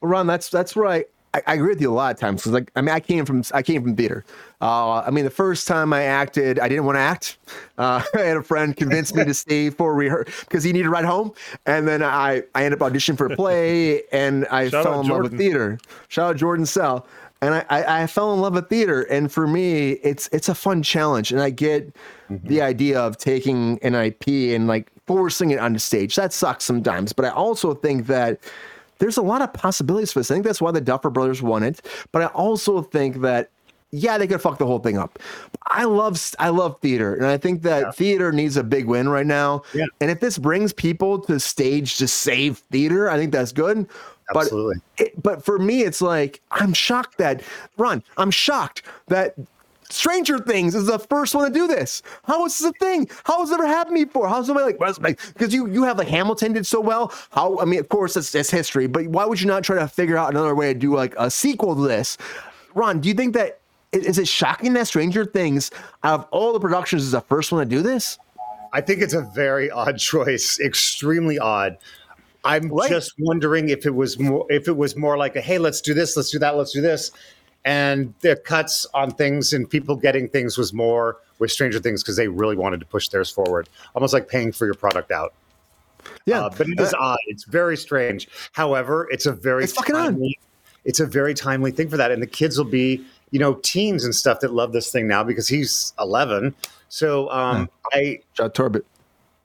Well, 0.00 0.10
Ron, 0.12 0.26
that's 0.26 0.48
that's 0.48 0.74
where 0.74 0.86
I, 0.86 1.04
I, 1.34 1.42
I 1.46 1.54
agree 1.54 1.68
with 1.68 1.80
you 1.80 1.92
a 1.92 1.94
lot 1.94 2.14
of 2.14 2.18
times. 2.20 2.42
'Cause, 2.42 2.52
like, 2.52 2.70
I 2.74 2.80
mean, 2.80 2.94
I 2.94 3.00
came 3.00 3.24
from 3.26 3.42
I 3.52 3.62
came 3.62 3.82
from 3.82 3.96
theater. 3.96 4.24
Uh, 4.60 4.96
I 5.00 5.10
mean, 5.10 5.24
the 5.24 5.30
first 5.30 5.68
time 5.68 5.92
I 5.92 6.04
acted, 6.04 6.58
I 6.58 6.68
didn't 6.68 6.84
want 6.84 6.96
to 6.96 7.00
act. 7.00 7.38
Uh, 7.78 8.02
I 8.14 8.20
had 8.20 8.36
a 8.36 8.42
friend 8.42 8.76
convince 8.76 9.14
me 9.14 9.24
to 9.24 9.34
stay 9.44 9.70
for 9.70 9.94
rehearsal 9.94 10.32
because 10.40 10.64
he 10.64 10.72
needed 10.72 10.84
to 10.84 10.90
ride 10.90 11.04
home, 11.04 11.32
and 11.66 11.86
then 11.86 12.02
I 12.02 12.42
I 12.54 12.64
ended 12.64 12.80
up 12.80 12.92
auditioning 12.92 13.18
for 13.18 13.26
a 13.26 13.36
play, 13.36 14.02
and 14.12 14.46
I 14.46 14.68
Shout 14.68 14.84
fell 14.84 14.94
out 14.94 15.04
in 15.04 15.10
love 15.10 15.22
with 15.22 15.36
theater. 15.38 15.78
Shout 16.08 16.30
out 16.30 16.36
Jordan 16.36 16.66
Sell. 16.66 17.06
And 17.42 17.54
I, 17.54 17.64
I, 17.70 18.02
I 18.02 18.06
fell 18.06 18.34
in 18.34 18.40
love 18.42 18.52
with 18.52 18.68
theater, 18.68 19.00
and 19.04 19.32
for 19.32 19.46
me, 19.46 19.92
it's 20.02 20.28
it's 20.30 20.50
a 20.50 20.54
fun 20.54 20.82
challenge, 20.82 21.32
and 21.32 21.40
I 21.40 21.48
get 21.48 21.94
the 22.28 22.60
idea 22.60 23.00
of 23.00 23.16
taking 23.16 23.78
an 23.82 23.94
IP 23.94 24.28
and 24.54 24.66
like 24.66 24.92
forcing 25.10 25.50
it 25.50 25.58
on 25.58 25.72
the 25.72 25.80
stage. 25.80 26.14
That 26.14 26.32
sucks 26.32 26.64
sometimes, 26.64 27.12
but 27.12 27.24
I 27.24 27.30
also 27.30 27.74
think 27.74 28.06
that 28.06 28.38
there's 28.98 29.16
a 29.16 29.22
lot 29.22 29.42
of 29.42 29.52
possibilities 29.52 30.12
for 30.12 30.20
this. 30.20 30.30
I 30.30 30.34
think 30.34 30.46
that's 30.46 30.60
why 30.60 30.70
the 30.70 30.80
Duffer 30.80 31.10
Brothers 31.10 31.42
won 31.42 31.64
it. 31.64 31.84
But 32.12 32.22
I 32.22 32.26
also 32.26 32.80
think 32.80 33.16
that 33.22 33.50
yeah, 33.90 34.18
they 34.18 34.28
could 34.28 34.40
fuck 34.40 34.58
the 34.58 34.66
whole 34.66 34.78
thing 34.78 34.98
up. 34.98 35.18
I 35.66 35.82
love 35.82 36.16
I 36.38 36.50
love 36.50 36.78
theater, 36.80 37.16
and 37.16 37.26
I 37.26 37.38
think 37.38 37.62
that 37.62 37.96
theater 37.96 38.30
needs 38.30 38.56
a 38.56 38.62
big 38.62 38.86
win 38.86 39.08
right 39.08 39.26
now. 39.26 39.64
Yeah. 39.74 39.86
And 40.00 40.12
if 40.12 40.20
this 40.20 40.38
brings 40.38 40.72
people 40.72 41.18
to 41.22 41.40
stage 41.40 41.96
to 41.96 42.06
save 42.06 42.58
theater, 42.70 43.10
I 43.10 43.16
think 43.16 43.32
that's 43.32 43.50
good. 43.50 43.88
Absolutely. 44.32 44.76
But 44.96 45.06
it, 45.06 45.20
but 45.20 45.44
for 45.44 45.58
me, 45.58 45.82
it's 45.82 46.00
like 46.00 46.40
I'm 46.52 46.72
shocked 46.72 47.18
that 47.18 47.42
Ron. 47.78 48.04
I'm 48.16 48.30
shocked 48.30 48.84
that. 49.08 49.34
Stranger 49.92 50.38
Things 50.38 50.74
is 50.74 50.86
the 50.86 50.98
first 50.98 51.34
one 51.34 51.46
to 51.52 51.52
do 51.58 51.66
this. 51.66 52.02
How 52.24 52.44
is 52.46 52.58
this 52.58 52.68
a 52.68 52.72
thing? 52.74 53.08
How 53.24 53.40
has 53.40 53.50
it 53.50 53.54
ever 53.54 53.66
happened 53.66 53.96
before? 53.96 54.28
How's 54.28 54.46
somebody 54.46 54.66
like 54.66 54.80
what's- 54.80 54.98
like 55.00 55.20
because 55.32 55.52
you 55.52 55.66
you 55.66 55.82
have 55.84 55.98
like 55.98 56.08
Hamilton 56.08 56.52
did 56.52 56.66
so 56.66 56.80
well. 56.80 57.12
How 57.30 57.58
I 57.58 57.64
mean, 57.64 57.80
of 57.80 57.88
course 57.88 58.16
it's, 58.16 58.34
it's 58.34 58.50
history, 58.50 58.86
but 58.86 59.06
why 59.08 59.24
would 59.24 59.40
you 59.40 59.46
not 59.46 59.64
try 59.64 59.78
to 59.78 59.88
figure 59.88 60.16
out 60.16 60.30
another 60.30 60.54
way 60.54 60.72
to 60.72 60.78
do 60.78 60.94
like 60.94 61.14
a 61.18 61.30
sequel 61.30 61.74
to 61.74 61.82
this? 61.82 62.16
Ron, 62.74 63.00
do 63.00 63.08
you 63.08 63.14
think 63.14 63.34
that 63.34 63.60
is 63.92 64.18
it 64.18 64.28
shocking 64.28 64.72
that 64.74 64.86
Stranger 64.86 65.24
Things 65.24 65.70
out 66.04 66.20
of 66.20 66.26
all 66.30 66.52
the 66.52 66.60
productions 66.60 67.02
is 67.02 67.10
the 67.10 67.20
first 67.22 67.50
one 67.50 67.60
to 67.60 67.68
do 67.76 67.82
this? 67.82 68.18
I 68.72 68.80
think 68.80 69.00
it's 69.02 69.14
a 69.14 69.22
very 69.34 69.68
odd 69.70 69.98
choice, 69.98 70.60
extremely 70.60 71.38
odd. 71.40 71.76
I'm 72.44 72.68
Right. 72.68 72.88
just 72.88 73.14
wondering 73.18 73.68
if 73.68 73.84
it 73.84 73.94
was 73.94 74.18
more 74.18 74.46
if 74.48 74.68
it 74.68 74.76
was 74.76 74.96
more 74.96 75.18
like 75.18 75.36
a 75.36 75.40
hey, 75.40 75.58
let's 75.58 75.80
do 75.80 75.92
this, 75.92 76.16
let's 76.16 76.30
do 76.30 76.38
that, 76.38 76.56
let's 76.56 76.72
do 76.72 76.80
this, 76.80 77.10
and 77.64 78.14
the 78.20 78.36
cuts 78.36 78.86
on 78.94 79.10
things 79.10 79.52
and 79.52 79.68
people 79.68 79.96
getting 79.96 80.28
things 80.28 80.56
was 80.56 80.72
more 80.72 81.18
with 81.38 81.50
Stranger 81.50 81.78
Things 81.78 82.02
because 82.02 82.16
they 82.16 82.28
really 82.28 82.56
wanted 82.56 82.80
to 82.80 82.86
push 82.86 83.08
theirs 83.08 83.30
forward, 83.30 83.68
almost 83.94 84.12
like 84.12 84.28
paying 84.28 84.52
for 84.52 84.66
your 84.66 84.74
product 84.74 85.10
out. 85.10 85.34
Yeah, 86.24 86.46
Uh, 86.46 86.50
but 86.56 86.68
it 86.68 86.80
is 86.80 86.94
odd. 86.94 87.18
It's 87.26 87.44
very 87.44 87.76
strange. 87.76 88.28
However, 88.52 89.08
it's 89.10 89.26
a 89.26 89.32
very 89.32 89.64
It's 89.64 89.72
fucking 89.72 89.94
timely, 89.94 90.38
it's 90.84 91.00
a 91.00 91.06
very 91.06 91.34
timely 91.34 91.70
thing 91.70 91.88
for 91.88 91.96
that, 91.96 92.10
and 92.10 92.22
the 92.22 92.26
kids 92.26 92.56
will 92.56 92.64
be 92.64 93.04
you 93.30 93.38
know 93.38 93.54
teens 93.62 94.04
and 94.04 94.14
stuff 94.14 94.40
that 94.40 94.52
love 94.52 94.72
this 94.72 94.90
thing 94.90 95.06
now 95.06 95.22
because 95.22 95.46
he's 95.48 95.92
11. 96.00 96.54
So 96.88 97.30
um, 97.30 97.68
I 97.92 98.20
Shout 98.34 98.46
out 98.46 98.54
Torbett. 98.54 98.82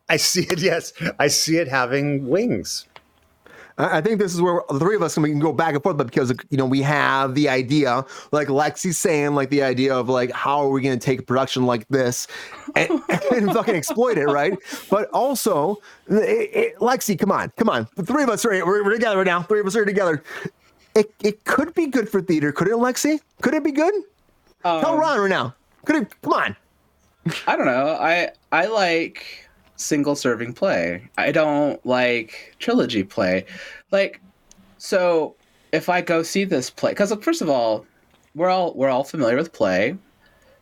I 0.09 0.18
see 0.18 0.41
it. 0.49 0.59
Yes, 0.61 0.93
I 1.20 1.28
see 1.28 1.57
it 1.57 1.68
having 1.68 2.28
wings. 2.28 2.86
I 3.78 3.99
think 3.99 4.19
this 4.19 4.34
is 4.34 4.41
where 4.41 4.61
the 4.69 4.80
three 4.80 4.95
of 4.95 5.01
us 5.01 5.17
we 5.17 5.30
can 5.30 5.39
go 5.39 5.51
back 5.51 5.73
and 5.73 5.84
forth, 5.84 5.97
but 5.97 6.07
because 6.07 6.32
you 6.49 6.57
know 6.57 6.65
we 6.65 6.82
have 6.82 7.36
the 7.36 7.49
idea, 7.49 8.05
like 8.32 8.47
Lexi's 8.47 8.97
saying, 8.97 9.36
like 9.36 9.49
the 9.49 9.63
idea 9.63 9.93
of 9.93 10.07
like 10.07 10.32
how 10.32 10.59
are 10.59 10.69
we 10.69 10.82
going 10.82 10.97
to 10.97 11.05
take 11.05 11.19
a 11.19 11.23
production 11.23 11.65
like 11.65 11.86
this 11.89 12.28
and, 12.76 12.89
and 13.34 13.51
fucking 13.51 13.76
exploit 13.76 14.17
it, 14.17 14.28
right? 14.28 14.57
But 14.89 15.09
also, 15.09 15.82
it, 16.07 16.49
it, 16.53 16.76
Lexi, 16.78 17.19
come 17.19 17.32
on, 17.34 17.51
come 17.57 17.67
on, 17.67 17.88
the 17.95 18.03
three 18.05 18.23
of 18.23 18.30
us 18.30 18.45
are 18.45 18.51
we're, 18.65 18.84
we're 18.84 18.93
together 18.93 19.17
right 19.17 19.26
now. 19.28 19.41
Three 19.41 19.59
of 19.59 19.67
us 19.67 19.76
are 19.76 19.84
together. 19.86 20.23
It 20.95 21.13
it 21.21 21.43
could 21.43 21.73
be 21.73 21.88
good 21.88 22.07
for 22.07 22.21
theater, 22.21 22.53
could 22.53 22.69
it, 22.69 22.76
Lexi? 22.76 23.19
Could 23.41 23.53
it 23.55 23.63
be 23.63 23.71
good? 23.73 23.93
Tell 24.63 24.93
Um, 24.93 24.99
Ron 24.99 25.19
right 25.19 25.30
now. 25.30 25.53
Could 25.84 25.97
it? 25.97 26.21
Come 26.21 26.34
on. 26.34 26.55
I 27.45 27.55
don't 27.57 27.65
know. 27.65 27.97
I 27.99 28.30
I 28.53 28.67
like 28.67 29.45
single 29.78 30.15
serving 30.15 30.53
play. 30.53 31.07
I 31.17 31.32
don't 31.32 31.84
like 31.86 32.55
trilogy 32.59 33.03
play. 33.03 33.45
Like 33.91 34.21
so 34.78 35.36
if 35.71 35.89
I 35.89 36.01
go 36.01 36.23
see 36.23 36.43
this 36.45 36.69
play 36.69 36.93
cuz 36.93 37.13
first 37.21 37.41
of 37.41 37.49
all, 37.49 37.86
we're 38.36 38.49
all 38.49 38.73
we're 38.73 38.89
all 38.89 39.03
familiar 39.03 39.36
with 39.38 39.51
play. 39.53 39.97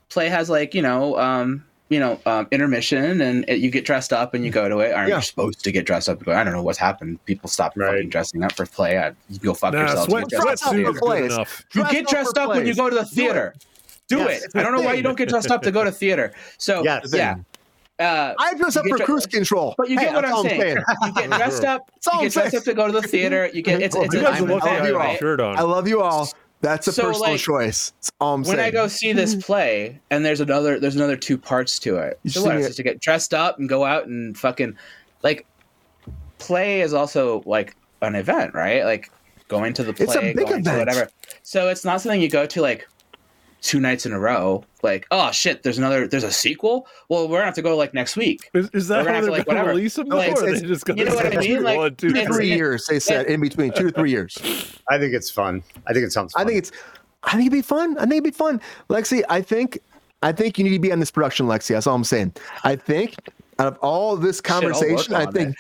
Play 0.10 0.30
has 0.30 0.50
like, 0.50 0.74
you 0.74 0.82
know, 0.82 1.18
um 1.18 1.64
you 1.90 2.00
know, 2.00 2.20
um, 2.26 2.48
intermission, 2.50 3.22
and 3.22 3.46
it, 3.48 3.60
you 3.60 3.70
get 3.70 3.86
dressed 3.86 4.12
up 4.12 4.34
and 4.34 4.44
you 4.44 4.50
go 4.50 4.68
to 4.68 4.80
it. 4.80 4.94
Aren't 4.94 5.10
Yeah. 5.10 5.18
you 5.18 5.22
supposed 5.22 5.64
to 5.64 5.72
get 5.72 5.86
dressed 5.86 6.10
up? 6.10 6.18
and 6.18 6.26
go, 6.26 6.32
I 6.34 6.44
don't 6.44 6.54
know 6.54 6.64
what's 6.64 6.80
happened. 6.80 7.24
People 7.26 7.50
stop 7.50 7.74
Right. 7.76 7.92
fucking 7.98 8.10
dressing 8.10 8.42
up 8.44 8.54
for 8.54 8.66
play. 8.66 8.98
I, 8.98 9.10
you 9.30 9.38
go 9.40 9.54
fuck 9.54 9.74
Nah, 9.74 9.82
yourselves. 9.82 10.06
sweat, 10.10 10.28
Get 10.30 10.42
dressed 10.42 10.64
up. 10.66 10.70
for 10.74 10.94
plays. 10.94 11.22
good 11.22 11.32
enough. 11.34 11.64
You 11.76 11.84
get 11.92 12.08
dressed 12.08 12.36
for 12.36 12.42
up 12.42 12.50
when 12.50 12.66
you 12.66 12.74
go 12.74 12.90
to 12.90 12.96
the 12.96 13.04
Do 13.04 13.08
it. 13.08 13.14
theater. 13.16 13.54
Do 14.08 14.18
Yes. 14.20 14.44
it. 14.46 14.52
I 14.56 14.64
don't 14.64 14.72
know 14.76 14.82
why 14.82 14.94
you 14.94 15.04
don't 15.04 15.18
get 15.18 15.30
dressed 15.30 15.52
up 15.52 15.62
to 15.62 15.72
go 15.72 15.84
to 15.84 15.92
theater. 15.92 16.34
So 16.58 16.84
Yes. 16.84 17.12
yeah. 17.14 17.36
Uh, 18.00 18.34
I 18.40 18.54
dress 18.56 18.76
up 18.76 18.86
for 18.88 18.98
dre- 18.98 19.06
Kruse 19.06 19.26
Control. 19.28 19.76
But 19.78 19.90
you 19.90 19.98
Hey, 20.00 20.06
get 20.06 20.14
what 20.16 20.22
that's 20.24 20.32
I'm 20.32 20.38
all 20.38 20.44
saying. 20.44 20.78
You 21.04 21.14
get 21.14 21.30
dressed 21.38 21.64
up. 21.64 21.82
That's 21.94 22.08
all 22.08 22.14
You 22.16 22.20
I'm 22.22 22.26
get 22.26 22.34
dressed 22.34 22.52
saying. 22.52 22.60
up 22.62 22.66
to 22.66 22.74
go 22.74 22.88
to 22.88 22.94
the 22.94 23.08
theater. 23.08 23.50
You 23.54 23.62
get 23.62 23.82
it's 23.82 23.96
it's 23.96 24.14
You 24.14 24.20
a 24.20 24.24
guys 24.24 24.42
are 24.42 24.46
time 24.46 24.50
looking 24.50 24.70
and 24.70 24.78
at 24.80 24.84
day, 24.84 24.90
your 24.90 24.98
right? 25.00 25.20
shirt 25.20 25.40
on. 25.40 25.58
I 25.58 25.62
love 25.62 25.88
you 25.88 26.02
all. 26.02 26.28
That's 26.62 26.88
a 26.88 26.94
So, 26.94 27.04
personal 27.08 27.32
like, 27.32 27.40
choice. 27.42 27.92
That's 27.92 28.12
all 28.22 28.34
I'm 28.36 28.44
When 28.44 28.56
saying. 28.58 28.68
I 28.68 28.72
go 28.72 28.88
see 28.88 29.12
this 29.14 29.36
play, 29.36 30.00
and 30.10 30.26
there's 30.26 30.40
another 30.40 30.80
there's 30.80 30.96
another 30.96 31.18
two 31.18 31.38
parts 31.38 31.78
to 31.80 31.98
it. 31.98 32.20
You 32.24 32.32
So 32.32 32.40
see 32.42 32.46
what? 32.48 32.56
It's 32.56 32.66
it- 32.66 32.70
just 32.70 32.78
to 32.78 32.84
get 32.84 33.00
dressed 33.02 33.34
up 33.34 33.60
and 33.60 33.68
go 33.70 33.84
out 33.86 34.08
and 34.08 34.36
fucking 34.38 34.76
like 35.22 35.46
play 36.40 36.82
is 36.82 36.94
also 36.94 37.44
like 37.46 37.76
an 38.02 38.16
event, 38.16 38.54
right? 38.54 38.84
Like 38.86 39.12
going 39.50 39.74
to 39.74 39.84
the 39.84 39.94
play, 39.94 40.06
It's 40.06 40.16
a 40.16 40.22
big 40.22 40.36
going 40.38 40.64
to 40.64 40.70
event. 40.72 40.80
whatever. 40.80 41.10
So 41.44 41.70
it's 41.70 41.86
not 41.86 42.02
something 42.02 42.22
you 42.22 42.30
go 42.30 42.46
to 42.46 42.62
like 42.62 42.88
two 43.64 43.80
nights 43.80 44.06
in 44.06 44.12
a 44.14 44.20
row. 44.20 44.64
Like, 44.84 45.08
oh 45.10 45.32
shit, 45.32 45.64
there's 45.64 45.78
another 45.80 46.08
there's 46.08 46.24
a 46.26 46.32
sequel. 46.32 46.86
Well, 47.10 47.28
we're 47.28 47.38
gonna 47.38 47.46
have 47.46 47.56
to 47.56 47.62
go 47.64 47.76
like 47.76 47.94
next 47.96 48.16
week. 48.18 48.50
Is, 48.54 48.70
is 48.74 48.90
We're 48.90 48.98
that 48.98 49.06
gonna 49.06 49.16
how 49.16 49.22
they're 49.22 49.26
to, 49.26 49.32
like, 49.32 49.46
going 49.46 49.56
to 49.56 49.62
whatever. 49.64 49.70
release 49.78 49.96
them? 49.96 50.08
Like, 50.10 50.36
or 50.38 50.44
it's- 50.48 50.62
just 50.62 50.86
going 50.86 51.00
you 51.00 51.06
know 51.06 51.16
what 51.16 51.26
I 51.36 51.38
mean? 51.40 51.64
Like, 51.64 51.78
one, 51.78 51.96
two, 51.96 52.10
two, 52.12 52.16
it's- 52.20 52.36
three 52.36 52.48
years. 52.50 52.86
They 52.86 53.00
said 53.00 53.26
in 53.26 53.42
between 53.42 53.72
two 53.74 53.90
to 53.90 53.92
three 53.92 54.12
years. 54.12 54.38
I 54.90 55.00
think 55.00 55.14
it's 55.14 55.32
fun. 55.32 55.64
I 55.88 55.94
think 55.94 56.06
it 56.06 56.12
sounds. 56.12 56.34
Fun. 56.34 56.44
I 56.44 56.46
think 56.46 56.58
it's. 56.60 56.72
I 57.24 57.32
think 57.32 57.44
it'd 57.44 57.54
be 57.54 57.62
fun. 57.62 57.98
I 57.98 58.02
think 58.02 58.12
it'd 58.14 58.24
be 58.26 58.32
fun, 58.32 58.62
Lexi. 58.90 59.24
I 59.30 59.42
think. 59.42 59.80
I 60.22 60.32
think 60.32 60.58
you 60.58 60.64
need 60.64 60.70
to 60.72 60.80
be 60.80 60.92
on 60.92 61.00
this 61.00 61.12
production, 61.12 61.48
Lexi. 61.48 61.70
That's 61.70 61.88
all 61.88 61.96
I'm 61.96 62.04
saying. 62.04 62.34
I 62.64 62.76
think 62.76 63.16
out 63.60 63.68
of 63.68 63.78
all 63.80 64.16
this 64.18 64.42
I'll 64.46 64.62
work 64.62 64.74
conversation, 64.74 65.14
I 65.16 65.26
think. 65.26 65.50
it. 65.50 65.56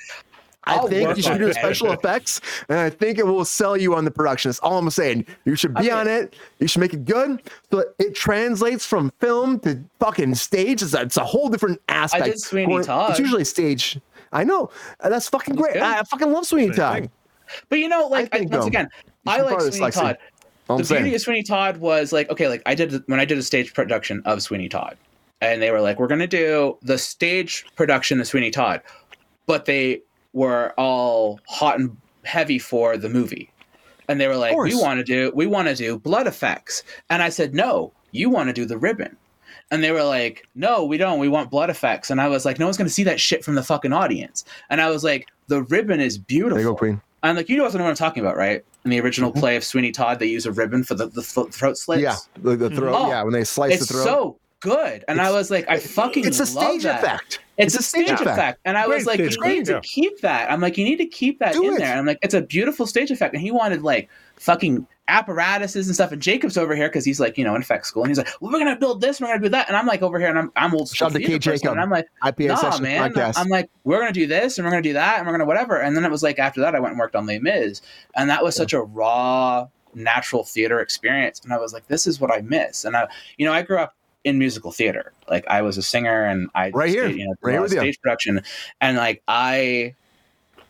I 0.66 0.76
I'll 0.76 0.88
think 0.88 1.18
you 1.18 1.24
should 1.24 1.32
on 1.34 1.38
do 1.40 1.48
it. 1.48 1.56
special 1.56 1.92
effects, 1.98 2.40
and 2.70 2.80
I 2.80 2.90
think 2.90 3.18
it 3.20 3.26
will 3.28 3.44
sell 3.46 3.76
you 3.76 3.96
on 3.96 4.06
the 4.06 4.12
production. 4.12 4.50
That's 4.50 4.60
all 4.60 4.78
I'm 4.78 4.90
saying. 4.90 5.26
You 5.46 5.56
should 5.56 5.74
be 5.74 5.82
Okay. 5.82 5.92
on 5.92 6.08
it. 6.08 6.36
You 6.60 6.68
should 6.68 6.80
make 6.80 6.94
it 6.94 7.04
good, 7.06 7.42
so 7.72 7.84
it 8.00 8.16
translates 8.16 8.86
from 8.86 9.12
film 9.20 9.60
to 9.62 9.84
fucking 10.00 10.36
stage. 10.36 10.82
It's 10.82 10.94
a, 10.94 11.02
it's 11.02 11.18
a 11.18 11.24
whole 11.26 11.50
different 11.50 11.82
aspect. 11.90 12.24
I 12.24 12.28
did 12.30 12.40
Sweeney 12.40 12.68
Going- 12.68 12.84
Todd. 12.86 13.10
It's 13.12 13.20
usually 13.20 13.44
stage. 13.46 14.00
I 14.32 14.44
know. 14.44 14.70
That's 15.04 15.28
fucking 15.30 15.56
great. 15.56 15.74
good. 15.74 15.82
I, 15.84 16.00
I 16.00 16.04
fucking 16.04 16.32
love 16.32 16.46
Sweeney 16.46 16.74
Todd. 16.74 17.10
But 17.70 17.80
you 17.80 17.90
know, 17.90 18.08
like 18.08 18.34
I 18.34 18.38
I 18.38 18.42
once 18.42 18.52
though, 18.52 18.66
again, 18.66 18.88
I 19.28 19.42
like 19.42 19.58
borrow 19.58 19.70
Sweeney 19.70 19.86
Lexi. 19.92 19.94
Todd. 19.94 20.18
All 20.70 20.78
I'm 20.78 20.82
the 20.82 20.88
beauty 20.88 21.04
saying. 21.04 21.16
of 21.16 21.22
Sweeney 21.22 21.44
Todd 21.44 21.78
was 21.78 22.14
like 22.14 22.30
okay, 22.32 22.48
like 22.48 22.62
I 22.66 22.74
did 22.74 23.04
when 23.08 23.20
I 23.20 23.26
did 23.26 23.38
a 23.38 23.44
stage 23.44 23.74
production 23.74 24.22
of 24.26 24.42
Sweeney 24.42 24.70
Todd, 24.70 24.98
and 25.42 25.62
they 25.62 25.72
were 25.72 25.82
like, 25.82 26.00
we're 26.00 26.08
gonna 26.08 26.26
do 26.26 26.78
the 26.82 26.98
stage 26.98 27.66
production 27.76 28.22
of 28.22 28.28
Sweeney 28.28 28.50
Todd, 28.50 28.82
but 29.46 29.66
they 29.66 30.02
were 30.34 30.74
all 30.78 31.40
hot 31.48 31.80
and 31.80 31.96
heavy 32.24 32.60
for 32.60 32.98
the 32.98 33.10
movie. 33.10 33.50
And 34.10 34.20
they 34.20 34.28
were 34.28 34.36
like, 34.36 34.58
"We 34.58 34.76
want 34.76 35.00
to 35.00 35.04
do 35.04 35.32
we 35.34 35.46
want 35.46 35.70
to 35.70 35.76
do 35.76 35.98
blood 35.98 36.28
effects." 36.28 36.84
And 37.10 37.24
I 37.24 37.30
said, 37.30 37.56
"No, 37.56 37.94
you 38.12 38.30
want 38.30 38.50
to 38.50 38.54
do 38.54 38.66
the 38.66 38.78
ribbon." 38.78 39.16
And 39.72 39.84
they 39.84 39.92
were 39.92 40.04
like, 40.04 40.48
"No, 40.56 40.84
we 40.84 40.98
don't. 40.98 41.20
We 41.20 41.30
want 41.30 41.50
blood 41.50 41.70
effects." 41.70 42.12
And 42.12 42.20
I 42.20 42.28
was 42.28 42.44
like, 42.44 42.60
"No 42.60 42.66
one's 42.66 42.78
going 42.78 42.88
to 42.88 42.94
see 42.94 43.04
that 43.04 43.20
shit 43.20 43.46
from 43.46 43.56
the 43.56 43.64
fucking 43.64 43.94
audience." 43.94 44.44
And 44.70 44.82
I 44.82 44.90
was 44.90 45.04
like, 45.04 45.28
"The 45.48 45.64
ribbon 45.64 46.02
is 46.02 46.18
beautiful." 46.18 46.58
There 46.58 46.66
you 46.66 46.72
go, 46.72 46.76
Queen. 46.76 47.02
I'm 47.24 47.38
like, 47.38 47.48
"You 47.48 47.56
know 47.56 47.64
what 47.64 47.76
I'm 47.76 47.96
talking 47.96 48.22
about, 48.22 48.36
right?" 48.36 48.64
In 48.84 48.92
the 48.92 49.00
original 49.00 49.32
mm-hmm. 49.32 49.40
play 49.40 49.56
of 49.56 49.64
Sweeney 49.64 49.94
Todd, 49.94 50.20
they 50.20 50.26
use 50.26 50.46
a 50.46 50.52
ribbon 50.52 50.84
for 50.84 50.96
the, 50.96 51.08
the 51.08 51.22
thro- 51.22 51.46
throat 51.46 51.78
slits. 51.78 52.02
Yeah, 52.02 52.18
the, 52.42 52.58
the 52.58 52.70
throat. 52.70 52.94
Oh, 52.94 53.08
yeah, 53.08 53.24
when 53.24 53.32
they 53.32 53.46
slice 53.46 53.76
it's 53.76 53.88
the 53.88 53.94
throat. 53.94 54.04
so 54.04 54.38
good. 54.64 55.04
And 55.08 55.22
I 55.22 55.32
was 55.32 55.52
like, 55.52 55.70
I 55.70 55.78
fucking 55.78 56.26
it's 56.26 56.40
a 56.40 56.46
stage 56.46 56.84
that. 56.84 57.04
effect. 57.04 57.40
It's, 57.58 57.76
a 57.76 57.84
stage 57.84 58.10
effect. 58.10 58.60
And 58.66 58.78
I 58.78 58.88
was 58.88 59.06
like, 59.06 59.20
stage 59.20 59.36
you 59.36 59.44
need 59.44 59.54
effect, 59.54 59.66
to 59.68 59.74
yeah. 59.74 59.80
keep 59.84 60.22
that. 60.22 60.50
I'm 60.50 60.62
like, 60.62 60.78
you 60.78 60.86
need 60.86 60.98
to 60.98 61.06
keep 61.06 61.38
that 61.40 61.54
Do 61.54 61.68
in 61.68 61.74
it. 61.74 61.80
there. 61.80 61.92
And 61.92 62.00
I'm 62.00 62.06
like, 62.06 62.18
it's 62.24 62.34
a 62.34 62.42
beautiful 62.42 62.88
stage 62.88 63.12
effect. 63.12 63.36
And 63.36 63.44
he 63.44 63.52
wanted 63.52 63.84
like 63.84 64.10
fucking 64.38 64.88
apparatuses 65.08 65.88
and 65.88 65.94
stuff. 65.94 66.12
And 66.12 66.22
Jacob's 66.22 66.58
over 66.58 66.76
here 66.76 66.88
because 66.88 67.06
he's 67.06 67.20
like, 67.20 67.38
you 67.38 67.44
know, 67.44 67.54
in 67.56 67.62
effect 67.62 67.86
school. 67.86 68.04
And 68.04 68.10
he's 68.10 68.18
like, 68.18 68.30
well, 68.40 68.52
we're 68.52 68.60
gonna 68.60 68.78
build 68.78 69.02
this, 69.02 69.20
we're 69.20 69.28
gonna 69.28 69.42
do 69.42 69.50
that. 69.50 69.68
And 69.68 69.78
I'm 69.78 69.86
like 69.86 70.02
over 70.02 70.18
here 70.18 70.30
and 70.30 70.40
I'm 70.40 70.52
I'm 70.56 70.74
old 70.74 70.90
school 70.90 71.10
Shout 71.10 71.18
theater 71.18 71.38
Jacob. 71.38 71.74
And 71.74 71.82
I'm 71.82 71.90
like, 71.90 72.08
IPA 72.24 72.48
nah, 72.48 72.78
man. 72.80 73.14
podcast. 73.14 73.34
I'm 73.38 73.50
like, 73.50 73.70
we're 73.84 74.00
gonna 74.00 74.14
do 74.14 74.28
this 74.28 74.58
and 74.58 74.66
we're 74.66 74.72
gonna 74.72 74.82
do 74.82 74.94
that 74.94 75.18
and 75.18 75.28
we're 75.28 75.34
gonna 75.34 75.46
whatever. 75.46 75.80
And 75.80 75.96
then 75.96 76.06
it 76.06 76.12
was 76.12 76.24
like 76.24 76.40
after 76.40 76.62
that 76.62 76.76
I 76.76 76.80
went 76.80 76.94
and 76.94 77.00
worked 77.00 77.16
on 77.16 77.26
Les 77.26 77.40
Mis. 77.40 77.82
And 78.16 78.30
that 78.30 78.44
was 78.44 78.56
such 78.56 78.74
a 78.74 78.82
raw, 78.82 79.68
natural 79.94 80.44
theater 80.44 80.80
experience. 80.80 81.42
And 81.44 81.54
I 81.54 81.58
was 81.58 81.74
like, 81.74 81.88
this 81.88 82.08
is 82.08 82.20
what 82.20 82.32
I 82.32 82.42
miss. 82.42 82.86
And 82.86 82.96
I 82.96 83.08
you 83.38 83.46
know, 83.46 83.54
I 83.54 83.62
grew 83.62 83.78
up 83.78 83.96
in 84.24 84.38
musical 84.40 84.72
theater. 84.72 85.12
Like 85.30 85.46
I 85.48 85.62
was 85.62 85.78
a 85.78 85.84
singer 85.84 86.24
and 86.26 86.50
I 86.56 86.70
Right 86.72 86.90
here. 86.90 87.08
you 87.08 87.26
know, 87.28 87.34
Right 87.42 87.52
here 87.54 87.62
lot 87.62 87.72
you. 87.72 87.78
stage 87.80 88.00
production. 88.02 88.42
And 88.82 88.98
like 88.98 89.22
I 89.28 89.96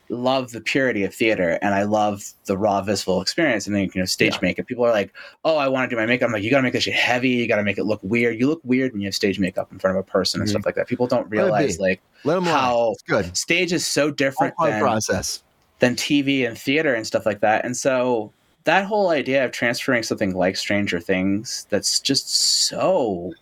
love 0.09 0.51
the 0.51 0.61
purity 0.61 1.03
of 1.03 1.13
theater 1.13 1.57
and 1.61 1.73
I 1.73 1.83
love 1.83 2.23
the 2.45 2.57
raw 2.57 2.81
visceral 2.81 3.21
experience 3.21 3.65
and 3.67 3.75
then 3.75 3.89
you 3.93 4.01
know 4.01 4.05
stage 4.05 4.33
Yeah. 4.33 4.39
makeup. 4.41 4.67
People 4.67 4.85
are 4.85 4.91
like, 4.91 5.13
Oh, 5.45 5.57
I 5.57 5.67
want 5.67 5.89
to 5.89 5.95
do 5.95 5.99
my 5.99 6.05
makeup. 6.05 6.27
I'm 6.27 6.33
like, 6.33 6.43
you 6.43 6.49
gotta 6.49 6.63
make 6.63 6.73
this 6.73 6.83
shit 6.83 6.93
heavy, 6.93 7.29
you 7.29 7.47
gotta 7.47 7.63
make 7.63 7.77
it 7.77 7.85
look 7.85 7.99
weird. 8.03 8.39
You 8.39 8.47
look 8.47 8.61
weird 8.63 8.91
when 8.91 9.01
you 9.01 9.07
have 9.07 9.15
stage 9.15 9.39
makeup 9.39 9.71
in 9.71 9.79
front 9.79 9.97
of 9.97 10.01
a 10.05 10.07
person 10.09 10.41
and 10.41 10.47
Mhm. 10.47 10.51
stuff 10.51 10.65
like 10.65 10.75
that. 10.75 10.87
People 10.87 11.07
don't 11.07 11.29
realize 11.29 11.79
like 11.79 12.01
Let 12.23 12.35
them 12.35 12.45
how 12.45 12.95
good. 13.07 13.35
stage 13.37 13.71
is 13.73 13.85
so 13.87 14.11
different 14.11 14.53
than, 14.61 14.79
process. 14.79 15.43
than 15.79 15.95
TV 15.95 16.45
and 16.47 16.57
theater 16.57 16.93
and 16.93 17.05
stuff 17.07 17.25
like 17.25 17.39
that. 17.41 17.65
And 17.65 17.75
so 17.75 18.31
that 18.65 18.85
whole 18.85 19.09
idea 19.09 19.43
of 19.43 19.51
transferring 19.51 20.03
something 20.03 20.33
like 20.35 20.55
Stranger 20.55 20.99
Things 20.99 21.67
that's 21.69 21.99
just 21.99 22.33
so 22.33 23.33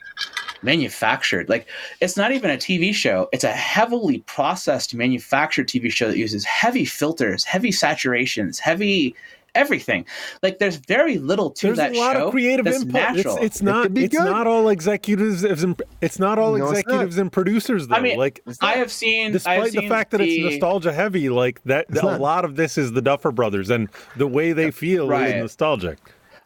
manufactured. 0.63 1.49
Like 1.49 1.67
it's 1.99 2.17
not 2.17 2.31
even 2.31 2.51
a 2.51 2.57
TV 2.57 2.93
show. 2.93 3.27
It's 3.31 3.43
a 3.43 3.51
heavily 3.51 4.19
processed 4.19 4.93
manufactured 4.93 5.67
TV 5.67 5.91
show 5.91 6.07
that 6.07 6.17
uses 6.17 6.45
heavy 6.45 6.85
filters, 6.85 7.43
heavy 7.43 7.71
saturations, 7.71 8.59
heavy 8.59 9.15
everything. 9.55 10.05
Like 10.41 10.59
there's 10.59 10.77
very 10.77 11.17
little 11.17 11.49
to 11.51 11.67
There's 11.67 11.77
that 11.77 11.93
a 11.93 11.99
lot 11.99 12.15
show 12.15 12.27
of 12.27 12.31
creative 12.31 12.65
that's 12.65 12.77
input. 12.81 12.93
natural. 12.93 13.35
It's, 13.37 13.45
it's 13.45 13.61
not. 13.61 13.83
could 13.83 13.93
be 13.93 14.05
It's 14.05 14.17
good. 14.17 14.23
not 14.25 14.47
all 14.47 14.69
executives. 14.69 15.43
and- 15.43 15.81
It's 16.01 16.19
not 16.19 16.39
all 16.39 16.51
No, 16.57 16.65
it's 16.65 16.71
not. 16.71 16.79
executives 16.79 17.17
and 17.17 17.31
producers 17.31 17.87
though. 17.87 17.95
I 17.95 18.01
mean, 18.01 18.17
like, 18.17 18.41
I 18.61 18.73
have 18.73 18.91
seen 18.91 19.21
I 19.21 19.23
have 19.25 19.33
despite 19.33 19.71
the 19.73 19.87
fact 19.89 20.11
that 20.11 20.17
the- 20.19 20.29
it's 20.45 20.51
nostalgia 20.53 20.93
heavy, 20.93 21.29
like 21.29 21.61
that, 21.65 21.85
It's 21.89 21.99
a 22.01 22.17
lot 22.17 22.45
of 22.45 22.55
this 22.55 22.77
is 22.77 22.91
the 22.93 23.01
Duffer 23.01 23.31
Brothers 23.31 23.69
and 23.69 23.89
the 24.15 24.27
way 24.27 24.53
they 24.53 24.71
feel 24.71 25.07
Right. 25.07 25.35
is 25.35 25.41
nostalgic. 25.41 25.97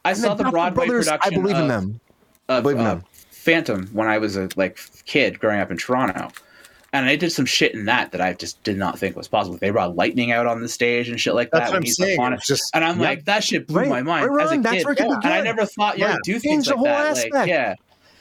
I 0.03 0.09
And 0.11 0.17
saw 0.19 0.33
the 0.33 0.43
Duffer 0.43 0.51
Broadway 0.51 0.85
Brothers, 0.87 1.05
production. 1.07 1.33
I 1.33 1.37
believe 1.41 1.55
in 1.57 1.61
of- 1.63 1.67
them. 1.67 1.99
of, 2.49 2.63
believe 2.63 2.77
in 2.79 2.85
uh, 2.85 2.89
them. 2.95 3.03
Phantom 3.31 3.87
when 3.93 4.07
I 4.07 4.17
was 4.17 4.35
a 4.37 4.49
like 4.55 4.79
kid 5.05 5.39
growing 5.39 5.59
up 5.59 5.69
in 5.71 5.77
Toronto. 5.77 6.29
And 6.95 7.05
I 7.07 7.15
did 7.15 7.31
some 7.31 7.45
shit 7.45 7.73
in 7.73 7.85
that 7.85 8.11
that 8.13 8.21
I 8.21 8.33
just 8.33 8.63
did 8.63 8.77
not 8.77 8.97
think 8.97 9.15
was 9.15 9.27
possible. 9.27 9.57
They 9.57 9.69
brought 9.69 9.95
lightning 9.95 10.31
out 10.31 10.45
on 10.47 10.61
the 10.61 10.69
stage 10.69 11.09
and 11.09 11.19
shit 11.19 11.33
like 11.35 11.51
That's 11.51 11.65
that. 11.65 11.71
what 11.71 11.77
I'm 11.77 11.85
saying. 11.85 12.37
just 12.45 12.63
And 12.73 12.85
I'm 12.85 12.99
like, 12.99 13.25
that 13.25 13.43
shit 13.43 13.67
blew 13.67 13.81
Right. 13.81 13.89
my 13.89 14.01
mind 14.01 14.27
Right, 14.33 14.45
as 14.45 14.51
a 14.51 14.55
kid. 14.55 14.63
that's 14.63 14.75
it 14.81 14.85
could 14.85 14.99
and 15.01 15.25
I 15.25 15.41
never 15.41 15.65
thought 15.65 15.97
you 15.97 16.05
Yeah. 16.05 16.13
would 16.13 16.21
do 16.23 16.33
Change 16.33 16.43
things 16.43 16.65
the 16.67 16.71
like 16.71 16.77
whole 16.77 16.85
that. 16.87 17.05
aspect. 17.07 17.33
Like, 17.33 17.49
yeah. 17.49 17.75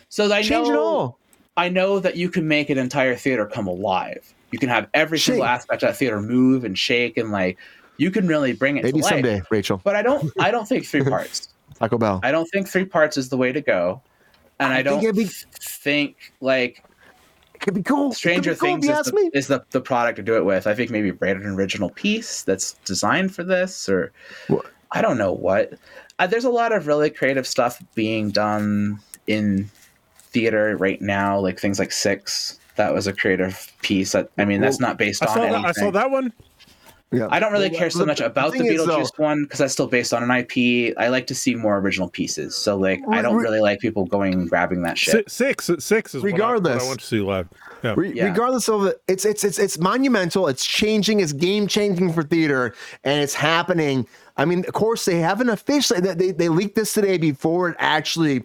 So 0.09 0.33
I 0.33 0.43
Change 0.43 0.69
know. 0.69 1.17
I 1.57 1.69
know 1.69 2.01
that 2.01 2.17
you 2.17 2.29
can 2.31 2.49
make 2.49 2.69
an 2.69 2.79
entire 2.79 3.15
theater 3.15 3.47
come 3.47 3.69
alive. 3.69 4.35
You 4.51 4.59
can 4.59 4.69
have 4.71 4.89
every 4.93 5.19
single 5.21 5.45
aspect 5.45 5.83
of 5.85 5.91
that 5.91 5.97
theater 5.97 6.21
move 6.21 6.65
and 6.65 6.77
shake 6.77 7.17
and 7.17 7.31
like 7.31 7.59
you 7.97 8.11
can 8.11 8.27
really 8.27 8.55
bring 8.55 8.77
it 8.77 8.83
Maybe 8.83 8.99
to 8.99 9.05
life. 9.05 9.13
someday, 9.13 9.41
Rachel. 9.51 9.81
But 9.85 9.95
I 9.95 10.03
don't 10.03 10.33
I 10.41 10.51
don't 10.51 10.67
think 10.67 10.85
three 10.85 11.05
parts. 11.05 11.49
Taco 11.79 11.97
Bell. 11.97 12.19
I 12.25 12.33
don't 12.33 12.47
think 12.47 12.69
three 12.69 12.85
parts 12.87 13.17
is 13.17 13.29
the 13.29 13.37
way 13.37 13.53
to 13.53 13.61
go. 13.61 14.03
And 14.59 14.73
I, 14.73 14.79
I 14.79 14.83
don't 14.83 15.01
think 15.01 15.15
be- 15.17 15.25
think 15.61 16.33
like 16.41 16.83
It 17.55 17.61
could 17.61 17.75
be 17.75 17.83
cool. 17.83 18.13
Stranger 18.13 18.55
cool, 18.55 18.69
Things 18.81 18.89
is, 18.89 19.07
the, 19.07 19.31
is 19.33 19.47
the, 19.47 19.65
the 19.71 19.81
product 19.81 20.17
to 20.17 20.23
do 20.23 20.37
it 20.37 20.45
with. 20.45 20.67
I 20.67 20.75
think 20.75 20.91
maybe 20.91 21.13
write 21.13 21.37
an 21.37 21.47
original 21.47 21.91
piece 21.91 22.43
that's 22.43 22.75
designed 22.85 23.35
for 23.35 23.45
this, 23.45 23.89
or 23.89 24.13
What? 24.49 24.67
I 24.93 25.03
don't 25.03 25.19
know 25.19 25.33
what. 25.33 25.75
Uh, 26.19 26.27
there's 26.27 26.45
a 26.45 26.51
lot 26.51 26.73
of 26.73 26.87
really 26.87 27.11
creative 27.11 27.47
stuff 27.47 27.83
being 27.95 28.31
done 28.31 29.01
in 29.27 29.71
theater 30.19 30.77
right 30.77 31.01
now, 31.01 31.39
like 31.39 31.59
things 31.59 31.79
like 31.79 31.93
Six. 31.93 32.59
That 32.77 32.93
was 32.93 33.07
a 33.07 33.13
creative 33.13 33.73
piece. 33.83 34.13
That, 34.13 34.31
I 34.37 34.45
mean, 34.45 34.61
that's 34.61 34.81
not 34.81 34.99
based 34.99 35.23
I 35.23 35.27
on 35.27 35.63
that. 35.63 35.65
I 35.65 35.73
saw 35.73 35.93
that 35.93 36.11
one. 36.11 36.33
Yeah. 37.15 37.29
I 37.31 37.39
don't 37.39 37.53
really 37.53 37.71
Well, 37.71 37.79
care 37.79 37.91
so 37.91 38.05
much 38.05 38.21
about 38.21 38.53
the, 38.53 38.59
thing 38.59 38.67
is, 38.67 38.81
Beetlejuice 38.83 39.11
though- 39.17 39.25
one 39.25 39.43
because 39.45 39.59
that's 39.61 39.73
still 39.73 39.87
based 39.87 40.13
on 40.13 40.23
an 40.23 40.31
IP. 40.31 40.95
I 40.99 41.09
like 41.09 41.27
to 41.29 41.35
see 41.35 41.55
more 41.55 41.79
original 41.79 42.09
pieces. 42.09 42.57
So 42.57 42.77
like, 42.77 43.01
I 43.11 43.23
don't 43.23 43.37
really 43.37 43.61
like 43.61 43.81
people 43.81 44.05
going 44.05 44.35
and 44.35 44.49
grabbing 44.49 44.83
that 44.83 44.99
shit. 44.99 45.31
Six, 45.31 45.65
six, 45.65 45.85
six 45.85 46.15
is 46.15 46.23
what 46.23 46.33
I- 46.41 46.53
what 46.55 46.67
I, 46.67 46.85
want 46.85 47.01
to 47.01 47.07
see 47.07 47.21
live. 47.21 47.49
Yeah. 47.83 47.95
Re- 47.97 48.13
Yeah. 48.15 48.25
Regardless 48.27 48.69
of 48.69 48.87
it, 48.87 49.03
it's 49.09 49.25
it's 49.25 49.45
it's 49.45 49.59
it's 49.59 49.79
monumental. 49.79 50.49
It's 50.49 50.65
changing. 50.65 51.21
It's 51.21 51.33
game 51.33 51.67
changing 51.67 52.13
for 52.13 52.23
theater, 52.23 52.75
and 53.05 53.23
it's 53.23 53.35
happening. 53.35 54.07
I 54.37 54.45
mean, 54.47 54.61
of 54.67 54.73
course, 54.73 55.05
they 55.05 55.19
haven't 55.19 55.51
officially. 55.51 56.01
They 56.01 56.15
they, 56.15 56.31
they 56.33 56.49
leaked 56.49 56.77
this 56.77 56.95
today 56.95 57.19
before 57.19 57.69
it 57.69 57.77
actually 57.79 58.43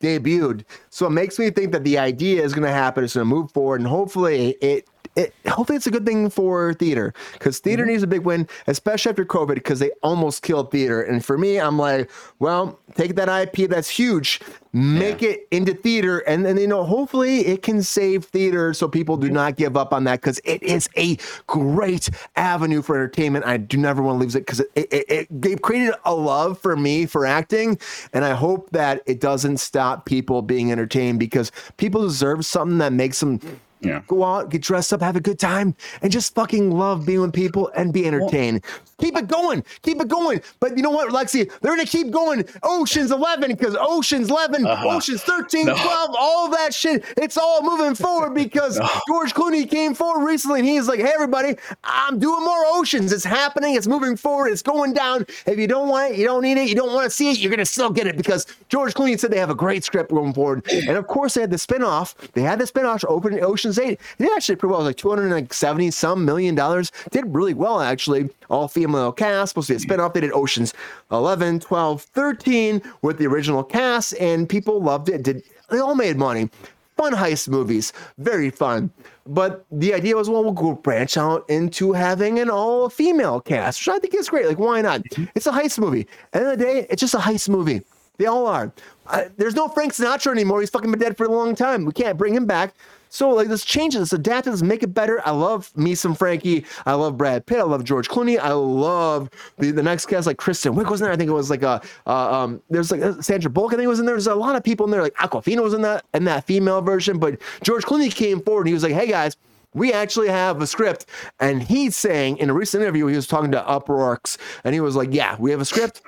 debuted. 0.00 0.64
So 0.90 1.06
it 1.06 1.10
makes 1.10 1.38
me 1.38 1.50
think 1.50 1.72
that 1.72 1.84
the 1.84 1.98
idea 1.98 2.42
is 2.42 2.52
going 2.52 2.66
to 2.66 2.72
happen. 2.72 3.04
It's 3.04 3.14
going 3.14 3.26
to 3.28 3.34
move 3.34 3.50
forward, 3.52 3.80
and 3.80 3.88
hopefully 3.88 4.56
it. 4.60 4.86
It, 5.14 5.34
hopefully 5.46 5.76
it's 5.76 5.86
a 5.86 5.90
good 5.90 6.06
thing 6.06 6.30
for 6.30 6.72
theater 6.74 7.12
because 7.34 7.58
theater 7.58 7.82
mm-hmm. 7.82 7.92
needs 7.92 8.02
a 8.02 8.06
big 8.06 8.22
win, 8.22 8.48
especially 8.66 9.10
after 9.10 9.26
COVID, 9.26 9.54
because 9.54 9.78
they 9.78 9.90
almost 10.02 10.42
killed 10.42 10.70
theater. 10.70 11.02
And 11.02 11.22
for 11.22 11.36
me, 11.36 11.60
I'm 11.60 11.78
like, 11.78 12.10
well, 12.38 12.78
take 12.94 13.14
that 13.16 13.28
IP 13.28 13.68
that's 13.68 13.90
huge, 13.90 14.40
make 14.72 15.22
it 15.22 15.46
into 15.50 15.74
theater, 15.74 16.20
and 16.20 16.46
then 16.46 16.56
you 16.56 16.66
know, 16.66 16.84
hopefully 16.84 17.40
it 17.46 17.62
can 17.62 17.82
save 17.82 18.24
theater 18.24 18.72
so 18.72 18.88
people 18.88 19.18
do 19.18 19.26
mm-hmm. 19.26 19.34
not 19.34 19.56
give 19.56 19.76
up 19.76 19.92
on 19.92 20.04
that 20.04 20.20
because 20.20 20.40
it 20.44 20.62
is 20.62 20.88
a 20.96 21.18
great 21.46 22.08
avenue 22.36 22.80
for 22.80 22.96
entertainment. 22.96 23.44
I 23.44 23.58
do 23.58 23.76
never 23.76 24.02
want 24.02 24.18
to 24.18 24.24
lose 24.24 24.34
it 24.34 24.46
because 24.46 24.60
it, 24.60 24.70
it, 24.74 24.92
it, 24.92 25.10
it 25.10 25.42
they've 25.42 25.60
created 25.60 25.94
a 26.06 26.14
love 26.14 26.58
for 26.58 26.74
me 26.74 27.04
for 27.04 27.26
acting, 27.26 27.78
and 28.14 28.24
I 28.24 28.32
hope 28.32 28.70
that 28.70 29.02
it 29.04 29.20
doesn't 29.20 29.58
stop 29.58 30.06
people 30.06 30.40
being 30.40 30.72
entertained 30.72 31.20
because 31.20 31.52
people 31.76 32.02
deserve 32.02 32.46
something 32.46 32.78
that 32.78 32.94
makes 32.94 33.20
them 33.20 33.38
mm. 33.38 33.56
Yeah. 33.82 34.02
go 34.06 34.24
out, 34.24 34.50
get 34.50 34.62
dressed 34.62 34.92
up, 34.92 35.02
have 35.02 35.16
a 35.16 35.20
good 35.20 35.38
time, 35.38 35.74
and 36.02 36.12
just 36.12 36.34
fucking 36.34 36.70
love 36.70 37.04
being 37.04 37.20
with 37.20 37.32
people 37.32 37.70
and 37.74 37.92
be 37.92 38.06
entertained. 38.06 38.64
Keep 39.02 39.16
it 39.16 39.26
going, 39.28 39.64
keep 39.82 40.00
it 40.00 40.08
going. 40.08 40.40
But 40.60 40.76
you 40.76 40.82
know 40.82 40.90
what, 40.90 41.10
Lexi? 41.10 41.50
They're 41.60 41.72
gonna 41.72 41.84
keep 41.86 42.10
going. 42.10 42.44
Ocean's 42.62 43.10
11 43.10 43.50
because 43.50 43.76
Ocean's 43.78 44.30
11, 44.30 44.66
Uh-huh. 44.66 44.96
Ocean's 44.96 45.22
13, 45.22 45.66
No. 45.66 45.74
12, 45.74 46.10
all 46.18 46.48
that 46.50 46.72
shit. 46.72 47.04
It's 47.16 47.36
all 47.36 47.62
moving 47.62 47.94
forward 47.94 48.34
because 48.34 48.78
George 49.08 49.34
Clooney 49.34 49.68
came 49.68 49.94
forward 49.94 50.24
recently 50.24 50.60
and 50.60 50.68
he's 50.68 50.88
like, 50.88 51.00
"Hey, 51.00 51.12
everybody, 51.14 51.56
I'm 51.84 52.18
doing 52.18 52.44
more 52.44 52.64
Oceans. 52.68 53.12
It's 53.12 53.24
happening. 53.24 53.74
It's 53.74 53.86
moving 53.88 54.16
forward. 54.16 54.48
It's 54.48 54.62
going 54.62 54.92
down. 54.92 55.26
If 55.46 55.58
you 55.58 55.66
don't 55.66 55.88
want 55.88 56.12
it, 56.12 56.18
you 56.18 56.24
don't 56.24 56.42
need 56.42 56.58
it. 56.58 56.68
You 56.68 56.74
don't 56.74 56.92
want 56.92 57.04
to 57.04 57.10
see 57.10 57.30
it. 57.30 57.38
You're 57.38 57.50
gonna 57.50 57.64
still 57.66 57.90
get 57.90 58.06
it 58.06 58.16
because 58.16 58.46
George 58.68 58.94
Clooney 58.94 59.18
said 59.18 59.30
they 59.30 59.38
have 59.38 59.50
a 59.50 59.54
great 59.54 59.82
script 59.84 60.10
going 60.10 60.32
forward. 60.32 60.62
And 60.70 60.96
of 60.96 61.06
course, 61.06 61.34
they 61.34 61.40
had 61.40 61.50
the 61.50 61.56
spinoff. 61.56 62.14
They 62.34 62.42
had 62.42 62.58
the 62.60 62.64
spinoff 62.64 63.00
to 63.00 63.08
open 63.08 63.38
Ocean's 63.42 63.78
8. 63.78 63.92
It 63.92 63.98
did 64.18 64.30
actually 64.36 64.56
pretty 64.56 64.70
well. 64.70 64.80
It 64.80 64.84
was 64.84 64.88
like 64.90 64.96
270 64.96 65.90
some 65.90 66.24
million 66.24 66.54
dollars. 66.54 66.92
Did 67.10 67.24
really 67.34 67.54
well 67.54 67.80
actually. 67.80 68.30
All 68.52 68.68
female 68.68 69.12
cast. 69.12 69.50
Supposed 69.50 69.68
to 69.68 69.78
be 69.78 69.82
a 69.82 69.86
spinoff. 69.86 70.12
They 70.12 70.20
did 70.20 70.32
Oceans 70.32 70.74
11, 71.10 71.60
12, 71.60 72.02
13 72.02 72.82
with 73.00 73.18
the 73.18 73.26
original 73.26 73.64
cast, 73.64 74.14
and 74.20 74.48
people 74.48 74.80
loved 74.80 75.08
it. 75.08 75.22
Did 75.22 75.42
they 75.70 75.78
all 75.78 75.94
made 75.94 76.18
money? 76.18 76.50
Fun 76.98 77.14
heist 77.14 77.48
movies, 77.48 77.94
very 78.18 78.50
fun. 78.50 78.90
But 79.26 79.64
the 79.72 79.94
idea 79.94 80.14
was, 80.14 80.28
well, 80.28 80.44
we'll 80.44 80.52
go 80.52 80.74
branch 80.74 81.16
out 81.16 81.48
into 81.48 81.92
having 81.92 82.38
an 82.38 82.50
all 82.50 82.90
female 82.90 83.40
cast, 83.40 83.80
which 83.80 83.88
I 83.88 83.98
think 83.98 84.14
is 84.14 84.28
great. 84.28 84.46
Like, 84.46 84.58
why 84.58 84.82
not? 84.82 85.00
It's 85.34 85.46
a 85.46 85.52
heist 85.52 85.78
movie. 85.78 86.06
At 86.32 86.32
the 86.32 86.38
end 86.40 86.52
of 86.52 86.58
the 86.58 86.64
day, 86.64 86.86
it's 86.90 87.00
just 87.00 87.14
a 87.14 87.18
heist 87.18 87.48
movie. 87.48 87.80
They 88.18 88.26
all 88.26 88.46
are. 88.46 88.70
Uh, 89.06 89.24
there's 89.38 89.54
no 89.54 89.68
Frank 89.68 89.94
Sinatra 89.94 90.30
anymore. 90.30 90.60
He's 90.60 90.70
fucking 90.70 90.90
been 90.90 91.00
dead 91.00 91.16
for 91.16 91.24
a 91.24 91.30
long 91.30 91.54
time. 91.54 91.86
We 91.86 91.92
can't 91.92 92.18
bring 92.18 92.34
him 92.34 92.44
back. 92.44 92.74
So 93.12 93.28
like 93.28 93.48
let's 93.48 93.66
change 93.66 93.94
it, 93.94 93.98
let's 93.98 94.14
adapt 94.14 94.46
it, 94.46 94.50
let's 94.50 94.62
make 94.62 94.82
it 94.82 94.94
better. 94.94 95.20
I 95.26 95.32
love 95.32 95.70
me 95.76 95.94
some 95.94 96.14
Frankie. 96.14 96.64
I 96.86 96.94
love 96.94 97.18
Brad 97.18 97.44
Pitt. 97.44 97.58
I 97.58 97.64
love 97.64 97.84
George 97.84 98.08
Clooney. 98.08 98.38
I 98.38 98.52
love 98.52 99.28
the, 99.58 99.70
the 99.70 99.82
next 99.82 100.06
cast 100.06 100.26
like 100.26 100.38
Kristen 100.38 100.72
Wiig 100.72 100.90
was 100.90 101.02
in 101.02 101.04
there. 101.04 101.12
I 101.12 101.16
think 101.16 101.28
it 101.28 101.34
was 101.34 101.50
like 101.50 101.62
a 101.62 101.82
uh, 102.06 102.42
um 102.42 102.62
there's 102.70 102.90
like 102.90 103.22
Sandra 103.22 103.50
Bullock. 103.50 103.74
I 103.74 103.76
think 103.76 103.86
was 103.86 104.00
in 104.00 104.06
there. 104.06 104.14
There's 104.14 104.28
a 104.28 104.34
lot 104.34 104.56
of 104.56 104.64
people 104.64 104.86
in 104.86 104.92
there. 104.92 105.02
Like 105.02 105.14
Awkwafina 105.16 105.62
was 105.62 105.74
in 105.74 105.82
that 105.82 106.06
in 106.14 106.24
that 106.24 106.46
female 106.46 106.80
version. 106.80 107.18
But 107.18 107.38
George 107.62 107.84
Clooney 107.84 108.10
came 108.10 108.40
forward 108.40 108.62
and 108.62 108.68
he 108.68 108.74
was 108.74 108.82
like, 108.82 108.94
hey 108.94 109.06
guys. 109.06 109.36
We 109.74 109.90
actually 109.90 110.28
have 110.28 110.60
a 110.60 110.66
script, 110.66 111.06
and 111.40 111.62
he's 111.62 111.96
saying 111.96 112.36
in 112.36 112.50
a 112.50 112.52
recent 112.52 112.82
interview 112.82 113.06
he 113.06 113.16
was 113.16 113.26
talking 113.26 113.50
to 113.52 113.62
Uproxx, 113.62 114.36
and 114.64 114.74
he 114.74 114.80
was 114.80 114.96
like, 114.96 115.14
"Yeah, 115.14 115.34
we 115.38 115.50
have 115.50 115.62
a 115.62 115.64
script. 115.64 116.02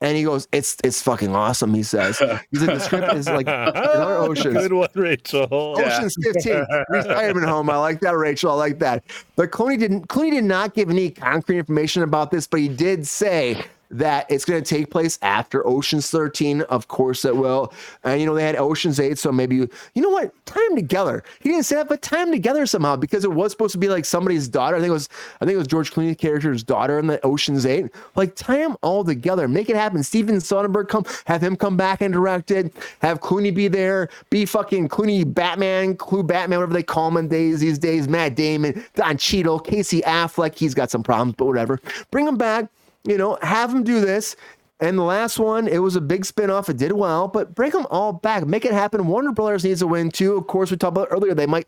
And 0.00 0.16
he 0.16 0.22
goes, 0.22 0.46
"It's 0.52 0.76
it's 0.84 1.02
fucking 1.02 1.34
awesome." 1.34 1.74
He 1.74 1.82
says, 1.82 2.18
"He's 2.52 2.62
like 2.62 2.78
the 2.78 2.80
script 2.80 3.14
is 3.14 3.26
like 3.26 3.48
another 3.48 4.14
Oceans." 4.18 4.54
Good 4.54 4.72
one, 4.72 4.88
Rachel. 4.94 5.48
Ocean's 5.50 6.16
15, 6.22 6.64
retirement 6.88 7.46
home. 7.46 7.68
I 7.68 7.78
like 7.78 8.00
that, 8.00 8.16
Rachel. 8.16 8.52
I 8.52 8.54
like 8.54 8.78
that. 8.78 9.02
But 9.34 9.50
Clooney 9.50 9.78
didn't. 9.78 10.06
Clooney 10.08 10.30
did 10.30 10.44
not 10.44 10.74
give 10.74 10.88
any 10.88 11.10
concrete 11.10 11.58
information 11.58 12.04
about 12.04 12.30
this, 12.30 12.46
but 12.46 12.60
he 12.60 12.68
did 12.68 13.06
say 13.08 13.60
that 13.90 14.30
it's 14.30 14.44
going 14.44 14.62
to 14.62 14.68
take 14.68 14.90
place 14.90 15.18
after 15.22 15.66
Ocean's 15.66 16.10
13. 16.10 16.62
Of 16.62 16.88
course, 16.88 17.24
it 17.24 17.36
will. 17.36 17.72
And 18.04 18.20
you 18.20 18.26
know 18.26 18.34
they 18.34 18.44
had 18.44 18.56
Ocean's 18.56 19.00
8, 19.00 19.18
so 19.18 19.32
maybe 19.32 19.56
you, 19.56 19.68
you 19.94 20.02
know 20.02 20.10
what? 20.10 20.34
Time 20.46 20.76
together. 20.76 21.22
He 21.40 21.48
didn't 21.48 21.64
say 21.64 21.76
that, 21.76 21.88
but 21.88 22.02
time 22.02 22.30
together 22.30 22.66
somehow 22.66 22.96
because 22.96 23.24
it 23.24 23.32
was 23.32 23.52
supposed 23.52 23.72
to 23.72 23.78
be 23.78 23.88
like 23.88 24.04
somebody's 24.04 24.48
daughter. 24.48 24.76
I 24.76 24.80
think 24.80 24.90
it 24.90 24.92
was. 24.92 25.08
I 25.40 25.44
think 25.44 25.54
it 25.54 25.58
was 25.58 25.66
George 25.66 25.92
Clooney's 25.92 26.16
character's 26.16 26.62
daughter 26.62 26.98
in 26.98 27.06
the 27.06 27.24
Ocean's 27.24 27.66
8. 27.66 27.86
Like 28.14 28.34
tie 28.34 28.58
them 28.58 28.76
all 28.82 29.04
together, 29.04 29.48
make 29.48 29.70
it 29.70 29.76
happen. 29.76 30.02
Steven 30.02 30.36
Soderbergh 30.36 30.88
come, 30.88 31.04
have 31.26 31.42
him 31.42 31.56
come 31.56 31.76
back 31.76 32.00
and 32.00 32.12
direct 32.12 32.50
it. 32.50 32.72
Have 33.00 33.20
Clooney 33.20 33.54
be 33.54 33.68
there. 33.68 34.08
Be 34.30 34.44
fucking 34.44 34.88
Clooney 34.88 35.32
Batman, 35.32 35.96
Clue 35.96 36.22
Batman, 36.22 36.58
whatever 36.58 36.74
they 36.74 36.82
call 36.82 37.08
him 37.08 37.16
in 37.16 37.28
days 37.28 37.60
these 37.60 37.78
days. 37.78 38.08
Matt 38.08 38.34
Damon, 38.34 38.84
Don 38.94 39.16
Cheadle, 39.16 39.60
Casey 39.60 40.02
Affleck. 40.02 40.56
He's 40.56 40.74
got 40.74 40.90
some 40.90 41.02
problems, 41.02 41.34
but 41.36 41.46
whatever. 41.46 41.80
Bring 42.10 42.26
him 42.26 42.36
back 42.36 42.68
you 43.08 43.18
know, 43.18 43.38
have 43.42 43.72
them 43.72 43.82
do 43.82 44.00
this. 44.00 44.36
And 44.80 44.96
the 44.96 45.02
last 45.02 45.40
one, 45.40 45.66
it 45.66 45.78
was 45.78 45.96
a 45.96 46.00
big 46.00 46.22
spinoff. 46.22 46.68
It 46.68 46.76
did 46.76 46.92
well, 46.92 47.26
but 47.26 47.54
bring 47.54 47.72
them 47.72 47.86
all 47.90 48.12
back. 48.12 48.46
Make 48.46 48.64
it 48.64 48.72
happen. 48.72 49.08
Warner 49.08 49.32
Brothers 49.32 49.64
needs 49.64 49.82
a 49.82 49.86
win 49.88 50.10
too. 50.10 50.36
Of 50.36 50.46
course, 50.46 50.70
we 50.70 50.76
talked 50.76 50.96
about 50.96 51.08
earlier, 51.10 51.34
they 51.34 51.46
might 51.46 51.66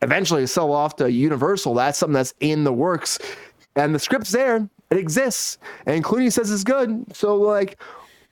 eventually 0.00 0.44
sell 0.48 0.72
off 0.72 0.96
to 0.96 1.10
Universal. 1.10 1.74
That's 1.74 1.98
something 1.98 2.14
that's 2.14 2.34
in 2.40 2.64
the 2.64 2.72
works. 2.72 3.18
And 3.76 3.94
the 3.94 4.00
script's 4.00 4.32
there. 4.32 4.68
It 4.90 4.96
exists. 4.96 5.58
And 5.86 6.02
Clooney 6.02 6.32
says 6.32 6.50
it's 6.50 6.64
good. 6.64 7.14
So, 7.14 7.36
like, 7.36 7.80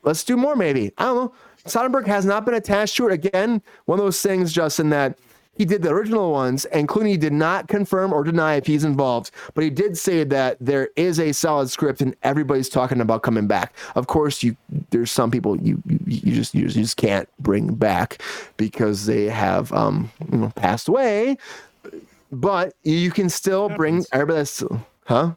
let's 0.02 0.24
do 0.24 0.36
more 0.36 0.56
maybe. 0.56 0.92
I 0.98 1.04
don't 1.04 1.16
know. 1.16 1.34
Soderbergh 1.66 2.06
has 2.06 2.24
not 2.24 2.44
been 2.44 2.54
attached 2.54 2.96
to 2.96 3.06
it. 3.08 3.12
Again, 3.12 3.62
one 3.84 3.98
of 3.98 4.04
those 4.04 4.20
things, 4.20 4.52
Justin, 4.52 4.90
that 4.90 5.18
he 5.60 5.66
did 5.66 5.82
the 5.82 5.90
original 5.90 6.32
ones, 6.32 6.64
and 6.64 6.88
Clooney 6.88 7.20
did 7.20 7.34
not 7.34 7.68
confirm 7.68 8.14
or 8.14 8.24
deny 8.24 8.54
if 8.54 8.66
he's 8.66 8.82
involved, 8.82 9.30
but 9.52 9.62
he 9.62 9.68
did 9.68 9.98
say 9.98 10.24
that 10.24 10.56
there 10.58 10.88
is 10.96 11.20
a 11.20 11.32
solid 11.32 11.68
script 11.68 12.00
and 12.00 12.16
everybody's 12.22 12.70
talking 12.70 12.98
about 12.98 13.22
coming 13.22 13.46
back. 13.46 13.76
Of 13.94 14.06
course, 14.06 14.42
you 14.42 14.56
there's 14.88 15.10
some 15.12 15.30
people 15.30 15.60
you 15.60 15.82
you, 15.86 15.98
you 16.06 16.34
just 16.34 16.54
you 16.54 16.64
just, 16.64 16.76
you 16.76 16.82
just 16.84 16.96
can't 16.96 17.28
bring 17.40 17.74
back 17.74 18.22
because 18.56 19.04
they 19.04 19.24
have 19.26 19.70
um 19.74 20.10
you 20.32 20.38
know, 20.38 20.52
passed 20.56 20.88
away, 20.88 21.36
but 22.32 22.72
you 22.82 23.10
can 23.10 23.28
still 23.28 23.68
bring 23.68 24.02
everybody 24.12 24.38
that's 24.38 24.62
huh. 25.04 25.32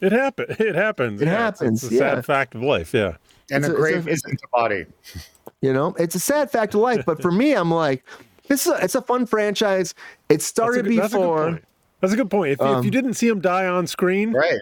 It 0.00 0.10
happens. 0.10 0.56
It 0.58 0.74
happens. 0.74 1.22
It 1.22 1.26
yeah, 1.26 1.38
happens, 1.38 1.84
It's, 1.84 1.92
it's 1.92 2.00
a 2.00 2.04
yeah. 2.04 2.14
sad 2.16 2.26
fact 2.26 2.56
of 2.56 2.62
life. 2.62 2.92
Yeah. 2.92 3.14
And 3.52 3.64
It's 3.64 3.68
a 3.68 3.72
a- 3.72 3.76
grave 3.76 4.08
a- 4.08 4.10
isn't 4.10 4.40
a 4.42 4.48
body. 4.48 4.86
You 5.60 5.72
know, 5.72 5.94
it's 6.00 6.16
a 6.16 6.18
sad 6.18 6.50
fact 6.50 6.74
of 6.74 6.80
life, 6.80 7.04
but 7.06 7.22
for 7.22 7.30
me, 7.30 7.52
I'm 7.52 7.70
like, 7.70 8.04
this 8.52 8.66
is 8.66 8.72
a, 8.72 8.84
it's 8.84 8.94
a 8.94 9.02
fun 9.02 9.24
franchise. 9.26 9.94
It 10.28 10.34
That's 10.34 10.44
a, 10.44 10.48
started 10.48 10.84
good- 10.84 10.98
that's 10.98 11.14
a 11.14 11.16
good 11.16 11.22
before. 11.22 11.44
point. 11.50 11.64
That's 12.00 12.12
a 12.12 12.16
good 12.16 12.30
point. 12.30 12.52
If, 12.52 12.58
you- 12.60 12.66
if 12.66 12.72
Um, 12.78 12.84
you 12.84 12.90
didn't 12.90 13.14
see 13.14 13.28
him 13.28 13.40
die 13.40 13.66
on 13.66 13.86
screen, 13.86 14.32
Right. 14.32 14.60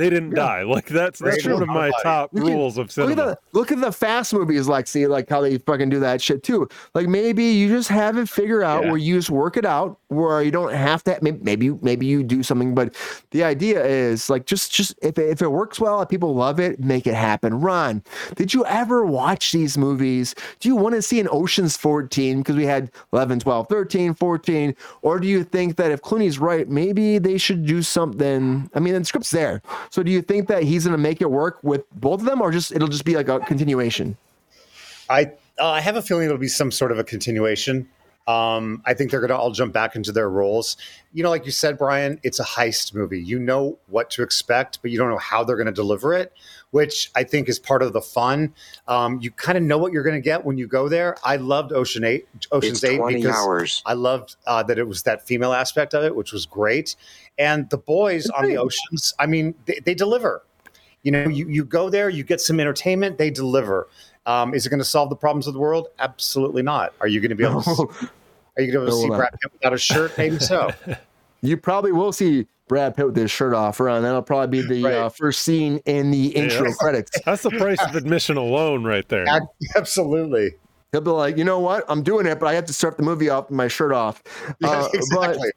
They 0.00 0.10
didn't 0.10 0.34
die. 0.34 0.62
Like 0.62 0.86
that's 0.86 1.18
that's 1.20 1.44
Right. 1.46 1.54
one 1.54 1.62
of 1.62 1.68
my 1.68 1.74
Nobody. 1.86 1.92
top 2.02 2.30
Look 2.32 2.44
at- 2.44 2.50
rules 2.50 2.78
of 2.78 2.84
Look 2.86 2.90
cinema. 2.92 3.10
at 3.10 3.16
the 3.52 3.58
look 3.58 3.70
at 3.72 3.80
the 3.80 3.92
fast 3.92 4.32
movies, 4.34 4.66
like 4.68 4.86
see 4.86 5.06
like 5.06 5.28
how 5.28 5.40
they 5.40 5.58
fucking 5.58 5.88
do 5.90 6.00
that 6.00 6.20
shit 6.22 6.42
too. 6.42 6.68
Like 6.94 7.06
maybe 7.08 7.44
you 7.44 7.68
just 7.68 7.88
have 7.88 8.16
it 8.18 8.28
figure 8.28 8.62
out 8.62 8.82
Yeah. 8.84 8.88
where 8.90 8.98
you 8.98 9.14
just 9.16 9.30
work 9.30 9.56
it 9.56 9.64
out 9.64 9.98
where 10.08 10.42
you 10.42 10.50
don't 10.50 10.72
have 10.72 11.04
to. 11.04 11.18
Maybe 11.22 11.38
maybe 11.42 11.66
you, 11.66 11.78
maybe 11.82 12.06
you 12.06 12.22
do 12.22 12.42
something, 12.42 12.74
but 12.74 12.94
the 13.30 13.44
idea 13.44 13.84
is 13.84 14.28
like 14.30 14.46
just 14.46 14.72
just 14.72 14.94
if 15.02 15.18
it, 15.18 15.28
if 15.30 15.42
it 15.42 15.50
works 15.52 15.78
well, 15.80 16.00
if 16.02 16.08
people 16.08 16.34
love 16.34 16.58
it, 16.60 16.80
make 16.80 17.06
it 17.06 17.14
happen. 17.14 17.60
Ron, 17.60 18.02
did 18.36 18.52
you 18.54 18.64
ever 18.66 19.04
watch 19.04 19.52
these 19.52 19.76
movies? 19.78 20.34
Do 20.60 20.68
you 20.68 20.76
want 20.76 20.94
to 20.94 21.02
see 21.02 21.20
an 21.20 21.28
Ocean's 21.30 21.76
14 21.76 22.38
because 22.38 22.56
we 22.56 22.66
had 22.66 22.90
11, 23.12 23.40
12, 23.40 23.68
13, 23.68 24.14
14, 24.14 24.74
or 25.02 25.18
do 25.20 25.28
you 25.28 25.44
think 25.44 25.76
that 25.76 25.90
if 25.90 26.00
Clooney's 26.02 26.38
right, 26.38 26.68
maybe 26.68 27.18
they 27.18 27.36
should 27.38 27.66
do 27.66 27.82
something? 27.82 28.70
I 28.74 28.80
mean, 28.80 28.94
the 28.94 29.04
script's 29.04 29.30
there, 29.30 29.62
so 29.90 30.04
do 30.04 30.10
you 30.10 30.22
think 30.22 30.48
that 30.48 30.62
he's 30.62 30.84
going 30.84 30.96
to 30.96 31.02
make 31.02 31.20
it 31.20 31.30
work 31.30 31.58
with 31.62 31.84
both 31.92 32.20
of 32.20 32.26
them, 32.26 32.40
or 32.40 32.50
just 32.50 32.72
it'll 32.72 32.88
just 32.88 33.04
be 33.04 33.16
like 33.16 33.28
a 33.28 33.40
continuation? 33.40 34.16
I 35.08 35.32
uh, 35.58 35.68
I 35.68 35.80
have 35.80 35.96
a 35.96 36.02
feeling 36.02 36.26
it'll 36.26 36.38
be 36.38 36.48
some 36.48 36.70
sort 36.70 36.92
of 36.92 36.98
a 36.98 37.04
continuation. 37.04 37.88
Um, 38.28 38.82
I 38.86 38.94
think 38.94 39.10
they're 39.10 39.20
going 39.20 39.30
to 39.30 39.36
all 39.36 39.50
jump 39.50 39.72
back 39.72 39.96
into 39.96 40.12
their 40.12 40.30
roles. 40.30 40.76
You 41.12 41.24
know, 41.24 41.30
like 41.30 41.44
you 41.44 41.50
said, 41.50 41.76
Brian, 41.76 42.20
it's 42.22 42.38
a 42.38 42.44
heist 42.44 42.94
movie. 42.94 43.20
You 43.20 43.40
know 43.40 43.78
what 43.88 44.10
to 44.10 44.22
expect, 44.22 44.80
but 44.82 44.92
you 44.92 44.98
don't 44.98 45.10
know 45.10 45.18
how 45.18 45.42
they're 45.42 45.56
going 45.56 45.66
to 45.66 45.72
deliver 45.72 46.14
it, 46.14 46.32
which 46.70 47.10
I 47.14 47.24
think 47.24 47.48
is 47.48 47.58
part 47.58 47.82
of 47.82 47.92
the 47.92 48.00
fun. 48.00 48.54
Um, 48.86 49.20
you 49.20 49.30
kind 49.30 49.58
of 49.58 49.64
know 49.64 49.78
what 49.78 49.92
you're 49.92 50.02
going 50.02 50.14
to 50.14 50.20
get 50.20 50.44
when 50.44 50.56
you 50.56 50.66
go 50.66 50.88
there. 50.88 51.16
I 51.24 51.36
loved 51.36 51.72
Ocean 51.72 52.04
Eight, 52.04 52.26
Ocean's 52.52 52.82
It's 52.82 52.84
Eight, 52.84 53.00
because 53.06 53.36
hours. 53.36 53.82
I 53.86 53.94
loved 53.94 54.36
uh, 54.46 54.62
that 54.64 54.78
it 54.78 54.86
was 54.86 55.02
that 55.04 55.26
female 55.26 55.52
aspect 55.52 55.94
of 55.94 56.04
it, 56.04 56.14
which 56.14 56.32
was 56.32 56.46
great. 56.46 56.96
And 57.38 57.68
the 57.70 57.78
boys 57.78 58.28
on 58.30 58.46
the 58.46 58.56
oceans, 58.56 59.14
I 59.18 59.26
mean, 59.26 59.54
they, 59.66 59.80
they 59.84 59.94
deliver. 59.94 60.44
You 61.02 61.12
know, 61.12 61.28
you, 61.28 61.48
you 61.48 61.64
go 61.64 61.88
there, 61.88 62.10
you 62.10 62.24
get 62.24 62.40
some 62.40 62.60
entertainment, 62.60 63.16
they 63.16 63.30
deliver. 63.30 63.88
Um, 64.26 64.54
is 64.54 64.66
it 64.66 64.70
going 64.70 64.78
to 64.78 64.84
solve 64.84 65.08
the 65.08 65.16
problems 65.16 65.46
of 65.46 65.54
the 65.54 65.60
world? 65.60 65.88
Absolutely 65.98 66.62
not. 66.62 66.92
Are 67.00 67.08
you 67.08 67.20
going 67.20 67.30
to 67.30 67.34
be 67.34 67.44
able 67.44 67.62
to? 67.62 67.70
Are 68.56 68.62
you 68.62 68.72
going 68.72 68.84
to 68.84 68.86
be 68.86 68.86
able 68.86 68.86
to 68.86 68.92
see 68.92 69.08
Brad 69.08 69.32
Pitt 69.40 69.52
without 69.52 69.72
a 69.72 69.78
shirt? 69.78 70.16
Maybe 70.18 70.38
so. 70.38 70.70
You 71.42 71.56
probably 71.56 71.92
will 71.92 72.12
see 72.12 72.46
Brad 72.68 72.96
Pitt 72.96 73.06
with 73.06 73.16
his 73.16 73.30
shirt 73.30 73.54
off, 73.54 73.80
Ron. 73.80 74.02
That'll 74.02 74.22
probably 74.22 74.62
be 74.62 74.68
the 74.68 74.84
Right. 74.84 74.94
uh, 74.94 75.08
first 75.08 75.42
scene 75.42 75.80
in 75.86 76.10
the 76.10 76.28
intro 76.28 76.58
that's- 76.58 76.76
credits. 76.76 77.10
That's 77.24 77.42
the 77.42 77.50
price 77.50 77.82
of 77.82 77.96
admission 77.96 78.36
alone, 78.36 78.84
right 78.84 79.08
there. 79.08 79.24
Absolutely. 79.76 80.52
He'll 80.92 81.00
be 81.00 81.10
like, 81.10 81.36
you 81.36 81.44
know 81.44 81.58
what? 81.60 81.84
I'm 81.88 82.02
doing 82.02 82.26
it, 82.26 82.40
but 82.40 82.46
I 82.46 82.54
have 82.54 82.64
to 82.66 82.72
start 82.72 82.96
the 82.96 83.02
movie 83.04 83.28
off 83.28 83.48
with 83.48 83.56
my 83.56 83.68
shirt 83.68 83.92
off. 83.92 84.22
Yeah, 84.60 84.68
Uh, 84.70 84.88
exactly. 84.92 85.50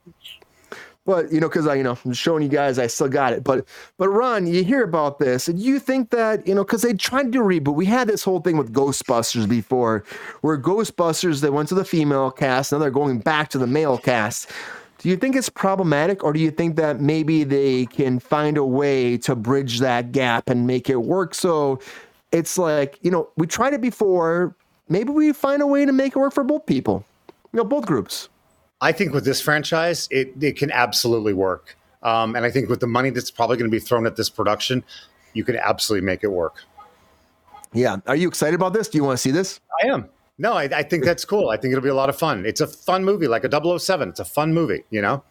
But 1.05 1.33
you 1.33 1.41
know, 1.41 1.49
because 1.49 1.67
I, 1.67 1.75
you 1.75 1.83
know, 1.83 1.97
I'm 2.05 2.13
showing 2.13 2.43
you 2.43 2.47
guys 2.49 2.79
I 2.79 2.87
still 2.87 3.09
got 3.09 3.33
it. 3.33 3.43
But 3.43 3.65
but 3.97 4.07
Ron, 4.07 4.47
you 4.47 4.63
hear 4.63 4.83
about 4.85 5.19
this, 5.19 5.49
and 5.49 5.59
you 5.59 5.77
think 5.77 6.11
that 6.11 6.47
you 6.47 6.55
know, 6.55 6.63
because 6.63 6.81
they 6.81 6.93
tried 6.93 7.23
to 7.23 7.29
do 7.31 7.41
a 7.41 7.45
reboot. 7.45 7.75
We 7.75 7.85
had 7.85 8.07
this 8.07 8.23
whole 8.23 8.39
thing 8.39 8.55
with 8.55 8.71
Ghostbusters 8.71 9.49
before, 9.49 10.05
where 10.41 10.57
Ghostbusters 10.57 11.41
they 11.41 11.49
went 11.49 11.67
to 11.69 11.75
the 11.75 11.83
female 11.83 12.31
cast, 12.31 12.71
now 12.71 12.77
they're 12.77 12.89
going 12.89 13.19
back 13.19 13.49
to 13.49 13.57
the 13.57 13.67
male 13.67 13.97
cast. 13.97 14.49
Do 15.03 15.09
you 15.09 15.17
think 15.17 15.35
it's 15.35 15.49
problematic, 15.49 16.23
or 16.23 16.31
do 16.31 16.39
you 16.39 16.49
think 16.49 16.77
that 16.77 17.01
maybe 17.01 17.43
they 17.43 17.87
can 17.87 18.19
find 18.19 18.57
a 18.57 18.63
way 18.63 19.17
to 19.17 19.35
bridge 19.35 19.79
that 19.79 20.13
gap 20.13 20.49
and 20.49 20.65
make 20.65 20.89
it 20.89 20.95
work? 20.95 21.35
So 21.35 21.81
it's 22.31 22.57
like 22.57 22.99
you 23.01 23.11
know, 23.11 23.27
we 23.35 23.45
tried 23.45 23.73
it 23.73 23.81
before. 23.81 24.55
Maybe 24.87 25.11
we 25.11 25.33
find 25.33 25.61
a 25.61 25.67
way 25.67 25.85
to 25.85 25.91
make 25.91 26.15
it 26.15 26.19
work 26.19 26.33
for 26.33 26.45
both 26.45 26.65
people, 26.65 27.03
you 27.51 27.57
know, 27.57 27.65
both 27.65 27.85
groups. 27.85 28.29
I 28.79 28.93
think 28.93 29.13
with 29.13 29.25
this 29.25 29.41
franchise, 29.41 30.07
it, 30.09 30.31
it 30.39 30.55
can 30.55 30.71
absolutely 30.71 31.33
work. 31.33 31.75
Um, 32.01 32.37
and 32.37 32.45
I 32.45 32.49
think 32.49 32.69
with 32.69 32.79
the 32.79 32.87
money 32.87 33.09
that's 33.09 33.29
probably 33.29 33.57
going 33.57 33.69
to 33.69 33.75
be 33.75 33.81
thrown 33.81 34.05
at 34.05 34.15
this 34.15 34.29
production, 34.29 34.85
you 35.33 35.43
can 35.43 35.57
absolutely 35.57 36.05
make 36.05 36.23
it 36.23 36.31
work. 36.31 36.63
Yeah, 37.73 37.97
are 38.07 38.15
you 38.15 38.29
excited 38.29 38.55
about 38.55 38.71
this? 38.71 38.87
Do 38.87 38.97
you 38.97 39.03
want 39.03 39.17
to 39.17 39.21
see 39.21 39.31
this? 39.31 39.59
I 39.83 39.87
am. 39.87 40.07
No, 40.37 40.53
I, 40.53 40.63
I 40.63 40.83
think 40.83 41.05
that's 41.05 41.25
cool. 41.25 41.49
I 41.49 41.57
think 41.57 41.71
it'll 41.71 41.83
be 41.83 41.89
a 41.89 41.95
lot 41.95 42.09
of 42.09 42.17
fun. 42.17 42.45
It's 42.45 42.61
a 42.61 42.67
fun 42.67 43.05
movie, 43.05 43.27
like 43.27 43.43
a 43.43 43.79
007. 43.79 44.09
It's 44.09 44.19
a 44.19 44.25
fun 44.25 44.53
movie, 44.53 44.83
you 44.89 45.01
know? 45.01 45.23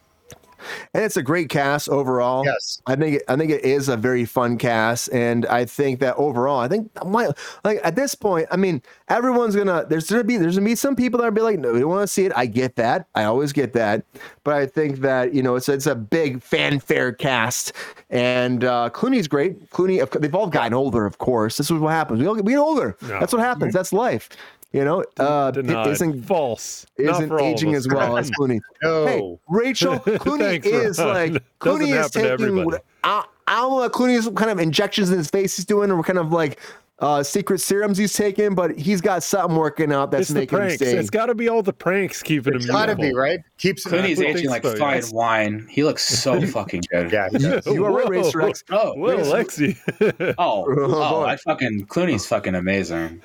and 0.94 1.04
it's 1.04 1.16
a 1.16 1.22
great 1.22 1.48
cast 1.48 1.88
overall. 1.88 2.44
Yes. 2.44 2.80
I 2.86 2.96
think 2.96 3.16
it, 3.16 3.22
I 3.28 3.36
think 3.36 3.50
it 3.50 3.64
is 3.64 3.88
a 3.88 3.96
very 3.96 4.24
fun 4.24 4.58
cast, 4.58 5.12
and 5.12 5.46
I 5.46 5.64
think 5.64 6.00
that 6.00 6.16
overall, 6.16 6.58
I 6.58 6.68
think 6.68 6.90
my 7.04 7.30
like 7.64 7.80
at 7.82 7.96
this 7.96 8.14
point, 8.14 8.46
I 8.50 8.56
mean, 8.56 8.82
everyone's 9.08 9.56
gonna 9.56 9.86
there's 9.88 10.10
gonna 10.10 10.24
be 10.24 10.36
there's 10.36 10.56
gonna 10.56 10.66
be 10.66 10.74
some 10.74 10.96
people 10.96 11.20
that 11.20 11.26
are 11.26 11.30
be 11.30 11.40
like, 11.40 11.58
no, 11.58 11.72
we 11.72 11.80
don't 11.80 11.88
want 11.88 12.02
to 12.02 12.06
see 12.06 12.24
it. 12.24 12.32
I 12.34 12.46
get 12.46 12.76
that, 12.76 13.06
I 13.14 13.24
always 13.24 13.52
get 13.52 13.72
that, 13.74 14.04
but 14.44 14.54
I 14.54 14.66
think 14.66 14.98
that 14.98 15.34
you 15.34 15.42
know 15.42 15.56
it's 15.56 15.68
it's 15.68 15.86
a 15.86 15.94
big 15.94 16.42
fanfare 16.42 17.12
cast, 17.12 17.72
and 18.10 18.64
uh, 18.64 18.90
Clooney's 18.92 19.28
great. 19.28 19.70
Clooney, 19.70 20.08
they've 20.20 20.34
all 20.34 20.48
gotten 20.48 20.74
older, 20.74 21.06
of 21.06 21.18
course. 21.18 21.56
This 21.56 21.70
is 21.70 21.78
what 21.78 21.90
happens. 21.90 22.20
We 22.20 22.26
all 22.26 22.34
get 22.34 22.44
we 22.44 22.52
get 22.52 22.58
older. 22.58 22.96
No. 23.02 23.20
That's 23.20 23.32
what 23.32 23.42
happens. 23.42 23.72
That's 23.72 23.92
life. 23.92 24.28
You 24.72 24.84
know, 24.84 25.04
uh, 25.18 25.50
Denied. 25.50 25.86
isn't 25.88 26.22
False. 26.22 26.86
Isn't 26.96 27.28
for 27.28 27.38
all 27.38 27.46
of 27.46 27.52
aging 27.52 27.74
as 27.74 27.86
well 27.86 28.16
as 28.16 28.30
Clooney. 28.30 28.60
No. 28.82 29.06
Hey, 29.06 29.38
Rachel, 29.48 29.98
Clooney 30.00 30.64
is 30.64 30.98
Ron. 30.98 31.08
like 31.08 31.32
Doesn't 31.32 31.44
Clooney 31.60 32.04
is 32.04 32.10
taking. 32.10 32.80
I, 33.04 33.24
I 33.46 33.56
don't 33.56 33.70
know 33.70 33.76
what 33.76 33.92
Clooney's 33.92 34.28
kind 34.34 34.50
of 34.50 34.58
injections 34.58 35.10
in 35.10 35.18
his 35.18 35.28
face 35.28 35.56
he's 35.56 35.66
doing, 35.66 35.90
or 35.90 35.96
we 35.96 36.02
kind 36.04 36.18
of 36.18 36.32
like 36.32 36.58
uh, 37.02 37.20
secret 37.22 37.58
serums 37.60 37.98
he's 37.98 38.12
taking, 38.14 38.54
but 38.54 38.78
he's 38.78 39.00
got 39.00 39.24
something 39.24 39.56
working 39.56 39.92
out 39.92 40.12
that's 40.12 40.30
It's 40.30 40.34
making 40.34 40.58
him 40.58 40.70
stay. 40.70 40.96
It's 40.96 41.10
got 41.10 41.26
to 41.26 41.34
be 41.34 41.48
all 41.48 41.60
the 41.60 41.72
pranks 41.72 42.22
keeping 42.22 42.54
It's 42.54 42.64
him. 42.64 42.70
got 42.70 42.86
to 42.86 42.96
be, 42.96 43.12
right? 43.12 43.40
Keeps 43.58 43.84
Clooney's 43.84 44.20
aging 44.20 44.34
things 44.36 44.48
like 44.48 44.62
though, 44.62 44.76
fine 44.76 44.96
yes. 44.96 45.12
wine. 45.12 45.66
He 45.68 45.82
looks 45.82 46.04
so 46.08 46.40
fucking 46.46 46.82
good. 46.92 47.10
Yeah. 47.10 47.28
You 47.66 47.84
are 47.84 47.90
right, 47.90 48.04
Whoa. 48.04 48.10
Racer 48.10 48.42
X. 48.42 48.62
Oh, 48.70 48.94
Well, 48.96 49.18
Lexi. 49.18 49.76
oh, 50.38 50.64
Oh, 50.68 50.94
oh. 50.94 51.22
I 51.24 51.36
fucking 51.36 51.86
Clooney's 51.86 52.24
fucking 52.26 52.54
amazing. 52.54 53.20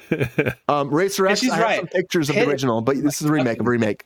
Um, 0.67 0.89
Racer 0.89 1.27
X. 1.27 1.39
she's 1.39 1.51
I 1.51 1.57
have 1.57 1.63
right. 1.63 1.77
some 1.77 1.87
pictures 1.87 2.29
of 2.29 2.35
the 2.35 2.49
original, 2.49 2.81
but 2.81 3.01
this 3.03 3.21
is 3.21 3.29
a 3.29 3.31
remake. 3.31 3.59
A 3.59 3.63
remake. 3.63 4.05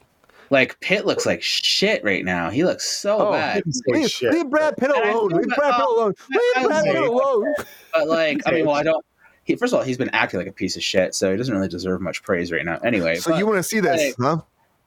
Like 0.50 0.78
Pitt 0.82 1.06
looks 1.06 1.26
like 1.26 1.42
shit 1.42 2.04
right 2.04 2.26
now. 2.26 2.50
He 2.50 2.66
looks 2.66 2.86
so 2.86 3.30
Oh, 3.30 3.32
bad. 3.32 3.64
Leave, 3.88 4.14
leave 4.22 4.50
Brad 4.50 4.76
Pitt 4.76 4.90
alone. 4.90 5.30
Leave 5.30 5.48
Brad 5.56 5.74
Pitt 5.76 5.86
oh, 5.88 5.96
alone. 5.98 6.14
Leave 6.30 6.68
Brad 6.68 6.84
Pitt 6.84 6.96
alone. 6.98 7.54
But 7.94 8.08
like, 8.10 8.42
I 8.46 8.52
mean, 8.52 8.66
well, 8.66 8.76
I 8.76 8.84
don't. 8.84 9.06
He 9.44 9.56
first 9.56 9.74
of 9.74 9.80
all 9.80 9.86
he's 9.86 9.98
been 9.98 10.10
acting 10.10 10.40
like 10.40 10.48
a 10.48 10.52
piece 10.54 10.76
of 10.76 10.84
shit, 10.84 11.14
so 11.16 11.32
he 11.32 11.38
doesn't 11.38 11.54
really 11.54 11.68
deserve 11.68 12.02
much 12.02 12.24
praise 12.24 12.52
right 12.52 12.64
now. 12.66 12.78
Anyway, 12.84 13.16
So 13.16 13.32
but- 13.32 13.38
you 13.40 13.46
want 13.46 13.58
to 13.58 13.64
see 13.64 13.80
this, 13.80 14.14
huh? 14.20 14.38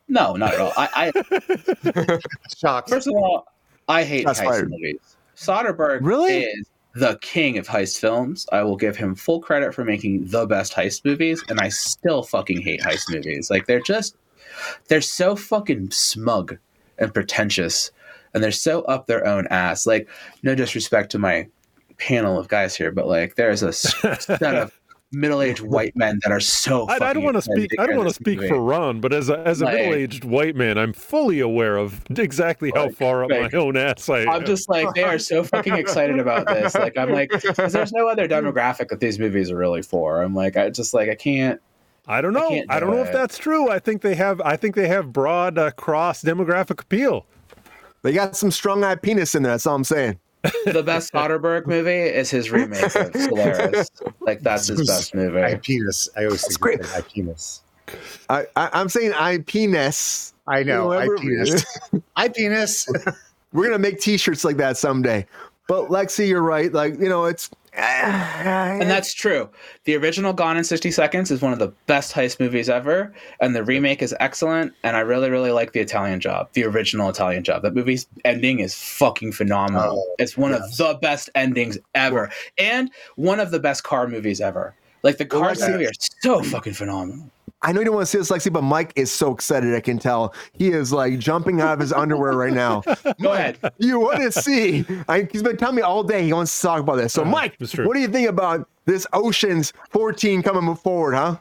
no, 0.09 0.35
not 0.37 0.55
at 0.55 0.61
all. 0.61 0.73
I, 0.77 1.13
I 1.15 2.19
Shocked. 2.57 2.89
first 2.91 3.07
of 3.07 3.15
all, 3.15 3.47
I 3.89 4.05
hate 4.05 4.23
Shots 4.25 4.41
heist 4.41 4.45
fired. 4.45 4.71
movies. 4.71 5.17
Soderbergh 5.37 6.01
Really? 6.03 6.45
is 6.45 6.69
the 6.95 7.19
king 7.21 7.59
of 7.59 7.67
heist 7.67 7.99
films. 7.99 8.47
I 8.53 8.63
will 8.63 8.77
give 8.77 8.97
him 8.97 9.15
full 9.15 9.41
credit 9.41 9.75
for 9.75 9.85
making 9.85 10.27
the 10.29 10.47
best 10.47 10.73
heist 10.75 11.05
movies, 11.05 11.43
and 11.49 11.61
I 11.61 11.69
still 11.69 12.23
fucking 12.23 12.61
hate 12.61 12.81
heist 12.81 13.13
movies. 13.13 13.51
Like 13.51 13.67
they're 13.67 13.81
just 13.81 14.17
they're 14.89 15.01
so 15.01 15.35
fucking 15.35 15.91
smug 15.91 16.57
and 16.99 17.13
pretentious, 17.13 17.91
and 18.33 18.43
they're 18.45 18.53
so 18.53 18.83
up 18.83 19.07
their 19.09 19.27
own 19.27 19.49
ass. 19.49 19.87
Like 19.87 20.09
no 20.45 20.55
disrespect 20.55 21.11
to 21.13 21.19
my 21.19 21.49
panel 21.99 22.39
of 22.39 22.49
guys 22.49 22.75
here, 22.77 22.91
but 22.93 23.07
like 23.07 23.35
there's 23.37 23.63
a 23.63 23.73
set 23.73 24.43
of 24.43 24.79
middle-aged 25.13 25.61
white 25.61 25.95
men 25.95 26.19
that 26.25 26.33
are 26.33 26.41
so. 26.41 26.87
I, 26.89 26.97
I 27.01 27.13
don't 27.13 27.23
want 27.23 27.37
to 27.37 27.43
speak. 27.43 27.71
I 27.79 27.87
don't 27.87 27.97
want 27.97 28.09
to 28.09 28.15
speak 28.15 28.39
movie. 28.39 28.49
for 28.49 28.59
Ron, 28.61 29.01
but 29.01 29.13
as 29.13 29.29
a 29.29 29.39
as 29.47 29.61
a 29.63 29.67
Like- 29.67 29.75
middle-aged 29.75 30.25
white 30.25 30.57
man, 30.57 30.77
I'm 30.77 30.93
fully 30.93 31.41
aware 31.41 31.77
of 31.77 32.03
exactly 32.17 32.73
how 32.75 32.87
Like, 32.87 32.97
far 32.97 33.25
up 33.25 33.31
like, 33.31 33.53
my 33.53 33.59
own 33.59 33.77
ass 33.77 34.09
I 34.09 34.21
am. 34.23 34.29
I'm 34.31 34.45
just 34.45 34.69
like 34.69 34.93
they 34.95 35.05
are 35.05 35.19
so 35.19 35.45
fucking 35.45 35.75
excited 35.75 36.19
about 36.19 36.47
this. 36.49 36.75
Like 36.85 36.97
I'm 36.99 37.11
like, 37.13 37.31
'cause 37.31 37.73
there's 37.73 37.93
no 37.93 38.09
other 38.09 38.27
demographic 38.27 38.89
that 38.89 39.01
these 39.01 39.19
movies 39.19 39.51
are 39.51 39.57
really 39.57 39.83
for. 39.83 40.23
I'm 40.23 40.35
like, 40.35 40.57
I 40.57 40.71
just 40.71 40.93
like 40.95 41.09
I 41.09 41.15
can't. 41.15 41.61
I 42.07 42.21
don't 42.21 42.33
know. 42.35 42.49
can't 42.51 42.71
I, 42.71 42.81
don't 42.81 42.91
do 42.91 42.97
know 42.97 43.03
if 43.03 43.13
that's 43.13 43.39
true. 43.39 43.71
I 43.71 43.79
think 43.79 44.03
they 44.03 44.15
have. 44.17 44.41
I 44.43 44.57
think 44.57 44.75
they 44.75 44.89
have 44.89 45.13
broad 45.13 45.57
uh, 45.57 45.71
cross 45.71 46.23
demographic 46.23 46.83
appeal. 46.83 47.25
They 48.03 48.13
got 48.13 48.37
some 48.37 48.51
strong 48.51 48.85
eye 48.85 48.97
penis 48.97 49.35
in 49.35 49.43
there. 49.43 49.53
That's 49.53 49.67
all 49.67 49.75
I'm 49.77 49.85
saying. 49.85 50.19
The 50.67 50.83
best 50.83 51.13
Soderbergh 51.13 51.67
movie 51.67 51.91
is 51.91 52.31
his 52.31 52.51
remake 52.51 52.95
of 52.95 53.15
Solaris. 53.15 53.91
Like 54.21 54.41
that's 54.41 54.67
his 54.67 54.87
best 54.87 55.15
movie. 55.15 55.43
I 55.43 55.57
penis. 55.57 56.09
I 56.17 56.25
always 56.25 56.47
think 56.47 56.61
great. 56.61 56.81
I 56.95 57.01
penis. 57.01 57.63
I, 58.29 58.47
I 58.57 58.71
I'm 58.73 58.89
saying 58.89 59.13
I 59.15 59.39
penis. 59.39 60.35
I 60.47 60.63
know. 60.63 60.93
I 60.93 61.09
penis. 61.19 61.65
I 62.17 62.29
penis. 62.29 62.89
We're 63.53 63.65
gonna 63.65 63.79
make 63.79 64.01
T-shirts 64.01 64.45
like 64.45 64.57
that 64.59 64.77
someday. 64.77 65.27
But 65.67 65.89
Lexi, 65.89 66.29
you're 66.29 66.43
right. 66.43 66.73
Like 66.73 66.99
you 66.99 67.09
know, 67.09 67.25
it's 67.25 67.51
And 68.81 68.91
that's 68.91 69.15
true. 69.15 69.49
The 69.85 69.97
original 69.97 70.33
Gone 70.33 70.57
in 70.57 70.65
60 70.65 70.91
Seconds 70.91 71.31
is 71.31 71.41
one 71.41 71.53
of 71.53 71.59
the 71.59 71.73
best 71.87 72.13
heist 72.13 72.39
movies 72.39 72.69
ever, 72.69 73.13
and 73.41 73.55
the 73.55 73.65
remake 73.65 74.03
is 74.03 74.15
excellent. 74.21 74.73
And 74.83 74.97
I 74.97 75.01
really, 75.01 75.31
really 75.31 75.51
like 75.51 75.73
the 75.73 75.81
Italian 75.81 76.21
Job, 76.21 76.49
the 76.53 76.65
original 76.65 77.09
Italian 77.09 77.43
Job. 77.43 77.63
That 77.63 77.75
movie's 77.75 78.07
ending 78.25 78.61
is 78.61 78.75
fucking 78.75 79.33
phenomenal. 79.33 80.05
Oh, 80.07 80.15
it's 80.19 80.37
one 80.37 80.53
of 80.53 80.63
the 80.77 80.99
best 81.01 81.31
endings 81.35 81.79
ever, 81.95 82.31
and 82.59 82.91
one 83.17 83.41
of 83.41 83.51
the 83.51 83.61
best 83.61 83.83
car 83.83 84.07
movies 84.07 84.41
ever. 84.41 84.75
Like 85.03 85.19
the 85.19 85.25
in 85.25 85.73
movie 85.73 85.87
are 85.87 85.93
so 86.23 86.43
fucking 86.43 86.73
phenomenal. 86.73 87.31
I 87.65 87.73
know 87.73 87.81
you 87.81 87.87
don't 87.87 87.95
want 87.95 88.07
to 88.07 88.11
see 88.11 88.19
this, 88.19 88.31
Lexi, 88.31 88.53
but 88.53 88.63
Mike 88.63 88.93
is 88.95 89.11
so 89.11 89.33
excited. 89.33 89.75
I 89.75 89.81
can 89.81 89.99
tell 89.99 90.35
he 90.53 90.69
is 90.69 90.93
like 90.93 91.19
jumping 91.19 91.63
out 91.63 91.73
of 91.73 91.81
his 91.81 91.95
underwear 91.95 92.33
right 92.33 92.53
now. 92.53 92.83
Go 93.23 93.33
ahead. 93.33 93.59
You 93.79 94.01
want 94.01 94.21
to 94.21 94.31
see? 94.31 94.85
I, 95.09 95.27
he's 95.33 95.43
been 95.43 95.57
telling 95.57 95.77
me 95.77 95.83
all 95.83 96.05
day 96.05 96.25
he 96.25 96.33
wants 96.35 96.55
to 96.55 96.63
talk 96.63 96.81
about 96.81 96.97
this. 96.97 97.15
So, 97.15 97.23
uh-huh. 97.23 97.31
Mike, 97.31 97.57
what 97.59 97.95
do 97.95 98.01
you 98.01 98.09
think 98.09 98.29
about 98.29 98.69
this 98.85 99.07
Ocean's 99.15 99.73
14 99.91 100.43
coming 100.43 100.77
forward, 100.77 101.15
huh? 101.15 101.37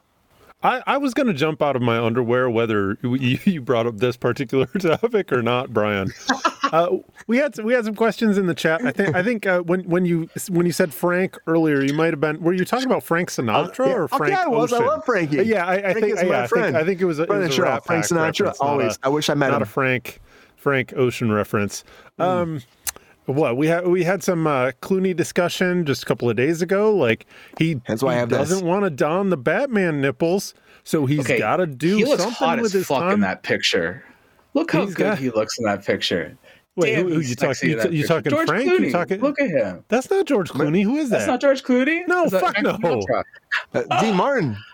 I, 0.64 0.82
I 0.88 0.98
was 0.98 1.14
going 1.14 1.28
to 1.28 1.34
jump 1.34 1.62
out 1.62 1.76
of 1.76 1.82
my 1.82 2.00
underwear 2.00 2.50
whether 2.50 2.98
you, 3.04 3.38
you 3.46 3.62
brought 3.62 3.86
up 3.86 3.98
this 3.98 4.18
particular 4.18 4.66
topic 4.80 5.32
or 5.32 5.42
not, 5.42 5.72
Brian. 5.74 6.12
Uh, 6.72 6.98
we 7.28 7.38
had 7.38 7.56
we 7.60 7.72
had 7.72 7.86
some 7.86 7.94
questions 7.94 8.36
in 8.36 8.48
the 8.48 8.56
chat. 8.56 8.84
I 8.84 8.90
think 8.90 9.16
I 9.16 9.22
think 9.22 9.46
uh, 9.46 9.60
when 9.62 9.82
when 9.82 10.06
you 10.06 10.28
when 10.50 10.66
you 10.66 10.72
said 10.72 10.92
Frank 10.92 11.38
earlier, 11.46 11.84
you 11.84 11.94
might 11.94 12.14
have 12.14 12.20
been 12.20 12.42
were 12.42 12.54
you 12.54 12.66
talking 12.66 12.88
about 12.88 13.04
Frank 13.04 13.30
Sinatra 13.30 13.86
Yeah. 13.86 13.94
or 13.94 14.08
Frank? 14.08 14.24
Okay, 14.24 14.32
Frank 14.34 14.48
I 14.48 14.48
was. 14.48 14.74
I 14.74 14.80
love 14.80 15.06
Frankie. 15.06 15.40
Uh, 15.42 15.44
yeah, 15.44 15.68
I, 15.68 15.74
I 15.76 15.82
Frank 15.82 16.00
think 16.00 16.16
yeah, 16.24 16.42
I 16.42 16.48
think. 16.48 16.76
I 16.76 16.84
think 16.84 17.00
it 17.02 17.06
was 17.06 17.20
a, 17.20 17.24
it 17.24 17.30
was 17.30 17.56
a 17.60 17.62
the 17.62 17.82
Frank 17.86 18.06
Sinatra, 18.06 18.56
always. 18.60 18.96
a- 18.96 19.06
I 19.06 19.10
wish 19.10 19.30
I 19.30 19.36
met 19.36 19.50
not 19.52 19.58
him. 19.58 19.64
A 19.64 19.66
Frank 19.68 20.20
Frank 20.56 20.94
Ocean 20.96 21.32
reference. 21.32 21.84
Um, 22.18 22.62
what 23.26 23.58
we 23.58 23.68
had 23.68 23.88
we 23.88 24.04
had 24.04 24.22
some 24.24 24.46
uh, 24.48 24.72
Clooney 24.82 25.16
discussion 25.16 25.86
just 25.86 26.04
a 26.04 26.06
couple 26.06 26.30
of 26.30 26.36
days 26.36 26.62
ago. 26.62 26.94
Like 26.96 27.26
he, 27.58 27.76
That's 27.88 28.04
why 28.04 28.12
I 28.12 28.14
he 28.16 28.20
have 28.22 28.30
doesn't 28.30 28.66
want 28.66 28.84
to 28.86 28.90
don 28.90 29.30
the 29.30 29.38
Batman 29.38 30.02
nipples, 30.02 30.54
so 30.84 31.06
he's 31.06 31.22
Okay, 31.22 31.38
got 31.40 31.58
to 31.58 31.68
do 31.68 31.98
he 31.98 32.06
looks 32.06 32.22
something 32.24 32.36
hot 32.36 32.58
with 32.58 32.66
as 32.68 32.74
his 32.74 32.88
fuck 32.88 33.00
time. 33.00 33.14
in 33.14 33.20
that 33.22 33.44
picture. 33.44 34.04
Look 34.54 34.72
how 34.72 34.86
He's 34.86 34.94
good 34.96 35.04
got- 35.04 35.18
he 35.20 35.30
looks 35.30 35.58
in 35.58 35.66
that 35.66 35.86
picture. 35.86 36.38
Wait, 36.76 36.96
Damn, 36.96 37.08
who, 37.08 37.14
who 37.16 37.20
you 37.20 37.36
talking? 37.36 37.54
sexy 37.54 37.70
You, 37.70 38.02
you 38.02 38.08
talking 38.08 38.32
George 38.32 38.48
Frank? 38.48 38.68
Clooney. 38.68 38.86
You 38.88 38.92
talking? 38.92 39.22
Look 39.22 39.40
at 39.40 39.48
him. 39.48 39.84
That's 39.90 40.10
not 40.10 40.26
George 40.26 40.50
Clooney. 40.50 40.84
Who 40.84 40.96
is 40.98 41.10
that? 41.12 41.18
That's 41.20 41.28
not 41.28 41.40
George 41.40 41.64
Clooney. 41.64 42.08
no, 42.08 42.24
Is 42.26 42.32
that 42.32 42.42
fuck 42.42 42.62
no. 42.64 43.00
Uh, 43.76 44.02
Dean 44.02 44.16
Martin. 44.16 44.58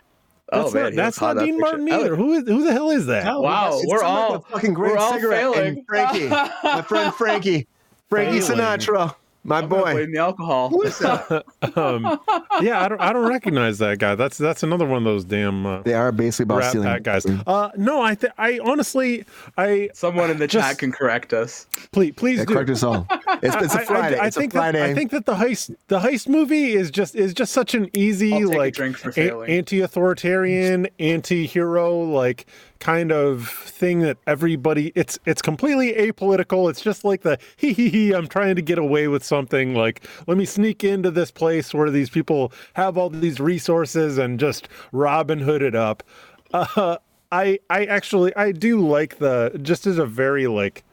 Oh 0.52 0.64
That's 0.64 0.74
man, 0.74 0.84
not, 0.84 0.90
he 0.92 0.96
that's 0.96 1.22
not 1.22 1.38
Dean 1.38 1.58
that 1.58 1.62
Martin 1.62 1.86
picture. 1.86 2.00
either. 2.06 2.16
Who 2.16 2.34
is 2.34 2.44
who 2.48 2.64
the 2.66 2.72
hell 2.74 2.90
is 2.90 3.06
that? 3.06 3.28
Oh, 3.28 3.42
wow, 3.42 3.80
we're 3.86 4.00
some 4.00 4.08
like 4.08 4.20
all 4.32 4.40
fucking 4.50 4.74
great 4.74 4.94
we're 4.94 4.98
all 4.98 5.14
cigarette. 5.14 5.42
failing. 5.42 5.68
And 5.78 5.86
Frankie, 5.86 6.28
my 6.28 6.82
friend 6.82 7.14
Frankie, 7.20 7.68
Frankie 8.10 8.42
Failing. 8.42 8.58
Sinatra, 8.62 9.16
my 9.44 9.60
I'm 9.60 9.70
boy. 9.70 9.94
blame 9.94 10.12
the 10.12 10.18
alcohol. 10.20 10.70
Who 10.70 10.82
is 10.84 10.98
that? 11.00 11.46
Um, 11.76 12.20
yeah, 12.62 12.82
I 12.84 12.88
don't 12.90 13.00
I 13.02 13.14
don't 13.14 13.28
recognize 13.30 13.78
that 13.80 14.00
guy. 14.00 14.16
That's 14.16 14.38
that's 14.38 14.64
another 14.64 14.86
one 14.86 14.98
of 14.98 15.04
those 15.04 15.24
damn 15.24 15.66
uh, 15.66 15.82
They 15.84 15.94
are 15.94 16.12
basically 16.12 16.44
about 16.46 16.60
Rat 16.60 16.70
stealing 16.70 16.88
Pack 16.88 17.04
guys. 17.04 17.26
Uh, 17.26 17.70
no, 17.78 18.02
I 18.02 18.16
th- 18.16 18.34
I 18.38 18.60
honestly 18.64 19.24
I 19.58 19.90
Someone 19.94 20.32
in 20.32 20.40
the 20.40 20.48
Just- 20.48 20.68
chat 20.68 20.78
can 20.80 20.92
correct 20.92 21.34
us. 21.34 21.68
please 21.92 22.14
please 22.16 22.40
Yeah, 22.40 22.46
do. 22.46 22.54
correct 22.54 22.70
us 22.72 22.84
all. 22.84 23.08
It's, 23.42 23.56
it's 23.56 23.74
a 23.76 23.78
I- 23.78 23.82
I- 23.82 23.86
Friday. 23.86 24.18
I, 24.20 24.28
it's 24.28 24.36
think 24.38 24.54
a 24.54 24.58
Friday. 24.58 24.80
That, 24.80 24.90
I 24.90 24.94
think 24.96 25.12
that 25.12 25.26
the 25.26 25.36
heist 25.36 25.74
the 25.88 26.00
heist 26.00 26.28
movie 26.28 26.74
is 26.74 26.92
just 26.92 27.16
is 27.16 27.34
just 27.34 27.54
such 27.54 27.74
an 27.76 27.90
easy 27.94 28.34
I'll 28.34 28.48
take 28.48 28.56
a 28.56 28.58
like 28.58 28.74
drink 28.74 28.98
for 28.98 29.12
a- 29.16 29.50
anti-authoritarian, 29.50 30.88
anti-hero 31.00 32.00
like 32.00 32.48
kind 32.80 33.12
of 33.12 33.48
thing 33.50 34.00
that 34.00 34.18
everybody 34.26 34.92
it's 34.96 35.20
it's 35.26 35.42
completely 35.42 35.94
apolitical. 35.94 36.70
It's 36.70 36.82
just 36.82 37.04
like 37.04 37.22
the 37.22 37.38
hee 37.58 37.74
hee 37.74 37.90
hee 37.90 38.14
I'm 38.14 38.28
trying 38.28 38.56
to 38.56 38.62
get 38.62 38.78
away 38.78 39.08
with 39.08 39.24
something 39.24 39.76
like 39.76 40.06
let 40.28 40.38
me 40.38 40.46
sneak 40.46 40.84
into 40.84 41.12
this 41.12 41.32
place 41.32 41.74
where 41.74 41.90
these 41.90 42.10
people 42.10 42.52
have 42.74 42.98
all 42.98 43.10
these 43.10 43.40
resources 43.40 44.18
and 44.18 44.40
just 44.40 44.68
Robin 44.92 45.40
Hood 45.40 45.62
it 45.62 45.76
up. 45.76 46.04
Uh, 46.52 46.98
I 47.32 47.60
I 47.70 47.86
actually 47.86 48.36
I 48.36 48.52
do 48.52 48.80
like 48.80 49.20
the 49.20 49.60
just 49.62 49.86
as 49.86 49.98
a 49.98 50.06
very 50.06 50.48
like 50.48 50.84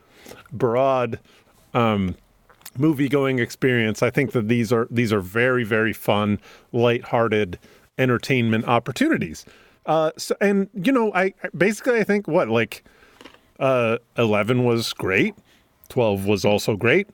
broad 0.53 1.19
um 1.73 2.17
movie 2.79 3.09
going 3.09 3.39
experience. 3.39 4.03
I 4.03 4.11
think 4.11 4.33
that 4.33 4.49
these 4.49 4.73
are 4.73 4.89
these 4.91 5.13
are 5.13 5.21
very 5.21 5.65
very 5.65 5.93
fun, 5.93 6.41
lighthearted 6.73 7.59
entertainment 7.99 8.67
opportunities. 8.67 9.47
Uh, 9.87 10.11
so, 10.17 10.35
and 10.41 10.69
you 10.75 10.93
know, 10.93 11.13
I 11.15 11.33
basically 11.57 11.99
I 12.01 12.05
think 12.05 12.27
what 12.29 12.49
like 12.49 12.85
uh, 13.59 13.99
eleven 14.19 14.65
was 14.65 14.93
great, 14.93 15.35
twelve 15.89 16.27
was 16.27 16.45
also 16.45 16.77
great. 16.77 17.09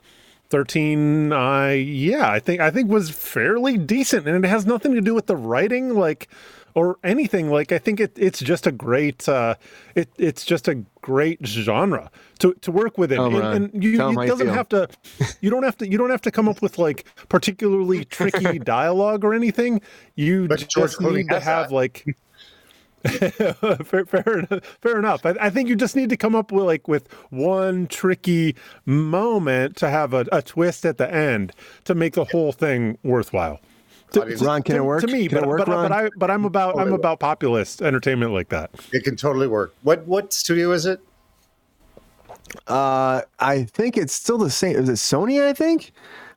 13 0.50 1.32
I 1.32 1.72
yeah 1.72 2.30
i 2.30 2.38
think 2.38 2.60
i 2.60 2.70
think 2.70 2.90
was 2.90 3.08
fairly 3.08 3.78
decent 3.78 4.28
and 4.28 4.44
it 4.44 4.46
has 4.46 4.66
nothing 4.66 4.92
to 4.94 5.00
do 5.00 5.14
with 5.14 5.24
the 5.24 5.34
writing 5.34 5.94
like 5.94 6.28
or 6.74 6.98
anything 7.02 7.48
like 7.50 7.72
i 7.72 7.78
think 7.78 7.98
it, 8.00 8.12
it's 8.18 8.38
just 8.38 8.66
a 8.66 8.70
great 8.70 9.26
uh 9.30 9.54
it, 9.94 10.10
it's 10.18 10.44
just 10.44 10.68
a 10.68 10.74
great 11.00 11.38
genre 11.46 12.10
to, 12.38 12.52
to 12.60 12.70
work 12.70 12.98
with 12.98 13.12
it 13.12 13.18
'em, 13.18 13.34
and, 13.34 13.72
and 13.72 13.82
you, 13.82 13.96
Tell 13.96 14.10
it 14.20 14.26
doesn't 14.26 14.48
have 14.48 14.68
to 14.68 14.88
you 15.40 15.48
don't 15.48 15.62
have 15.62 15.78
to 15.78 15.88
you 15.88 15.96
don't 15.96 16.10
have 16.10 16.20
to 16.20 16.30
come 16.30 16.50
up 16.50 16.60
with 16.60 16.76
like 16.78 17.06
particularly 17.30 18.04
tricky 18.04 18.58
dialogue 18.76 19.24
or 19.24 19.32
anything 19.32 19.80
you 20.16 20.48
But 20.48 20.68
just 20.68 21.00
need 21.00 21.30
to 21.30 21.40
have 21.40 21.70
that. 21.70 21.74
like 21.74 22.04
fair, 23.84 24.06
fair, 24.06 24.38
enough, 24.38 24.78
fair 24.80 24.98
enough. 24.98 25.26
I, 25.26 25.34
I 25.40 25.50
think 25.50 25.68
you 25.68 25.76
just 25.76 25.96
need 25.96 26.08
to 26.10 26.16
come 26.16 26.34
up 26.34 26.52
with 26.52 26.64
like 26.64 26.86
with 26.88 27.12
one 27.30 27.86
tricky 27.88 28.54
moment 28.86 29.76
to 29.76 29.90
have 29.90 30.14
a, 30.14 30.26
a 30.32 30.42
twist 30.42 30.84
at 30.86 30.98
the 30.98 31.12
end 31.12 31.52
to 31.84 31.94
make 31.94 32.14
the 32.14 32.24
whole 32.24 32.52
thing 32.52 32.98
worthwhile. 33.02 33.60
To, 34.12 34.22
I 34.22 34.26
mean, 34.26 34.36
to- 34.38 34.44
Ron, 34.44 34.62
can 34.62 34.74
to- 34.76 34.82
it 34.82 34.84
work? 34.84 35.00
to 35.00 35.06
me? 35.06 35.26
Can 35.28 35.38
it 35.38 35.40
but, 35.42 35.48
work, 35.48 35.58
but, 35.60 35.68
Ron? 35.68 35.88
but 35.88 35.92
I 35.92 36.10
but 36.16 36.30
I'm 36.30 36.44
about 36.44 36.74
I'm 36.74 36.80
Totally. 36.80 36.96
about 36.96 37.20
populist 37.20 37.82
entertainment 37.82 38.32
like 38.32 38.48
that. 38.50 38.70
It 38.92 39.04
can 39.04 39.16
totally 39.16 39.48
work. 39.48 39.74
What 39.82 40.06
what 40.06 40.32
studio 40.32 40.72
is 40.72 40.86
it? 40.86 41.00
Uh, 42.66 43.22
I 43.38 43.64
think 43.64 43.96
it's 43.96 44.12
still 44.12 44.36
the 44.38 44.50
same. 44.50 44.76
Is 44.76 44.88
it 44.88 44.92
Sony? 44.94 45.42
I 45.42 45.52
think. 45.54 45.92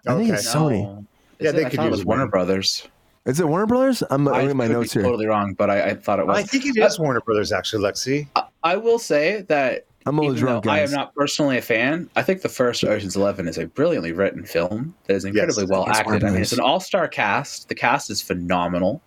I 0.08 0.16
think 0.16 0.30
it's 0.30 0.48
Sony. 0.48 0.84
No. 0.84 1.06
Yeah, 1.40 1.50
Is 1.50 1.54
it? 1.54 1.58
they 1.58 1.66
I 1.66 1.70
could 1.70 1.78
thought 1.78 1.88
it 1.88 1.92
use 1.92 2.06
Warner 2.06 2.24
one. 2.24 2.30
Brothers. 2.30 2.88
Is 3.26 3.40
it 3.40 3.48
Warner 3.48 3.66
Brothers? 3.66 4.04
I'm 4.10 4.28
I 4.28 4.32
looking 4.32 4.50
at 4.52 4.56
my 4.56 4.68
notes 4.68 4.94
here. 4.94 5.02
totally 5.02 5.26
wrong, 5.26 5.54
but 5.54 5.70
I, 5.70 5.90
I 5.90 5.94
thought 5.96 6.20
it 6.20 6.28
was. 6.28 6.38
I 6.38 6.44
think 6.44 6.66
it 6.66 6.78
is 6.78 7.00
Warner 7.00 7.22
Brothers 7.22 7.52
actually, 7.52 7.84
Lexi. 7.84 8.28
I, 8.36 8.44
I 8.64 8.76
will 8.78 9.00
say 9.00 9.42
that 9.44 9.86
I'm 10.06 10.20
a 10.20 10.22
little 10.22 10.36
even 10.36 10.46
though 10.46 10.62
drunk, 10.62 10.68
I 10.68 10.82
am 10.82 10.92
not 10.92 11.16
personally 11.16 11.58
a 11.58 11.62
fan. 11.62 12.08
I 12.16 12.22
think 12.22 12.44
the 12.44 12.50
first 12.50 12.84
Ocean's 12.84 13.16
Eleven 13.16 13.48
is 13.48 13.58
a 13.58 13.66
brilliantly 13.66 14.12
written 14.12 14.44
film 14.46 14.94
that 15.06 15.16
is 15.16 15.26
incredibly 15.26 15.64
Yes, 15.64 15.70
well 15.70 15.90
acted. 15.90 16.24
I 16.24 16.30
mean, 16.30 16.42
it's 16.42 16.54
an 16.54 16.60
all-star 16.60 17.08
cast. 17.08 17.68
The 17.70 17.76
cast 17.76 18.12
is 18.12 18.22
phenomenal. 18.22 19.02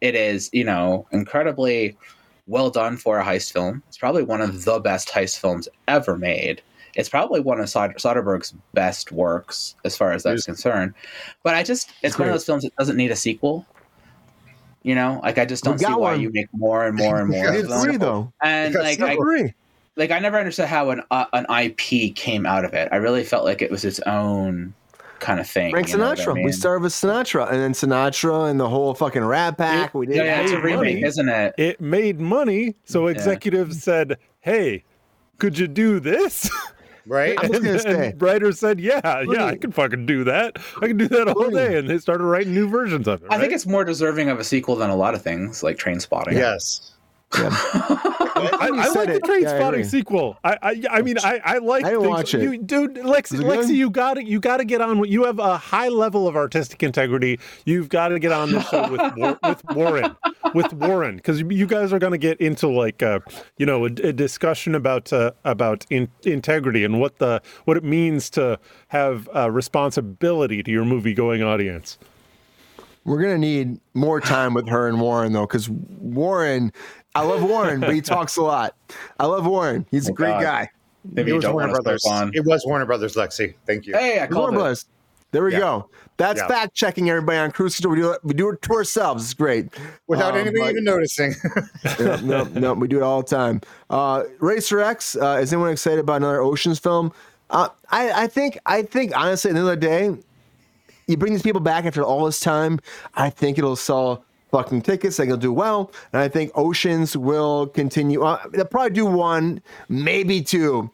It 0.00 0.14
is, 0.14 0.48
you 0.52 0.62
know, 0.62 1.08
incredibly 1.10 1.96
well 2.46 2.70
done 2.70 2.96
for 2.96 3.18
a 3.18 3.24
heist 3.24 3.52
film. 3.52 3.82
It's 3.88 3.98
probably 3.98 4.22
one 4.22 4.40
of 4.40 4.64
the 4.64 4.78
best 4.78 5.08
heist 5.08 5.40
films 5.40 5.68
ever 5.88 6.16
made. 6.16 6.62
It's 6.96 7.08
probably 7.08 7.40
one 7.40 7.60
of 7.60 7.68
Sod- 7.68 7.94
Soderbergh's 7.96 8.52
best 8.74 9.12
works 9.12 9.76
as 9.84 9.96
far 9.96 10.12
as 10.12 10.22
that's 10.24 10.40
Yes. 10.40 10.44
concerned. 10.46 10.94
But 11.44 11.54
I 11.54 11.62
just, 11.62 11.92
it's 12.02 12.18
one 12.18 12.26
of 12.28 12.34
those 12.34 12.44
films 12.44 12.64
that 12.64 12.74
doesn't 12.76 12.96
need 12.96 13.10
a 13.12 13.16
sequel. 13.16 13.64
You 14.82 14.94
know, 14.94 15.20
like 15.22 15.36
I 15.38 15.44
just 15.44 15.64
don't 15.64 15.78
see 15.78 15.84
got 15.84 16.00
why 16.00 16.14
you 16.14 16.30
make 16.32 16.48
more 16.52 16.86
and 16.86 16.96
more 16.96 17.18
and 17.20 17.28
more. 17.30 17.50
We 17.52 17.60
of 17.60 17.68
them. 17.68 17.80
three 17.82 17.96
though. 17.96 18.32
And 18.42 18.74
like 18.74 19.00
I, 19.00 19.16
Three. 19.16 19.52
like 19.96 20.10
I 20.12 20.18
never 20.20 20.38
understood 20.38 20.66
how 20.68 20.90
an 20.90 21.02
uh, 21.10 21.24
an 21.32 21.44
IP 21.50 22.14
came 22.14 22.46
out 22.46 22.64
of 22.64 22.72
it. 22.72 22.88
I 22.92 22.96
really 22.96 23.24
felt 23.24 23.44
like 23.44 23.62
it 23.62 23.70
was 23.70 23.84
its 23.84 23.98
own 24.06 24.74
kind 25.18 25.40
of 25.40 25.48
thing. 25.48 25.72
Frank 25.72 25.88
you 25.88 25.96
know 25.96 26.08
what 26.10 26.20
I 26.20 26.22
Sinatra. 26.24 26.34
We 26.34 26.44
mean? 26.44 26.52
started 26.52 26.82
with 26.84 26.92
Sinatra, 26.92 27.50
and 27.50 27.58
then 27.60 27.72
Sinatra 27.72 28.48
and 28.48 28.60
the 28.60 28.68
whole 28.68 28.94
fucking 28.94 29.24
Rat 29.24 29.58
Pack. 29.58 29.92
we 29.92 30.06
did. 30.06 30.16
Yeah, 30.16 30.22
yeah, 30.22 30.40
it's 30.42 30.52
a 30.52 30.54
made 30.54 30.62
remake, 30.64 30.78
money. 30.96 31.02
isn't 31.04 31.28
it? 31.28 31.54
It 31.58 31.80
made 31.80 32.20
money, 32.20 32.76
so 32.84 33.08
executives 33.08 33.82
said, 33.82 34.18
"Hey, 34.38 34.84
could 35.38 35.58
you 35.58 35.66
do 35.66 35.98
this?" 35.98 36.48
Right? 37.06 37.38
I'm 37.40 37.50
just 37.52 37.62
gonna 37.62 37.70
and, 37.74 37.80
say. 37.82 38.10
and 38.10 38.20
writers 38.22 38.58
said, 38.58 38.80
"Yeah, 38.80 39.22
yeah, 39.28 39.44
I 39.46 39.56
can 39.56 39.70
fucking 39.72 40.06
do 40.06 40.24
that. 40.24 40.56
I 40.82 40.88
can 40.88 40.96
do 40.96 41.06
that 41.08 41.28
all 41.28 41.34
Clooney. 41.34 41.52
day." 41.54 41.78
And 41.78 41.88
they 41.88 41.98
started 41.98 42.24
writing 42.24 42.52
new 42.52 42.68
versions 42.68 43.06
of 43.06 43.22
it. 43.22 43.28
I 43.30 43.38
think 43.38 43.52
it's 43.52 43.66
more 43.66 43.84
deserving 43.84 44.28
of 44.28 44.40
a 44.40 44.44
sequel 44.44 44.74
than 44.76 44.90
a 44.90 44.96
lot 44.96 45.14
of 45.14 45.22
things, 45.22 45.62
like 45.62 45.76
Trainspotting. 45.78 46.32
yes. 46.32 46.92
I, 47.32 48.70
I 48.72 48.88
said 48.88 48.94
like 48.96 49.06
the 49.08 49.14
it. 49.16 49.24
train 49.24 49.42
Yeah, 49.42 49.52
I 49.52 49.56
spotting 49.58 49.80
agree. 49.80 49.88
sequel. 49.90 50.38
I, 50.44 50.58
I, 50.62 50.82
I 50.90 51.02
mean, 51.02 51.16
I, 51.18 51.40
I 51.44 51.58
like. 51.58 51.84
I 51.84 51.90
didn't 51.90 52.02
things- 52.02 52.10
watch 52.10 52.34
it. 52.34 52.42
You, 52.42 52.58
dude, 52.58 52.94
Lexi, 52.96 53.40
it 53.40 53.44
Lexi, 53.44 53.66
good? 53.68 53.70
you 53.70 53.90
got 53.90 54.14
to 54.14 54.24
You 54.24 54.40
got 54.40 54.58
to 54.58 54.64
get 54.64 54.80
on. 54.80 55.04
You 55.04 55.24
have 55.24 55.38
a 55.38 55.56
high 55.58 55.88
level 55.88 56.28
of 56.28 56.36
artistic 56.36 56.82
integrity. 56.82 57.38
You've 57.64 57.88
got 57.88 58.08
to 58.08 58.18
get 58.18 58.32
on 58.32 58.52
the 58.52 58.60
show 58.62 58.88
with 58.90 59.14
War- 59.16 59.38
with 59.42 59.64
Warren, 59.74 60.16
with 60.54 60.72
Warren, 60.74 61.16
because 61.16 61.40
you 61.40 61.66
guys 61.66 61.92
are 61.92 61.98
going 61.98 62.12
to 62.12 62.18
get 62.18 62.40
into 62.40 62.68
like, 62.68 63.02
uh, 63.02 63.20
you 63.58 63.66
know, 63.66 63.82
a, 63.84 63.88
a 63.88 64.12
discussion 64.12 64.74
about 64.74 65.12
uh, 65.12 65.32
about 65.44 65.84
in, 65.90 66.08
integrity 66.22 66.84
and 66.84 67.00
what 67.00 67.18
the 67.18 67.42
what 67.64 67.76
it 67.76 67.84
means 67.84 68.30
to 68.30 68.58
have 68.88 69.28
uh, 69.34 69.50
responsibility 69.50 70.62
to 70.62 70.70
your 70.70 70.84
movie 70.84 71.14
going 71.14 71.42
audience. 71.42 71.98
We're 73.04 73.22
gonna 73.22 73.38
need 73.38 73.78
more 73.94 74.20
time 74.20 74.52
with 74.52 74.68
her 74.68 74.88
and 74.88 75.00
Warren 75.00 75.32
though, 75.32 75.46
because 75.46 75.68
Warren, 75.68 76.72
I 77.16 77.22
love 77.22 77.42
Warren, 77.42 77.80
but 77.80 77.94
he 77.94 78.00
talks 78.02 78.36
a 78.36 78.42
lot. 78.42 78.74
I 79.18 79.26
love 79.26 79.46
Warren. 79.46 79.86
He's 79.90 80.08
a 80.08 80.12
Oh, 80.12 80.14
great 80.14 80.30
God. 80.30 80.42
guy. 80.42 80.70
Maybe 81.12 81.30
It 81.30 81.34
was 81.34 81.44
don't 81.44 81.54
Warner 81.54 81.72
Brothers. 81.72 82.04
on. 82.06 82.30
It 82.34 82.44
was 82.44 82.64
Warner 82.66 82.84
Brothers, 82.86 83.14
Lexi. 83.14 83.54
Thank 83.66 83.86
you. 83.86 83.94
Hey, 83.94 84.14
I 84.14 84.26
Warren 84.26 84.32
called 84.32 84.48
it. 84.50 84.52
Brothers. 84.56 84.86
There 85.32 85.44
we 85.44 85.52
Yeah. 85.52 85.58
go. 85.60 85.88
That's 86.18 86.40
Yeah. 86.40 86.48
fact 86.48 86.74
checking 86.74 87.10
everybody 87.10 87.38
on 87.38 87.50
Kruse 87.52 87.76
Control. 87.76 87.94
We 87.94 88.00
do 88.00 88.10
it. 88.12 88.20
We 88.24 88.34
do 88.34 88.48
it 88.48 88.62
to 88.62 88.72
ourselves. 88.72 89.24
It's 89.24 89.34
great. 89.34 89.68
Without 90.06 90.32
Um, 90.34 90.40
anybody 90.40 90.60
but- 90.60 90.70
even 90.70 90.84
noticing. 90.84 91.34
no, 92.00 92.16
no, 92.22 92.44
no, 92.44 92.72
we 92.74 92.88
do 92.88 92.96
it 92.96 93.02
all 93.02 93.22
the 93.22 93.28
time. 93.28 93.60
Uh, 93.90 94.22
Racer 94.40 94.80
X. 94.80 95.14
Uh, 95.16 95.38
is 95.42 95.52
anyone 95.52 95.70
excited 95.70 96.00
about 96.00 96.16
another 96.16 96.40
Ocean's 96.40 96.78
film? 96.78 97.12
Uh, 97.50 97.68
I, 97.90 98.24
I 98.24 98.26
think, 98.28 98.58
I 98.66 98.82
think 98.82 99.16
honestly, 99.16 99.50
at 99.50 99.54
the 99.54 99.60
end 99.60 99.68
of 99.68 99.78
the 99.80 99.86
day, 99.86 100.16
you 101.06 101.16
bring 101.16 101.32
these 101.32 101.42
people 101.42 101.60
back 101.60 101.84
after 101.84 102.02
all 102.02 102.24
this 102.24 102.40
time. 102.40 102.80
I 103.14 103.30
think 103.30 103.58
it'll 103.58 103.76
sell 103.76 104.24
fucking 104.56 104.80
tickets. 104.80 105.20
It'll 105.20 105.36
do 105.36 105.52
well, 105.52 105.90
and 106.14 106.22
I 106.22 106.28
think 106.28 106.50
Oceans 106.54 107.14
will 107.16 107.66
continue. 107.66 108.22
Uh, 108.22 108.42
they'll 108.52 108.64
probably 108.64 108.90
do 108.90 109.04
one, 109.04 109.60
maybe 109.88 110.40
two. 110.40 110.90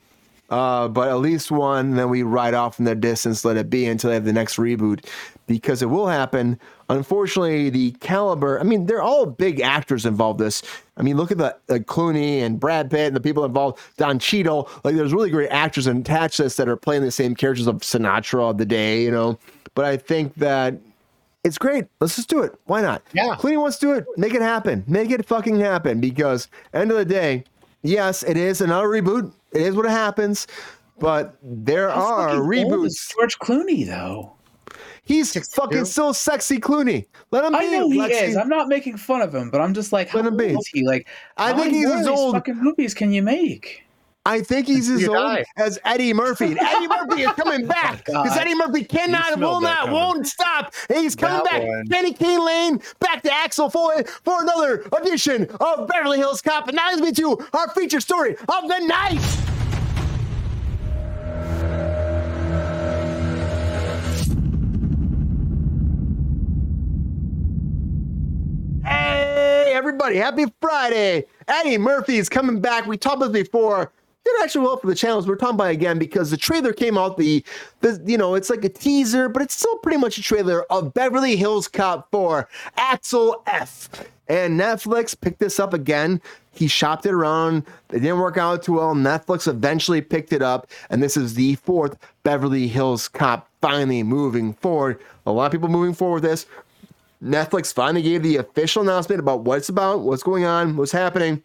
Uh, 0.51 0.87
but 0.89 1.09
at 1.09 1.15
least 1.15 1.51
one, 1.51 1.95
then 1.95 2.11
we 2.11 2.23
ride 2.23 2.53
off 2.53 2.79
in 2.79 2.85
the 2.85 2.95
distance, 2.95 3.43
let 3.43 3.57
it 3.57 3.71
be 3.71 3.87
until 3.87 4.11
they 4.11 4.15
have 4.15 4.25
the 4.25 4.33
next 4.33 4.57
reboot, 4.57 5.07
because 5.47 5.81
it 5.81 5.87
will 5.87 6.09
happen. 6.09 6.59
Unfortunately, 6.91 7.71
the 7.71 7.93
caliber, 8.01 8.61
I 8.61 8.65
mean, 8.65 8.85
they're 8.85 9.01
all 9.01 9.25
big 9.25 9.61
actors 9.61 10.05
involved 10.05 10.41
in 10.41 10.49
this. 10.49 10.63
I 10.99 11.03
mean, 11.03 11.17
look 11.17 11.31
at 11.31 11.39
the 11.39 11.81
Clooney 11.81 12.41
and 12.41 12.61
Brad 12.61 12.91
Pitt 12.91 13.07
and 13.07 13.17
the 13.17 13.21
people 13.21 13.47
involved, 13.47 13.79
Don 13.97 14.19
Cheadle. 14.19 14.69
Like, 14.85 14.97
there's 14.97 15.15
really 15.15 15.31
great 15.31 15.51
actors 15.51 15.87
attached 15.87 16.37
to 16.37 16.43
this 16.43 16.57
that 16.57 16.69
are 16.69 16.77
playing 16.77 17.03
the 17.03 17.11
same 17.11 17.35
characters 17.35 17.67
of 17.67 17.77
Sinatra 17.77 18.51
of 18.51 18.59
the 18.59 18.67
day, 18.67 19.03
you 19.05 19.11
know. 19.11 19.39
But 19.75 19.87
I 19.87 19.97
think 19.97 20.35
that 20.35 20.75
it's 21.45 21.59
great. 21.59 21.87
Let's 22.01 22.17
just 22.17 22.29
do 22.29 22.43
it. 22.43 22.53
Why 22.67 22.81
not? 22.83 23.03
Yeah. 23.13 23.35
Clooney 23.39 23.59
wants 23.61 23.79
to 23.79 23.87
do 23.87 23.93
it. 23.95 24.07
Make 24.17 24.35
it 24.35 24.43
happen. 24.43 24.85
Make 24.87 25.11
it 25.11 25.25
fucking 25.27 25.59
happen. 25.59 26.01
Because 26.01 26.49
end 26.73 26.91
of 26.91 26.97
the 26.97 27.05
day, 27.05 27.45
yes, 27.83 28.23
it 28.23 28.37
is 28.37 28.61
another 28.61 28.89
reboot. 28.89 29.33
It 29.53 29.63
is 29.63 29.75
what 29.75 29.87
happens. 29.87 30.47
But 30.99 31.37
there 31.43 31.89
are 31.91 32.31
reboots. 32.37 33.13
George 33.15 33.39
Clooney, 33.41 33.85
though. 33.87 34.33
He's 35.05 35.33
62? 35.33 35.61
fucking 35.61 35.85
still 35.87 36.15
sexy 36.15 36.59
Clooney. 36.61 37.07
Let 37.33 37.45
him 37.45 37.53
be. 37.53 37.59
I 37.59 37.65
know 37.67 37.91
he 37.91 37.99
Lexi. 37.99 38.23
is. 38.23 38.37
I'm 38.37 38.49
not 38.49 38.69
making 38.69 38.97
fun 38.99 39.21
of 39.21 39.35
him, 39.35 39.51
but 39.51 39.61
I'm 39.61 39.75
just 39.75 39.93
like, 39.93 40.09
how 40.11 40.19
Let 40.19 40.29
him 40.29 40.37
be. 40.37 40.47
is 40.55 40.69
he? 40.73 40.87
Like, 40.87 41.09
I 41.37 41.53
think 41.55 41.73
many 41.73 41.79
he's 41.79 41.91
as 41.91 42.07
old- 42.07 42.35
Fucking 42.37 42.57
movies 42.63 42.95
can 42.95 43.11
you 43.11 43.21
make? 43.23 43.83
I 44.25 44.41
think 44.41 44.69
he's 44.69 44.89
as 44.89 45.07
old 45.09 45.17
die. 45.17 45.45
as 45.57 45.81
Eddie 45.85 46.13
Murphy. 46.15 46.45
And 46.47 46.59
Eddie 46.61 46.87
Murphy 46.87 47.23
is 47.23 47.33
coming 47.33 47.65
oh 47.65 47.69
back 47.69 48.05
God. 48.05 48.23
because 48.23 48.39
Eddie 48.39 48.55
Murphy 48.55 48.85
cannot, 48.85 49.37
will 49.39 49.61
not, 49.61 49.79
coming. 49.81 49.95
won't 49.95 50.27
stop. 50.29 50.73
And 50.89 50.99
he's 50.99 51.17
coming 51.17 51.39
That 51.39 51.51
back. 51.51 51.63
one. 51.67 51.87
Kenny 51.89 52.13
Kane 52.13 52.45
Lane 52.45 52.81
back 53.01 53.23
to 53.25 53.33
Axel 53.33 53.69
Foley 53.69 54.05
for 54.25 54.41
another 54.43 54.85
edition 54.97 55.49
of 55.61 55.89
Beverly 55.89 56.19
Hills 56.19 56.41
Cop. 56.41 56.69
And 56.69 56.77
now 56.77 56.89
leads 56.91 57.03
me 57.03 57.13
to 57.13 57.45
our 57.53 57.69
feature 57.71 57.99
story 58.01 58.37
of 58.37 58.69
the 58.69 58.79
night. 58.87 59.19
Hey, 68.85 69.73
everybody, 69.75 70.17
happy 70.17 70.47
Friday. 70.61 71.25
Eddie 71.47 71.79
Murphy 71.79 72.17
is 72.19 72.29
coming 72.29 72.61
back. 72.61 72.87
We 72.87 72.97
talked 72.97 73.17
about 73.19 73.33
this 73.33 73.45
before. 73.49 73.93
Did 74.25 74.43
actually 74.43 74.65
well 74.65 74.77
for 74.77 74.87
the 74.87 74.95
channels. 74.95 75.27
We're 75.27 75.37
talking 75.37 75.57
about 75.57 75.71
again 75.71 75.99
because 75.99 76.31
the 76.31 76.37
trailer 76.37 76.73
came 76.73 76.97
out. 76.97 77.17
The, 77.17 77.45
the, 77.81 78.01
you 78.07 78.17
know, 78.17 78.35
it's 78.35 78.51
like 78.51 78.65
a 78.65 78.69
teaser, 78.69 79.29
but 79.29 79.43
it's 79.43 79.55
still 79.55 79.77
pretty 79.79 79.99
much 79.99 80.17
a 80.17 80.23
trailer 80.23 80.63
of 80.71 80.95
Beverly 80.95 81.35
Hills 81.35 81.67
Cop 81.67 82.09
4, 82.13 82.49
Axel 82.77 83.43
F. 83.47 83.89
And 84.29 84.59
Netflix 84.59 85.21
picked 85.21 85.41
this 85.41 85.59
up 85.59 85.75
again. 85.75 86.21
He 86.53 86.69
shopped 86.69 87.05
it 87.07 87.13
around. 87.13 87.65
It 87.91 88.01
didn't 88.01 88.21
work 88.21 88.37
out 88.37 88.63
too 88.63 88.75
well. 88.75 88.95
Netflix 88.95 89.49
eventually 89.49 90.01
picked 90.01 90.33
it 90.33 90.43
up, 90.43 90.69
and 90.91 91.03
this 91.03 91.17
is 91.17 91.35
the 91.35 91.57
fourth 91.57 91.99
Beverly 92.23 92.69
Hills 92.69 93.09
Cop 93.09 93.49
finally 93.61 94.03
moving 94.03 94.55
forward. 94.55 95.01
A 95.27 95.33
lot 95.33 95.47
of 95.47 95.53
people 95.53 95.69
moving 95.69 95.95
forward 95.95 96.23
with 96.23 96.31
this. 96.31 96.47
Netflix 97.23 97.73
finally 97.73 98.03
gave 98.03 98.23
the 98.23 98.37
official 98.37 98.83
announcement 98.83 99.21
about 99.21 99.41
what 99.41 99.59
it's 99.59 99.69
about, 99.69 100.01
what's 100.01 100.23
going 100.23 100.45
on, 100.45 100.77
what's 100.77 100.93
happening. 100.93 101.43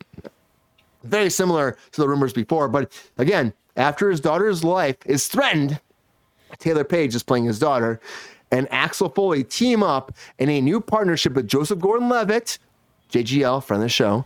Very 1.08 1.30
similar 1.30 1.78
to 1.92 2.02
the 2.02 2.08
rumors 2.08 2.34
before, 2.34 2.68
but 2.68 2.92
again, 3.18 3.54
after 3.76 4.10
his 4.10 4.20
daughter's 4.20 4.64
life 4.64 4.98
is 5.06 5.28
threatened, 5.28 5.80
Taylour 6.60 6.88
Paige 6.88 7.16
is 7.16 7.24
playing 7.24 7.46
his 7.46 7.60
daughter, 7.60 8.00
and 8.52 8.68
Axel 8.72 9.10
Foley 9.10 9.44
team 9.44 9.84
up 9.84 10.12
in 10.40 10.50
a 10.50 10.62
new 10.62 10.82
partnership 10.82 11.34
with 11.34 11.48
Joseph 11.48 11.80
Gordon-Levitt, 11.80 12.60
JGL, 13.12 13.64
friend 13.64 13.84
of 13.84 13.86
the 13.86 13.90
show, 13.90 14.26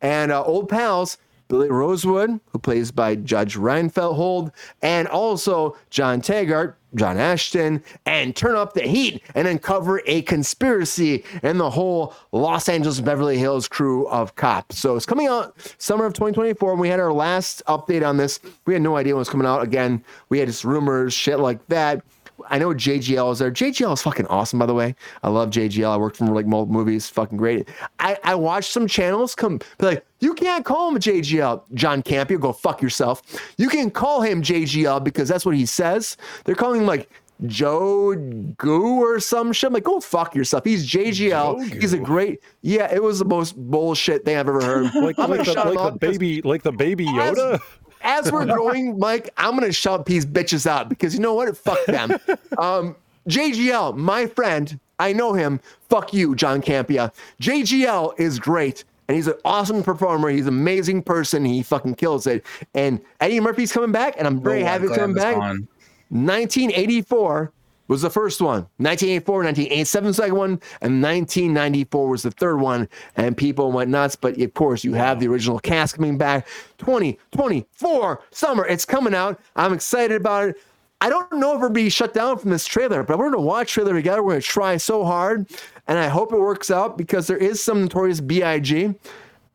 and 0.00 0.30
uh, 0.30 0.42
old 0.44 0.68
pals 0.68 1.18
Billy 1.50 1.68
Rosewood, 1.68 2.40
who 2.52 2.58
plays 2.58 2.90
by 2.92 3.16
Judge 3.16 3.56
Reinfeldhold, 3.56 4.52
and 4.80 5.08
also 5.08 5.76
John 5.90 6.20
Taggart, 6.20 6.78
John 6.94 7.18
Ashton, 7.18 7.82
and 8.06 8.34
turn 8.34 8.54
up 8.54 8.72
the 8.72 8.82
heat 8.82 9.22
and 9.34 9.46
uncover 9.46 10.00
a 10.06 10.22
conspiracy 10.22 11.24
in 11.42 11.58
the 11.58 11.70
whole 11.70 12.14
Los 12.32 12.68
Angeles 12.68 13.00
Beverly 13.00 13.36
Hills 13.36 13.68
crew 13.68 14.06
of 14.08 14.36
cops. 14.36 14.78
So 14.78 14.96
it's 14.96 15.06
coming 15.06 15.26
out 15.26 15.54
summer 15.78 16.06
of 16.06 16.14
2024. 16.14 16.72
And 16.72 16.80
we 16.80 16.88
had 16.88 17.00
our 17.00 17.12
last 17.12 17.62
update 17.66 18.06
on 18.06 18.16
this. 18.16 18.40
We 18.64 18.72
had 18.72 18.82
no 18.82 18.96
idea 18.96 19.14
when 19.14 19.18
it 19.18 19.22
was 19.22 19.28
coming 19.28 19.46
out. 19.46 19.62
Again, 19.62 20.04
we 20.28 20.38
had 20.38 20.48
just 20.48 20.64
rumors, 20.64 21.12
shit 21.12 21.40
like 21.40 21.66
that. 21.66 22.02
I 22.48 22.58
know 22.58 22.68
JGL 22.68 23.32
is 23.32 23.38
there. 23.38 23.50
JGL 23.50 23.92
is 23.92 24.02
fucking 24.02 24.26
awesome, 24.26 24.58
by 24.58 24.66
the 24.66 24.74
way. 24.74 24.94
I 25.22 25.28
love 25.28 25.50
JGL. 25.50 25.88
I 25.88 25.96
worked 25.96 26.16
for 26.16 26.26
like 26.26 26.46
multiple 26.46 26.78
movies. 26.78 27.08
Fucking 27.08 27.38
great. 27.38 27.68
I, 27.98 28.18
I 28.24 28.34
watched 28.34 28.72
some 28.72 28.86
channels 28.86 29.34
come 29.34 29.58
be 29.78 29.86
like, 29.86 30.06
you 30.20 30.34
can't 30.34 30.64
call 30.64 30.90
him 30.90 30.98
JGL. 30.98 31.62
John 31.74 32.02
Campea, 32.02 32.40
go 32.40 32.52
fuck 32.52 32.82
yourself. 32.82 33.22
You 33.56 33.68
can 33.68 33.90
call 33.90 34.22
him 34.22 34.42
JGL 34.42 35.02
because 35.04 35.28
that's 35.28 35.44
what 35.44 35.54
he 35.54 35.66
says. 35.66 36.16
They're 36.44 36.54
calling 36.54 36.82
him 36.82 36.86
like 36.86 37.10
Joe 37.46 38.14
Goo 38.58 39.00
or 39.02 39.20
some 39.20 39.52
shit. 39.52 39.68
I'm 39.68 39.74
like, 39.74 39.84
go 39.84 40.00
fuck 40.00 40.34
yourself. 40.34 40.64
He's 40.64 40.88
JGL. 40.88 41.80
He's 41.80 41.92
a 41.92 41.98
great. 41.98 42.42
Yeah, 42.62 42.92
it 42.92 43.02
was 43.02 43.18
the 43.18 43.24
most 43.24 43.56
bullshit 43.56 44.24
thing 44.24 44.36
I've 44.36 44.48
ever 44.48 44.62
heard. 44.62 44.94
Like, 44.94 45.16
like, 45.18 45.44
the, 45.44 45.72
like 45.74 45.92
the 45.92 45.98
baby, 45.98 46.42
like 46.42 46.62
the 46.62 46.72
baby 46.72 47.06
as, 47.08 47.38
Yoda. 47.38 47.60
As 48.02 48.30
we're 48.32 48.46
going, 48.56 48.98
Mike, 48.98 49.30
I'm 49.36 49.54
gonna 49.54 49.72
shut 49.72 50.06
these 50.06 50.24
bitches 50.26 50.66
out 50.66 50.88
because 50.88 51.14
you 51.14 51.20
know 51.20 51.34
what? 51.34 51.56
Fuck 51.56 51.84
them. 51.86 52.16
Um, 52.58 52.96
JGL, 53.28 53.96
my 53.96 54.26
friend, 54.26 54.78
I 54.98 55.12
know 55.12 55.32
him. 55.34 55.60
Fuck 55.88 56.12
you, 56.12 56.34
John 56.34 56.60
Campea. 56.62 57.12
JGL 57.40 58.18
is 58.18 58.38
great. 58.38 58.84
And 59.08 59.16
he's 59.16 59.26
an 59.26 59.34
awesome 59.44 59.82
performer. 59.82 60.28
He's 60.28 60.46
an 60.46 60.54
amazing 60.54 61.02
person. 61.02 61.44
He 61.44 61.64
fucking 61.64 61.96
kills 61.96 62.28
it. 62.28 62.46
And 62.74 63.00
Eddie 63.20 63.40
Murphy's 63.40 63.72
coming 63.72 63.90
back, 63.90 64.14
and 64.16 64.24
I'm 64.26 64.40
very 64.40 64.62
Oh, 64.62 64.66
happy 64.66 64.86
coming 64.86 65.14
glad 65.14 65.34
back. 65.34 65.36
on. 65.36 65.66
1984 66.10 67.52
was 67.90 68.02
the 68.02 68.10
first 68.10 68.40
one. 68.40 68.68
1984, 68.78 69.34
1987 69.34 70.06
was 70.06 70.16
the 70.16 70.22
second 70.22 70.36
one, 70.36 70.50
and 70.80 71.02
1994 71.02 72.08
was 72.08 72.22
the 72.22 72.30
third 72.30 72.58
one. 72.58 72.88
And 73.16 73.36
people 73.36 73.72
went 73.72 73.90
nuts. 73.90 74.14
But 74.14 74.40
of 74.40 74.54
course, 74.54 74.84
you 74.84 74.94
have 74.94 75.18
the 75.18 75.26
original 75.26 75.58
cast 75.58 75.96
coming 75.96 76.16
back. 76.16 76.46
2024 76.78 78.22
summer, 78.30 78.64
it's 78.66 78.84
coming 78.84 79.12
out. 79.12 79.40
I'm 79.56 79.72
excited 79.72 80.20
about 80.20 80.50
it. 80.50 80.56
I 81.02 81.08
don't 81.08 81.32
know 81.32 81.54
if 81.54 81.60
we're 81.60 81.70
being 81.70 81.88
shut 81.88 82.14
down 82.14 82.38
from 82.38 82.50
this 82.50 82.66
trailer, 82.66 83.02
but 83.02 83.18
we're 83.18 83.30
gonna 83.30 83.42
watch 83.42 83.72
trailer 83.72 83.94
together. 83.94 84.22
We're 84.22 84.32
gonna 84.32 84.42
try 84.42 84.76
so 84.76 85.04
hard, 85.04 85.48
and 85.88 85.98
I 85.98 86.08
hope 86.08 86.32
it 86.32 86.38
works 86.38 86.70
out 86.70 86.96
because 86.96 87.26
there 87.26 87.38
is 87.38 87.62
some 87.62 87.82
notorious 87.82 88.20
Big, 88.20 88.94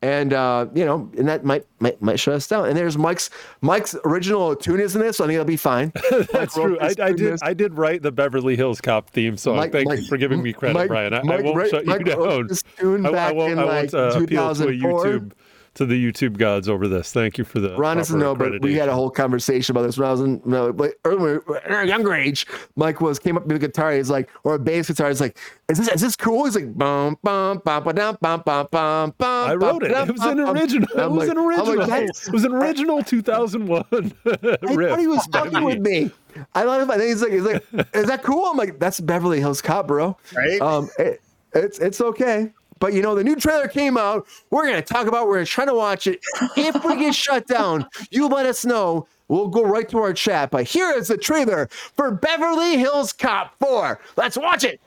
and 0.05 0.33
uh, 0.33 0.67
you 0.75 0.85
know, 0.85 1.09
and 1.17 1.27
that 1.27 1.43
might 1.43 1.65
might 1.79 1.99
might 2.01 2.19
shut 2.19 2.35
us 2.35 2.47
down. 2.47 2.67
And 2.67 2.77
there's 2.77 2.95
Mike's 2.97 3.31
Mike's 3.61 3.95
original 4.05 4.55
tune 4.55 4.79
is 4.79 4.95
in 4.95 5.01
this, 5.01 5.17
so 5.17 5.23
I 5.23 5.27
think 5.27 5.35
it'll 5.35 5.45
be 5.45 5.57
fine. 5.57 5.91
That's 6.31 6.53
true. 6.53 6.77
I, 6.79 6.93
I 7.01 7.11
did. 7.11 7.39
I 7.41 7.53
did 7.53 7.73
write 7.73 8.03
the 8.03 8.11
Beverly 8.11 8.55
Hills 8.55 8.79
Cop 8.81 9.09
theme 9.09 9.35
song. 9.35 9.55
Mike- 9.57 9.71
Thank 9.71 9.87
Mike- 9.89 9.99
you 10.01 10.05
for 10.07 10.17
giving 10.17 10.43
me 10.43 10.53
credit, 10.53 10.75
Mike- 10.75 10.87
Brian. 10.89 11.13
I, 11.13 11.19
I 11.19 11.41
won't 11.41 11.55
wrote- 11.57 11.69
shut 11.71 11.85
Mike 11.85 11.99
you 12.01 12.05
down. 12.05 12.47
tune 12.77 13.05
I, 13.07 13.09
I 13.09 13.31
won't, 13.31 13.51
in, 13.53 13.59
I 13.59 13.65
won't 13.65 13.93
uh, 13.93 14.11
appeal 14.21 14.53
to 14.55 14.67
a 14.67 14.71
YouTube 14.71 15.31
to 15.75 15.85
the 15.85 16.11
YouTube 16.11 16.37
gods 16.37 16.67
over 16.67 16.87
this. 16.87 17.11
Thank 17.11 17.37
you 17.37 17.43
for 17.43 17.59
the 17.59 17.75
Ron 17.77 17.97
doesn't 17.97 18.17
know, 18.19 18.35
but 18.35 18.61
we 18.61 18.75
had 18.75 18.89
a 18.89 18.93
whole 18.93 19.09
conversation 19.09 19.75
about 19.75 19.83
this 19.85 19.97
when 19.97 20.07
I 20.07 20.11
was 20.11 20.21
in, 20.21 20.41
you 20.45 20.51
know, 20.51 20.67
like 20.69 20.97
earlier, 21.05 21.41
at 21.63 21.83
a 21.83 21.87
younger 21.87 22.13
age. 22.13 22.47
Mike 22.75 23.01
was 23.01 23.19
came 23.19 23.37
up 23.37 23.45
with 23.45 23.57
a 23.57 23.59
guitar. 23.59 23.91
He's 23.91 24.09
like, 24.09 24.29
or 24.43 24.55
a 24.55 24.59
bass 24.59 24.87
guitar. 24.87 25.09
He's 25.09 25.21
like, 25.21 25.37
is 25.69 25.77
this 25.77 25.87
is 25.89 26.01
this 26.01 26.15
cool? 26.15 26.45
He's 26.45 26.55
like, 26.55 26.75
bum 26.77 27.17
bum 27.23 27.61
bum 27.63 27.83
ba 27.83 27.93
dum 27.93 28.17
bum 28.21 28.41
bum 28.45 28.67
bum 28.71 29.13
bum. 29.17 29.49
I 29.49 29.55
wrote 29.55 29.83
it. 29.83 29.91
It 29.91 30.11
was 30.11 30.21
an 30.21 30.39
original. 30.39 30.87
It 30.97 31.11
was 31.11 31.29
an 31.29 31.37
original. 31.37 31.81
It 31.93 32.09
It 32.27 32.33
was 32.33 32.43
an 32.45 32.53
original 32.53 33.03
2001 33.03 33.83
I 33.91 34.29
riff. 34.73 34.89
thought 34.89 34.99
he 34.99 35.07
was 35.07 35.25
fucking 35.27 35.63
with 35.63 35.79
me. 35.79 36.11
I 36.53 36.63
thought 36.63 36.81
about 36.81 36.99
it. 36.99 37.07
He's 37.07 37.21
like, 37.21 37.31
he's 37.31 37.43
like, 37.43 37.63
is 37.93 38.07
that 38.07 38.23
cool? 38.23 38.45
I'm 38.45 38.57
like, 38.57 38.79
that's 38.79 38.99
Beverly 38.99 39.39
Hills 39.39 39.61
Cop, 39.61 39.87
bro. 39.87 40.17
Right? 40.35 40.59
Um, 40.61 40.89
it, 40.99 41.21
it's 41.53 41.79
it's 41.79 42.01
okay. 42.01 42.51
But 42.79 42.93
you 42.93 43.01
know, 43.01 43.15
the 43.15 43.23
new 43.23 43.35
trailer 43.35 43.67
came 43.67 43.97
out. 43.97 44.27
We're 44.49 44.65
gonna 44.67 44.81
talk 44.81 45.07
about. 45.07 45.27
We're 45.27 45.35
gonna 45.35 45.45
try 45.45 45.65
to 45.65 45.73
watch 45.73 46.07
it. 46.07 46.19
If 46.57 46.83
we 46.83 46.97
get 46.97 47.15
shut 47.15 47.47
down, 47.47 47.87
you 48.11 48.27
let 48.27 48.45
us 48.45 48.65
know. 48.65 49.07
We'll 49.27 49.47
go 49.47 49.63
right 49.63 49.87
to 49.89 49.97
our 49.99 50.13
chat. 50.13 50.51
But 50.51 50.65
here 50.65 50.91
is 50.91 51.07
the 51.07 51.17
trailer 51.17 51.67
for 51.95 52.11
Beverly 52.11 52.77
Hills 52.77 53.11
Cop 53.13 53.55
4. 53.59 53.99
Let's 54.17 54.37
watch 54.37 54.63
it. 54.63 54.79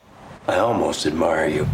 I 0.47 0.57
almost 0.59 1.05
admire 1.05 1.47
you. 1.47 1.67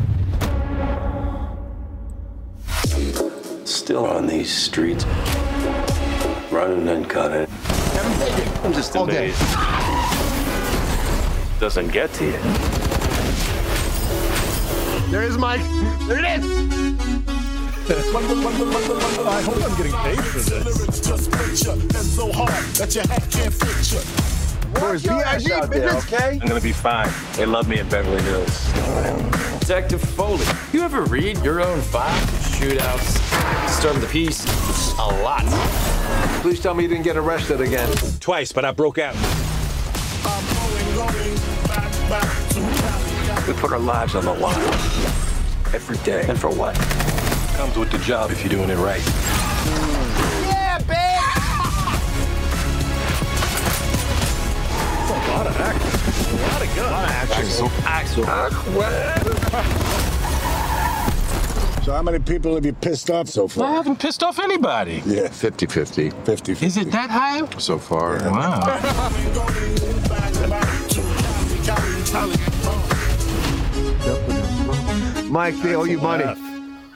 Still 3.65 4.05
on 4.05 4.25
these 4.25 4.51
streets, 4.51 5.05
running 6.51 6.87
and 6.87 7.07
gunning. 7.07 7.47
I'm 8.63 8.73
just 8.73 8.95
Okay. 8.95 9.31
amazed. 9.31 9.41
Doesn't 11.59 11.89
get 11.91 12.11
to 12.13 12.25
you. 12.25 12.94
There 15.09 15.23
is 15.23 15.37
Mike. 15.37 15.61
There 16.07 16.19
it 16.19 16.25
is. 16.25 16.45
I 17.87 19.41
hope 19.43 19.63
I'm 19.63 19.77
getting 19.77 19.93
paid 19.93 20.19
for 20.23 20.39
this. 20.39 20.73
There's 24.73 25.03
B.I.G. 25.03 25.45
Business. 25.69 26.05
Okay? 26.05 26.39
I'm 26.41 26.47
gonna 26.47 26.59
be 26.59 26.73
fine. 26.73 27.09
They 27.35 27.45
love 27.45 27.67
me 27.69 27.79
in 27.79 27.87
Beverly 27.87 28.21
Hills. 28.23 28.71
Detective 29.59 30.01
Foley, 30.01 30.45
you 30.73 30.81
ever 30.81 31.03
read 31.05 31.37
your 31.43 31.61
own 31.61 31.81
file? 31.81 32.21
Shootouts, 32.57 33.19
disturb 33.67 33.97
the 33.97 34.07
peace, 34.07 34.45
a 34.99 35.07
lot. 35.23 35.43
Please 36.41 36.59
tell 36.59 36.73
me 36.73 36.83
you 36.83 36.89
didn't 36.89 37.03
get 37.03 37.17
arrested 37.17 37.61
again. 37.61 37.89
Twice, 38.19 38.51
but 38.51 38.65
I 38.65 38.71
broke 38.71 38.97
out. 38.99 39.15
We 43.47 43.53
put 43.53 43.71
our 43.71 43.79
lives 43.79 44.15
on 44.15 44.25
the 44.25 44.33
line 44.33 44.57
every 45.71 45.97
day. 45.97 46.25
And 46.27 46.39
for 46.39 46.49
what? 46.49 46.73
Comes 47.55 47.77
with 47.77 47.91
the 47.91 47.99
job 47.99 48.31
if 48.31 48.41
you're 48.41 48.49
doing 48.49 48.71
it 48.71 48.77
right. 48.77 49.05
Yeah, 50.47 50.79
babe! 50.79 51.21
A 55.11 55.13
lot 55.29 55.45
of 55.45 55.55
action. 55.59 55.91
A 56.31 56.41
lot 56.41 56.61
of 56.63 56.75
guns. 56.75 56.79
A 56.79 56.91
lot 56.91 57.03
of 57.03 57.11
action. 57.11 57.45
Axel. 57.85 58.25
So 61.83 61.91
how 61.93 62.01
many 62.01 62.17
people 62.17 62.55
have 62.55 62.65
you 62.65 62.73
pissed 62.73 63.11
off 63.11 63.27
so 63.29 63.47
far? 63.47 63.67
I 63.67 63.73
haven't 63.73 63.99
pissed 63.99 64.23
off 64.23 64.39
anybody. 64.39 65.03
Yeah, 65.05 65.27
50-50. 65.27 66.11
50-50. 66.25 66.63
Is 66.63 66.77
it 66.77 66.91
that 66.91 67.11
high? 67.11 67.47
so 67.59 67.77
far? 67.77 68.17
Wow. 68.31 68.81
Mike, 75.35 75.55
they 75.57 75.75
owe 75.75 75.83
you 75.83 75.97
money. 75.99 76.23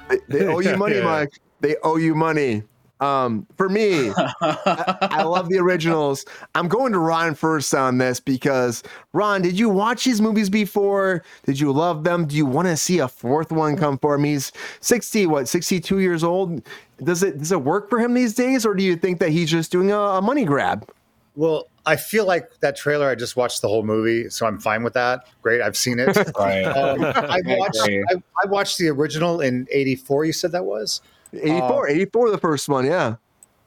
They, 0.07 0.17
they 0.29 0.47
owe 0.47 0.59
you 0.59 0.77
money, 0.77 0.95
Yeah. 0.99 1.03
Mike. 1.03 1.41
They 1.59 1.75
owe 1.83 1.97
you 1.97 2.15
money. 2.15 2.63
Um, 3.01 3.45
for 3.57 3.67
me, 3.67 4.11
I, 4.17 4.97
I 5.01 5.23
love 5.23 5.49
the 5.49 5.57
originals. 5.57 6.25
I'm 6.55 6.69
going 6.69 6.93
to 6.93 6.99
Ron 6.99 7.35
first 7.35 7.75
on 7.75 7.97
this 7.97 8.21
because 8.21 8.81
Ron, 9.11 9.41
did 9.41 9.59
you 9.59 9.67
watch 9.69 10.05
these 10.05 10.21
movies 10.21 10.49
before? 10.49 11.23
Did 11.45 11.59
you 11.59 11.73
love 11.73 12.05
them? 12.05 12.27
Do 12.27 12.37
you 12.37 12.45
want 12.45 12.69
to 12.69 12.77
see 12.77 12.99
a 12.99 13.09
fourth 13.09 13.51
one 13.51 13.75
come 13.75 13.97
for 13.97 14.15
him? 14.15 14.23
He's 14.23 14.53
60, 14.79 15.25
what, 15.27 15.49
62 15.49 15.99
years 15.99 16.23
old. 16.23 16.61
Does 17.03 17.23
it 17.23 17.39
does 17.39 17.51
it 17.51 17.61
work 17.61 17.89
for 17.89 17.99
him 17.99 18.13
these 18.13 18.35
days, 18.35 18.65
or 18.65 18.73
do 18.73 18.83
you 18.83 18.95
think 18.95 19.19
that 19.19 19.29
he's 19.31 19.51
just 19.51 19.69
doing 19.69 19.91
a, 19.91 19.97
a 19.97 20.21
money 20.21 20.45
grab? 20.45 20.89
Well, 21.35 21.68
I 21.85 21.95
feel 21.95 22.25
like 22.25 22.59
that 22.59 22.75
trailer. 22.75 23.09
I 23.09 23.15
just 23.15 23.35
watched 23.35 23.61
the 23.61 23.67
whole 23.67 23.83
movie, 23.83 24.29
so 24.29 24.45
I'm 24.45 24.59
fine 24.59 24.83
with 24.83 24.93
that. 24.93 25.27
Great, 25.41 25.61
I've 25.61 25.77
seen 25.77 25.99
it. 25.99 26.17
Right. 26.37 26.63
Um, 26.63 27.03
I 27.03 27.41
watched. 27.45 27.79
agree. 27.81 28.03
I, 28.09 28.15
I 28.43 28.47
watched 28.47 28.77
the 28.77 28.89
original 28.89 29.41
in 29.41 29.67
'84. 29.71 30.25
You 30.25 30.33
said 30.33 30.51
that 30.51 30.65
was 30.65 31.01
84, 31.33 31.89
84, 31.89 32.31
the 32.31 32.37
first 32.37 32.69
one, 32.69 32.85
yeah. 32.85 33.15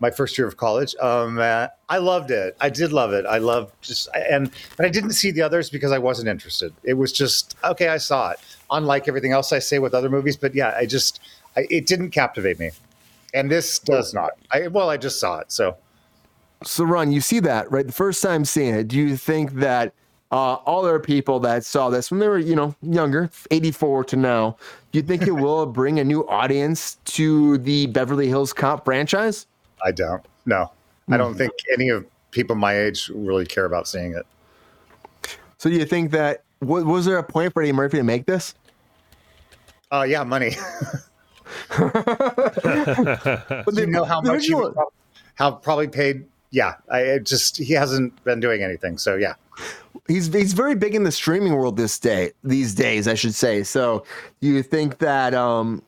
my 0.01 0.11
first 0.11 0.37
year 0.37 0.47
of 0.47 0.57
college. 0.57 0.95
Um, 1.01 1.39
uh, 1.39 1.69
I 1.89 1.99
loved 1.99 2.31
it. 2.31 2.57
I 2.61 2.71
did 2.71 2.93
love 2.93 3.13
it. 3.13 3.25
I 3.27 3.39
loved 3.39 3.75
just 3.83 4.09
and 4.15 4.51
but 4.77 4.87
I 4.87 4.89
didn't 4.89 5.13
see 5.13 5.31
the 5.31 5.43
others 5.43 5.71
because 5.71 5.93
I 5.93 5.99
wasn't 5.99 6.29
interested. 6.29 6.73
It 6.83 6.95
was 6.95 7.13
just 7.13 7.57
okay. 7.65 7.89
I 7.89 7.99
saw 7.99 8.31
it. 8.31 8.39
Unlike 8.71 9.09
everything 9.09 9.33
else 9.33 9.53
I 9.53 9.59
say 9.59 9.79
with 9.79 9.95
other 9.95 10.09
movies, 10.11 10.37
but 10.37 10.55
yeah, 10.55 10.75
I 10.77 10.87
just 10.87 11.21
I, 11.57 11.67
it 11.71 11.87
didn't 11.87 12.11
captivate 12.11 12.59
me, 12.59 12.71
and 13.35 13.51
this 13.51 13.79
does 13.79 14.15
not. 14.15 14.33
I 14.51 14.69
well, 14.69 14.91
I 14.91 14.97
just 14.97 15.21
saw 15.21 15.39
it, 15.39 15.53
so. 15.53 15.77
So, 16.65 16.85
Ron, 16.85 17.13
you 17.13 17.21
see 17.21 17.41
that, 17.41 17.71
right? 17.71 17.87
The 17.87 17.93
first 17.93 18.23
time 18.23 18.45
seeing 18.45 18.75
it, 18.75 18.89
do 18.89 18.97
you 18.97 19.17
think 19.17 19.55
that 19.55 19.93
uh, 20.31 20.55
all 20.55 20.85
other 20.85 20.99
people 20.99 21.41
that 21.41 21.65
saw 21.65 21.91
this 21.91 22.11
when 22.11 22.21
they 22.21 22.29
were, 22.29 22.39
you 22.39 22.57
know, 22.57 22.75
younger, 22.83 23.31
84 23.51 24.05
to 24.05 24.17
now, 24.17 24.57
do 24.91 24.99
you 24.99 25.03
think 25.03 25.27
it 25.27 25.33
will 25.33 25.67
bring 25.81 26.01
a 26.01 26.05
new 26.05 26.27
audience 26.29 26.97
to 27.07 27.59
the 27.59 27.87
Beverly 27.87 28.29
Hills 28.29 28.53
Cop 28.53 28.85
franchise? 28.85 29.47
I 29.85 29.93
don't. 29.93 30.25
No, 30.47 30.71
I 31.11 31.17
don't 31.17 31.35
think 31.35 31.53
any 31.73 31.89
of 31.89 32.07
people 32.31 32.57
my 32.57 32.77
age 32.77 33.11
really 33.15 33.47
care 33.47 33.65
about 33.65 33.87
seeing 33.87 34.15
it. 34.15 34.27
So, 35.59 35.71
do 35.71 35.77
you 35.77 35.85
think 35.85 36.11
that 36.13 36.43
was, 36.61 36.85
was 36.85 37.05
there 37.05 37.19
a 37.19 37.23
point 37.23 37.53
for 37.53 37.63
Eddie 37.63 37.73
Murphy 37.73 37.99
to 37.99 38.03
make 38.03 38.27
this? 38.27 38.55
Uh, 39.93 40.05
yeah, 40.09 40.25
money. 40.25 40.57
But 41.75 43.75
you 43.75 43.87
know 43.87 44.05
how 44.05 44.21
much 44.21 44.47
he 44.47 44.53
original- 44.53 44.63
would 44.63 44.75
prob- 44.75 44.93
how 45.35 45.51
probably 45.53 45.89
paid. 45.89 46.27
Yeah, 46.53 46.75
I 46.89 47.01
it 47.01 47.25
just 47.25 47.57
he 47.57 47.73
hasn't 47.73 48.23
been 48.23 48.39
doing 48.39 48.63
anything. 48.63 48.99
So 48.99 49.17
yeah, 49.17 49.35
he's 50.07 50.33
he's 50.33 50.53
very 50.53 50.75
big 50.75 50.95
in 50.95 51.05
the 51.05 51.13
streaming 51.13 51.55
world 51.55 51.77
this 51.77 51.99
day 51.99 52.33
these 52.43 52.75
days 52.75 53.07
i 53.07 53.15
should 53.15 53.35
say 53.35 53.63
so 53.63 54.05
you 54.41 54.63
think 54.63 54.99
that 54.99 55.35
um 55.35 55.83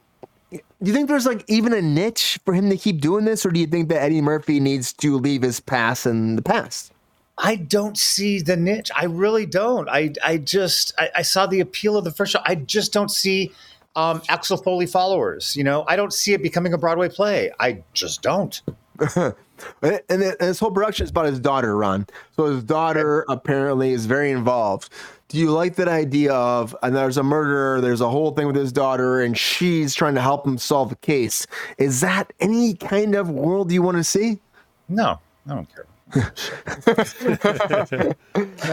do 0.51 0.61
you 0.83 0.93
think 0.93 1.09
there's 1.09 1.27
like 1.27 1.45
even 1.49 1.73
a 1.73 1.83
niche 1.83 2.39
for 2.45 2.55
him 2.55 2.71
to 2.71 2.77
keep 2.77 3.01
doing 3.01 3.25
this 3.25 3.45
or 3.45 3.51
do 3.51 3.61
you 3.61 3.67
think 3.67 3.89
that 3.89 4.03
eddie 4.03 4.21
murphy 4.21 4.61
needs 4.61 4.93
to 4.93 5.19
leave 5.19 5.43
his 5.43 5.61
past 5.61 6.07
in 6.07 6.37
the 6.37 6.43
past 6.43 6.91
I 7.37 7.57
don't 7.57 7.99
see 7.99 8.41
the 8.41 8.57
niche. 8.57 8.93
I 8.95 9.07
really 9.07 9.45
don't. 9.45 9.89
I 9.89 10.13
I 10.25 10.37
just 10.37 10.95
I, 10.97 11.11
I 11.17 11.23
saw 11.23 11.47
the 11.47 11.59
appeal 11.59 11.97
of 11.97 12.05
the 12.05 12.13
first 12.13 12.31
show. 12.31 12.39
I 12.45 12.55
just 12.55 12.93
don't 12.93 13.11
see 13.11 13.51
um, 13.97 14.23
Axel 14.29 14.57
Foley 14.57 14.87
followers. 14.87 15.57
You 15.57 15.65
know, 15.65 15.85
I 15.89 15.97
don't 15.97 16.13
see 16.13 16.33
it 16.33 16.45
becoming 16.45 16.75
a 16.75 16.79
Broadway 16.79 17.09
play. 17.09 17.51
I 17.59 17.83
just 17.93 18.23
don't. 18.23 18.63
and, 19.83 20.01
and 20.09 20.23
this 20.39 20.59
whole 20.59 20.71
production 20.71 21.05
is 21.05 21.11
about 21.11 21.27
his 21.27 21.41
daughter 21.41 21.77
ron. 21.77 22.07
So 22.37 22.47
his 22.47 22.63
daughter 22.65 23.25
apparently 23.29 23.93
is 23.93 24.07
very 24.07 24.31
involved. 24.31 24.91
Do 25.29 25.39
you 25.39 25.51
like 25.51 25.77
that 25.77 25.89
idea 25.89 26.33
of 26.33 26.77
and 26.83 26.95
there's 26.95 27.17
a 27.17 27.23
murderer 27.23 27.81
there's 27.81 28.01
a 28.01 28.09
whole 28.09 28.33
thing 28.33 28.47
with 28.47 28.57
his 28.57 28.73
daughter 28.73 29.21
and 29.21 29.37
she's 29.37 29.95
trying 29.95 30.15
to 30.15 30.21
help 30.21 30.47
him 30.47 30.59
solve 30.59 30.93
a 30.93 30.97
case. 30.97 31.47
Is 31.79 32.01
that 32.03 32.33
any 32.41 32.75
kind 32.75 33.15
of 33.15 33.31
world 33.31 33.73
you 33.73 33.83
want 33.83 33.97
to 33.97 34.05
see? 34.05 34.41
No, 34.89 35.19
I 35.49 35.55
don't 35.55 35.69
care. 35.75 35.87
Because, 36.13 37.21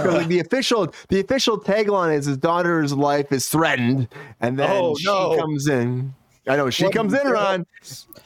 like 0.06 0.28
the 0.28 0.42
official 0.46 0.94
the 1.10 1.20
official 1.22 1.60
tagline 1.60 2.16
is 2.16 2.26
his 2.26 2.38
daughter's 2.38 2.94
life 2.94 3.32
is 3.32 3.48
threatened, 3.50 4.10
and 4.42 4.60
then 4.60 4.70
Oh, 4.72 4.96
she 4.96 5.06
comes 5.06 5.68
in. 5.68 6.14
I 6.48 6.56
know 6.56 6.70
she 6.70 6.86
What 6.86 6.94
comes 6.94 7.14
in, 7.14 7.28
Ron, 7.28 7.66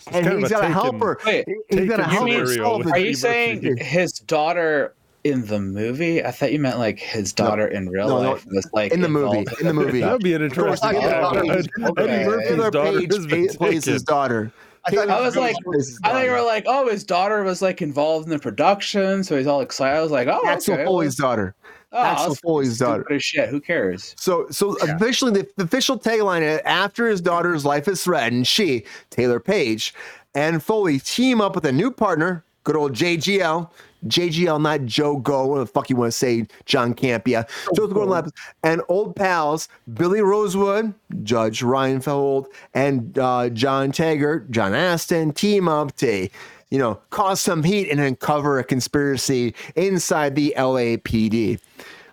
and 0.07 0.25
kind 0.25 0.27
of 0.27 0.39
he's 0.39 0.51
a 0.51 0.53
got 0.53 0.61
to 0.61 0.69
help 0.69 0.99
her. 1.01 1.17
Wait, 1.25 1.45
he's 1.69 1.89
got 1.89 1.97
to 1.97 2.03
taken 2.03 2.09
help 2.09 2.29
her 2.29 2.47
solve 2.47 2.87
Are 2.87 2.97
you 2.99 3.13
saying 3.13 3.77
his 3.77 4.13
daughter 4.13 4.95
in 5.25 5.45
the 5.47 5.59
movie? 5.59 6.23
I 6.23 6.31
thought 6.31 6.53
you 6.53 6.59
meant 6.59 6.77
like 6.79 6.97
his 6.97 7.33
daughter 7.33 7.67
in 7.67 7.89
real 7.89 8.07
No, 8.07 8.21
no, 8.23 8.31
life 8.31 8.45
was 8.47 8.69
like 8.71 8.93
in 8.93 9.01
the 9.01 9.09
movie. 9.09 9.45
In 9.59 9.67
the 9.67 9.73
movie, 9.73 9.99
That 9.99 10.13
would 10.13 10.23
be 10.23 10.33
an 10.33 10.41
interesting 10.43 10.91
course, 10.91 11.03
character. 11.03 11.41
Taylor 11.41 11.59
Eddie 11.59 11.89
Okay. 11.89 12.25
Murphy's 12.25 12.49
Taylour 12.51 12.71
daughter 12.71 12.99
Paige 12.99 13.13
has 13.13 13.27
been 13.27 13.47
plays 13.49 13.85
his 13.85 14.01
taken. 14.03 14.05
daughter. 14.05 14.51
I 14.87 14.91
thought 14.91 15.09
I 15.09 15.19
was 15.21 15.35
like, 15.35 15.55
I 16.03 16.11
thought 16.11 16.23
you 16.25 16.31
were 16.31 16.43
like, 16.43 16.65
oh, 16.67 16.87
his 16.87 17.03
daughter 17.03 17.43
was 17.43 17.61
like 17.61 17.81
involved 17.81 18.27
in 18.27 18.29
the 18.29 18.37
production, 18.39 19.23
so 19.23 19.35
he's 19.35 19.47
all 19.47 19.61
excited. 19.61 19.97
I 19.97 20.01
was 20.01 20.11
like, 20.11 20.27
oh, 20.29 20.39
that's 20.43 20.69
okay. 20.69 20.85
Foley's 20.85 21.15
daughter. 21.15 21.55
Oh, 21.95 22.03
Axel 22.03 22.35
Foley's 22.35 22.77
daughter. 22.77 23.19
shit. 23.19 23.49
Who 23.49 23.59
cares? 23.61 24.13
So, 24.17 24.47
so 24.49 24.77
Yeah. 24.83 24.95
officially, 24.95 25.31
the, 25.31 25.47
the 25.55 25.63
official 25.63 25.97
tagline 25.97 26.61
after 26.65 27.07
his 27.07 27.21
daughter's 27.21 27.63
life 27.65 27.87
is 27.87 28.03
threatened, 28.03 28.47
she, 28.47 28.83
Taylour 29.11 29.43
Paige, 29.43 29.93
and 30.33 30.61
Foley 30.61 30.99
team 30.99 31.39
up 31.41 31.55
with 31.55 31.65
a 31.65 31.71
new 31.71 31.89
partner, 31.91 32.43
good 32.63 32.75
old 32.75 32.93
JGL. 32.93 33.69
JGL, 34.07 34.61
not 34.61 34.85
Joe 34.85 35.17
Go, 35.17 35.47
what 35.47 35.57
the 35.59 35.65
fuck 35.65 35.89
you 35.89 35.95
want 35.95 36.11
to 36.11 36.17
say, 36.17 36.45
John 36.65 36.93
Campea. 36.93 37.47
Joseph 37.75 37.91
Gordon-Levitt, 37.93 38.33
and 38.63 38.81
old 38.87 39.15
pals 39.15 39.67
Billy 39.95 40.21
Rosewood, 40.21 40.93
Judge 41.23 41.63
Reinhold, 41.63 42.47
and 42.75 43.17
uh, 43.17 43.49
John 43.49 43.91
Taggart, 43.91 44.51
John 44.51 44.75
Ashton 44.75 45.31
team 45.33 45.67
up 45.67 45.95
to, 45.95 46.29
you 46.69 46.77
know, 46.77 46.99
cause 47.09 47.41
some 47.41 47.63
heat 47.63 47.89
and 47.89 47.99
uncover 47.99 48.59
a 48.59 48.63
conspiracy 48.63 49.55
inside 49.75 50.35
the 50.35 50.53
LAPD. 50.55 51.59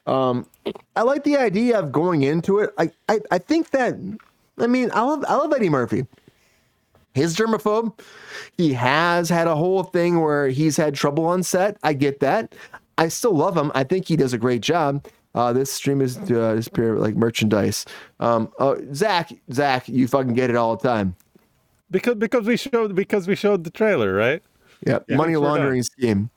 Um, 0.06 0.46
I 0.96 1.02
like 1.02 1.24
the 1.24 1.36
idea 1.36 1.78
of 1.78 1.92
going 1.92 2.22
into 2.22 2.58
it. 2.58 2.70
I, 2.78 2.90
I, 3.08 3.20
I 3.30 3.38
think 3.38 3.70
that, 3.70 3.94
I 4.58 4.66
mean, 4.66 4.90
I 4.92 5.02
love, 5.02 5.24
I 5.28 5.36
love 5.36 5.52
Eddie 5.52 5.68
Murphy. 5.68 6.06
His 7.14 7.36
germaphobe. 7.36 7.98
He 8.56 8.72
has 8.72 9.28
had 9.28 9.46
a 9.46 9.54
whole 9.54 9.82
thing 9.82 10.20
where 10.20 10.48
he's 10.48 10.76
had 10.76 10.94
trouble 10.94 11.26
on 11.26 11.42
set. 11.42 11.76
I 11.82 11.92
get 11.92 12.20
that. 12.20 12.54
I 12.96 13.08
still 13.08 13.34
love 13.34 13.56
him. 13.56 13.70
I 13.74 13.84
think 13.84 14.08
he 14.08 14.16
does 14.16 14.32
a 14.32 14.38
great 14.38 14.62
job. 14.62 15.06
Uh, 15.34 15.52
this 15.52 15.72
stream 15.72 16.00
is 16.00 16.18
uh, 16.30 16.54
is 16.56 16.68
pure 16.68 16.98
like 16.98 17.16
merchandise. 17.16 17.86
Um, 18.20 18.52
uh, 18.58 18.76
Zach, 18.94 19.32
Zach, 19.52 19.88
you 19.88 20.06
fucking 20.06 20.34
get 20.34 20.50
it 20.50 20.56
all 20.56 20.76
the 20.76 20.86
time. 20.86 21.16
Because 21.90 22.16
because 22.16 22.46
we 22.46 22.56
showed 22.56 22.94
because 22.94 23.28
we 23.28 23.34
showed 23.34 23.64
the 23.64 23.70
trailer, 23.70 24.14
right? 24.14 24.42
Yep, 24.86 25.10
money 25.10 25.36
laundering 25.36 25.82
scheme. 25.82 26.30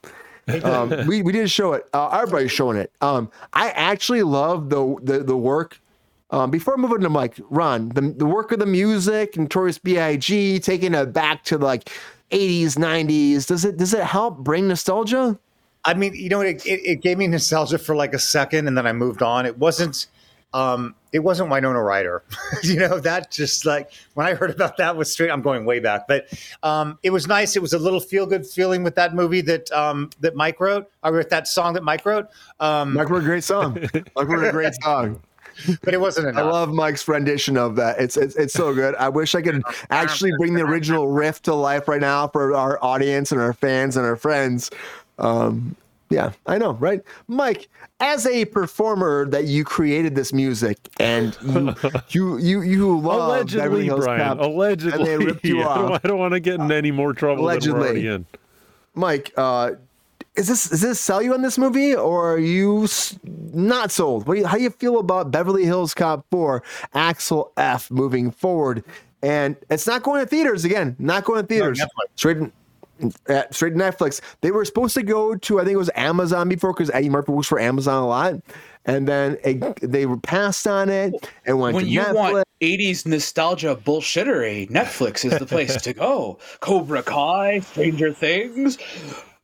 Um, 0.64 1.08
we, 1.08 1.22
we 1.22 1.32
did 1.32 1.50
show 1.50 1.74
it. 1.74 1.88
Uh, 1.94 2.10
everybody's 2.10 2.52
showing 2.52 2.78
it. 2.78 2.92
Um, 3.02 3.32
I 3.54 3.70
actually 3.72 4.24
love 4.24 4.70
the 4.70 4.96
the, 5.02 5.24
the 5.24 5.38
work. 5.38 5.80
Um, 6.32 6.52
before 6.52 6.74
on 6.74 7.00
to 7.02 7.10
Mike, 7.10 7.40
Ron, 7.50 7.90
the, 7.90 8.02
the 8.02 8.26
work 8.26 8.52
of 8.52 8.60
the 8.60 8.66
music, 8.66 9.36
and 9.38 9.44
Notorious 9.46 9.78
B.I.G., 9.78 10.60
taking 10.60 10.94
it 10.96 11.14
back 11.14 11.44
to 11.46 11.58
like 11.58 11.90
80s, 12.32 12.74
90s. 12.78 13.48
Does 13.48 13.64
it 13.64 13.78
does 13.78 13.94
it 13.94 14.04
help 14.04 14.40
bring 14.40 14.68
nostalgia? 14.68 15.38
I 15.86 15.94
mean, 15.94 16.16
you 16.16 16.30
know, 16.30 16.42
it, 16.42 16.66
it, 16.66 16.82
it 16.84 17.02
gave 17.02 17.20
me 17.20 17.28
nostalgia 17.28 17.78
for 17.78 17.96
like 17.96 18.14
a 18.14 18.20
second, 18.20 18.68
and 18.68 18.78
then 18.78 18.88
I 18.88 18.94
moved 18.94 19.22
on. 19.22 19.46
It 19.46 19.58
wasn't, 19.60 20.08
um, 20.56 20.96
it 21.12 21.20
wasn't 21.20 21.50
Winona 21.50 21.84
Ryder. 21.84 22.24
you 22.64 22.78
know, 22.78 23.00
that 23.00 23.30
just 23.30 23.66
like 23.66 23.92
when 24.14 24.26
I 24.26 24.34
heard 24.34 24.52
about 24.52 24.78
that 24.78 24.96
was 24.96 25.12
straight. 25.12 25.30
I'm 25.30 25.42
going 25.42 25.66
way 25.66 25.80
back, 25.80 26.08
but 26.08 26.28
um, 26.64 26.98
it 27.04 27.10
was 27.10 27.28
nice. 27.28 27.58
It 27.58 27.62
was 27.62 27.74
a 27.74 27.80
little 27.80 28.00
feel 28.00 28.26
good 28.26 28.48
feeling 28.48 28.82
with 28.82 28.96
that 28.96 29.14
movie 29.14 29.42
that 29.42 29.70
um, 29.74 30.10
that 30.22 30.36
Mike 30.36 30.62
wrote, 30.62 30.90
or 31.04 31.12
with 31.12 31.30
that 31.30 31.48
song 31.50 31.74
that 31.74 31.84
Mike 31.84 32.06
wrote. 32.06 32.28
Um, 32.62 32.94
Mike 32.94 33.10
wrote 33.10 33.24
a 33.24 33.26
great 33.26 33.44
song. 33.44 33.74
Mike 33.94 34.28
wrote 34.28 34.48
a 34.48 34.52
great 34.52 34.74
song. 34.82 35.22
but 35.84 35.94
it 35.94 36.00
wasn't 36.00 36.28
enough. 36.28 36.44
I 36.44 36.50
love 36.50 36.74
Mike's 36.74 37.06
rendition 37.08 37.58
of 37.58 37.76
that. 37.76 38.00
It's, 38.00 38.16
it's 38.16 38.36
it's 38.38 38.54
so 38.54 38.74
good. 38.74 38.96
I 38.96 39.10
wish 39.10 39.36
I 39.36 39.42
could 39.42 39.62
actually 39.90 40.32
bring 40.38 40.54
the 40.54 40.64
original 40.64 41.10
riff 41.10 41.42
to 41.44 41.54
life 41.54 41.90
right 41.90 42.02
now 42.02 42.30
for 42.30 42.56
our 42.56 42.82
audience 42.82 43.34
and 43.34 43.42
our 43.42 43.54
fans 43.54 43.98
and 43.98 44.06
our 44.06 44.16
friends. 44.16 44.72
Um, 45.20 45.76
yeah, 46.10 46.32
I 46.46 46.58
know, 46.58 46.74
right? 46.74 47.02
Mike, 47.28 47.68
as 48.00 48.26
a 48.28 48.46
performer 48.46 49.26
that 49.30 49.46
you 49.46 49.64
created 49.64 50.16
this 50.16 50.32
music 50.34 50.78
and 51.00 51.38
you 51.42 51.76
you 52.10 52.38
you, 52.38 52.62
you 52.62 53.00
love 53.00 53.48
Beverly 53.48 53.60
Allegedly, 53.60 53.86
Hills 53.86 54.06
Brian. 54.06 54.38
Cop, 54.38 54.40
Allegedly, 54.40 55.00
and 55.00 55.08
they 55.22 55.26
ripped 55.26 55.46
you 55.46 55.62
I 55.64 55.76
don't, 55.76 55.92
off. 55.92 56.02
I 56.04 56.08
don't 56.08 56.20
want 56.20 56.34
to 56.34 56.40
get 56.40 56.60
in 56.60 56.72
any 56.72 56.92
more 56.92 57.14
trouble 57.14 57.48
than 57.48 57.60
we're 57.60 57.72
already 57.72 58.08
Allegedly. 58.08 58.08
in. 58.08 58.26
Mike, 58.94 59.34
uh, 59.36 59.72
is 60.36 60.48
this 60.48 60.72
is 60.72 60.82
this 60.82 61.00
sell 61.00 61.22
you 61.22 61.34
on 61.34 61.42
this 61.42 61.58
movie 61.58 61.96
or 61.96 62.34
are 62.34 62.40
you 62.40 62.88
not 63.54 63.92
sold? 63.92 64.28
What 64.28 64.36
do 64.36 64.42
you, 64.42 64.48
how 64.48 64.58
do 64.58 64.64
you 64.64 64.70
feel 64.70 65.00
about 65.00 65.32
Beverly 65.32 65.66
Hills 65.66 65.94
Cop 65.94 66.26
4 66.30 66.62
Axel 66.94 67.52
F 67.58 67.90
moving 67.90 68.32
forward? 68.32 68.84
And 69.22 69.56
it's 69.70 69.88
not 69.88 70.04
going 70.04 70.22
to 70.22 70.28
theaters 70.28 70.66
again. 70.66 70.96
Not 71.00 71.24
going 71.24 71.42
to 71.42 71.48
theaters. 71.48 71.80
Netflix. 71.80 71.88
straight 72.16 72.38
in, 73.00 73.12
uh, 73.30 73.44
straight 73.52 73.72
to 73.72 73.76
Netflix. 73.76 74.22
They 74.42 74.52
were 74.52 74.66
supposed 74.66 74.94
to 74.96 75.04
go 75.04 75.36
to 75.36 75.60
I 75.60 75.64
think 75.64 75.74
it 75.74 75.78
was 75.78 75.92
Amazon 75.96 76.50
before 76.50 76.74
because 76.74 76.90
Eddie 76.92 77.10
Murphy 77.10 77.32
works 77.32 77.48
for 77.48 77.60
Amazon 77.60 78.04
a 78.04 78.08
lot, 78.08 78.36
and 78.86 79.08
then 79.08 79.38
it, 79.44 79.76
they 79.82 80.06
were 80.06 80.18
passed 80.18 80.68
on 80.68 80.90
it 80.90 81.14
and 81.46 81.60
went 81.60 81.76
When 81.76 81.86
to 81.86 81.90
you 81.90 82.02
Netflix. 82.02 82.14
want 82.14 82.48
80s 82.62 83.06
nostalgia 83.06 83.76
bullshittery, 83.76 84.70
Netflix 84.70 85.26
is 85.26 85.38
the 85.40 85.46
place 85.46 85.82
to 85.82 85.94
go. 85.94 86.40
Cobra 86.62 87.04
Kai, 87.04 87.60
Stranger 87.60 88.14
Things, 88.14 88.78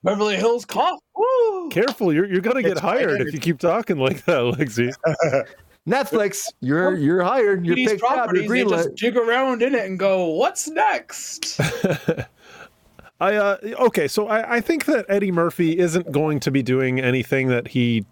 Beverly 0.03 0.35
Hills 0.37 0.65
Cop. 0.65 0.99
Woo! 1.15 1.69
Careful, 1.69 2.13
you're 2.13 2.25
you're 2.25 2.41
gonna 2.41 2.61
get 2.61 2.71
It's 2.71 2.79
hired 2.81 3.19
fine. 3.19 3.27
if 3.27 3.33
you 3.33 3.39
keep 3.39 3.59
talking 3.59 3.97
like 3.97 4.23
that, 4.25 4.39
Lexi. 4.39 4.93
Netflix, 5.87 6.43
you're 6.59 6.95
you're 6.95 7.23
hired. 7.23 7.65
You're 7.65 7.75
80s 7.75 7.87
picked 7.87 8.03
up. 8.03 8.09
You're 8.33 8.43
properties, 8.45 8.49
they 8.49 8.63
just 8.63 8.95
jig 8.95 9.17
around 9.17 9.63
in 9.63 9.73
it 9.73 9.85
and 9.85 9.97
go, 9.97 10.25
what's 10.27 10.67
next? 10.67 11.59
I 13.21 13.35
uh 13.35 13.57
okay, 13.79 14.07
so 14.07 14.27
I, 14.27 14.55
I 14.55 14.61
think 14.61 14.85
that 14.85 15.05
Eddie 15.07 15.31
Murphy 15.31 15.77
isn't 15.77 16.11
going 16.11 16.39
to 16.41 16.51
be 16.51 16.63
doing 16.63 16.99
anything 16.99 17.47
that 17.49 17.69
he 17.69 18.03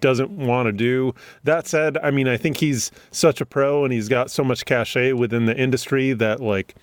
doesn't 0.00 0.30
want 0.30 0.66
to 0.66 0.72
do. 0.72 1.14
That 1.42 1.66
said, 1.66 1.96
I 1.98 2.10
mean, 2.10 2.28
I 2.28 2.36
think 2.36 2.58
he's 2.58 2.92
such 3.10 3.40
a 3.40 3.46
pro 3.46 3.82
and 3.82 3.92
he's 3.92 4.08
got 4.08 4.30
so 4.30 4.44
much 4.44 4.64
cachet 4.66 5.14
within 5.14 5.46
the 5.46 5.56
industry 5.56 6.12
that 6.12 6.40
like 6.40 6.76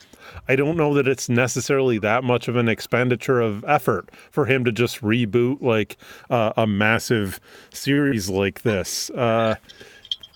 I 0.47 0.55
don't 0.55 0.75
know 0.75 0.95
that 0.95 1.07
it's 1.07 1.29
necessarily 1.29 1.99
that 1.99 2.23
much 2.23 2.47
of 2.47 2.55
an 2.55 2.67
expenditure 2.67 3.39
of 3.39 3.63
effort 3.65 4.09
for 4.31 4.47
him 4.47 4.65
to 4.65 4.71
just 4.71 5.01
reboot 5.01 5.61
like 5.61 5.95
uh, 6.31 6.53
a 6.57 6.65
massive 6.65 7.39
series 7.71 8.29
like 8.29 8.63
this. 8.63 9.11
Uh 9.11 9.55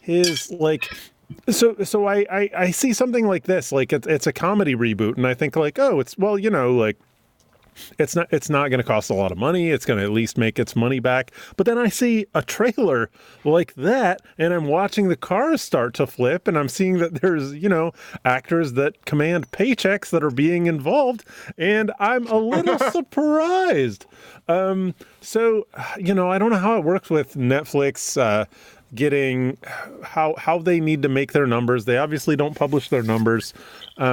his 0.02 0.52
like 0.52 0.88
so 1.50 1.76
so 1.84 2.08
I, 2.08 2.26
I 2.32 2.50
I 2.56 2.72
see 2.72 2.94
something 2.94 3.28
like 3.28 3.46
this 3.46 3.72
like 3.72 3.92
it's 3.92 4.08
it's 4.08 4.28
a 4.28 4.34
comedy 4.34 4.76
reboot 4.76 5.18
and 5.18 5.26
I 5.26 5.34
think 5.34 5.56
like 5.56 5.80
oh 5.80 6.00
it's 6.00 6.16
well 6.18 6.38
you 6.38 6.50
know 6.50 6.74
like 6.74 6.98
it's 7.98 8.16
not 8.16 8.28
it's 8.32 8.50
not 8.50 8.70
going 8.70 8.80
to 8.80 8.84
cost 8.84 9.10
a 9.10 9.14
lot 9.14 9.32
of 9.32 9.38
money. 9.38 9.70
It's 9.70 9.86
going 9.86 10.00
to 10.00 10.06
at 10.06 10.12
least 10.12 10.38
make 10.38 10.60
its 10.60 10.76
money 10.76 11.00
back. 11.00 11.32
But 11.58 11.66
then 11.66 11.78
i 11.78 11.88
see 11.88 12.26
a 12.34 12.42
trailer 12.42 13.10
like 13.44 13.74
that 13.76 14.22
and 14.38 14.54
i'm 14.54 14.66
watching 14.66 15.08
the 15.08 15.16
cars 15.16 15.62
start 15.62 15.94
to 15.96 16.08
flip 16.08 16.48
and 16.48 16.58
i'm 16.58 16.70
seeing 16.70 16.98
that 17.00 17.22
there's 17.22 17.54
you 17.54 17.70
know 17.70 17.92
actors 18.26 18.74
that 18.74 19.06
command 19.06 19.50
paychecks 19.52 20.10
that 20.10 20.24
are 20.24 20.32
being 20.32 20.66
involved 20.68 21.26
and 21.58 21.92
i'm 22.00 22.28
a 22.28 22.38
little 22.38 22.80
surprised. 22.92 24.06
Um 24.48 24.96
so 25.22 25.68
you 25.98 26.14
know 26.14 26.30
i 26.32 26.38
don't 26.38 26.50
know 26.50 26.58
how 26.58 26.78
it 26.78 26.84
works 26.84 27.10
with 27.10 27.36
netflix 27.36 28.20
uh 28.20 28.46
getting 28.96 29.58
how 30.04 30.34
how 30.38 30.58
they 30.60 30.80
need 30.80 31.04
to 31.04 31.10
make 31.10 31.32
their 31.32 31.46
numbers. 31.46 31.86
They 31.86 31.98
obviously 31.98 32.36
don't 32.36 32.56
publish 32.56 32.90
their 32.90 33.04
numbers. 33.04 33.54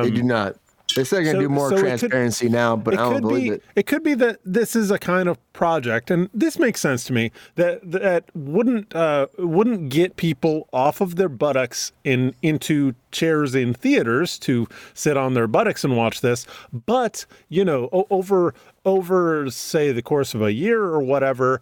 They 0.05 0.11
do 0.11 0.23
not. 0.23 0.57
They 0.97 1.05
said 1.05 1.19
they're 1.19 1.33
gonna 1.33 1.45
so- 1.45 1.49
do 1.49 1.49
more 1.49 1.69
so 1.69 1.77
it 1.77 1.79
could- 1.79 1.89
transparency 1.99 2.49
now, 2.49 2.75
but 2.75 2.95
I 2.95 2.97
don't 2.97 3.21
believe 3.21 3.43
be, 3.43 3.51
it. 3.57 3.63
It 3.77 3.87
could 3.87 4.03
be 4.03 4.15
that 4.15 4.39
this 4.45 4.75
is 4.75 4.91
a 4.91 4.99
kind 4.99 5.29
of 5.29 5.39
project, 5.53 6.11
and 6.11 6.29
this 6.35 6.59
makes 6.59 6.81
sense 6.81 7.05
to 7.05 7.13
me. 7.13 7.31
That 7.55 7.81
that 7.91 8.25
wouldn't 8.35 8.95
uh, 8.97 9.29
wouldn't 9.39 9.91
get 9.91 10.17
people 10.17 10.69
off 10.73 11.01
of 11.01 11.17
their 11.17 11.29
buttocks 11.29 11.93
in 12.03 12.35
into 12.43 12.95
chairs 13.13 13.55
in 13.55 13.73
theaters 13.75 14.39
to 14.41 14.67
sit 14.95 15.17
on 15.17 15.35
their 15.35 15.47
buttocks 15.47 15.85
and 15.85 15.97
watch 15.97 16.21
this, 16.23 16.47
but 16.87 17.25
you 17.49 17.65
know, 17.65 17.89
o- 17.93 18.07
over 18.11 18.55
over 18.85 19.51
say 19.51 19.93
the 19.93 20.03
course 20.03 20.35
of 20.35 20.43
a 20.43 20.53
year 20.53 20.83
or 20.83 21.01
whatever, 21.01 21.61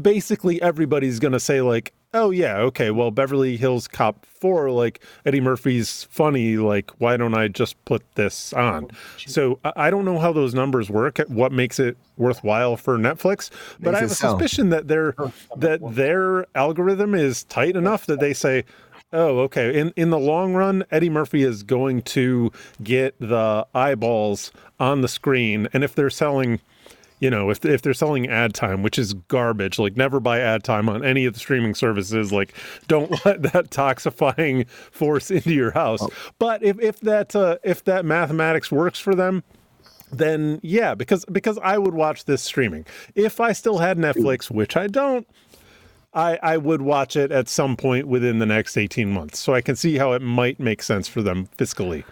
basically 0.00 0.60
everybody's 0.62 1.18
going 1.18 1.32
to 1.32 1.40
say 1.40 1.60
like 1.60 1.92
oh 2.14 2.30
yeah 2.30 2.56
okay 2.56 2.90
well 2.90 3.10
beverly 3.10 3.56
hills 3.56 3.86
cop 3.86 4.24
4 4.24 4.70
like 4.70 5.00
eddie 5.26 5.40
murphy's 5.40 6.04
funny 6.04 6.56
like 6.56 6.90
why 6.98 7.16
don't 7.16 7.34
i 7.34 7.48
just 7.48 7.82
put 7.84 8.02
this 8.14 8.52
on 8.52 8.88
so 9.26 9.58
i 9.64 9.90
don't 9.90 10.04
know 10.04 10.18
how 10.18 10.32
those 10.32 10.54
numbers 10.54 10.88
work 10.88 11.18
what 11.28 11.52
makes 11.52 11.78
it 11.78 11.96
worthwhile 12.16 12.76
for 12.76 12.96
netflix 12.96 13.50
but 13.80 13.94
i 13.94 14.00
have 14.00 14.10
a 14.10 14.14
suspicion 14.14 14.70
that 14.70 14.88
their 14.88 15.14
that 15.56 15.80
their 15.94 16.46
algorithm 16.54 17.14
is 17.14 17.44
tight 17.44 17.76
enough 17.76 18.06
that 18.06 18.20
they 18.20 18.32
say 18.32 18.64
Oh, 19.12 19.38
okay. 19.40 19.78
In 19.78 19.92
in 19.94 20.10
the 20.10 20.18
long 20.18 20.54
run, 20.54 20.82
Eddie 20.90 21.08
Murphy 21.08 21.44
is 21.44 21.62
going 21.62 22.02
to 22.02 22.50
get 22.82 23.14
the 23.20 23.64
eyeballs 23.72 24.50
on 24.80 25.02
the 25.02 25.08
screen, 25.08 25.68
and 25.72 25.84
if 25.84 25.94
they're 25.94 26.10
selling 26.10 26.60
you 27.24 27.30
know, 27.30 27.48
if 27.48 27.64
if 27.64 27.80
they're 27.80 27.94
selling 27.94 28.28
ad 28.28 28.52
time, 28.52 28.82
which 28.82 28.98
is 28.98 29.14
garbage, 29.14 29.78
like 29.78 29.96
never 29.96 30.20
buy 30.20 30.40
ad 30.40 30.62
time 30.62 30.90
on 30.90 31.02
any 31.02 31.24
of 31.24 31.32
the 31.32 31.40
streaming 31.40 31.74
services. 31.74 32.30
Like, 32.30 32.52
don't 32.86 33.10
let 33.24 33.40
that 33.44 33.70
toxifying 33.70 34.68
force 34.68 35.30
into 35.30 35.54
your 35.54 35.70
house. 35.70 36.06
But 36.38 36.62
if 36.62 36.78
if 36.80 37.00
that 37.00 37.34
uh, 37.34 37.56
if 37.64 37.82
that 37.84 38.04
mathematics 38.04 38.70
works 38.70 38.98
for 38.98 39.14
them, 39.14 39.42
then 40.12 40.60
yeah, 40.62 40.94
because 40.94 41.24
because 41.32 41.58
I 41.62 41.78
would 41.78 41.94
watch 41.94 42.26
this 42.26 42.42
streaming 42.42 42.84
if 43.14 43.40
I 43.40 43.52
still 43.52 43.78
had 43.78 43.96
Netflix, 43.96 44.50
which 44.50 44.76
I 44.76 44.86
don't. 44.86 45.26
I, 46.12 46.38
I 46.42 46.56
would 46.58 46.82
watch 46.82 47.16
it 47.16 47.32
at 47.32 47.48
some 47.48 47.74
point 47.74 48.06
within 48.06 48.38
the 48.38 48.46
next 48.46 48.76
18 48.76 49.10
months. 49.10 49.40
So 49.40 49.52
I 49.52 49.60
can 49.60 49.74
see 49.74 49.96
how 49.96 50.12
it 50.12 50.22
might 50.22 50.60
make 50.60 50.80
sense 50.80 51.08
for 51.08 51.22
them 51.22 51.48
fiscally. 51.58 52.04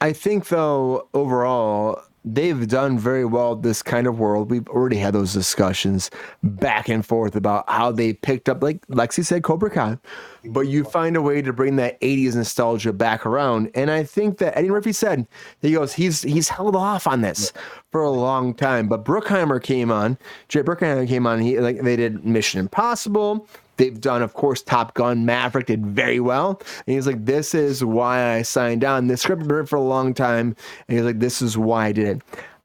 I 0.00 0.12
think 0.12 0.48
though 0.48 1.06
overall 1.14 2.02
they've 2.24 2.66
done 2.68 2.98
very 2.98 3.24
well 3.24 3.56
this 3.56 3.82
kind 3.82 4.06
of 4.06 4.18
world. 4.18 4.50
We've 4.50 4.68
already 4.68 4.96
had 4.96 5.14
those 5.14 5.32
discussions 5.32 6.10
back 6.42 6.88
and 6.88 7.04
forth 7.04 7.36
about 7.36 7.68
how 7.68 7.92
they 7.92 8.14
picked 8.14 8.48
up, 8.48 8.62
like 8.62 8.86
Lexi 8.88 9.24
said, 9.24 9.42
Cobra 9.42 9.70
Kai. 9.70 9.98
But 10.44 10.62
you 10.62 10.84
find 10.84 11.16
a 11.16 11.22
way 11.22 11.42
to 11.42 11.52
bring 11.52 11.76
that 11.76 12.00
'80s 12.00 12.34
nostalgia 12.34 12.92
back 12.92 13.26
around, 13.26 13.70
and 13.74 13.90
I 13.90 14.04
think 14.04 14.38
that 14.38 14.56
Eddie 14.56 14.70
Murphy 14.70 14.92
said 14.92 15.26
he 15.60 15.72
goes, 15.72 15.92
he's 15.92 16.22
he's 16.22 16.48
held 16.48 16.76
off 16.76 17.06
on 17.06 17.20
this 17.20 17.52
for 17.92 18.02
a 18.02 18.10
long 18.10 18.54
time. 18.54 18.88
But 18.88 19.04
Bruckheimer 19.04 19.62
came 19.62 19.90
on, 19.90 20.18
Jay 20.48 20.62
Bruckheimer 20.62 21.06
came 21.08 21.26
on. 21.26 21.40
He 21.40 21.58
like 21.58 21.80
they 21.82 21.96
did 21.96 22.24
Mission 22.24 22.60
Impossible. 22.60 23.48
They've 23.78 24.00
done, 24.00 24.22
of 24.22 24.34
course, 24.34 24.62
Top 24.62 24.94
Gun 24.94 25.24
Maverick 25.24 25.66
did 25.66 25.86
very 25.86 26.20
well. 26.20 26.60
And 26.86 26.94
he's 26.94 27.06
like, 27.06 27.24
this 27.24 27.54
is 27.54 27.82
why 27.82 28.34
I 28.34 28.42
signed 28.42 28.84
on. 28.84 29.06
This 29.06 29.22
script 29.22 29.42
had 29.42 29.48
been 29.48 29.66
for 29.66 29.76
a 29.76 29.80
long 29.80 30.12
time. 30.12 30.54
And 30.88 30.98
he's 30.98 31.06
like, 31.06 31.20
this 31.20 31.40
is 31.40 31.56
why 31.56 31.86
I 31.86 31.92
did 31.92 32.08
it. 32.08 32.22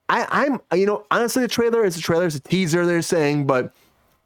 I, 0.10 0.28
I'm, 0.30 0.60
you 0.78 0.86
know, 0.86 1.06
honestly, 1.12 1.44
the 1.44 1.48
trailer 1.48 1.86
is 1.86 1.96
a 1.98 2.02
trailer, 2.02 2.26
it's 2.26 2.36
a 2.36 2.42
teaser, 2.42 2.86
they're 2.86 3.02
saying, 3.02 3.48
but 3.48 3.74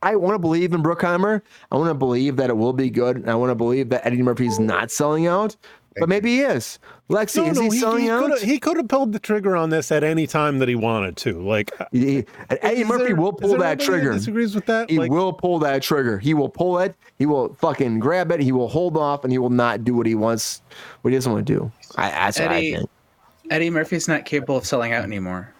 I 0.01 0.15
want 0.15 0.35
to 0.35 0.39
believe 0.39 0.73
in 0.73 0.83
Bruckheimer. 0.83 1.41
I 1.71 1.75
want 1.75 1.89
to 1.89 1.93
believe 1.93 2.35
that 2.37 2.49
it 2.49 2.57
will 2.57 2.73
be 2.73 2.89
good. 2.89 3.17
And 3.17 3.29
I 3.29 3.35
want 3.35 3.51
to 3.51 3.55
believe 3.55 3.89
that 3.89 4.05
Eddie 4.05 4.21
Murphy's 4.21 4.59
not 4.59 4.91
selling 4.91 5.27
out. 5.27 5.55
But 5.99 6.09
maybe 6.09 6.35
he 6.37 6.41
is. 6.41 6.79
Lexi, 7.09 7.37
No, 7.37 7.45
is 7.51 7.57
no, 7.57 7.61
he 7.63 7.69
he, 7.69 7.79
selling 7.79 8.03
he 8.03 8.09
out? 8.09 8.21
could 8.21 8.31
have 8.31 8.41
he 8.41 8.59
could 8.59 8.77
have 8.77 8.87
pulled 8.87 9.13
the 9.13 9.19
trigger 9.19 9.55
on 9.55 9.69
this 9.69 9.91
at 9.91 10.03
any 10.03 10.27
time 10.27 10.59
that 10.59 10.67
he 10.67 10.75
wanted 10.75 11.15
to. 11.17 11.41
Like 11.41 11.71
uh, 11.79 11.85
He- 11.91 12.25
Eddie 12.49 12.83
Murphy 12.83 13.05
there- 13.05 13.15
will 13.15 13.31
is 13.35 13.39
pull 13.41 13.49
there 13.51 13.59
that 13.59 13.79
nobody 13.79 13.85
trigger. 13.85 14.13
Disagrees 14.13 14.53
with 14.55 14.65
that? 14.65 14.89
He 14.89 14.99
Like, 14.99 15.09
will 15.11 15.31
pull 15.33 15.59
that 15.59 15.81
trigger. 15.81 16.17
He 16.19 16.33
will 16.33 16.49
pull 16.49 16.79
it. 16.79 16.95
He 17.17 17.25
will 17.25 17.53
fucking 17.55 17.99
grab 17.99 18.31
it. 18.31 18.39
He 18.41 18.51
will 18.51 18.67
hold 18.67 18.97
off, 18.97 19.23
and 19.23 19.31
he 19.31 19.37
will 19.37 19.49
not 19.49 19.83
do 19.83 19.93
what 19.93 20.05
he 20.05 20.15
wants, 20.15 20.61
what 21.01 21.11
he 21.11 21.17
doesn't 21.17 21.31
want 21.31 21.47
to 21.47 21.53
do. 21.53 21.71
I, 21.95 22.09
that's 22.11 22.39
what 22.39 22.49
I 22.49 22.61
think. 22.61 22.89
Eddie 23.49 23.69
Murphy's 23.69 24.07
not 24.09 24.25
capable 24.25 24.57
of 24.57 24.65
selling 24.65 24.91
out 24.91 25.03
anymore. 25.03 25.53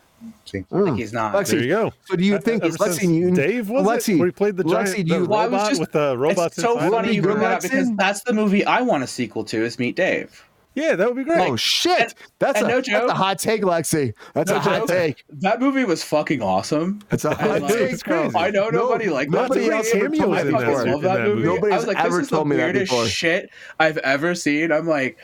See? 0.46 0.64
Like 0.70 0.96
he's 0.96 1.14
not. 1.14 1.34
Lexi, 1.34 1.48
There 1.52 1.60
you 1.64 1.68
go. 1.70 1.94
So 2.06 2.16
do 2.16 2.24
you 2.24 2.36
Uh, 2.36 2.40
think 2.40 2.64
ever 2.64 2.78
Lexi? 2.78 2.94
since 3.00 3.38
Dave 3.38 3.70
was 3.70 3.86
Lexi, 3.86 4.14
it? 4.16 4.18
Where 4.18 4.28
he 4.28 4.32
played 4.32 4.58
the 4.58 4.64
giant 4.64 4.90
Lexi, 4.90 5.06
do 5.08 5.20
the 5.20 5.26
Well, 5.26 5.44
was 5.44 5.52
robot 5.52 5.70
just- 5.70 5.80
with 5.82 5.92
the 5.92 6.18
robots 6.18 6.58
it's 6.58 6.64
so 6.66 6.78
funny 6.78 7.14
you 7.14 7.22
bring 7.22 7.40
that 7.40 7.52
up 7.54 7.60
Lexi? 7.60 7.72
because 7.72 7.92
that's 7.98 8.22
the 8.24 8.34
movie 8.34 8.66
I 8.66 8.82
want 8.82 9.04
a 9.04 9.08
sequel 9.08 9.44
to 9.46 9.64
is 9.64 9.78
Meet 9.80 9.96
Dave. 9.96 10.44
Yeah, 10.76 10.96
that 10.96 11.08
would 11.08 11.18
be 11.18 11.24
great. 11.24 11.40
oh 11.50 11.56
shit! 11.56 12.00
and- 12.00 12.14
that's, 12.38 12.60
and 12.60 12.68
a, 12.68 12.70
no 12.70 12.76
that's 12.76 12.88
joke. 12.88 13.10
a 13.10 13.14
hot 13.16 13.40
take, 13.40 13.64
Lexi. 13.64 14.14
That's 14.36 14.52
No 14.52 14.58
a 14.58 14.60
hot 14.60 14.80
joke. 14.82 14.88
take. 14.90 15.24
That 15.40 15.60
movie 15.60 15.84
was 15.86 16.04
fucking 16.04 16.44
awesome. 16.44 17.02
That's 17.10 17.26
a 17.26 17.34
hot 17.34 17.64
like- 17.64 17.74
take. 17.74 17.92
It's 17.94 18.04
crazy. 18.04 18.36
I 18.36 18.52
know 18.52 18.70
No- 18.70 18.82
nobody 18.82 19.10
like 19.10 19.32
nobody 19.32 19.70
that 19.70 19.78
else 19.78 19.92
movie. 19.92 20.06
ever 20.06 20.16
told 20.16 20.32
me 20.32 20.38
I 20.38 20.44
that 20.44 20.52
fucking 20.52 20.68
that 20.68 20.96
In 20.98 21.02
that 21.02 21.20
movie. 21.22 21.36
movie. 21.36 21.48
Nobody's 21.48 21.74
I 21.74 21.78
was 21.78 21.88
like, 21.88 21.98
ever 22.00 22.18
this 22.18 22.24
is 22.26 22.30
told 22.30 22.46
the 22.46 22.50
me 22.52 22.56
that 22.58 22.64
weirdest 22.66 22.92
before. 22.92 23.06
shit 23.08 23.50
I've 23.80 23.98
ever 23.98 24.36
seen. 24.36 24.72
I'm 24.72 24.88
like, 24.88 25.18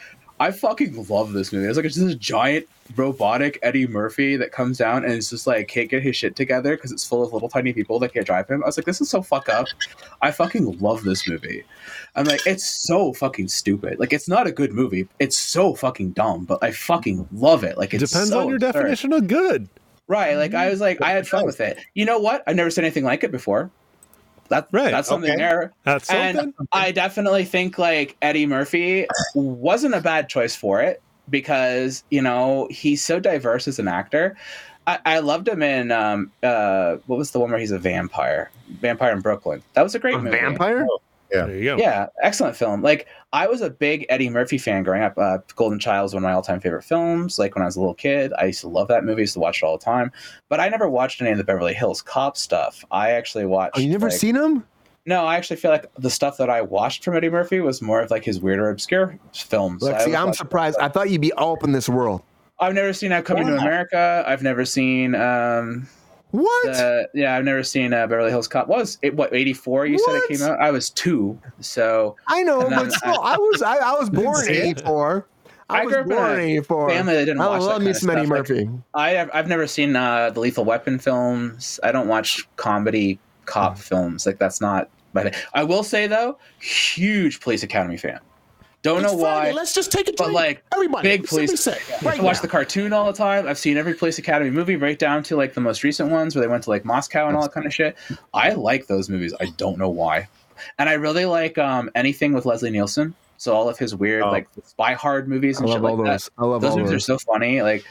I 0.43 0.51
fucking 0.51 1.05
love 1.07 1.31
this 1.31 1.53
movie. 1.53 1.67
It's 1.67 1.77
like 1.77 1.85
it's 1.85 1.95
just 1.95 2.13
a 2.13 2.15
giant 2.15 2.67
robotic 2.97 3.59
Eddie 3.63 3.87
Murphy 3.87 4.35
that 4.35 4.51
comes 4.51 4.77
down 4.77 5.05
and 5.05 5.13
is 5.13 5.29
just 5.29 5.47
like 5.47 5.69
can't 5.69 5.89
get 5.89 6.03
his 6.03 6.17
shit 6.17 6.35
together 6.35 6.75
because 6.75 6.91
it's 6.91 7.07
full 7.07 7.23
of 7.23 7.31
little 7.31 7.47
tiny 7.47 7.71
people 7.71 7.97
that 7.99 8.13
can't 8.13 8.25
drive 8.25 8.49
him. 8.49 8.61
I 8.61 8.65
was 8.65 8.77
like, 8.77 8.85
this 8.85 8.99
is 8.99 9.09
so 9.09 9.21
fuck 9.21 9.47
up. 9.47 9.67
I 10.21 10.31
fucking 10.31 10.79
love 10.79 11.05
this 11.05 11.29
movie. 11.29 11.63
I'm 12.17 12.25
like, 12.25 12.45
it's 12.45 12.69
so 12.85 13.13
fucking 13.13 13.47
stupid. 13.47 13.99
Like, 13.99 14.11
it's 14.11 14.27
not 14.27 14.45
a 14.45 14.51
good 14.51 14.73
movie. 14.73 15.07
It's 15.19 15.37
so 15.37 15.75
fucking 15.75 16.11
dumb, 16.11 16.43
but 16.43 16.59
I 16.61 16.71
fucking 16.71 17.25
love 17.31 17.63
it. 17.63 17.77
Like, 17.77 17.93
It 17.93 17.99
depends 17.99 18.27
so 18.29 18.41
on 18.41 18.47
your 18.47 18.57
absurd. 18.57 18.73
definition 18.73 19.13
of 19.13 19.27
good. 19.27 19.69
Right. 20.07 20.35
Like 20.35 20.53
I 20.53 20.69
was 20.69 20.81
like, 20.81 21.01
I 21.01 21.11
had 21.11 21.25
fun 21.25 21.45
with 21.45 21.61
it. 21.61 21.79
You 21.93 22.03
know 22.03 22.19
what? 22.19 22.43
I've 22.47 22.57
never 22.57 22.69
seen 22.69 22.83
anything 22.83 23.05
like 23.05 23.23
it 23.23 23.31
before. 23.31 23.71
That, 24.53 24.67
Right, 24.71 24.91
That's 24.91 25.07
something 25.07 25.31
okay. 25.31 25.39
there. 25.39 25.73
That's 25.83 26.09
And 26.09 26.37
something. 26.37 26.67
I 26.71 26.91
definitely 26.91 27.45
think 27.45 27.77
like 27.77 28.15
Eddie 28.21 28.45
Murphy 28.45 29.07
wasn't 29.35 29.95
a 29.95 30.01
bad 30.01 30.29
choice 30.29 30.55
for 30.55 30.81
it 30.81 31.01
because, 31.29 32.03
you 32.11 32.21
know, 32.21 32.67
he's 32.71 33.01
so 33.03 33.19
diverse 33.19 33.67
as 33.67 33.79
an 33.79 33.87
actor. 33.87 34.35
I, 34.85 34.99
I 35.05 35.19
loved 35.19 35.47
him 35.47 35.63
in 35.63 35.91
um 35.91 36.31
uh 36.43 36.97
what 37.07 37.17
was 37.17 37.31
the 37.31 37.39
one 37.39 37.51
where 37.51 37.59
he's 37.59 37.71
a 37.71 37.79
vampire? 37.79 38.51
Vampire 38.81 39.13
in 39.13 39.21
Brooklyn. 39.21 39.63
That 39.73 39.83
was 39.83 39.95
a 39.95 39.99
great 39.99 40.15
A 40.15 40.19
movie. 40.19 40.37
vampire? 40.37 40.85
There 41.33 41.55
you 41.55 41.63
go. 41.65 41.77
Yeah, 41.77 42.07
excellent 42.21 42.55
film. 42.55 42.81
Like 42.81 43.07
I 43.33 43.47
was 43.47 43.61
a 43.61 43.69
big 43.69 44.05
Eddie 44.09 44.29
Murphy 44.29 44.57
fan 44.57 44.83
growing 44.83 45.01
up. 45.03 45.17
Uh, 45.17 45.39
Golden 45.55 45.79
Child 45.79 46.07
is 46.07 46.13
one 46.13 46.23
of 46.23 46.27
my 46.27 46.33
all-time 46.33 46.59
favorite 46.59 46.83
films. 46.83 47.37
Like 47.39 47.55
when 47.55 47.61
I 47.61 47.65
was 47.65 47.75
a 47.75 47.79
little 47.79 47.95
kid, 47.95 48.31
I 48.37 48.45
used 48.45 48.61
to 48.61 48.67
love 48.67 48.87
that 48.89 49.03
movie. 49.03 49.21
I 49.21 49.23
used 49.23 49.33
to 49.33 49.39
watch 49.39 49.61
it 49.61 49.65
all 49.65 49.77
the 49.77 49.83
time. 49.83 50.11
But 50.49 50.59
I 50.59 50.69
never 50.69 50.89
watched 50.89 51.21
any 51.21 51.31
of 51.31 51.37
the 51.37 51.43
Beverly 51.43 51.73
Hills 51.73 52.01
Cop 52.01 52.37
stuff. 52.37 52.83
I 52.91 53.11
actually 53.11 53.45
watched. 53.45 53.73
Oh, 53.77 53.79
you 53.81 53.89
never 53.89 54.09
like- 54.09 54.17
seen 54.17 54.35
him? 54.35 54.65
No, 55.05 55.25
I 55.25 55.35
actually 55.35 55.57
feel 55.57 55.69
like 55.71 55.85
the 55.97 56.09
stuff 56.09 56.37
that 56.37 56.49
I 56.49 56.61
watched 56.61 57.03
from 57.03 57.17
Eddie 57.17 57.29
Murphy 57.29 57.59
was 57.59 57.81
more 57.81 57.99
of 57.99 58.09
like 58.09 58.23
his 58.23 58.39
weirder, 58.39 58.69
obscure 58.69 59.19
films. 59.33 59.83
I 59.85 59.91
Lexi, 59.91 59.99
always 60.01 60.15
I'm 60.15 60.33
surprised. 60.33 60.77
I 60.79 60.87
thought 60.87 61.09
you'd 61.09 61.19
be 61.19 61.33
all 61.33 61.53
up 61.57 61.63
in 61.65 61.73
this 61.73 61.89
world. 61.89 62.21
I've 62.59 62.73
never 62.73 62.93
seen 62.93 63.11
I've 63.11 63.25
Coming 63.25 63.47
to 63.47 63.53
Wow. 63.53 63.59
America. 63.59 64.23
I've 64.25 64.43
never 64.43 64.63
seen. 64.63 65.13
um 65.15 65.89
What? 66.33 66.67
uh, 66.69 67.03
yeah, 67.13 67.35
I've 67.35 67.45
never 67.45 67.61
seen 67.61 67.93
uh, 67.93 68.07
Beverly 68.07 68.31
Hills 68.31 68.47
Cop. 68.47 68.67
What 68.67 68.79
was 68.79 68.97
it? 69.03 69.13
What 69.13 69.31
eighty 69.35 69.53
four? 69.53 69.85
You 69.85 69.99
said 69.99 70.15
it 70.15 70.27
came 70.27 70.41
out. 70.41 70.59
I 70.59 70.71
was 70.71 70.89
two, 70.89 71.39
so 71.59 72.15
I 72.25 72.41
know, 72.41 72.67
but 72.67 72.91
still, 72.91 73.19
I 73.21 73.37
was 73.37 73.61
I, 73.61 73.75
I 73.75 73.91
was 73.91 74.09
born 74.09 74.43
in 74.49 74.55
'84. 74.55 75.27
I, 75.69 75.81
I 75.81 75.85
was 75.85 75.93
grew 75.93 76.01
up 76.01 76.07
in 76.07 76.15
born 76.15 76.31
a 76.31 76.33
in 76.33 76.39
'84. 76.39 76.89
family 76.89 77.13
that 77.13 77.25
didn't 77.25 77.39
I 77.39 77.47
watch 77.49 77.61
that 77.61 77.67
love 77.67 77.81
me 77.83 77.93
some 77.93 78.09
Eddie 78.09 78.25
stuff. 78.25 78.31
Like, 78.31 78.49
Murphy. 78.49 78.69
I 78.95 79.09
have 79.11 79.29
I've 79.31 79.47
never 79.47 79.67
seen 79.67 79.95
uh, 79.95 80.31
the 80.31 80.39
Lethal 80.39 80.65
Weapon 80.65 80.97
films. 80.97 81.79
I 81.83 81.91
don't 81.91 82.07
watch 82.07 82.47
comedy 82.55 83.19
cop 83.45 83.77
films. 83.77 84.25
Like 84.25 84.39
that's 84.39 84.59
not 84.59 84.89
my 85.13 85.21
thing. 85.29 85.33
I 85.53 85.63
will 85.63 85.83
say 85.83 86.07
though, 86.07 86.39
huge 86.59 87.41
Police 87.41 87.61
Academy 87.61 87.97
fan. 87.97 88.19
Don't 88.83 89.03
It's 89.03 89.11
know 89.13 89.19
Friday. 89.19 89.49
why. 89.49 89.55
Let's 89.55 89.73
just 89.73 89.91
take 89.91 90.07
a 90.09 90.13
But, 90.17 90.31
like, 90.33 90.63
everybody, 90.73 91.07
big 91.07 91.25
police- 91.27 91.59
say, 91.63 91.77
I 92.01 92.05
right 92.05 92.21
watch 92.21 92.41
the 92.41 92.47
cartoon 92.49 92.93
all 92.93 93.05
the 93.05 93.17
time. 93.17 93.47
I've 93.47 93.57
seen 93.57 93.77
every 93.77 93.93
Police 93.95 94.17
Academy 94.19 94.51
movie, 94.51 94.75
right 94.75 94.99
down 94.99 95.23
to 95.23 95.35
like 95.37 95.53
the 95.53 95.61
most 95.61 95.83
recent 95.83 96.11
ones 96.11 96.35
where 96.35 96.41
they 96.43 96.49
went 96.51 96.63
to 96.65 96.69
like 96.69 96.83
Moscow 96.85 97.27
and 97.27 97.35
all 97.35 97.43
that 97.43 97.53
kind 97.53 97.65
of 97.65 97.73
shit. 97.73 97.95
I 98.33 98.51
like 98.51 98.87
those 98.87 99.09
movies. 99.09 99.33
I 99.39 99.45
don't 99.57 99.77
know 99.77 99.89
why, 99.89 100.27
and 100.77 100.89
I 100.89 100.93
really 100.93 101.25
like 101.25 101.57
um, 101.57 101.89
anything 101.95 102.33
with 102.33 102.45
Leslie 102.45 102.69
Nielsen. 102.71 103.15
So 103.37 103.53
all 103.53 103.67
of 103.67 103.77
his 103.77 103.93
weird 103.95 104.23
Oh. 104.23 104.29
like 104.31 104.47
spy 104.65 104.93
hard 104.93 105.27
movies 105.27 105.59
and 105.59 105.67
shit 105.69 105.81
like 105.81 105.97
that 105.97 106.03
those. 106.03 106.29
I 106.37 106.45
love 106.45 106.61
those 106.61 106.75
movies 106.77 106.91
those. 106.91 106.95
are 107.09 107.17
so 107.17 107.17
funny 107.17 107.61
like 107.61 107.83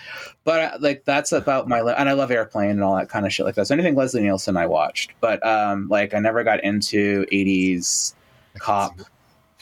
but 0.44 0.60
uh, 0.60 0.78
like 0.80 1.04
that's 1.04 1.32
about 1.32 1.68
my 1.68 1.82
li- 1.82 1.92
and 1.98 2.08
i 2.08 2.12
love 2.14 2.30
airplane 2.30 2.70
and 2.70 2.82
all 2.82 2.96
that 2.96 3.10
kind 3.10 3.26
of 3.26 3.34
shit 3.34 3.44
like 3.44 3.54
that 3.56 3.66
so 3.66 3.74
anything 3.74 3.94
leslie 3.94 4.22
nielsen 4.22 4.56
i 4.56 4.64
watched 4.66 5.10
but 5.20 5.44
um 5.46 5.88
like 5.90 6.14
i 6.14 6.18
never 6.20 6.42
got 6.42 6.64
into 6.64 7.26
80s 7.30 8.14
cop 8.60 8.98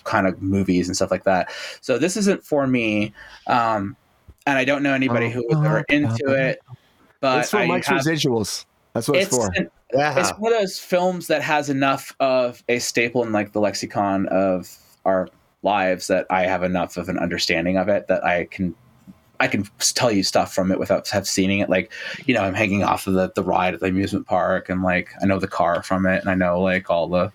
kind 0.05 0.27
of 0.27 0.40
movies 0.43 0.86
and 0.89 0.97
stuff 0.97 1.10
like 1.10 1.24
that 1.24 1.51
so 1.81 1.98
this 1.98 2.16
isn't 2.16 2.43
for 2.44 2.66
me 2.66 3.12
um 3.47 3.97
and 4.47 4.59
i 4.59 4.64
don't 4.64 4.82
know 4.82 4.94
anybody 4.94 5.31
who 5.31 5.44
was 5.48 5.56
ever 5.64 5.85
into 5.89 6.32
it 6.32 6.60
but 7.20 7.40
it's 7.40 7.51
for 7.51 7.59
I 7.59 7.66
Mike's 7.66 7.86
have- 7.89 8.01
residuals. 8.01 8.64
That's 8.94 9.06
what 9.09 9.18
it's, 9.18 9.27
it's 9.27 9.36
for. 9.36 9.52
an- 9.55 9.70
Yeah. 9.94 10.18
it's 10.18 10.31
one 10.39 10.52
of 10.55 10.59
those 10.60 10.78
films 10.78 11.27
that 11.27 11.43
has 11.43 11.68
enough 11.68 12.14
of 12.18 12.64
a 12.68 12.78
staple 12.78 13.22
in 13.22 13.31
like 13.31 13.52
the 13.52 13.60
lexicon 13.60 14.27
of 14.28 14.74
our 15.05 15.28
lives 15.62 16.06
that 16.06 16.27
I 16.31 16.47
have 16.47 16.62
enough 16.62 16.97
of 16.97 17.09
an 17.10 17.18
understanding 17.18 17.77
of 17.77 17.89
it 17.89 18.09
that 18.09 18.24
I 18.24 18.47
can 18.47 18.74
I 19.39 19.48
can 19.48 19.66
tell 19.94 20.10
you 20.10 20.22
stuff 20.22 20.55
from 20.55 20.72
it 20.72 20.78
without 20.78 21.09
have 21.10 21.27
seen 21.28 21.51
it. 21.51 21.70
Like, 21.70 21.93
you 22.27 22.35
know, 22.35 22.43
I'm 22.43 22.52
hanging 22.55 22.82
off 22.85 23.06
of 23.06 23.14
the, 23.14 23.31
the 23.35 23.43
ride 23.43 23.74
at 23.74 23.81
the 23.81 23.86
amusement 23.86 24.27
park 24.27 24.68
and 24.68 24.82
like 24.82 25.10
I 25.22 25.27
know 25.27 25.39
the 25.39 25.47
car 25.48 25.82
from 25.82 26.06
it 26.06 26.20
and 26.20 26.28
I 26.31 26.35
know 26.35 26.60
like 26.60 26.90
all 26.90 27.06
the 27.09 27.31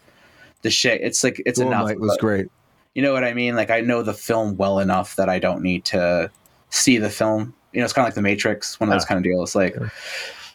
the 0.63 0.69
shit. 0.71 1.01
It's 1.01 1.23
like 1.23 1.41
it's 1.45 1.59
enough. 1.59 1.87
Dolomite 1.89 1.99
was 1.99 2.17
great. 2.17 2.47
You 2.95 3.01
know 3.01 3.13
what 3.13 3.23
I 3.23 3.33
mean? 3.33 3.55
Like 3.55 3.69
I 3.69 3.81
know 3.81 4.01
the 4.01 4.13
film 4.13 4.57
well 4.57 4.79
enough 4.79 5.17
that 5.17 5.29
I 5.29 5.37
don't 5.37 5.61
need 5.61 5.85
to 5.85 6.31
see 6.69 6.97
the 6.97 7.09
film. 7.09 7.53
You 7.73 7.81
know, 7.81 7.83
it's 7.85 7.93
kind 7.93 8.05
of 8.05 8.07
like 8.07 8.15
The 8.15 8.21
Matrix, 8.21 8.79
one 8.79 8.89
of 8.89 8.93
those 8.93 9.03
Yeah. 9.03 9.07
kind 9.09 9.17
of 9.19 9.23
deals. 9.23 9.53
Like 9.55 9.75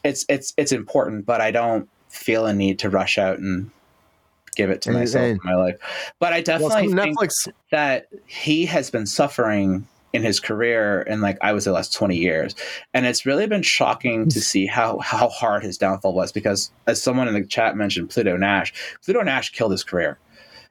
it's 0.03 0.25
it's 0.29 0.55
it's 0.57 0.73
important, 0.73 1.27
but 1.27 1.41
I 1.41 1.51
don't 1.51 1.89
feel 2.09 2.47
a 2.47 2.53
need 2.53 2.79
to 2.81 2.91
rush 2.91 3.19
out 3.19 3.39
and 3.39 3.71
give 4.57 4.71
it 4.71 4.81
to 4.83 4.89
And- 4.91 4.99
myself 4.99 5.25
and- 5.25 5.33
in 5.33 5.41
my 5.45 5.55
life. 5.55 5.77
But 6.19 6.33
I 6.33 6.41
definitely 6.41 6.89
some 6.89 6.99
think 6.99 7.19
Netflix. 7.19 7.49
that 7.71 8.09
he 8.27 8.67
has 8.67 8.91
been 8.91 9.07
suffering 9.07 9.87
in 10.13 10.23
his 10.23 10.41
career 10.41 11.03
in 11.03 11.21
like 11.21 11.39
I 11.41 11.53
was 11.53 11.67
the 11.67 11.73
last 11.73 11.93
20 11.93 12.17
years. 12.17 12.55
And 12.95 13.07
it's 13.07 13.25
really 13.25 13.47
been 13.47 13.63
shocking 13.63 14.29
to 14.31 14.39
mm. 14.39 14.43
see 14.43 14.67
how 14.67 14.99
how 14.99 15.29
hard 15.29 15.63
his 15.63 15.79
downfall 15.79 16.15
was 16.15 16.33
because 16.33 16.73
as 16.87 17.01
someone 17.03 17.29
in 17.29 17.35
the 17.35 17.45
chat 17.45 17.77
mentioned 17.77 18.11
Pluto 18.11 18.37
Nash, 18.37 18.73
Pluto 19.05 19.23
Nash 19.23 19.51
killed 19.51 19.73
his 19.73 19.85
career. 19.85 20.19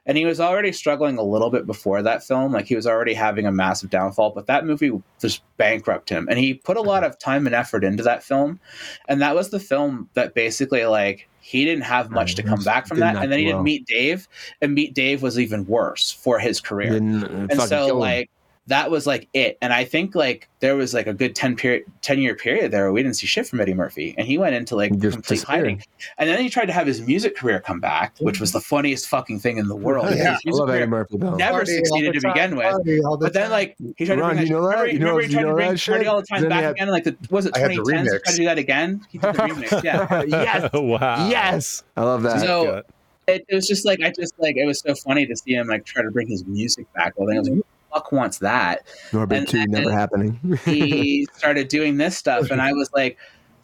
And 0.09 0.17
he 0.17 0.25
was 0.25 0.39
already 0.39 0.71
struggling 0.71 1.19
a 1.19 1.21
little 1.21 1.51
bit 1.51 1.67
before 1.67 2.01
that 2.01 2.23
film. 2.23 2.51
Like 2.51 2.65
he 2.65 2.75
was 2.75 2.87
already 2.87 3.13
having 3.13 3.45
a 3.45 3.51
massive 3.51 3.91
downfall, 3.91 4.31
but 4.31 4.47
that 4.47 4.65
movie 4.65 4.91
just 5.21 5.43
bankrupt 5.57 6.09
him. 6.09 6.27
And 6.27 6.39
he 6.39 6.55
put 6.55 6.77
a 6.77 6.81
lot 6.81 7.03
of 7.03 7.19
time 7.19 7.45
and 7.45 7.53
effort 7.53 7.83
into 7.83 8.01
that 8.01 8.23
film. 8.23 8.59
And 9.07 9.21
that 9.21 9.35
was 9.35 9.51
the 9.51 9.59
film 9.59 10.09
that 10.15 10.33
basically 10.33 10.83
like 10.85 11.29
he 11.41 11.63
didn't 11.63 11.83
have 11.83 12.09
much 12.09 12.33
to 12.35 12.41
come 12.41 12.63
back 12.63 12.87
from 12.87 12.97
that. 13.01 13.17
And 13.17 13.31
then 13.31 13.37
he 13.37 13.45
didn't 13.45 13.61
meet 13.61 13.85
Dave. 13.85 14.27
And 14.63 14.73
Meet 14.73 14.95
Dave 14.95 15.21
was 15.21 15.37
even 15.37 15.63
worse 15.67 16.11
for 16.11 16.39
his 16.39 16.59
career 16.59 16.95
uh, 16.95 17.47
and 17.51 17.61
so 17.61 17.95
like 17.95 18.31
that 18.69 18.89
was 18.89 19.05
like 19.05 19.27
it. 19.33 19.57
And 19.61 19.73
I 19.73 19.83
think 19.83 20.15
like 20.15 20.47
there 20.59 20.75
was 20.75 20.93
like 20.93 21.05
a 21.07 21.13
good 21.13 21.35
10 21.35 21.55
period 21.55 21.83
10 22.01 22.19
year 22.19 22.35
period 22.35 22.71
there 22.71 22.83
where 22.83 22.91
we 22.93 23.03
didn't 23.03 23.15
see 23.17 23.27
shit 23.27 23.45
from 23.47 23.59
Eddie 23.59 23.73
Murphy. 23.73 24.15
And 24.17 24.25
he 24.27 24.37
went 24.37 24.55
into 24.55 24.75
like 24.75 24.97
Just 24.99 25.15
complete 25.15 25.43
hiding. 25.43 25.83
And 26.17 26.29
then 26.29 26.39
he 26.41 26.49
tried 26.49 26.65
to 26.67 26.73
have 26.73 26.87
his 26.87 27.01
music 27.01 27.35
career 27.35 27.59
come 27.59 27.79
back, 27.79 28.15
which 28.19 28.39
was 28.39 28.51
the 28.51 28.61
funniest 28.61 29.07
fucking 29.07 29.39
thing 29.39 29.57
in 29.57 29.67
the 29.67 29.75
world. 29.75 30.07
Yeah. 30.15 30.37
His 30.43 30.55
I 30.55 30.59
love 30.61 30.69
Eddie 30.69 30.85
Murphy 30.85 31.17
though. 31.17 31.35
never 31.35 31.59
Party 31.59 31.75
succeeded 31.75 32.13
to 32.13 32.21
begin 32.27 32.55
with. 32.55 32.83
the 32.85 33.17
But 33.19 33.33
then 33.33 33.51
like 33.51 33.75
he 33.97 34.05
tried 34.05 34.15
to 34.15 34.21
bring 34.23 34.37
you 34.39 34.49
know 34.51 34.59
remember, 34.59 34.85
that? 34.85 34.93
You 34.93 34.99
know- 34.99 35.05
remember 35.15 35.21
he 35.21 35.27
you 35.27 35.33
tried 35.33 35.41
know 35.43 35.49
to 35.49 35.55
bring 35.55 35.77
Party 35.77 36.05
all 36.07 36.21
the 36.21 36.27
time 36.27 36.49
back 36.49 36.63
had- 36.63 36.71
again 36.71 36.87
like 36.89 37.03
the 37.03 37.17
was 37.29 37.45
it 37.45 37.55
I 37.55 37.59
had 37.59 37.71
the 37.71 37.75
2010s? 37.75 38.03
He 38.03 38.09
tried 38.09 38.31
to 38.31 38.37
do 38.37 38.45
that 38.45 38.57
again. 38.57 39.01
He 39.11 39.17
did 39.17 39.33
the 39.33 39.39
remix, 39.39 39.83
yeah. 39.83 40.23
yes. 40.27 40.69
wow. 40.73 41.27
Yes. 41.29 41.83
I 41.97 42.03
love 42.03 42.21
that. 42.23 42.39
So 42.41 42.65
Gut. 42.65 42.85
it, 43.27 43.45
it 43.49 43.55
was 43.55 43.67
just 43.67 43.85
like 43.85 43.99
I 44.03 44.11
just 44.11 44.33
like 44.39 44.57
it 44.57 44.65
was 44.65 44.79
so 44.79 44.93
funny 44.95 45.25
to 45.25 45.35
see 45.35 45.53
him 45.53 45.67
like 45.67 45.85
try 45.85 46.03
to 46.03 46.11
bring 46.11 46.27
his 46.27 46.45
music 46.45 46.91
back. 46.93 47.13
Well, 47.17 47.27
then 47.27 47.37
I 47.37 47.39
was 47.39 47.49
like, 47.49 47.57
who 47.57 47.63
the 47.63 47.78
fuck 47.93 48.11
wants 48.11 48.39
that? 48.39 48.85
Norbit 49.11 49.37
and 49.37 49.47
2 49.47 49.67
never 49.67 49.91
happening. 49.91 50.39
He 50.65 51.27
started 51.33 51.67
doing 51.67 51.97
this 51.97 52.17
stuff, 52.17 52.51
and 52.51 52.61
I 52.61 52.73
was 52.73 52.89
like, 52.93 53.17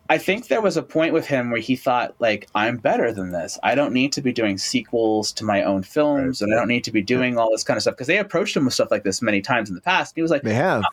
I 0.10 0.18
think 0.20 0.48
there 0.48 0.62
was 0.62 0.78
a 0.78 0.84
point 0.84 1.14
with 1.14 1.26
him 1.26 1.50
where 1.50 1.60
he 1.60 1.76
thought 1.76 2.14
like 2.20 2.48
I'm 2.54 2.78
better 2.78 3.12
than 3.12 3.32
this. 3.32 3.58
I 3.64 3.74
don't 3.76 3.94
need 3.94 4.12
to 4.14 4.22
be 4.22 4.32
doing 4.32 4.58
sequels 4.58 5.32
to 5.34 5.44
my 5.44 5.64
own 5.64 5.84
films, 5.84 6.42
and 6.42 6.54
I 6.54 6.58
don't 6.58 6.68
need 6.68 6.84
to 6.84 6.92
be 6.92 7.02
doing 7.02 7.38
all 7.38 7.50
this 7.52 7.64
kind 7.64 7.76
of 7.78 7.82
stuff 7.82 7.96
because 7.96 8.08
they 8.08 8.20
approached 8.20 8.56
him 8.56 8.66
with 8.66 8.74
stuff 8.74 8.92
like 8.92 9.04
this 9.04 9.22
many 9.22 9.42
times 9.42 9.70
in 9.70 9.76
the 9.76 9.82
past. 9.82 10.14
He 10.16 10.22
was 10.22 10.32
like, 10.32 10.44
they 10.44 10.54
have. 10.54 10.84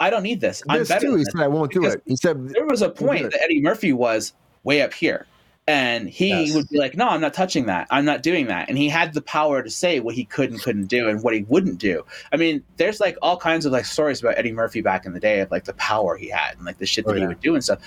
I 0.00 0.10
don't 0.10 0.22
need 0.22 0.40
this. 0.40 0.62
I'm 0.68 0.80
This 0.80 0.88
better. 0.88 1.06
too. 1.06 1.10
than 1.12 1.18
He 1.20 1.24
said 1.24 1.40
I 1.40 1.48
won't 1.48 1.72
do 1.72 1.80
Because 1.80 1.94
it. 1.94 2.02
He 2.06 2.16
said 2.16 2.48
there 2.50 2.66
was 2.66 2.82
a 2.82 2.90
point 2.90 3.30
that 3.30 3.42
Eddie 3.42 3.62
Murphy 3.62 3.92
was 3.92 4.34
way 4.64 4.82
up 4.82 4.92
here. 4.92 5.26
And 5.68 6.08
he 6.08 6.28
Yes. 6.28 6.54
would 6.54 6.68
be 6.68 6.78
like, 6.78 6.96
No, 6.96 7.08
I'm 7.08 7.20
not 7.20 7.34
touching 7.34 7.66
that. 7.66 7.88
I'm 7.90 8.04
not 8.04 8.22
doing 8.22 8.46
that. 8.46 8.68
And 8.68 8.78
he 8.78 8.88
had 8.88 9.14
the 9.14 9.22
power 9.22 9.62
to 9.64 9.70
say 9.70 9.98
what 9.98 10.14
he 10.14 10.24
could 10.24 10.50
and 10.52 10.62
couldn't 10.62 10.86
do 10.86 11.08
and 11.08 11.22
what 11.24 11.34
he 11.34 11.42
wouldn't 11.48 11.78
do. 11.78 12.04
I 12.32 12.36
mean, 12.36 12.62
there's 12.76 13.00
like 13.00 13.18
all 13.20 13.36
kinds 13.36 13.66
of 13.66 13.72
like 13.72 13.84
stories 13.84 14.20
about 14.20 14.38
Eddie 14.38 14.52
Murphy 14.52 14.80
back 14.80 15.06
in 15.06 15.12
the 15.12 15.18
day 15.18 15.40
of 15.40 15.50
like 15.50 15.64
the 15.64 15.74
power 15.74 16.16
he 16.16 16.28
had 16.28 16.56
and 16.56 16.64
like 16.64 16.78
the 16.78 16.86
shit 16.86 17.04
oh, 17.08 17.12
that 17.12 17.18
Oh, 17.18 17.20
he 17.20 17.26
would 17.26 17.40
do 17.40 17.54
and 17.54 17.64
stuff. 17.64 17.80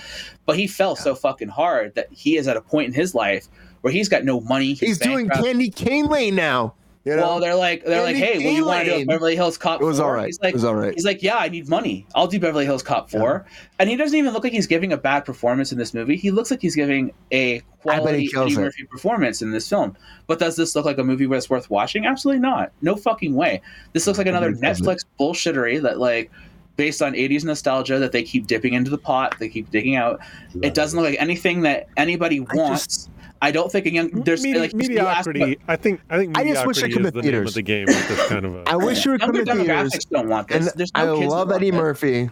But 0.45 0.57
he 0.57 0.67
fell 0.67 0.97
so 0.97 1.15
fucking 1.15 1.47
hard 1.47 1.95
that 1.95 2.07
he 2.11 2.35
is 2.35 2.49
at 2.49 2.57
a 2.57 2.61
point 2.61 2.87
in 2.89 2.93
his 2.93 3.15
life 3.15 3.47
where 3.79 3.93
he's 3.93 4.09
got 4.09 4.25
no 4.25 4.41
money. 4.41 4.73
he's 4.73 4.97
doing 4.97 5.27
bankrupt. 5.27 5.45
Candy 5.45 5.69
Cane 5.69 6.07
Lane 6.07 6.35
now. 6.35 6.73
You 7.09 7.15
know? 7.15 7.23
Well, 7.23 7.39
they're 7.39 7.55
like 7.55 7.83
they're 7.83 8.03
like, 8.03 8.15
hey, 8.15 8.37
well, 8.37 8.53
you 8.53 8.65
want 8.65 8.85
to 8.85 8.99
do. 8.99 9.05
Beverly 9.07 9.35
Hills 9.35 9.57
Cop? 9.57 9.81
it 9.81 9.83
was 9.83 9.97
4? 9.97 10.05
all 10.05 10.13
right. 10.13 10.27
He's 10.27 10.39
like, 10.39 10.51
it 10.51 10.55
was 10.55 10.63
all 10.63 10.75
right. 10.75 10.93
He's 10.93 11.05
like, 11.05 11.23
yeah, 11.23 11.37
I 11.37 11.49
need 11.49 11.67
money. 11.67 12.05
I'll 12.13 12.27
do 12.27 12.39
Beverly 12.39 12.65
Hills 12.65 12.83
Cop 12.83 13.09
4. 13.09 13.47
And 13.79 13.89
he 13.89 13.95
doesn't 13.95 14.15
even 14.15 14.31
look 14.31 14.43
like 14.43 14.53
he's 14.53 14.67
giving 14.67 14.93
a 14.93 14.97
bad 14.97 15.25
performance 15.25 15.71
in 15.71 15.79
this 15.79 15.91
movie. 15.91 16.15
He 16.17 16.29
looks 16.29 16.51
like 16.51 16.61
he's 16.61 16.75
giving 16.75 17.11
a 17.31 17.61
quality 17.81 18.29
Eddie 18.35 18.53
it. 18.53 18.57
Murphy 18.59 18.83
performance 18.83 19.41
in 19.41 19.51
this 19.51 19.67
film. 19.67 19.97
But 20.27 20.37
does 20.37 20.55
this 20.55 20.75
look 20.75 20.85
like 20.85 20.99
a 20.99 21.03
movie 21.03 21.25
where 21.25 21.39
it's 21.39 21.49
worth 21.49 21.71
watching? 21.71 22.05
Absolutely 22.05 22.41
not. 22.41 22.71
No 22.83 22.95
fucking 22.95 23.33
way. 23.33 23.63
This 23.93 24.05
looks 24.05 24.19
like 24.19 24.27
another 24.27 24.53
think 24.53 24.63
it. 24.63 24.67
Netflix 24.67 24.99
bullshittery 25.19 25.81
that 25.81 25.97
like 25.97 26.29
based 26.75 27.01
on 27.01 27.13
80s 27.13 27.43
nostalgia 27.43 27.97
that 27.99 28.11
they 28.11 28.23
keep 28.23 28.45
dipping 28.45 28.73
into 28.73 28.91
the 28.91 28.97
pot, 28.97 29.35
they 29.39 29.49
keep 29.49 29.71
digging 29.71 29.95
out. 29.95 30.21
It 30.61 30.73
doesn't 30.75 30.97
look 30.97 31.09
like 31.09 31.19
anything 31.19 31.61
that 31.63 31.87
anybody 31.97 32.39
wants. 32.39 33.09
Just- 33.41 33.43
I 33.43 33.51
don't 33.51 33.71
think 33.71 33.85
a 33.85 33.91
young 33.93 34.09
there's 34.09 34.43
Medi- 34.43 34.59
like 34.59 34.73
you 34.73 34.79
asked 34.79 35.27
mediocrity. 35.27 35.41
about- 35.53 35.57
I 35.67 35.75
think. 35.75 36.01
I 36.09 36.17
think 36.17 36.37
I 36.37 36.43
mediocrity 36.43 36.53
just 36.53 36.67
wish 36.67 36.77
I 36.83 36.93
could 36.93 37.05
is 37.05 37.11
the 37.13 37.21
theaters. 37.21 37.39
name 37.39 37.47
of 37.47 37.53
the 37.53 37.61
game 37.61 37.85
with 37.87 38.07
this 38.09 38.27
kind 38.27 38.45
of 38.45 38.55
a. 38.55 38.63
I 38.69 38.75
wish 38.75 39.05
you 39.05 39.11
would 39.11 39.21
come 39.21 39.33
to 39.33 39.45
theaters. 39.45 39.67
demographics 39.67 40.09
don't 40.09 40.27
want 40.29 40.47
this. 40.49 40.67
And 40.67 40.77
There's 40.77 40.91
I 40.95 41.05
no 41.05 41.17
kids 41.19 41.31
love 41.31 41.47
want 41.49 41.61
Eddie 41.61 41.71
this. 41.71 41.77
Murphy. 41.79 42.29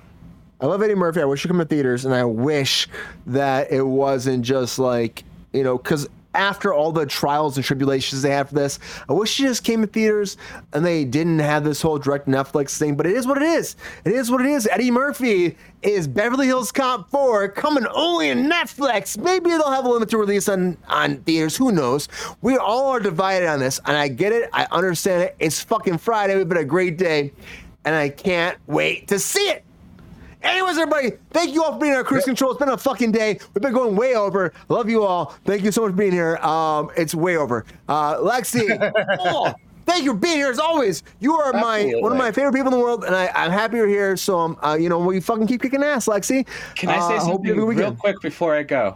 I 0.59 0.65
love 0.65 0.81
Eddie 0.81 0.95
Murphy. 0.95 1.21
I 1.21 1.25
wish 1.25 1.43
you 1.43 1.47
come 1.49 1.59
to 1.59 1.65
theaters, 1.65 2.03
and 2.05 2.13
I 2.15 2.25
wish 2.25 2.87
that 3.27 3.71
it 3.71 3.83
wasn't 3.83 4.43
just 4.43 4.79
like 4.79 5.23
you 5.53 5.63
know, 5.63 5.77
because 5.77 6.07
after 6.37 6.73
all 6.73 6.91
the 6.91 7.05
trials 7.05 7.57
and 7.57 7.65
tribulations 7.65 8.21
they 8.21 8.31
had 8.31 8.47
for 8.47 8.55
this, 8.55 8.79
I 9.09 9.13
wish 9.13 9.39
you 9.39 9.47
just 9.47 9.63
came 9.63 9.81
to 9.81 9.87
theaters 9.87 10.37
and 10.73 10.85
they 10.85 11.03
didn't 11.03 11.39
have 11.39 11.63
this 11.63 11.81
whole 11.81 11.97
direct 11.97 12.27
Netflix 12.27 12.77
thing. 12.77 12.95
But 12.95 13.07
it 13.07 13.15
is 13.15 13.27
what 13.27 13.37
it 13.37 13.43
is. 13.43 13.75
It 14.05 14.13
is 14.13 14.31
what 14.31 14.41
it 14.41 14.47
is. 14.47 14.67
Eddie 14.67 14.91
Murphy 14.91 15.57
is 15.81 16.07
Beverly 16.07 16.47
Hills 16.47 16.71
Cop 16.71 17.09
4 17.09 17.49
coming 17.49 17.85
only 17.93 18.29
in 18.29 18.49
Netflix. 18.49 19.17
Maybe 19.17 19.49
they'll 19.49 19.71
have 19.71 19.85
a 19.85 19.89
limited 19.89 20.17
release 20.17 20.47
on 20.47 20.77
on 20.87 21.17
theaters. 21.23 21.57
Who 21.57 21.71
knows? 21.71 22.07
We 22.41 22.57
all 22.57 22.87
are 22.89 22.99
divided 22.99 23.47
on 23.47 23.59
this, 23.59 23.79
and 23.85 23.97
I 23.97 24.07
get 24.07 24.31
it. 24.31 24.49
I 24.53 24.67
understand 24.71 25.23
it. 25.23 25.35
It's 25.39 25.61
fucking 25.61 25.97
Friday. 25.97 26.35
We've 26.35 26.47
been 26.47 26.57
a 26.57 26.65
great 26.65 26.97
day, 26.97 27.33
and 27.85 27.95
I 27.95 28.09
can't 28.09 28.57
wait 28.67 29.07
to 29.07 29.19
see 29.19 29.49
it. 29.49 29.63
Anyways, 30.47 30.77
everybody, 30.77 31.11
thank 31.31 31.53
you 31.53 31.61
all 31.63 31.73
for 31.73 31.79
being 31.79 31.93
on 31.93 32.05
Kruse 32.05 32.23
Control. 32.23 32.51
It's 32.51 32.59
been 32.59 32.69
a 32.69 32.77
fucking 32.77 33.11
day. 33.11 33.37
We've 33.53 33.61
been 33.61 33.73
going 33.73 33.95
way 33.97 34.15
over. 34.15 34.53
Love 34.69 34.89
you 34.89 35.03
all. 35.03 35.35
Thank 35.45 35.63
you 35.63 35.71
so 35.73 35.81
much 35.81 35.91
for 35.91 35.97
being 35.97 36.13
here. 36.13 36.37
Um, 36.37 36.89
it's 36.95 37.13
way 37.13 37.35
over. 37.35 37.65
Uh, 37.89 38.15
Lexi, 38.17 38.65
oh, 39.19 39.53
thank 39.85 40.05
you 40.05 40.13
for 40.13 40.17
being 40.19 40.37
here 40.37 40.49
as 40.49 40.57
always. 40.57 41.03
You 41.19 41.35
are 41.35 41.51
my 41.51 41.91
one 41.97 42.13
of 42.13 42.17
my 42.17 42.31
favorite 42.31 42.53
people 42.53 42.71
in 42.71 42.79
the 42.79 42.83
world, 42.83 43.03
and 43.03 43.13
I, 43.13 43.29
I'm 43.35 43.51
happy 43.51 43.75
you're 43.77 43.87
here. 43.89 44.15
So, 44.15 44.39
I 44.39 44.43
um, 44.45 44.57
uh, 44.63 44.75
you 44.75 44.87
know, 44.87 44.99
we 44.99 45.19
fucking 45.19 45.47
keep 45.47 45.61
kicking 45.61 45.83
ass, 45.83 46.07
Lexi. 46.07 46.47
Can 46.75 46.89
I 46.89 46.97
Uh, 46.97 47.07
say 47.09 47.13
hope 47.17 47.23
something 47.23 47.45
you 47.45 47.53
have 47.53 47.57
a 47.57 47.65
good 47.65 47.67
real 47.67 47.67
weekend. 47.67 47.99
quick 47.99 48.21
before 48.21 48.55
I 48.55 48.63
go? 48.63 48.95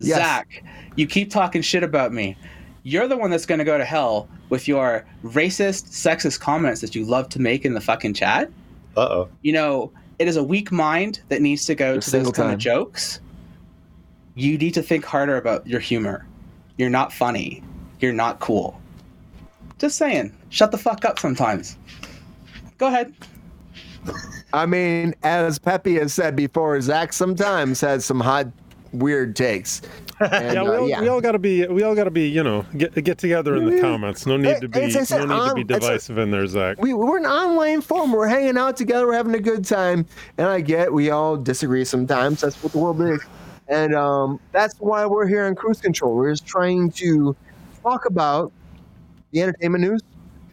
Yes. 0.00 0.18
Zach, 0.18 0.62
you 0.96 1.06
keep 1.06 1.30
talking 1.30 1.62
shit 1.62 1.82
about 1.82 2.12
me. 2.12 2.36
You're 2.82 3.08
the 3.08 3.16
one 3.16 3.30
that's 3.30 3.46
going 3.46 3.60
to 3.60 3.64
go 3.64 3.78
to 3.78 3.84
hell 3.86 4.28
with 4.50 4.68
your 4.68 5.06
racist, 5.24 5.86
sexist 5.92 6.40
comments 6.40 6.82
that 6.82 6.94
you 6.94 7.06
love 7.06 7.30
to 7.30 7.40
make 7.40 7.64
in 7.64 7.72
the 7.72 7.80
fucking 7.80 8.12
chat. 8.12 8.50
Uh 8.96 9.00
oh. 9.00 9.28
You 9.40 9.54
know, 9.54 9.92
it 10.18 10.28
is 10.28 10.36
a 10.36 10.44
weak 10.44 10.70
mind 10.72 11.20
that 11.28 11.42
needs 11.42 11.66
to 11.66 11.74
go 11.74 11.98
to 11.98 12.10
those 12.10 12.24
kind 12.26 12.34
time. 12.34 12.50
of 12.50 12.58
jokes. 12.58 13.20
You 14.34 14.58
need 14.58 14.74
to 14.74 14.82
think 14.82 15.04
harder 15.04 15.36
about 15.36 15.66
your 15.66 15.80
humor. 15.80 16.26
You're 16.76 16.90
not 16.90 17.12
funny. 17.12 17.62
You're 18.00 18.12
not 18.12 18.40
cool. 18.40 18.80
Just 19.78 19.96
saying. 19.96 20.34
Shut 20.50 20.70
the 20.70 20.78
fuck 20.78 21.04
up 21.04 21.18
sometimes. 21.18 21.76
Go 22.78 22.88
ahead. 22.88 23.14
I 24.52 24.66
mean, 24.66 25.14
as 25.22 25.58
Pepe 25.58 25.94
has 25.96 26.12
said 26.12 26.36
before, 26.36 26.80
Zach 26.80 27.12
sometimes 27.12 27.80
has 27.80 28.04
some 28.04 28.20
hot, 28.20 28.46
weird 28.94 29.36
takes. 29.36 29.82
And, 30.20 30.54
yeah, 30.54 30.62
we 30.62 30.68
uh, 30.68 30.72
all, 30.78 30.88
yeah. 30.88 31.00
we 31.00 31.08
all 31.08 31.20
gotta 31.20 31.40
be 31.40 31.66
we 31.66 31.82
all 31.82 31.96
gotta 31.96 32.10
be 32.10 32.28
you 32.28 32.44
know 32.44 32.64
get 32.76 32.94
get 33.02 33.18
together 33.18 33.56
in 33.56 33.68
the 33.68 33.80
comments. 33.80 34.26
No 34.26 34.36
need 34.36 34.60
to 34.60 34.68
be 34.68 34.78
It's- 34.78 34.94
it's 34.94 35.10
no 35.10 35.26
need 35.26 35.48
to 35.48 35.54
be 35.56 35.64
divisive 35.64 36.18
in 36.18 36.30
there, 36.30 36.46
Zach. 36.46 36.80
we, 36.80 36.94
we're 36.94 37.18
an 37.18 37.26
online 37.26 37.80
forum. 37.80 38.12
We're 38.12 38.28
hanging 38.28 38.56
out 38.56 38.76
together. 38.76 39.08
We're 39.08 39.14
having 39.14 39.34
a 39.34 39.40
good 39.40 39.64
time. 39.64 40.06
And 40.38 40.46
I 40.46 40.60
get 40.60 40.92
we 40.92 41.10
all 41.10 41.36
disagree 41.36 41.84
sometimes. 41.84 42.42
That's 42.42 42.62
what 42.62 42.70
the 42.70 42.78
world 42.78 43.02
is. 43.02 43.20
And 43.66 43.92
um, 43.94 44.38
that's 44.52 44.76
why 44.76 45.04
we're 45.04 45.26
here 45.26 45.46
on 45.46 45.56
Kruse 45.56 45.80
Control. 45.80 46.14
We're 46.14 46.30
just 46.30 46.46
trying 46.46 46.92
to 46.92 47.34
talk 47.82 48.06
about 48.06 48.52
the 49.32 49.42
entertainment 49.42 49.82
news. 49.82 50.00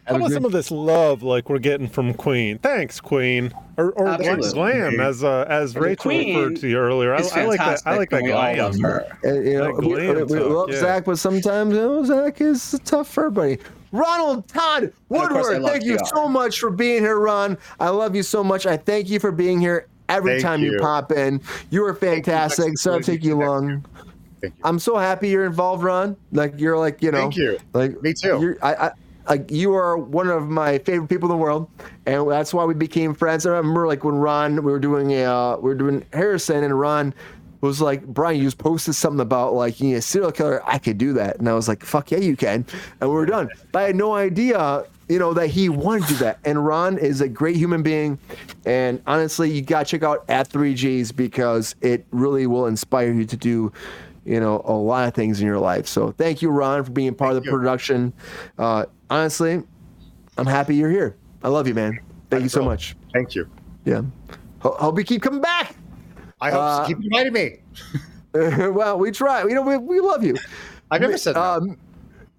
How 0.06 0.16
about 0.16 0.32
some 0.32 0.46
of 0.46 0.52
this 0.52 0.72
love 0.72 1.22
like 1.22 1.50
we're 1.50 1.60
getting 1.60 1.88
from 1.88 2.14
Queen? 2.14 2.58
Thanks, 2.58 3.00
Queen, 3.00 3.54
or 3.82 3.92
or 3.94 4.08
Absolutely. 4.08 4.52
Glam 4.54 5.00
as 5.00 5.24
uh, 5.24 5.46
as 5.50 5.76
Rachel 5.76 6.04
Queen 6.04 6.36
referred 6.38 6.56
to 6.62 6.68
you 6.70 6.78
earlier. 6.78 7.14
I, 7.14 7.22
I 7.34 7.46
like 7.46 7.60
that. 7.60 7.82
I 7.86 7.98
like 7.98 8.10
that 8.12 8.18
and 8.18 8.26
we 8.26 8.32
Glam. 8.32 8.80
her. 8.80 9.18
You 9.24 9.54
know, 9.58 9.64
That 9.76 9.76
we, 9.86 9.94
glam 9.94 10.28
we 10.28 10.38
talk, 10.40 10.50
love 10.50 10.70
yeah. 10.72 10.80
Zach, 10.80 11.06
but 11.06 11.18
sometimes 11.20 11.74
you 11.76 11.82
know, 11.82 12.04
Zach 12.06 12.42
is 12.42 12.80
tough 12.86 13.10
for 13.10 13.26
everybody. 13.26 13.58
Ronald 13.92 14.48
Todd 14.48 14.84
of 14.84 14.94
course, 15.10 15.32
I 15.32 15.34
Woodward, 15.60 15.64
thank 15.64 15.84
you 15.84 15.98
TR. 15.98 16.06
so 16.06 16.28
much 16.30 16.60
for 16.60 16.70
being 16.70 17.02
here, 17.02 17.20
Ron. 17.20 17.58
I 17.80 17.90
love 17.90 18.16
you 18.16 18.24
so 18.24 18.44
much. 18.44 18.66
I 18.66 18.78
thank 18.78 19.10
you 19.10 19.20
for 19.20 19.32
being 19.32 19.60
here 19.60 19.88
every 20.08 20.32
Thank 20.34 20.44
time 20.44 20.62
you. 20.62 20.74
you. 20.74 20.80
pop 20.80 21.12
in. 21.12 21.42
You 21.72 21.84
are 21.86 21.94
fantastic. 21.94 22.78
Sorry 22.78 23.02
to 23.04 23.12
take 23.12 23.24
you 23.24 23.36
long. 23.36 23.86
Thank 24.42 24.54
you. 24.56 24.62
I'm 24.64 24.80
so 24.80 24.98
happy 24.98 25.30
you're 25.30 25.46
involved, 25.46 25.84
Ron. 25.84 26.16
Like 26.32 26.54
you're 26.58 26.78
like 26.78 27.02
you 27.02 27.12
know. 27.12 27.22
Thank 27.24 27.36
you. 27.38 27.60
Like 27.74 28.02
Me 28.02 28.14
too. 28.14 28.40
You're, 28.42 28.58
I, 28.62 28.74
I 28.88 28.92
like 29.28 29.52
you 29.52 29.74
are 29.74 29.98
one 29.98 30.28
of 30.28 30.50
my 30.50 30.80
favorite 30.80 31.08
people 31.08 31.30
in 31.30 31.38
the 31.38 31.42
world, 31.42 31.70
and 32.06 32.30
that's 32.30 32.54
why 32.54 32.66
we 32.66 32.74
became 32.74 33.14
friends. 33.14 33.46
I 33.46 33.52
remember 33.52 33.88
like 33.88 34.04
when 34.04 34.16
Ron 34.16 34.56
we 34.58 34.72
were 34.72 34.80
doing 34.80 35.12
a 35.14 35.26
uh, 35.26 35.58
we 35.58 35.70
were 35.70 35.76
doing 35.76 36.06
Harrison, 36.14 36.64
and 36.64 36.78
Ron 36.80 37.14
was 37.62 37.80
like, 37.80 38.06
Brian, 38.06 38.38
you 38.38 38.44
just 38.44 38.58
posted 38.58 38.96
something 38.96 39.20
about 39.20 39.54
like 39.54 39.80
you 39.80 39.90
need 39.90 39.96
a 39.96 40.02
serial 40.02 40.32
killer. 40.32 40.62
I 40.66 40.80
could 40.80 40.98
do 40.98 41.14
that, 41.14 41.38
and 41.38 41.48
I 41.48 41.54
was 41.54 41.68
like, 41.68 41.84
fuck 41.84 42.12
yeah, 42.12 42.20
you 42.20 42.36
can, 42.36 42.66
and 43.00 43.10
we 43.10 43.16
were 43.16 43.26
done. 43.26 43.50
But 43.72 43.80
I 43.84 43.86
had 43.88 43.96
no 43.96 44.14
idea. 44.14 44.86
You 45.10 45.20
know 45.20 45.34
that 45.34 45.48
he 45.48 45.68
wanted 45.68 46.04
to 46.04 46.14
do 46.14 46.16
that, 46.20 46.40
and 46.46 46.66
Ron 46.66 46.98
is 46.98 47.20
a 47.22 47.28
great 47.28 47.58
human 47.58 47.84
being, 47.84 48.18
and 48.66 49.02
honestly, 49.06 49.52
you 49.52 49.62
gotta 49.62 49.86
check 49.86 50.04
out 50.04 50.24
at 50.30 50.48
three 50.48 50.74
Gs 50.74 51.12
because 51.12 51.76
it 51.82 52.06
really 52.12 52.48
will 52.48 52.66
inspire 52.66 53.12
you 53.12 53.26
to 53.26 53.38
do 53.38 53.74
you 54.26 54.40
know, 54.40 54.62
a 54.66 54.74
lot 54.74 55.08
of 55.08 55.14
things 55.14 55.42
in 55.42 55.48
your 55.48 55.60
life. 55.60 55.88
So 55.88 56.12
thank 56.12 56.42
you, 56.42 56.50
Ron, 56.50 56.84
for 56.84 56.92
being 56.92 57.16
part 57.16 57.36
of 57.36 57.44
the 57.44 57.50
you. 57.50 57.58
production. 57.58 58.14
Uh, 58.58 58.86
honestly, 59.12 59.62
I'm 60.38 60.48
happy 60.48 60.76
you're 60.76 60.90
here. 60.90 61.16
I 61.44 61.50
love 61.50 61.68
you, 61.68 61.74
man. 61.76 62.00
Thank 62.30 62.44
you 62.44 62.50
so 62.50 62.62
cool. 62.62 62.70
much. 62.70 62.96
Thank 63.14 63.36
you. 63.36 63.48
Yeah. 63.86 64.02
Ho- 64.60 64.76
hope 64.80 64.98
you 64.98 65.04
keep 65.04 65.22
coming 65.22 65.42
back. 65.42 65.76
I 66.40 66.50
hope 66.50 66.60
Uh, 66.62 66.86
keep 66.88 66.98
inviting 67.04 67.34
me. 67.34 67.58
well, 68.34 68.98
we 68.98 69.12
try. 69.12 69.42
You 69.44 69.54
know, 69.54 69.62
we, 69.62 69.78
we 69.78 70.00
love 70.00 70.24
you. 70.24 70.36
I've 70.90 71.02
never 71.02 71.18
said 71.18 71.36
that. 71.36 71.42
Um, 71.42 71.78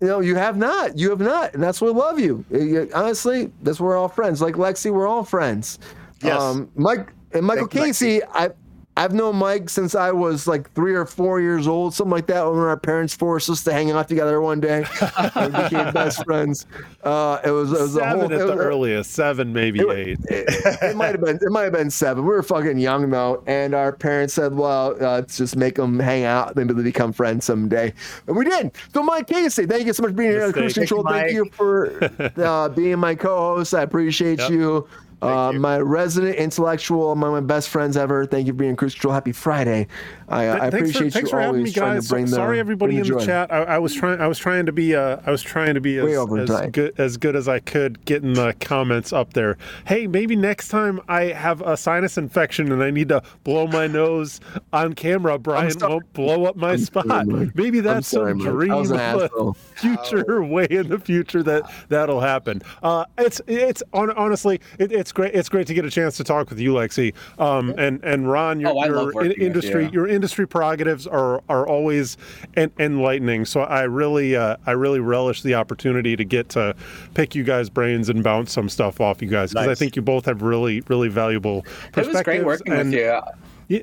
you 0.00 0.08
know, 0.08 0.20
you 0.20 0.34
have 0.34 0.56
not. 0.56 0.98
You 0.98 1.10
have 1.10 1.20
not, 1.20 1.54
and 1.54 1.62
that's 1.62 1.80
we 1.80 1.90
love 1.90 2.18
you. 2.18 2.44
You- 2.50 2.90
Honestly, 2.94 3.52
that's 3.62 3.78
why 3.78 3.86
we're 3.88 3.96
all 3.96 4.08
friends. 4.08 4.40
Like 4.40 4.54
Lexi, 4.54 4.90
we're 4.92 5.06
all 5.06 5.24
friends. 5.24 5.78
Yes. 6.22 6.40
Um, 6.40 6.70
Mike 6.74 7.12
and 7.32 7.44
Michael 7.44 7.66
Thank 7.66 7.74
you, 7.74 7.86
Casey, 7.88 8.24
I 8.24 8.50
I've 8.94 9.14
known 9.14 9.36
Mike 9.36 9.70
since 9.70 9.94
I 9.94 10.10
was 10.12 10.46
like 10.46 10.70
three 10.74 10.94
or 10.94 11.06
four 11.06 11.40
years 11.40 11.66
old, 11.66 11.94
something 11.94 12.10
like 12.10 12.26
that, 12.26 12.44
when 12.46 12.58
our 12.58 12.76
parents 12.76 13.14
forced 13.14 13.48
us 13.48 13.64
to 13.64 13.72
hang 13.72 13.90
out 13.90 14.06
together 14.06 14.40
one 14.42 14.60
day. 14.60 14.80
we 14.80 15.46
became 15.48 15.92
best 15.94 16.22
friends. 16.26 16.66
Uh, 17.02 17.38
it 17.42 17.50
was 17.50 17.72
it 17.72 17.80
was 17.80 17.96
a 17.96 18.00
Seven 18.00 18.20
whole 18.20 18.32
at 18.32 18.38
the 18.38 18.46
was- 18.46 18.56
earliest, 18.56 19.12
seven 19.12 19.52
maybe 19.54 19.80
it, 19.80 19.88
eight. 19.90 20.18
it, 20.28 20.44
it 20.82 20.94
might 20.96 21.12
have 21.12 21.22
been 21.22 21.36
it 21.36 21.50
might 21.50 21.62
have 21.62 21.72
been 21.72 21.90
seven. 21.90 22.22
We 22.24 22.30
were 22.30 22.42
fucking 22.42 22.78
young 22.78 23.08
though, 23.08 23.42
and 23.46 23.74
our 23.74 23.92
parents 23.92 24.34
said, 24.34 24.54
"Well, 24.54 24.90
uh, 25.02 25.14
let's 25.14 25.38
just 25.38 25.56
make 25.56 25.76
them 25.76 25.98
hang 25.98 26.24
out, 26.24 26.54
maybe 26.54 26.74
they 26.74 26.82
become 26.82 27.14
friends 27.14 27.46
someday," 27.46 27.94
and 28.26 28.36
we 28.36 28.44
did. 28.44 28.72
So, 28.92 29.02
Mike 29.02 29.26
Casey, 29.26 29.64
thank 29.64 29.86
you 29.86 29.94
so 29.94 30.02
much 30.02 30.10
for 30.10 30.16
being 30.18 30.32
here 30.32 30.44
on 30.44 30.52
Kruse 30.52 30.74
Control. 30.74 31.02
Thank 31.02 31.28
Thank 31.28 31.32
you, 31.32 31.44
you 31.46 31.50
for 31.52 32.32
uh, 32.36 32.68
being 32.68 32.98
my 32.98 33.14
co-host. 33.14 33.72
I 33.74 33.80
appreciate 33.82 34.38
Yep. 34.38 34.50
you. 34.50 34.88
Uh, 35.22 35.52
my 35.52 35.78
resident 35.78 36.36
intellectual, 36.36 37.12
among 37.12 37.32
my 37.32 37.40
best 37.40 37.68
friends 37.68 37.96
ever. 37.96 38.26
Thank 38.26 38.48
you 38.48 38.52
for 38.52 38.58
being 38.58 38.74
Kruse 38.76 38.94
Control. 38.94 39.14
Happy 39.14 39.32
Friday. 39.32 39.86
I, 40.28 40.48
uh, 40.48 40.56
I 40.56 40.66
appreciate 40.66 40.92
for, 40.92 41.10
thanks 41.10 41.16
you 41.16 41.26
for 41.28 41.40
having 41.40 41.56
always 41.56 41.64
me, 41.64 41.72
trying 41.72 41.94
guys. 41.94 42.08
to 42.08 42.14
bring 42.14 42.24
the 42.24 42.30
Sorry, 42.32 42.58
everybody 42.58 42.96
bring 42.96 43.06
in 43.06 43.18
the 43.18 43.24
chat. 43.24 43.52
I, 43.52 43.58
I 43.58 43.78
was 43.78 43.94
trying. 43.94 44.20
I 44.20 44.26
was 44.26 44.38
trying 44.38 44.66
to 44.66 44.72
be. 44.72 44.96
Uh, 44.96 45.18
I 45.24 45.30
was 45.30 45.42
trying 45.42 45.74
to 45.74 45.80
be 45.80 45.98
as, 45.98 46.08
as 46.10 46.70
good 46.70 46.98
as 46.98 47.16
good 47.16 47.36
as 47.36 47.48
I 47.48 47.60
could, 47.60 48.04
getting 48.04 48.32
the 48.32 48.54
comments 48.60 49.12
up 49.12 49.34
there. 49.34 49.58
Hey, 49.86 50.06
maybe 50.06 50.34
next 50.34 50.68
time 50.68 51.00
I 51.06 51.24
have 51.24 51.60
a 51.60 51.76
sinus 51.76 52.18
infection 52.18 52.72
and 52.72 52.82
I 52.82 52.90
need 52.90 53.08
to 53.10 53.22
blow 53.44 53.66
my 53.68 53.86
nose 53.86 54.40
on 54.72 54.94
camera, 54.94 55.38
Brian 55.38 55.72
won't 55.80 56.12
blow 56.14 56.46
up 56.46 56.56
my 56.56 56.76
spot. 56.76 57.06
Mike. 57.06 57.54
Maybe 57.54 57.80
that's 57.80 58.08
sorry, 58.08 58.32
some 58.32 58.38
dream 58.40 58.74
was 58.74 58.90
an 58.90 59.00
of 59.00 59.30
a 59.34 59.52
future 59.54 60.42
way 60.42 60.66
in 60.68 60.88
the 60.88 60.98
future 60.98 61.42
that 61.42 61.70
that'll 61.88 62.20
happen. 62.20 62.62
Uh, 62.82 63.04
it's 63.18 63.40
it's 63.46 63.82
on, 63.92 64.10
honestly 64.12 64.60
it, 64.78 64.92
it's 64.92 65.11
great. 65.12 65.34
It's 65.34 65.48
great 65.48 65.66
to 65.68 65.74
get 65.74 65.84
a 65.84 65.90
chance 65.90 66.16
to 66.16 66.24
talk 66.24 66.50
with 66.50 66.58
you, 66.58 66.72
Lexi. 66.74 67.14
Um, 67.38 67.74
and 67.78 68.02
and 68.02 68.30
Ron, 68.30 68.60
your, 68.60 68.70
Oh, 68.70 68.78
I 68.78 68.86
love 68.86 68.88
your 68.88 69.04
working 69.14 69.28
with 69.30 69.38
industry 69.38 69.84
you. 69.84 69.90
your 69.92 70.08
industry 70.08 70.46
prerogatives 70.46 71.06
are 71.06 71.42
are 71.48 71.66
always 71.66 72.16
en- 72.56 72.72
enlightening. 72.78 73.44
So 73.44 73.60
I 73.62 73.82
really 73.82 74.34
uh, 74.36 74.56
I 74.66 74.72
really 74.72 75.00
relish 75.00 75.42
the 75.42 75.54
opportunity 75.54 76.16
to 76.16 76.24
get 76.24 76.48
to 76.50 76.74
pick 77.14 77.34
you 77.34 77.44
guys' 77.44 77.70
brains 77.70 78.08
and 78.08 78.22
bounce 78.24 78.52
some 78.52 78.68
stuff 78.68 79.00
off 79.00 79.22
you 79.22 79.28
guys 79.28 79.52
because 79.52 79.68
I 79.68 79.74
think 79.74 79.96
you 79.96 80.02
both 80.02 80.24
have 80.26 80.42
really 80.42 80.80
really 80.88 81.08
valuable 81.08 81.58
It 81.58 81.64
perspectives. 81.92 82.08
was 82.14 82.22
great 82.22 82.44
working 82.44 82.72
and- 82.72 82.90
with 82.90 82.98
you. 83.00 83.20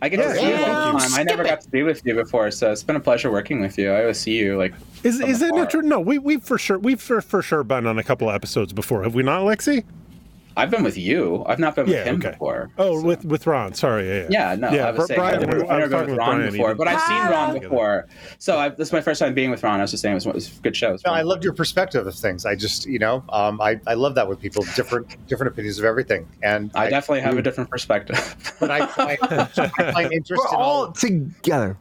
I 0.04 0.10
get 0.10 0.20
yeah, 0.20 0.34
to 0.34 0.36
see 0.36 0.48
you 0.50 0.56
all 0.66 0.94
the 0.94 1.00
time. 1.00 1.14
I 1.16 1.24
never 1.24 1.44
got 1.44 1.62
to 1.62 1.70
be 1.70 1.82
with 1.82 2.06
you 2.06 2.14
before, 2.14 2.52
so 2.52 2.72
it's 2.72 2.84
been 2.84 2.98
a 2.98 3.00
pleasure 3.00 3.32
working 3.32 3.60
with 3.60 3.76
you. 3.76 3.90
I 3.92 4.02
always 4.02 4.20
see 4.20 4.34
you 4.38 4.56
like. 4.56 4.76
Is 5.04 5.20
from 5.20 5.28
is 5.30 5.42
it 5.42 5.56
not 5.56 5.72
true? 5.72 5.82
No, 5.82 6.00
we 6.00 6.20
we 6.20 6.38
for 6.38 6.60
sure 6.60 6.78
we've 6.78 7.02
for, 7.02 7.22
for 7.22 7.42
sure 7.42 7.64
been 7.64 7.88
on 7.88 7.98
a 7.98 8.04
couple 8.04 8.30
episodes 8.30 8.72
before, 8.72 9.02
have 9.02 9.16
we 9.16 9.24
not, 9.24 9.42
Lexi? 9.44 9.84
I've 10.60 10.70
been 10.70 10.84
with 10.84 10.98
you. 10.98 11.44
I've 11.48 11.60
not 11.60 11.76
been 11.76 11.86
with 11.86 11.96
Yeah, 11.96 12.04
him 12.04 12.16
okay. 12.18 12.32
before. 12.32 12.70
Oh, 12.78 13.00
so- 13.00 13.06
with 13.06 13.26
with 13.26 13.48
Ron. 13.48 13.74
Sorry, 13.74 14.08
yeah, 14.08 14.28
Yeah, 14.30 14.56
no, 14.56 14.70
yeah. 14.72 14.88
I 14.88 14.92
was 14.92 15.08
Bri- 15.08 15.16
saying 15.16 15.22
I've 15.22 15.42
never, 15.42 15.52
I 15.52 15.58
was 15.58 15.70
I've 15.70 15.80
never 15.80 15.90
been 15.90 16.00
with 16.02 16.10
with 16.10 16.18
Ron 16.18 16.36
Brian 16.38 16.52
before, 16.52 16.68
even. 16.72 16.78
but 16.78 16.88
I've 16.88 17.02
seen 17.02 17.32
Ron 17.32 17.60
before. 17.60 18.08
So 18.38 18.58
I, 18.60 18.70
this 18.70 18.90
is 18.90 18.94
my 18.94 19.02
first 19.02 19.20
time 19.20 19.34
being 19.34 19.50
with 19.52 19.64
Ron. 19.64 19.80
I 19.80 19.84
was 19.84 19.92
just 19.92 20.02
saying 20.02 20.14
it 20.14 20.16
was, 20.16 20.26
it 20.26 20.34
was 20.36 20.48
good 20.62 20.76
shows. 20.76 21.02
No, 21.06 21.12
I 21.12 21.22
loved 21.22 21.44
your 21.44 21.54
perspective 21.54 22.06
of 22.06 22.14
things. 22.16 22.46
I 22.46 22.56
just, 22.56 22.86
you 22.86 23.00
know, 23.00 23.24
um, 23.30 23.60
I, 23.62 23.80
I 23.88 23.94
love 23.94 24.16
that 24.16 24.28
with 24.28 24.40
people, 24.42 24.64
different 24.76 25.08
different 25.28 25.52
opinions 25.54 25.80
of 25.80 25.86
everything. 25.86 26.28
And 26.44 26.72
I 26.76 26.90
definitely 26.90 27.22
have 27.22 27.38
a 27.38 27.42
different 27.42 27.70
perspective. 27.70 28.36
but 28.60 28.70
I, 28.70 28.80
I, 28.98 29.18
I 29.22 29.92
find 29.94 30.12
interest 30.14 30.32
We're 30.44 30.50
in 30.50 30.62
all. 30.62 30.86
all 30.86 30.92
together. 30.92 31.78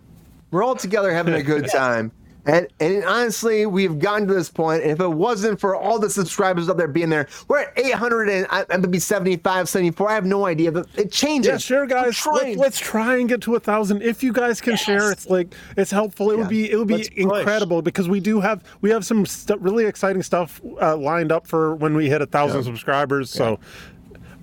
We're 0.50 0.62
all 0.62 0.76
together 0.76 1.12
having 1.12 1.34
a 1.34 1.42
good 1.42 1.68
time. 1.68 2.10
And, 2.46 2.66
and 2.80 3.04
honestly, 3.04 3.66
we've 3.66 3.98
gotten 3.98 4.26
to 4.28 4.32
this 4.32 4.48
point. 4.50 4.82
And 4.82 4.90
if 4.92 5.00
it 5.00 5.08
wasn't 5.08 5.60
for 5.60 5.76
all 5.76 5.98
the 5.98 6.08
subscribers 6.08 6.68
out 6.70 6.78
there 6.78 6.88
being 6.88 7.10
there, 7.10 7.28
we're 7.46 7.58
at 7.58 7.72
800 7.78 8.28
and 8.30 8.46
I- 8.48 8.60
I'm 8.60 8.80
gonna 8.80 8.88
be 8.88 8.98
75, 8.98 9.68
74. 9.68 10.08
I 10.10 10.14
have 10.14 10.24
no 10.24 10.46
idea. 10.46 10.72
But 10.72 10.86
it 10.96 11.12
changes. 11.12 11.48
Yeah, 11.50 11.56
share, 11.58 11.80
We're 11.80 11.86
guys. 11.88 12.16
trying. 12.16 12.56
Let's, 12.56 12.58
let's 12.58 12.78
try 12.80 13.18
and 13.18 13.28
get 13.28 13.42
to 13.42 13.54
a 13.56 13.60
thousand. 13.60 14.02
If 14.02 14.22
you 14.22 14.32
guys 14.32 14.60
can 14.62 14.76
share, 14.76 15.12
it's 15.12 15.26
like 15.28 15.54
it's 15.76 15.90
helpful. 15.90 16.30
It 16.30 16.34
Yeah. 16.36 16.40
would 16.40 16.48
be 16.48 16.70
it 16.70 16.76
would 16.76 16.88
be 16.88 16.94
Let's 16.94 17.08
push. 17.10 17.18
incredible 17.18 17.82
because 17.82 18.08
we 18.08 18.20
do 18.20 18.40
have 18.40 18.62
we 18.80 18.88
have 18.90 19.04
some 19.04 19.26
st- 19.26 19.60
really 19.60 19.84
exciting 19.84 20.22
stuff 20.22 20.60
uh, 20.80 20.96
lined 20.96 21.30
up 21.32 21.46
for 21.46 21.74
when 21.74 21.94
we 21.96 22.08
hit 22.08 22.22
a 22.22 22.26
thousand 22.26 22.62
subscribers. 22.64 23.28
So 23.30 23.58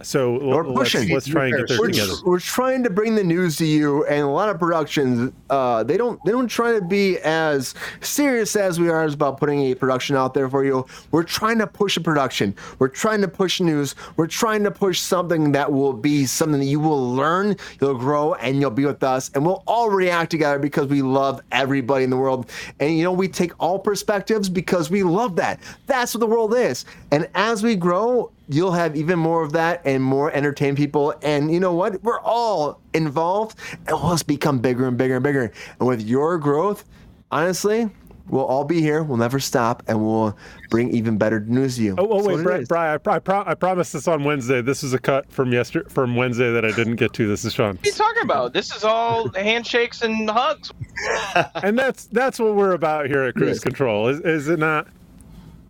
so 0.06 0.40
We're 0.40 0.64
let's, 0.64 0.92
pushing. 0.92 1.14
let's 1.14 1.28
try 1.28 1.48
and 1.48 1.58
get 1.58 1.68
there 1.68 1.80
we're, 1.80 1.88
together. 1.88 2.14
we're 2.26 2.40
trying 2.40 2.84
to 2.84 2.90
bring 2.90 3.16
the 3.16 3.24
news 3.24 3.56
to 3.58 3.66
you 3.66 4.06
and 4.06 4.22
a 4.22 4.28
lot 4.28 4.50
of 4.50 4.60
productions 4.60 5.34
uh, 5.50 5.84
they 5.84 5.98
don't 5.98 6.20
they 6.26 6.32
don't 6.32 6.48
try 6.48 6.74
to 6.74 6.82
be 6.82 7.18
as 7.20 7.74
serious 8.02 8.56
as 8.56 8.80
we 8.80 8.90
are 8.90 9.06
about 9.06 9.40
putting 9.40 9.62
a 9.62 9.76
production 9.76 10.16
out 10.16 10.34
there 10.34 10.50
for 10.50 10.66
you. 10.66 10.86
We're 11.12 11.24
trying 11.24 11.60
to 11.60 11.68
push 11.68 11.98
a 11.98 12.02
production. 12.02 12.56
We're 12.80 12.88
trying 12.88 13.22
to 13.22 13.28
push 13.28 13.60
news. 13.60 13.96
We're 14.18 14.28
trying 14.28 14.64
to 14.64 14.72
push 14.72 15.00
something 15.00 15.52
that 15.54 15.72
will 15.72 15.94
be 15.94 16.26
something 16.26 16.60
that 16.60 16.66
you 16.66 16.80
will 16.80 17.14
learn 17.14 17.56
you'll 17.80 17.98
grow 17.98 18.34
and 18.36 18.60
you'll 18.60 18.72
be 18.72 18.86
with 18.86 19.04
us. 19.04 19.32
And 19.34 19.46
we'll 19.46 19.64
all 19.68 19.90
react 19.90 20.32
together 20.32 20.60
because 20.60 20.88
we 20.88 21.02
love 21.02 21.42
everybody 21.52 22.04
in 22.04 22.10
the 22.10 22.18
world. 22.18 22.50
And 22.80 22.98
you 22.98 23.04
know 23.04 23.12
we 23.12 23.28
take 23.28 23.54
all 23.60 23.80
perspectives 23.80 24.50
because 24.50 24.90
we 24.90 25.04
love 25.04 25.36
that. 25.38 25.60
That's 25.88 26.14
what 26.14 26.20
the 26.20 26.28
world 26.28 26.54
is. 26.54 26.86
And 27.12 27.30
as 27.36 27.64
we 27.64 27.76
grow 27.76 28.32
you'll 28.48 28.72
have 28.72 28.96
even 28.96 29.20
more 29.20 29.44
of 29.44 29.52
that 29.54 29.82
and 29.86 30.04
more 30.04 30.32
entertain 30.32 30.76
people. 30.76 31.14
And 31.22 31.52
you 31.52 31.60
know 31.60 31.74
what? 31.74 32.04
We're 32.04 32.20
all 32.22 32.80
involved 32.94 33.58
and 33.88 33.98
we'll 34.02 34.12
just 34.12 34.28
become 34.28 34.60
bigger 34.60 34.88
and 34.88 34.98
bigger 34.98 35.16
and 35.16 35.24
bigger. 35.24 35.52
And 35.80 35.88
with 35.88 36.02
your 36.02 36.38
growth, 36.38 36.86
honestly, 37.32 37.90
we'll 38.30 38.46
all 38.46 38.64
be 38.64 38.82
here. 38.82 39.04
We'll 39.04 39.18
never 39.18 39.40
stop 39.40 39.84
and 39.88 40.04
we'll 40.06 40.38
bring 40.70 40.90
even 40.92 41.18
better 41.18 41.40
news 41.42 41.78
to 41.78 41.84
you. 41.84 41.96
Oh, 41.98 42.08
oh 42.10 42.16
That's 42.18 42.28
wait, 42.28 42.40
it 42.40 42.44
Bri- 42.44 42.66
Brian, 42.66 42.96
I, 42.96 42.98
pro- 42.98 43.14
I, 43.14 43.20
pro- 43.20 43.44
I 43.46 43.54
promised 43.56 43.94
this 43.94 44.08
on 44.08 44.24
Wednesday. 44.24 44.62
This 44.62 44.84
is 44.84 44.94
a 44.94 45.00
cut 45.00 45.32
from 45.32 45.52
yesterday, 45.52 45.90
from 45.90 46.16
Wednesday 46.16 46.52
that 46.52 46.66
I 46.66 46.72
didn't 46.72 46.96
get 46.98 47.14
to. 47.14 47.28
This 47.28 47.46
is 47.46 47.54
Sean, 47.54 47.76
What 47.78 47.86
are 47.86 47.90
you 47.90 47.94
talking 47.94 48.24
about? 48.24 48.54
This 48.54 48.76
is 48.76 48.84
all 48.84 49.30
handshakes 49.34 50.02
and 50.02 50.30
hugs. 50.30 50.72
and 51.56 51.78
that's 51.78 52.06
that's 52.08 52.40
what 52.40 52.56
we're 52.56 52.74
about 52.74 53.08
here 53.08 53.24
at 53.24 53.36
Kruse 53.36 53.56
Yes. 53.56 53.60
Control, 53.64 54.08
is, 54.08 54.20
is 54.22 54.48
it 54.48 54.60
not? 54.60 54.88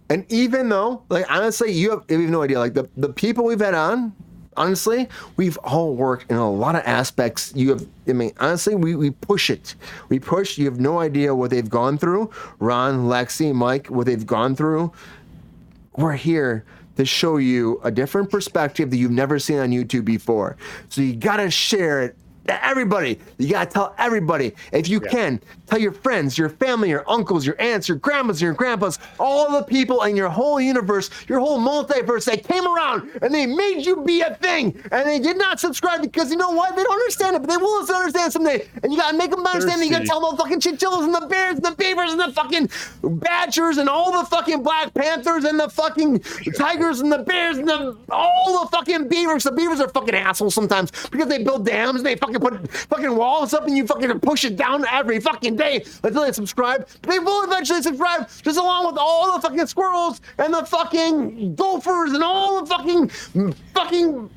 And 0.10 0.26
even 0.32 0.70
though, 0.70 1.04
like, 1.10 1.26
honestly, 1.32 1.72
you 1.72 1.92
have, 1.92 2.04
you 2.10 2.22
have 2.22 2.30
no 2.30 2.44
idea. 2.44 2.60
Like, 2.60 2.74
the, 2.74 2.88
the 2.96 3.10
people 3.10 3.46
we've 3.46 3.60
had 3.60 3.74
on, 3.74 4.14
honestly, 4.56 5.10
we've 5.36 5.58
all 5.58 5.96
worked 5.96 6.30
in 6.30 6.38
a 6.38 6.52
lot 6.52 6.76
of 6.76 6.84
aspects. 6.86 7.52
You 7.56 7.70
have, 7.70 7.88
I 8.08 8.14
mean, 8.14 8.32
honestly, 8.40 8.76
we, 8.76 8.96
we 8.96 9.12
push 9.12 9.50
it. 9.50 9.76
We 10.10 10.20
push. 10.20 10.58
You 10.58 10.66
have 10.66 10.80
no 10.80 11.00
idea 11.00 11.34
what 11.34 11.50
they've 11.50 11.70
gone 11.70 11.98
through. 11.98 12.30
Ron, 12.60 13.08
Lexi, 13.08 13.54
Mike, 13.54 13.88
what 13.88 14.06
they've 14.06 14.26
gone 14.26 14.56
through. 14.56 14.94
We're 15.98 16.14
here 16.14 16.66
to 16.98 17.06
show 17.06 17.38
you 17.38 17.80
a 17.84 17.92
different 17.92 18.30
perspective 18.30 18.90
that 18.92 18.98
you've 18.98 19.12
never 19.12 19.40
seen 19.40 19.58
on 19.58 19.72
YouTube 19.72 20.06
before. 20.06 20.56
So 20.90 21.02
you 21.02 21.16
got 21.16 21.38
to 21.38 21.50
share 21.50 22.04
it 22.04 22.16
to 22.48 22.66
everybody. 22.66 23.20
You 23.38 23.50
got 23.50 23.70
to 23.70 23.74
tell 23.74 23.96
everybody. 23.98 24.54
If 24.72 24.88
you 24.88 25.00
can, 25.00 25.42
tell 25.68 25.80
your 25.80 25.92
friends, 25.92 26.38
your 26.38 26.50
family, 26.50 26.90
your 26.90 27.10
uncles, 27.10 27.46
your 27.46 27.60
aunts, 27.60 27.88
your 27.88 27.98
grandmas, 27.98 28.42
your 28.42 28.54
grandpas, 28.54 29.00
all 29.20 29.52
the 29.52 29.64
people 29.64 30.04
in 30.04 30.16
your 30.16 30.30
whole 30.30 30.60
universe, 30.60 31.10
your 31.28 31.40
whole 31.40 31.60
multiverse 31.60 32.26
that 32.26 32.44
came 32.44 32.66
around 32.68 33.10
and 33.22 33.34
they 33.34 33.46
made 33.46 33.86
you 33.86 34.04
be 34.04 34.22
a 34.22 34.36
thing. 34.36 34.80
And 34.92 35.08
they 35.08 35.20
did 35.20 35.38
not 35.38 35.60
subscribe 35.60 36.02
because 36.02 36.32
you 36.32 36.38
know 36.38 36.52
what? 36.52 36.76
They 36.76 36.84
don't 36.84 36.94
understand 36.94 37.36
it, 37.36 37.40
but 37.40 37.50
they 37.50 37.58
will 37.58 37.86
understand 37.94 38.34
someday. 38.34 38.68
And 38.84 38.92
you 38.92 38.98
got 38.98 39.12
to 39.12 39.18
make 39.18 39.32
them 39.32 39.46
understand. 39.46 39.82
And 39.82 39.86
you 39.86 39.92
got 39.92 40.00
to 40.00 40.06
Thirsty. 40.06 40.20
tell 40.20 40.32
the 40.32 40.38
fucking 40.38 40.60
chinchillas 40.60 41.06
and 41.06 41.14
the 41.14 41.28
bears 41.28 41.56
and 41.56 41.66
the 41.66 41.72
beavers 41.72 42.12
and 42.12 42.20
the 42.20 42.32
fucking 42.32 42.70
badgers 43.04 43.78
and 43.78 43.90
all 43.90 44.12
the 44.12 44.26
fucking 44.30 44.64
black 44.64 44.94
panthers 44.94 45.44
and 45.44 45.60
the 45.60 45.70
fucking 45.70 46.20
tigers 46.58 47.02
and 47.02 47.12
the 47.12 47.20
bears 47.20 47.58
and 47.58 47.68
the 47.68 47.98
all 48.10 48.64
the 48.64 48.70
fucking 48.70 49.08
beavers. 49.08 49.44
The 49.44 49.52
beavers 49.52 49.80
are 49.80 49.90
fucking 49.90 50.16
assholes 50.16 50.54
sometimes 50.54 50.92
because 51.10 51.28
they 51.28 51.44
build 51.44 51.66
dams 51.66 51.98
and 51.98 52.06
they 52.06 52.16
fucking 52.16 52.40
put 52.40 52.72
fucking 52.72 53.16
walls 53.16 53.54
up 53.54 53.66
and 53.68 53.76
you 53.76 53.86
fucking 53.86 54.20
push 54.20 54.46
it 54.46 54.56
down 54.56 54.86
every 54.92 55.20
fucking 55.20 55.55
day 55.56 55.86
until 56.04 56.24
they 56.24 56.32
subscribe. 56.32 56.88
They 57.02 57.20
will 57.20 57.44
eventually 57.44 57.82
subscribe 57.82 58.30
just 58.42 58.58
along 58.58 58.88
with 58.88 58.98
all 58.98 59.34
the 59.34 59.42
fucking 59.42 59.68
squirrels 59.68 60.22
and 60.38 60.54
the 60.54 60.66
fucking 60.66 61.56
gophers 61.56 62.14
and 62.14 62.24
all 62.24 62.62
the 62.62 62.68
fucking 62.68 63.10
fucking 63.74 64.30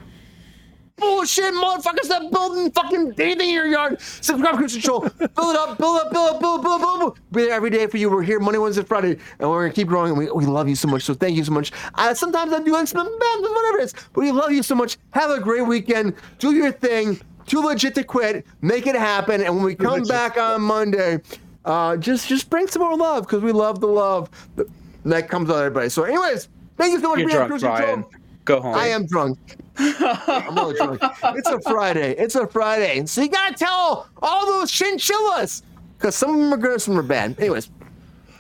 bullshit 0.99 1.55
motherfuckers 1.55 2.09
that 2.09 2.31
building 2.31 2.71
fucking 2.73 3.15
anything 3.19 3.49
in 3.49 3.55
your 3.55 3.67
yard. 3.67 4.01
Subscribe 4.01 4.57
Kruse 4.57 4.73
Control. 4.73 5.01
Build 5.01 5.11
it 5.21 5.57
up, 5.57 5.79
build 5.79 6.01
up, 6.01 6.13
build 6.13 6.35
up, 6.35 6.41
build 6.41 6.59
up, 6.59 6.63
build 6.63 6.67
up, 6.67 6.81
build 6.81 7.03
up. 7.03 7.19
We're 7.33 7.47
there 7.47 7.55
every 7.55 7.71
day 7.71 7.87
for 7.87 7.97
you. 7.97 8.11
We're 8.11 8.23
here 8.23 8.41
Monday, 8.41 8.59
Wednesday, 8.59 8.83
Friday, 8.83 9.19
and 9.39 9.49
we're 9.49 9.63
gonna 9.65 9.75
keep 9.75 9.89
growing. 9.89 10.11
And 10.11 10.19
we, 10.19 10.31
we 10.31 10.47
love 10.47 10.69
you 10.69 10.75
so 10.75 10.89
much. 10.89 11.03
So 11.03 11.15
thank 11.15 11.37
you 11.37 11.45
so 11.45 11.53
much. 11.53 11.73
Uh, 11.95 12.15
sometimes 12.15 12.53
I'm 12.53 12.65
doing 12.65 12.87
some 12.87 13.07
bad 13.19 13.41
whatever 13.41 13.79
it 13.79 13.85
is, 13.85 13.95
but 14.13 14.21
we 14.23 14.33
love 14.33 14.51
you 14.51 14.63
so 14.63 14.75
much. 14.75 14.99
Have 15.11 15.31
a 15.31 15.41
great 15.41 15.67
weekend. 15.67 16.15
Do 16.39 16.53
your 16.53 16.73
thing. 16.73 17.21
Too 17.49 17.61
legit 17.61 17.95
to 17.97 18.05
quit. 18.05 18.47
Make 18.61 18.87
it 18.87 18.95
happen. 18.95 19.43
And 19.43 19.57
when 19.57 19.65
we 19.65 19.75
come 19.75 20.03
back 20.05 20.37
on 20.37 20.63
Monday, 20.63 21.21
uh, 21.65 21.97
just 21.97 22.29
just 22.29 22.51
bring 22.51 22.67
some 22.67 22.83
more 22.83 22.97
love 22.97 23.25
because 23.27 23.43
we 23.43 23.53
love 23.53 23.81
the 23.81 23.87
love 23.87 24.31
that, 24.57 24.67
that 25.05 25.29
comes 25.29 25.49
out 25.51 25.57
of 25.57 25.63
everybody. 25.63 25.89
So, 25.89 26.05
anyways, 26.05 26.49
thank 26.77 26.93
you 26.93 27.01
so 27.01 27.11
much 27.11 27.19
You're 27.21 27.31
for 27.31 27.35
being 27.35 27.41
on 27.41 27.49
drunk, 27.49 27.61
Brian. 27.63 28.03
Control. 28.03 28.23
Go 28.45 28.61
home. 28.61 28.75
I 28.75 28.87
am 28.89 29.07
drunk. 29.07 29.39
I'm 29.79 30.55
really 30.55 30.75
drunk. 30.75 31.03
It's 31.37 31.49
a 31.49 31.61
Friday. 31.61 32.15
It's 32.17 32.35
a 32.35 32.47
Friday. 32.47 33.05
So 33.07 33.21
you 33.23 33.29
gotta 33.29 33.55
tell 33.55 34.09
all 34.23 34.47
those 34.47 34.71
chinchillas. 34.71 35.63
Because 35.99 36.15
some 36.17 36.31
of 36.31 36.37
them 36.41 36.55
are 36.55 36.57
good, 36.57 36.81
some 36.81 36.99
are 36.99 37.03
bad. 37.03 37.39
Anyways, 37.39 37.71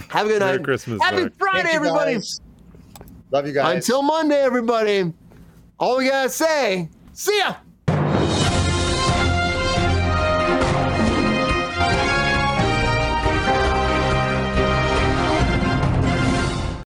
have 0.08 0.26
a 0.26 0.28
good 0.28 0.40
Merry 0.40 0.56
night. 0.58 0.64
Christmas, 0.64 1.02
Happy 1.02 1.20
Mark. 1.22 1.32
Friday, 1.38 1.62
Thank 1.64 1.74
everybody. 1.74 2.14
guys. 2.14 2.40
Love 3.30 3.46
you 3.46 3.52
guys. 3.52 3.74
Until 3.74 4.02
Monday, 4.02 4.40
everybody. 4.40 5.12
All 5.78 5.98
we 5.98 6.08
gotta 6.08 6.30
say, 6.30 6.88
see 7.12 7.36
ya. 7.38 7.56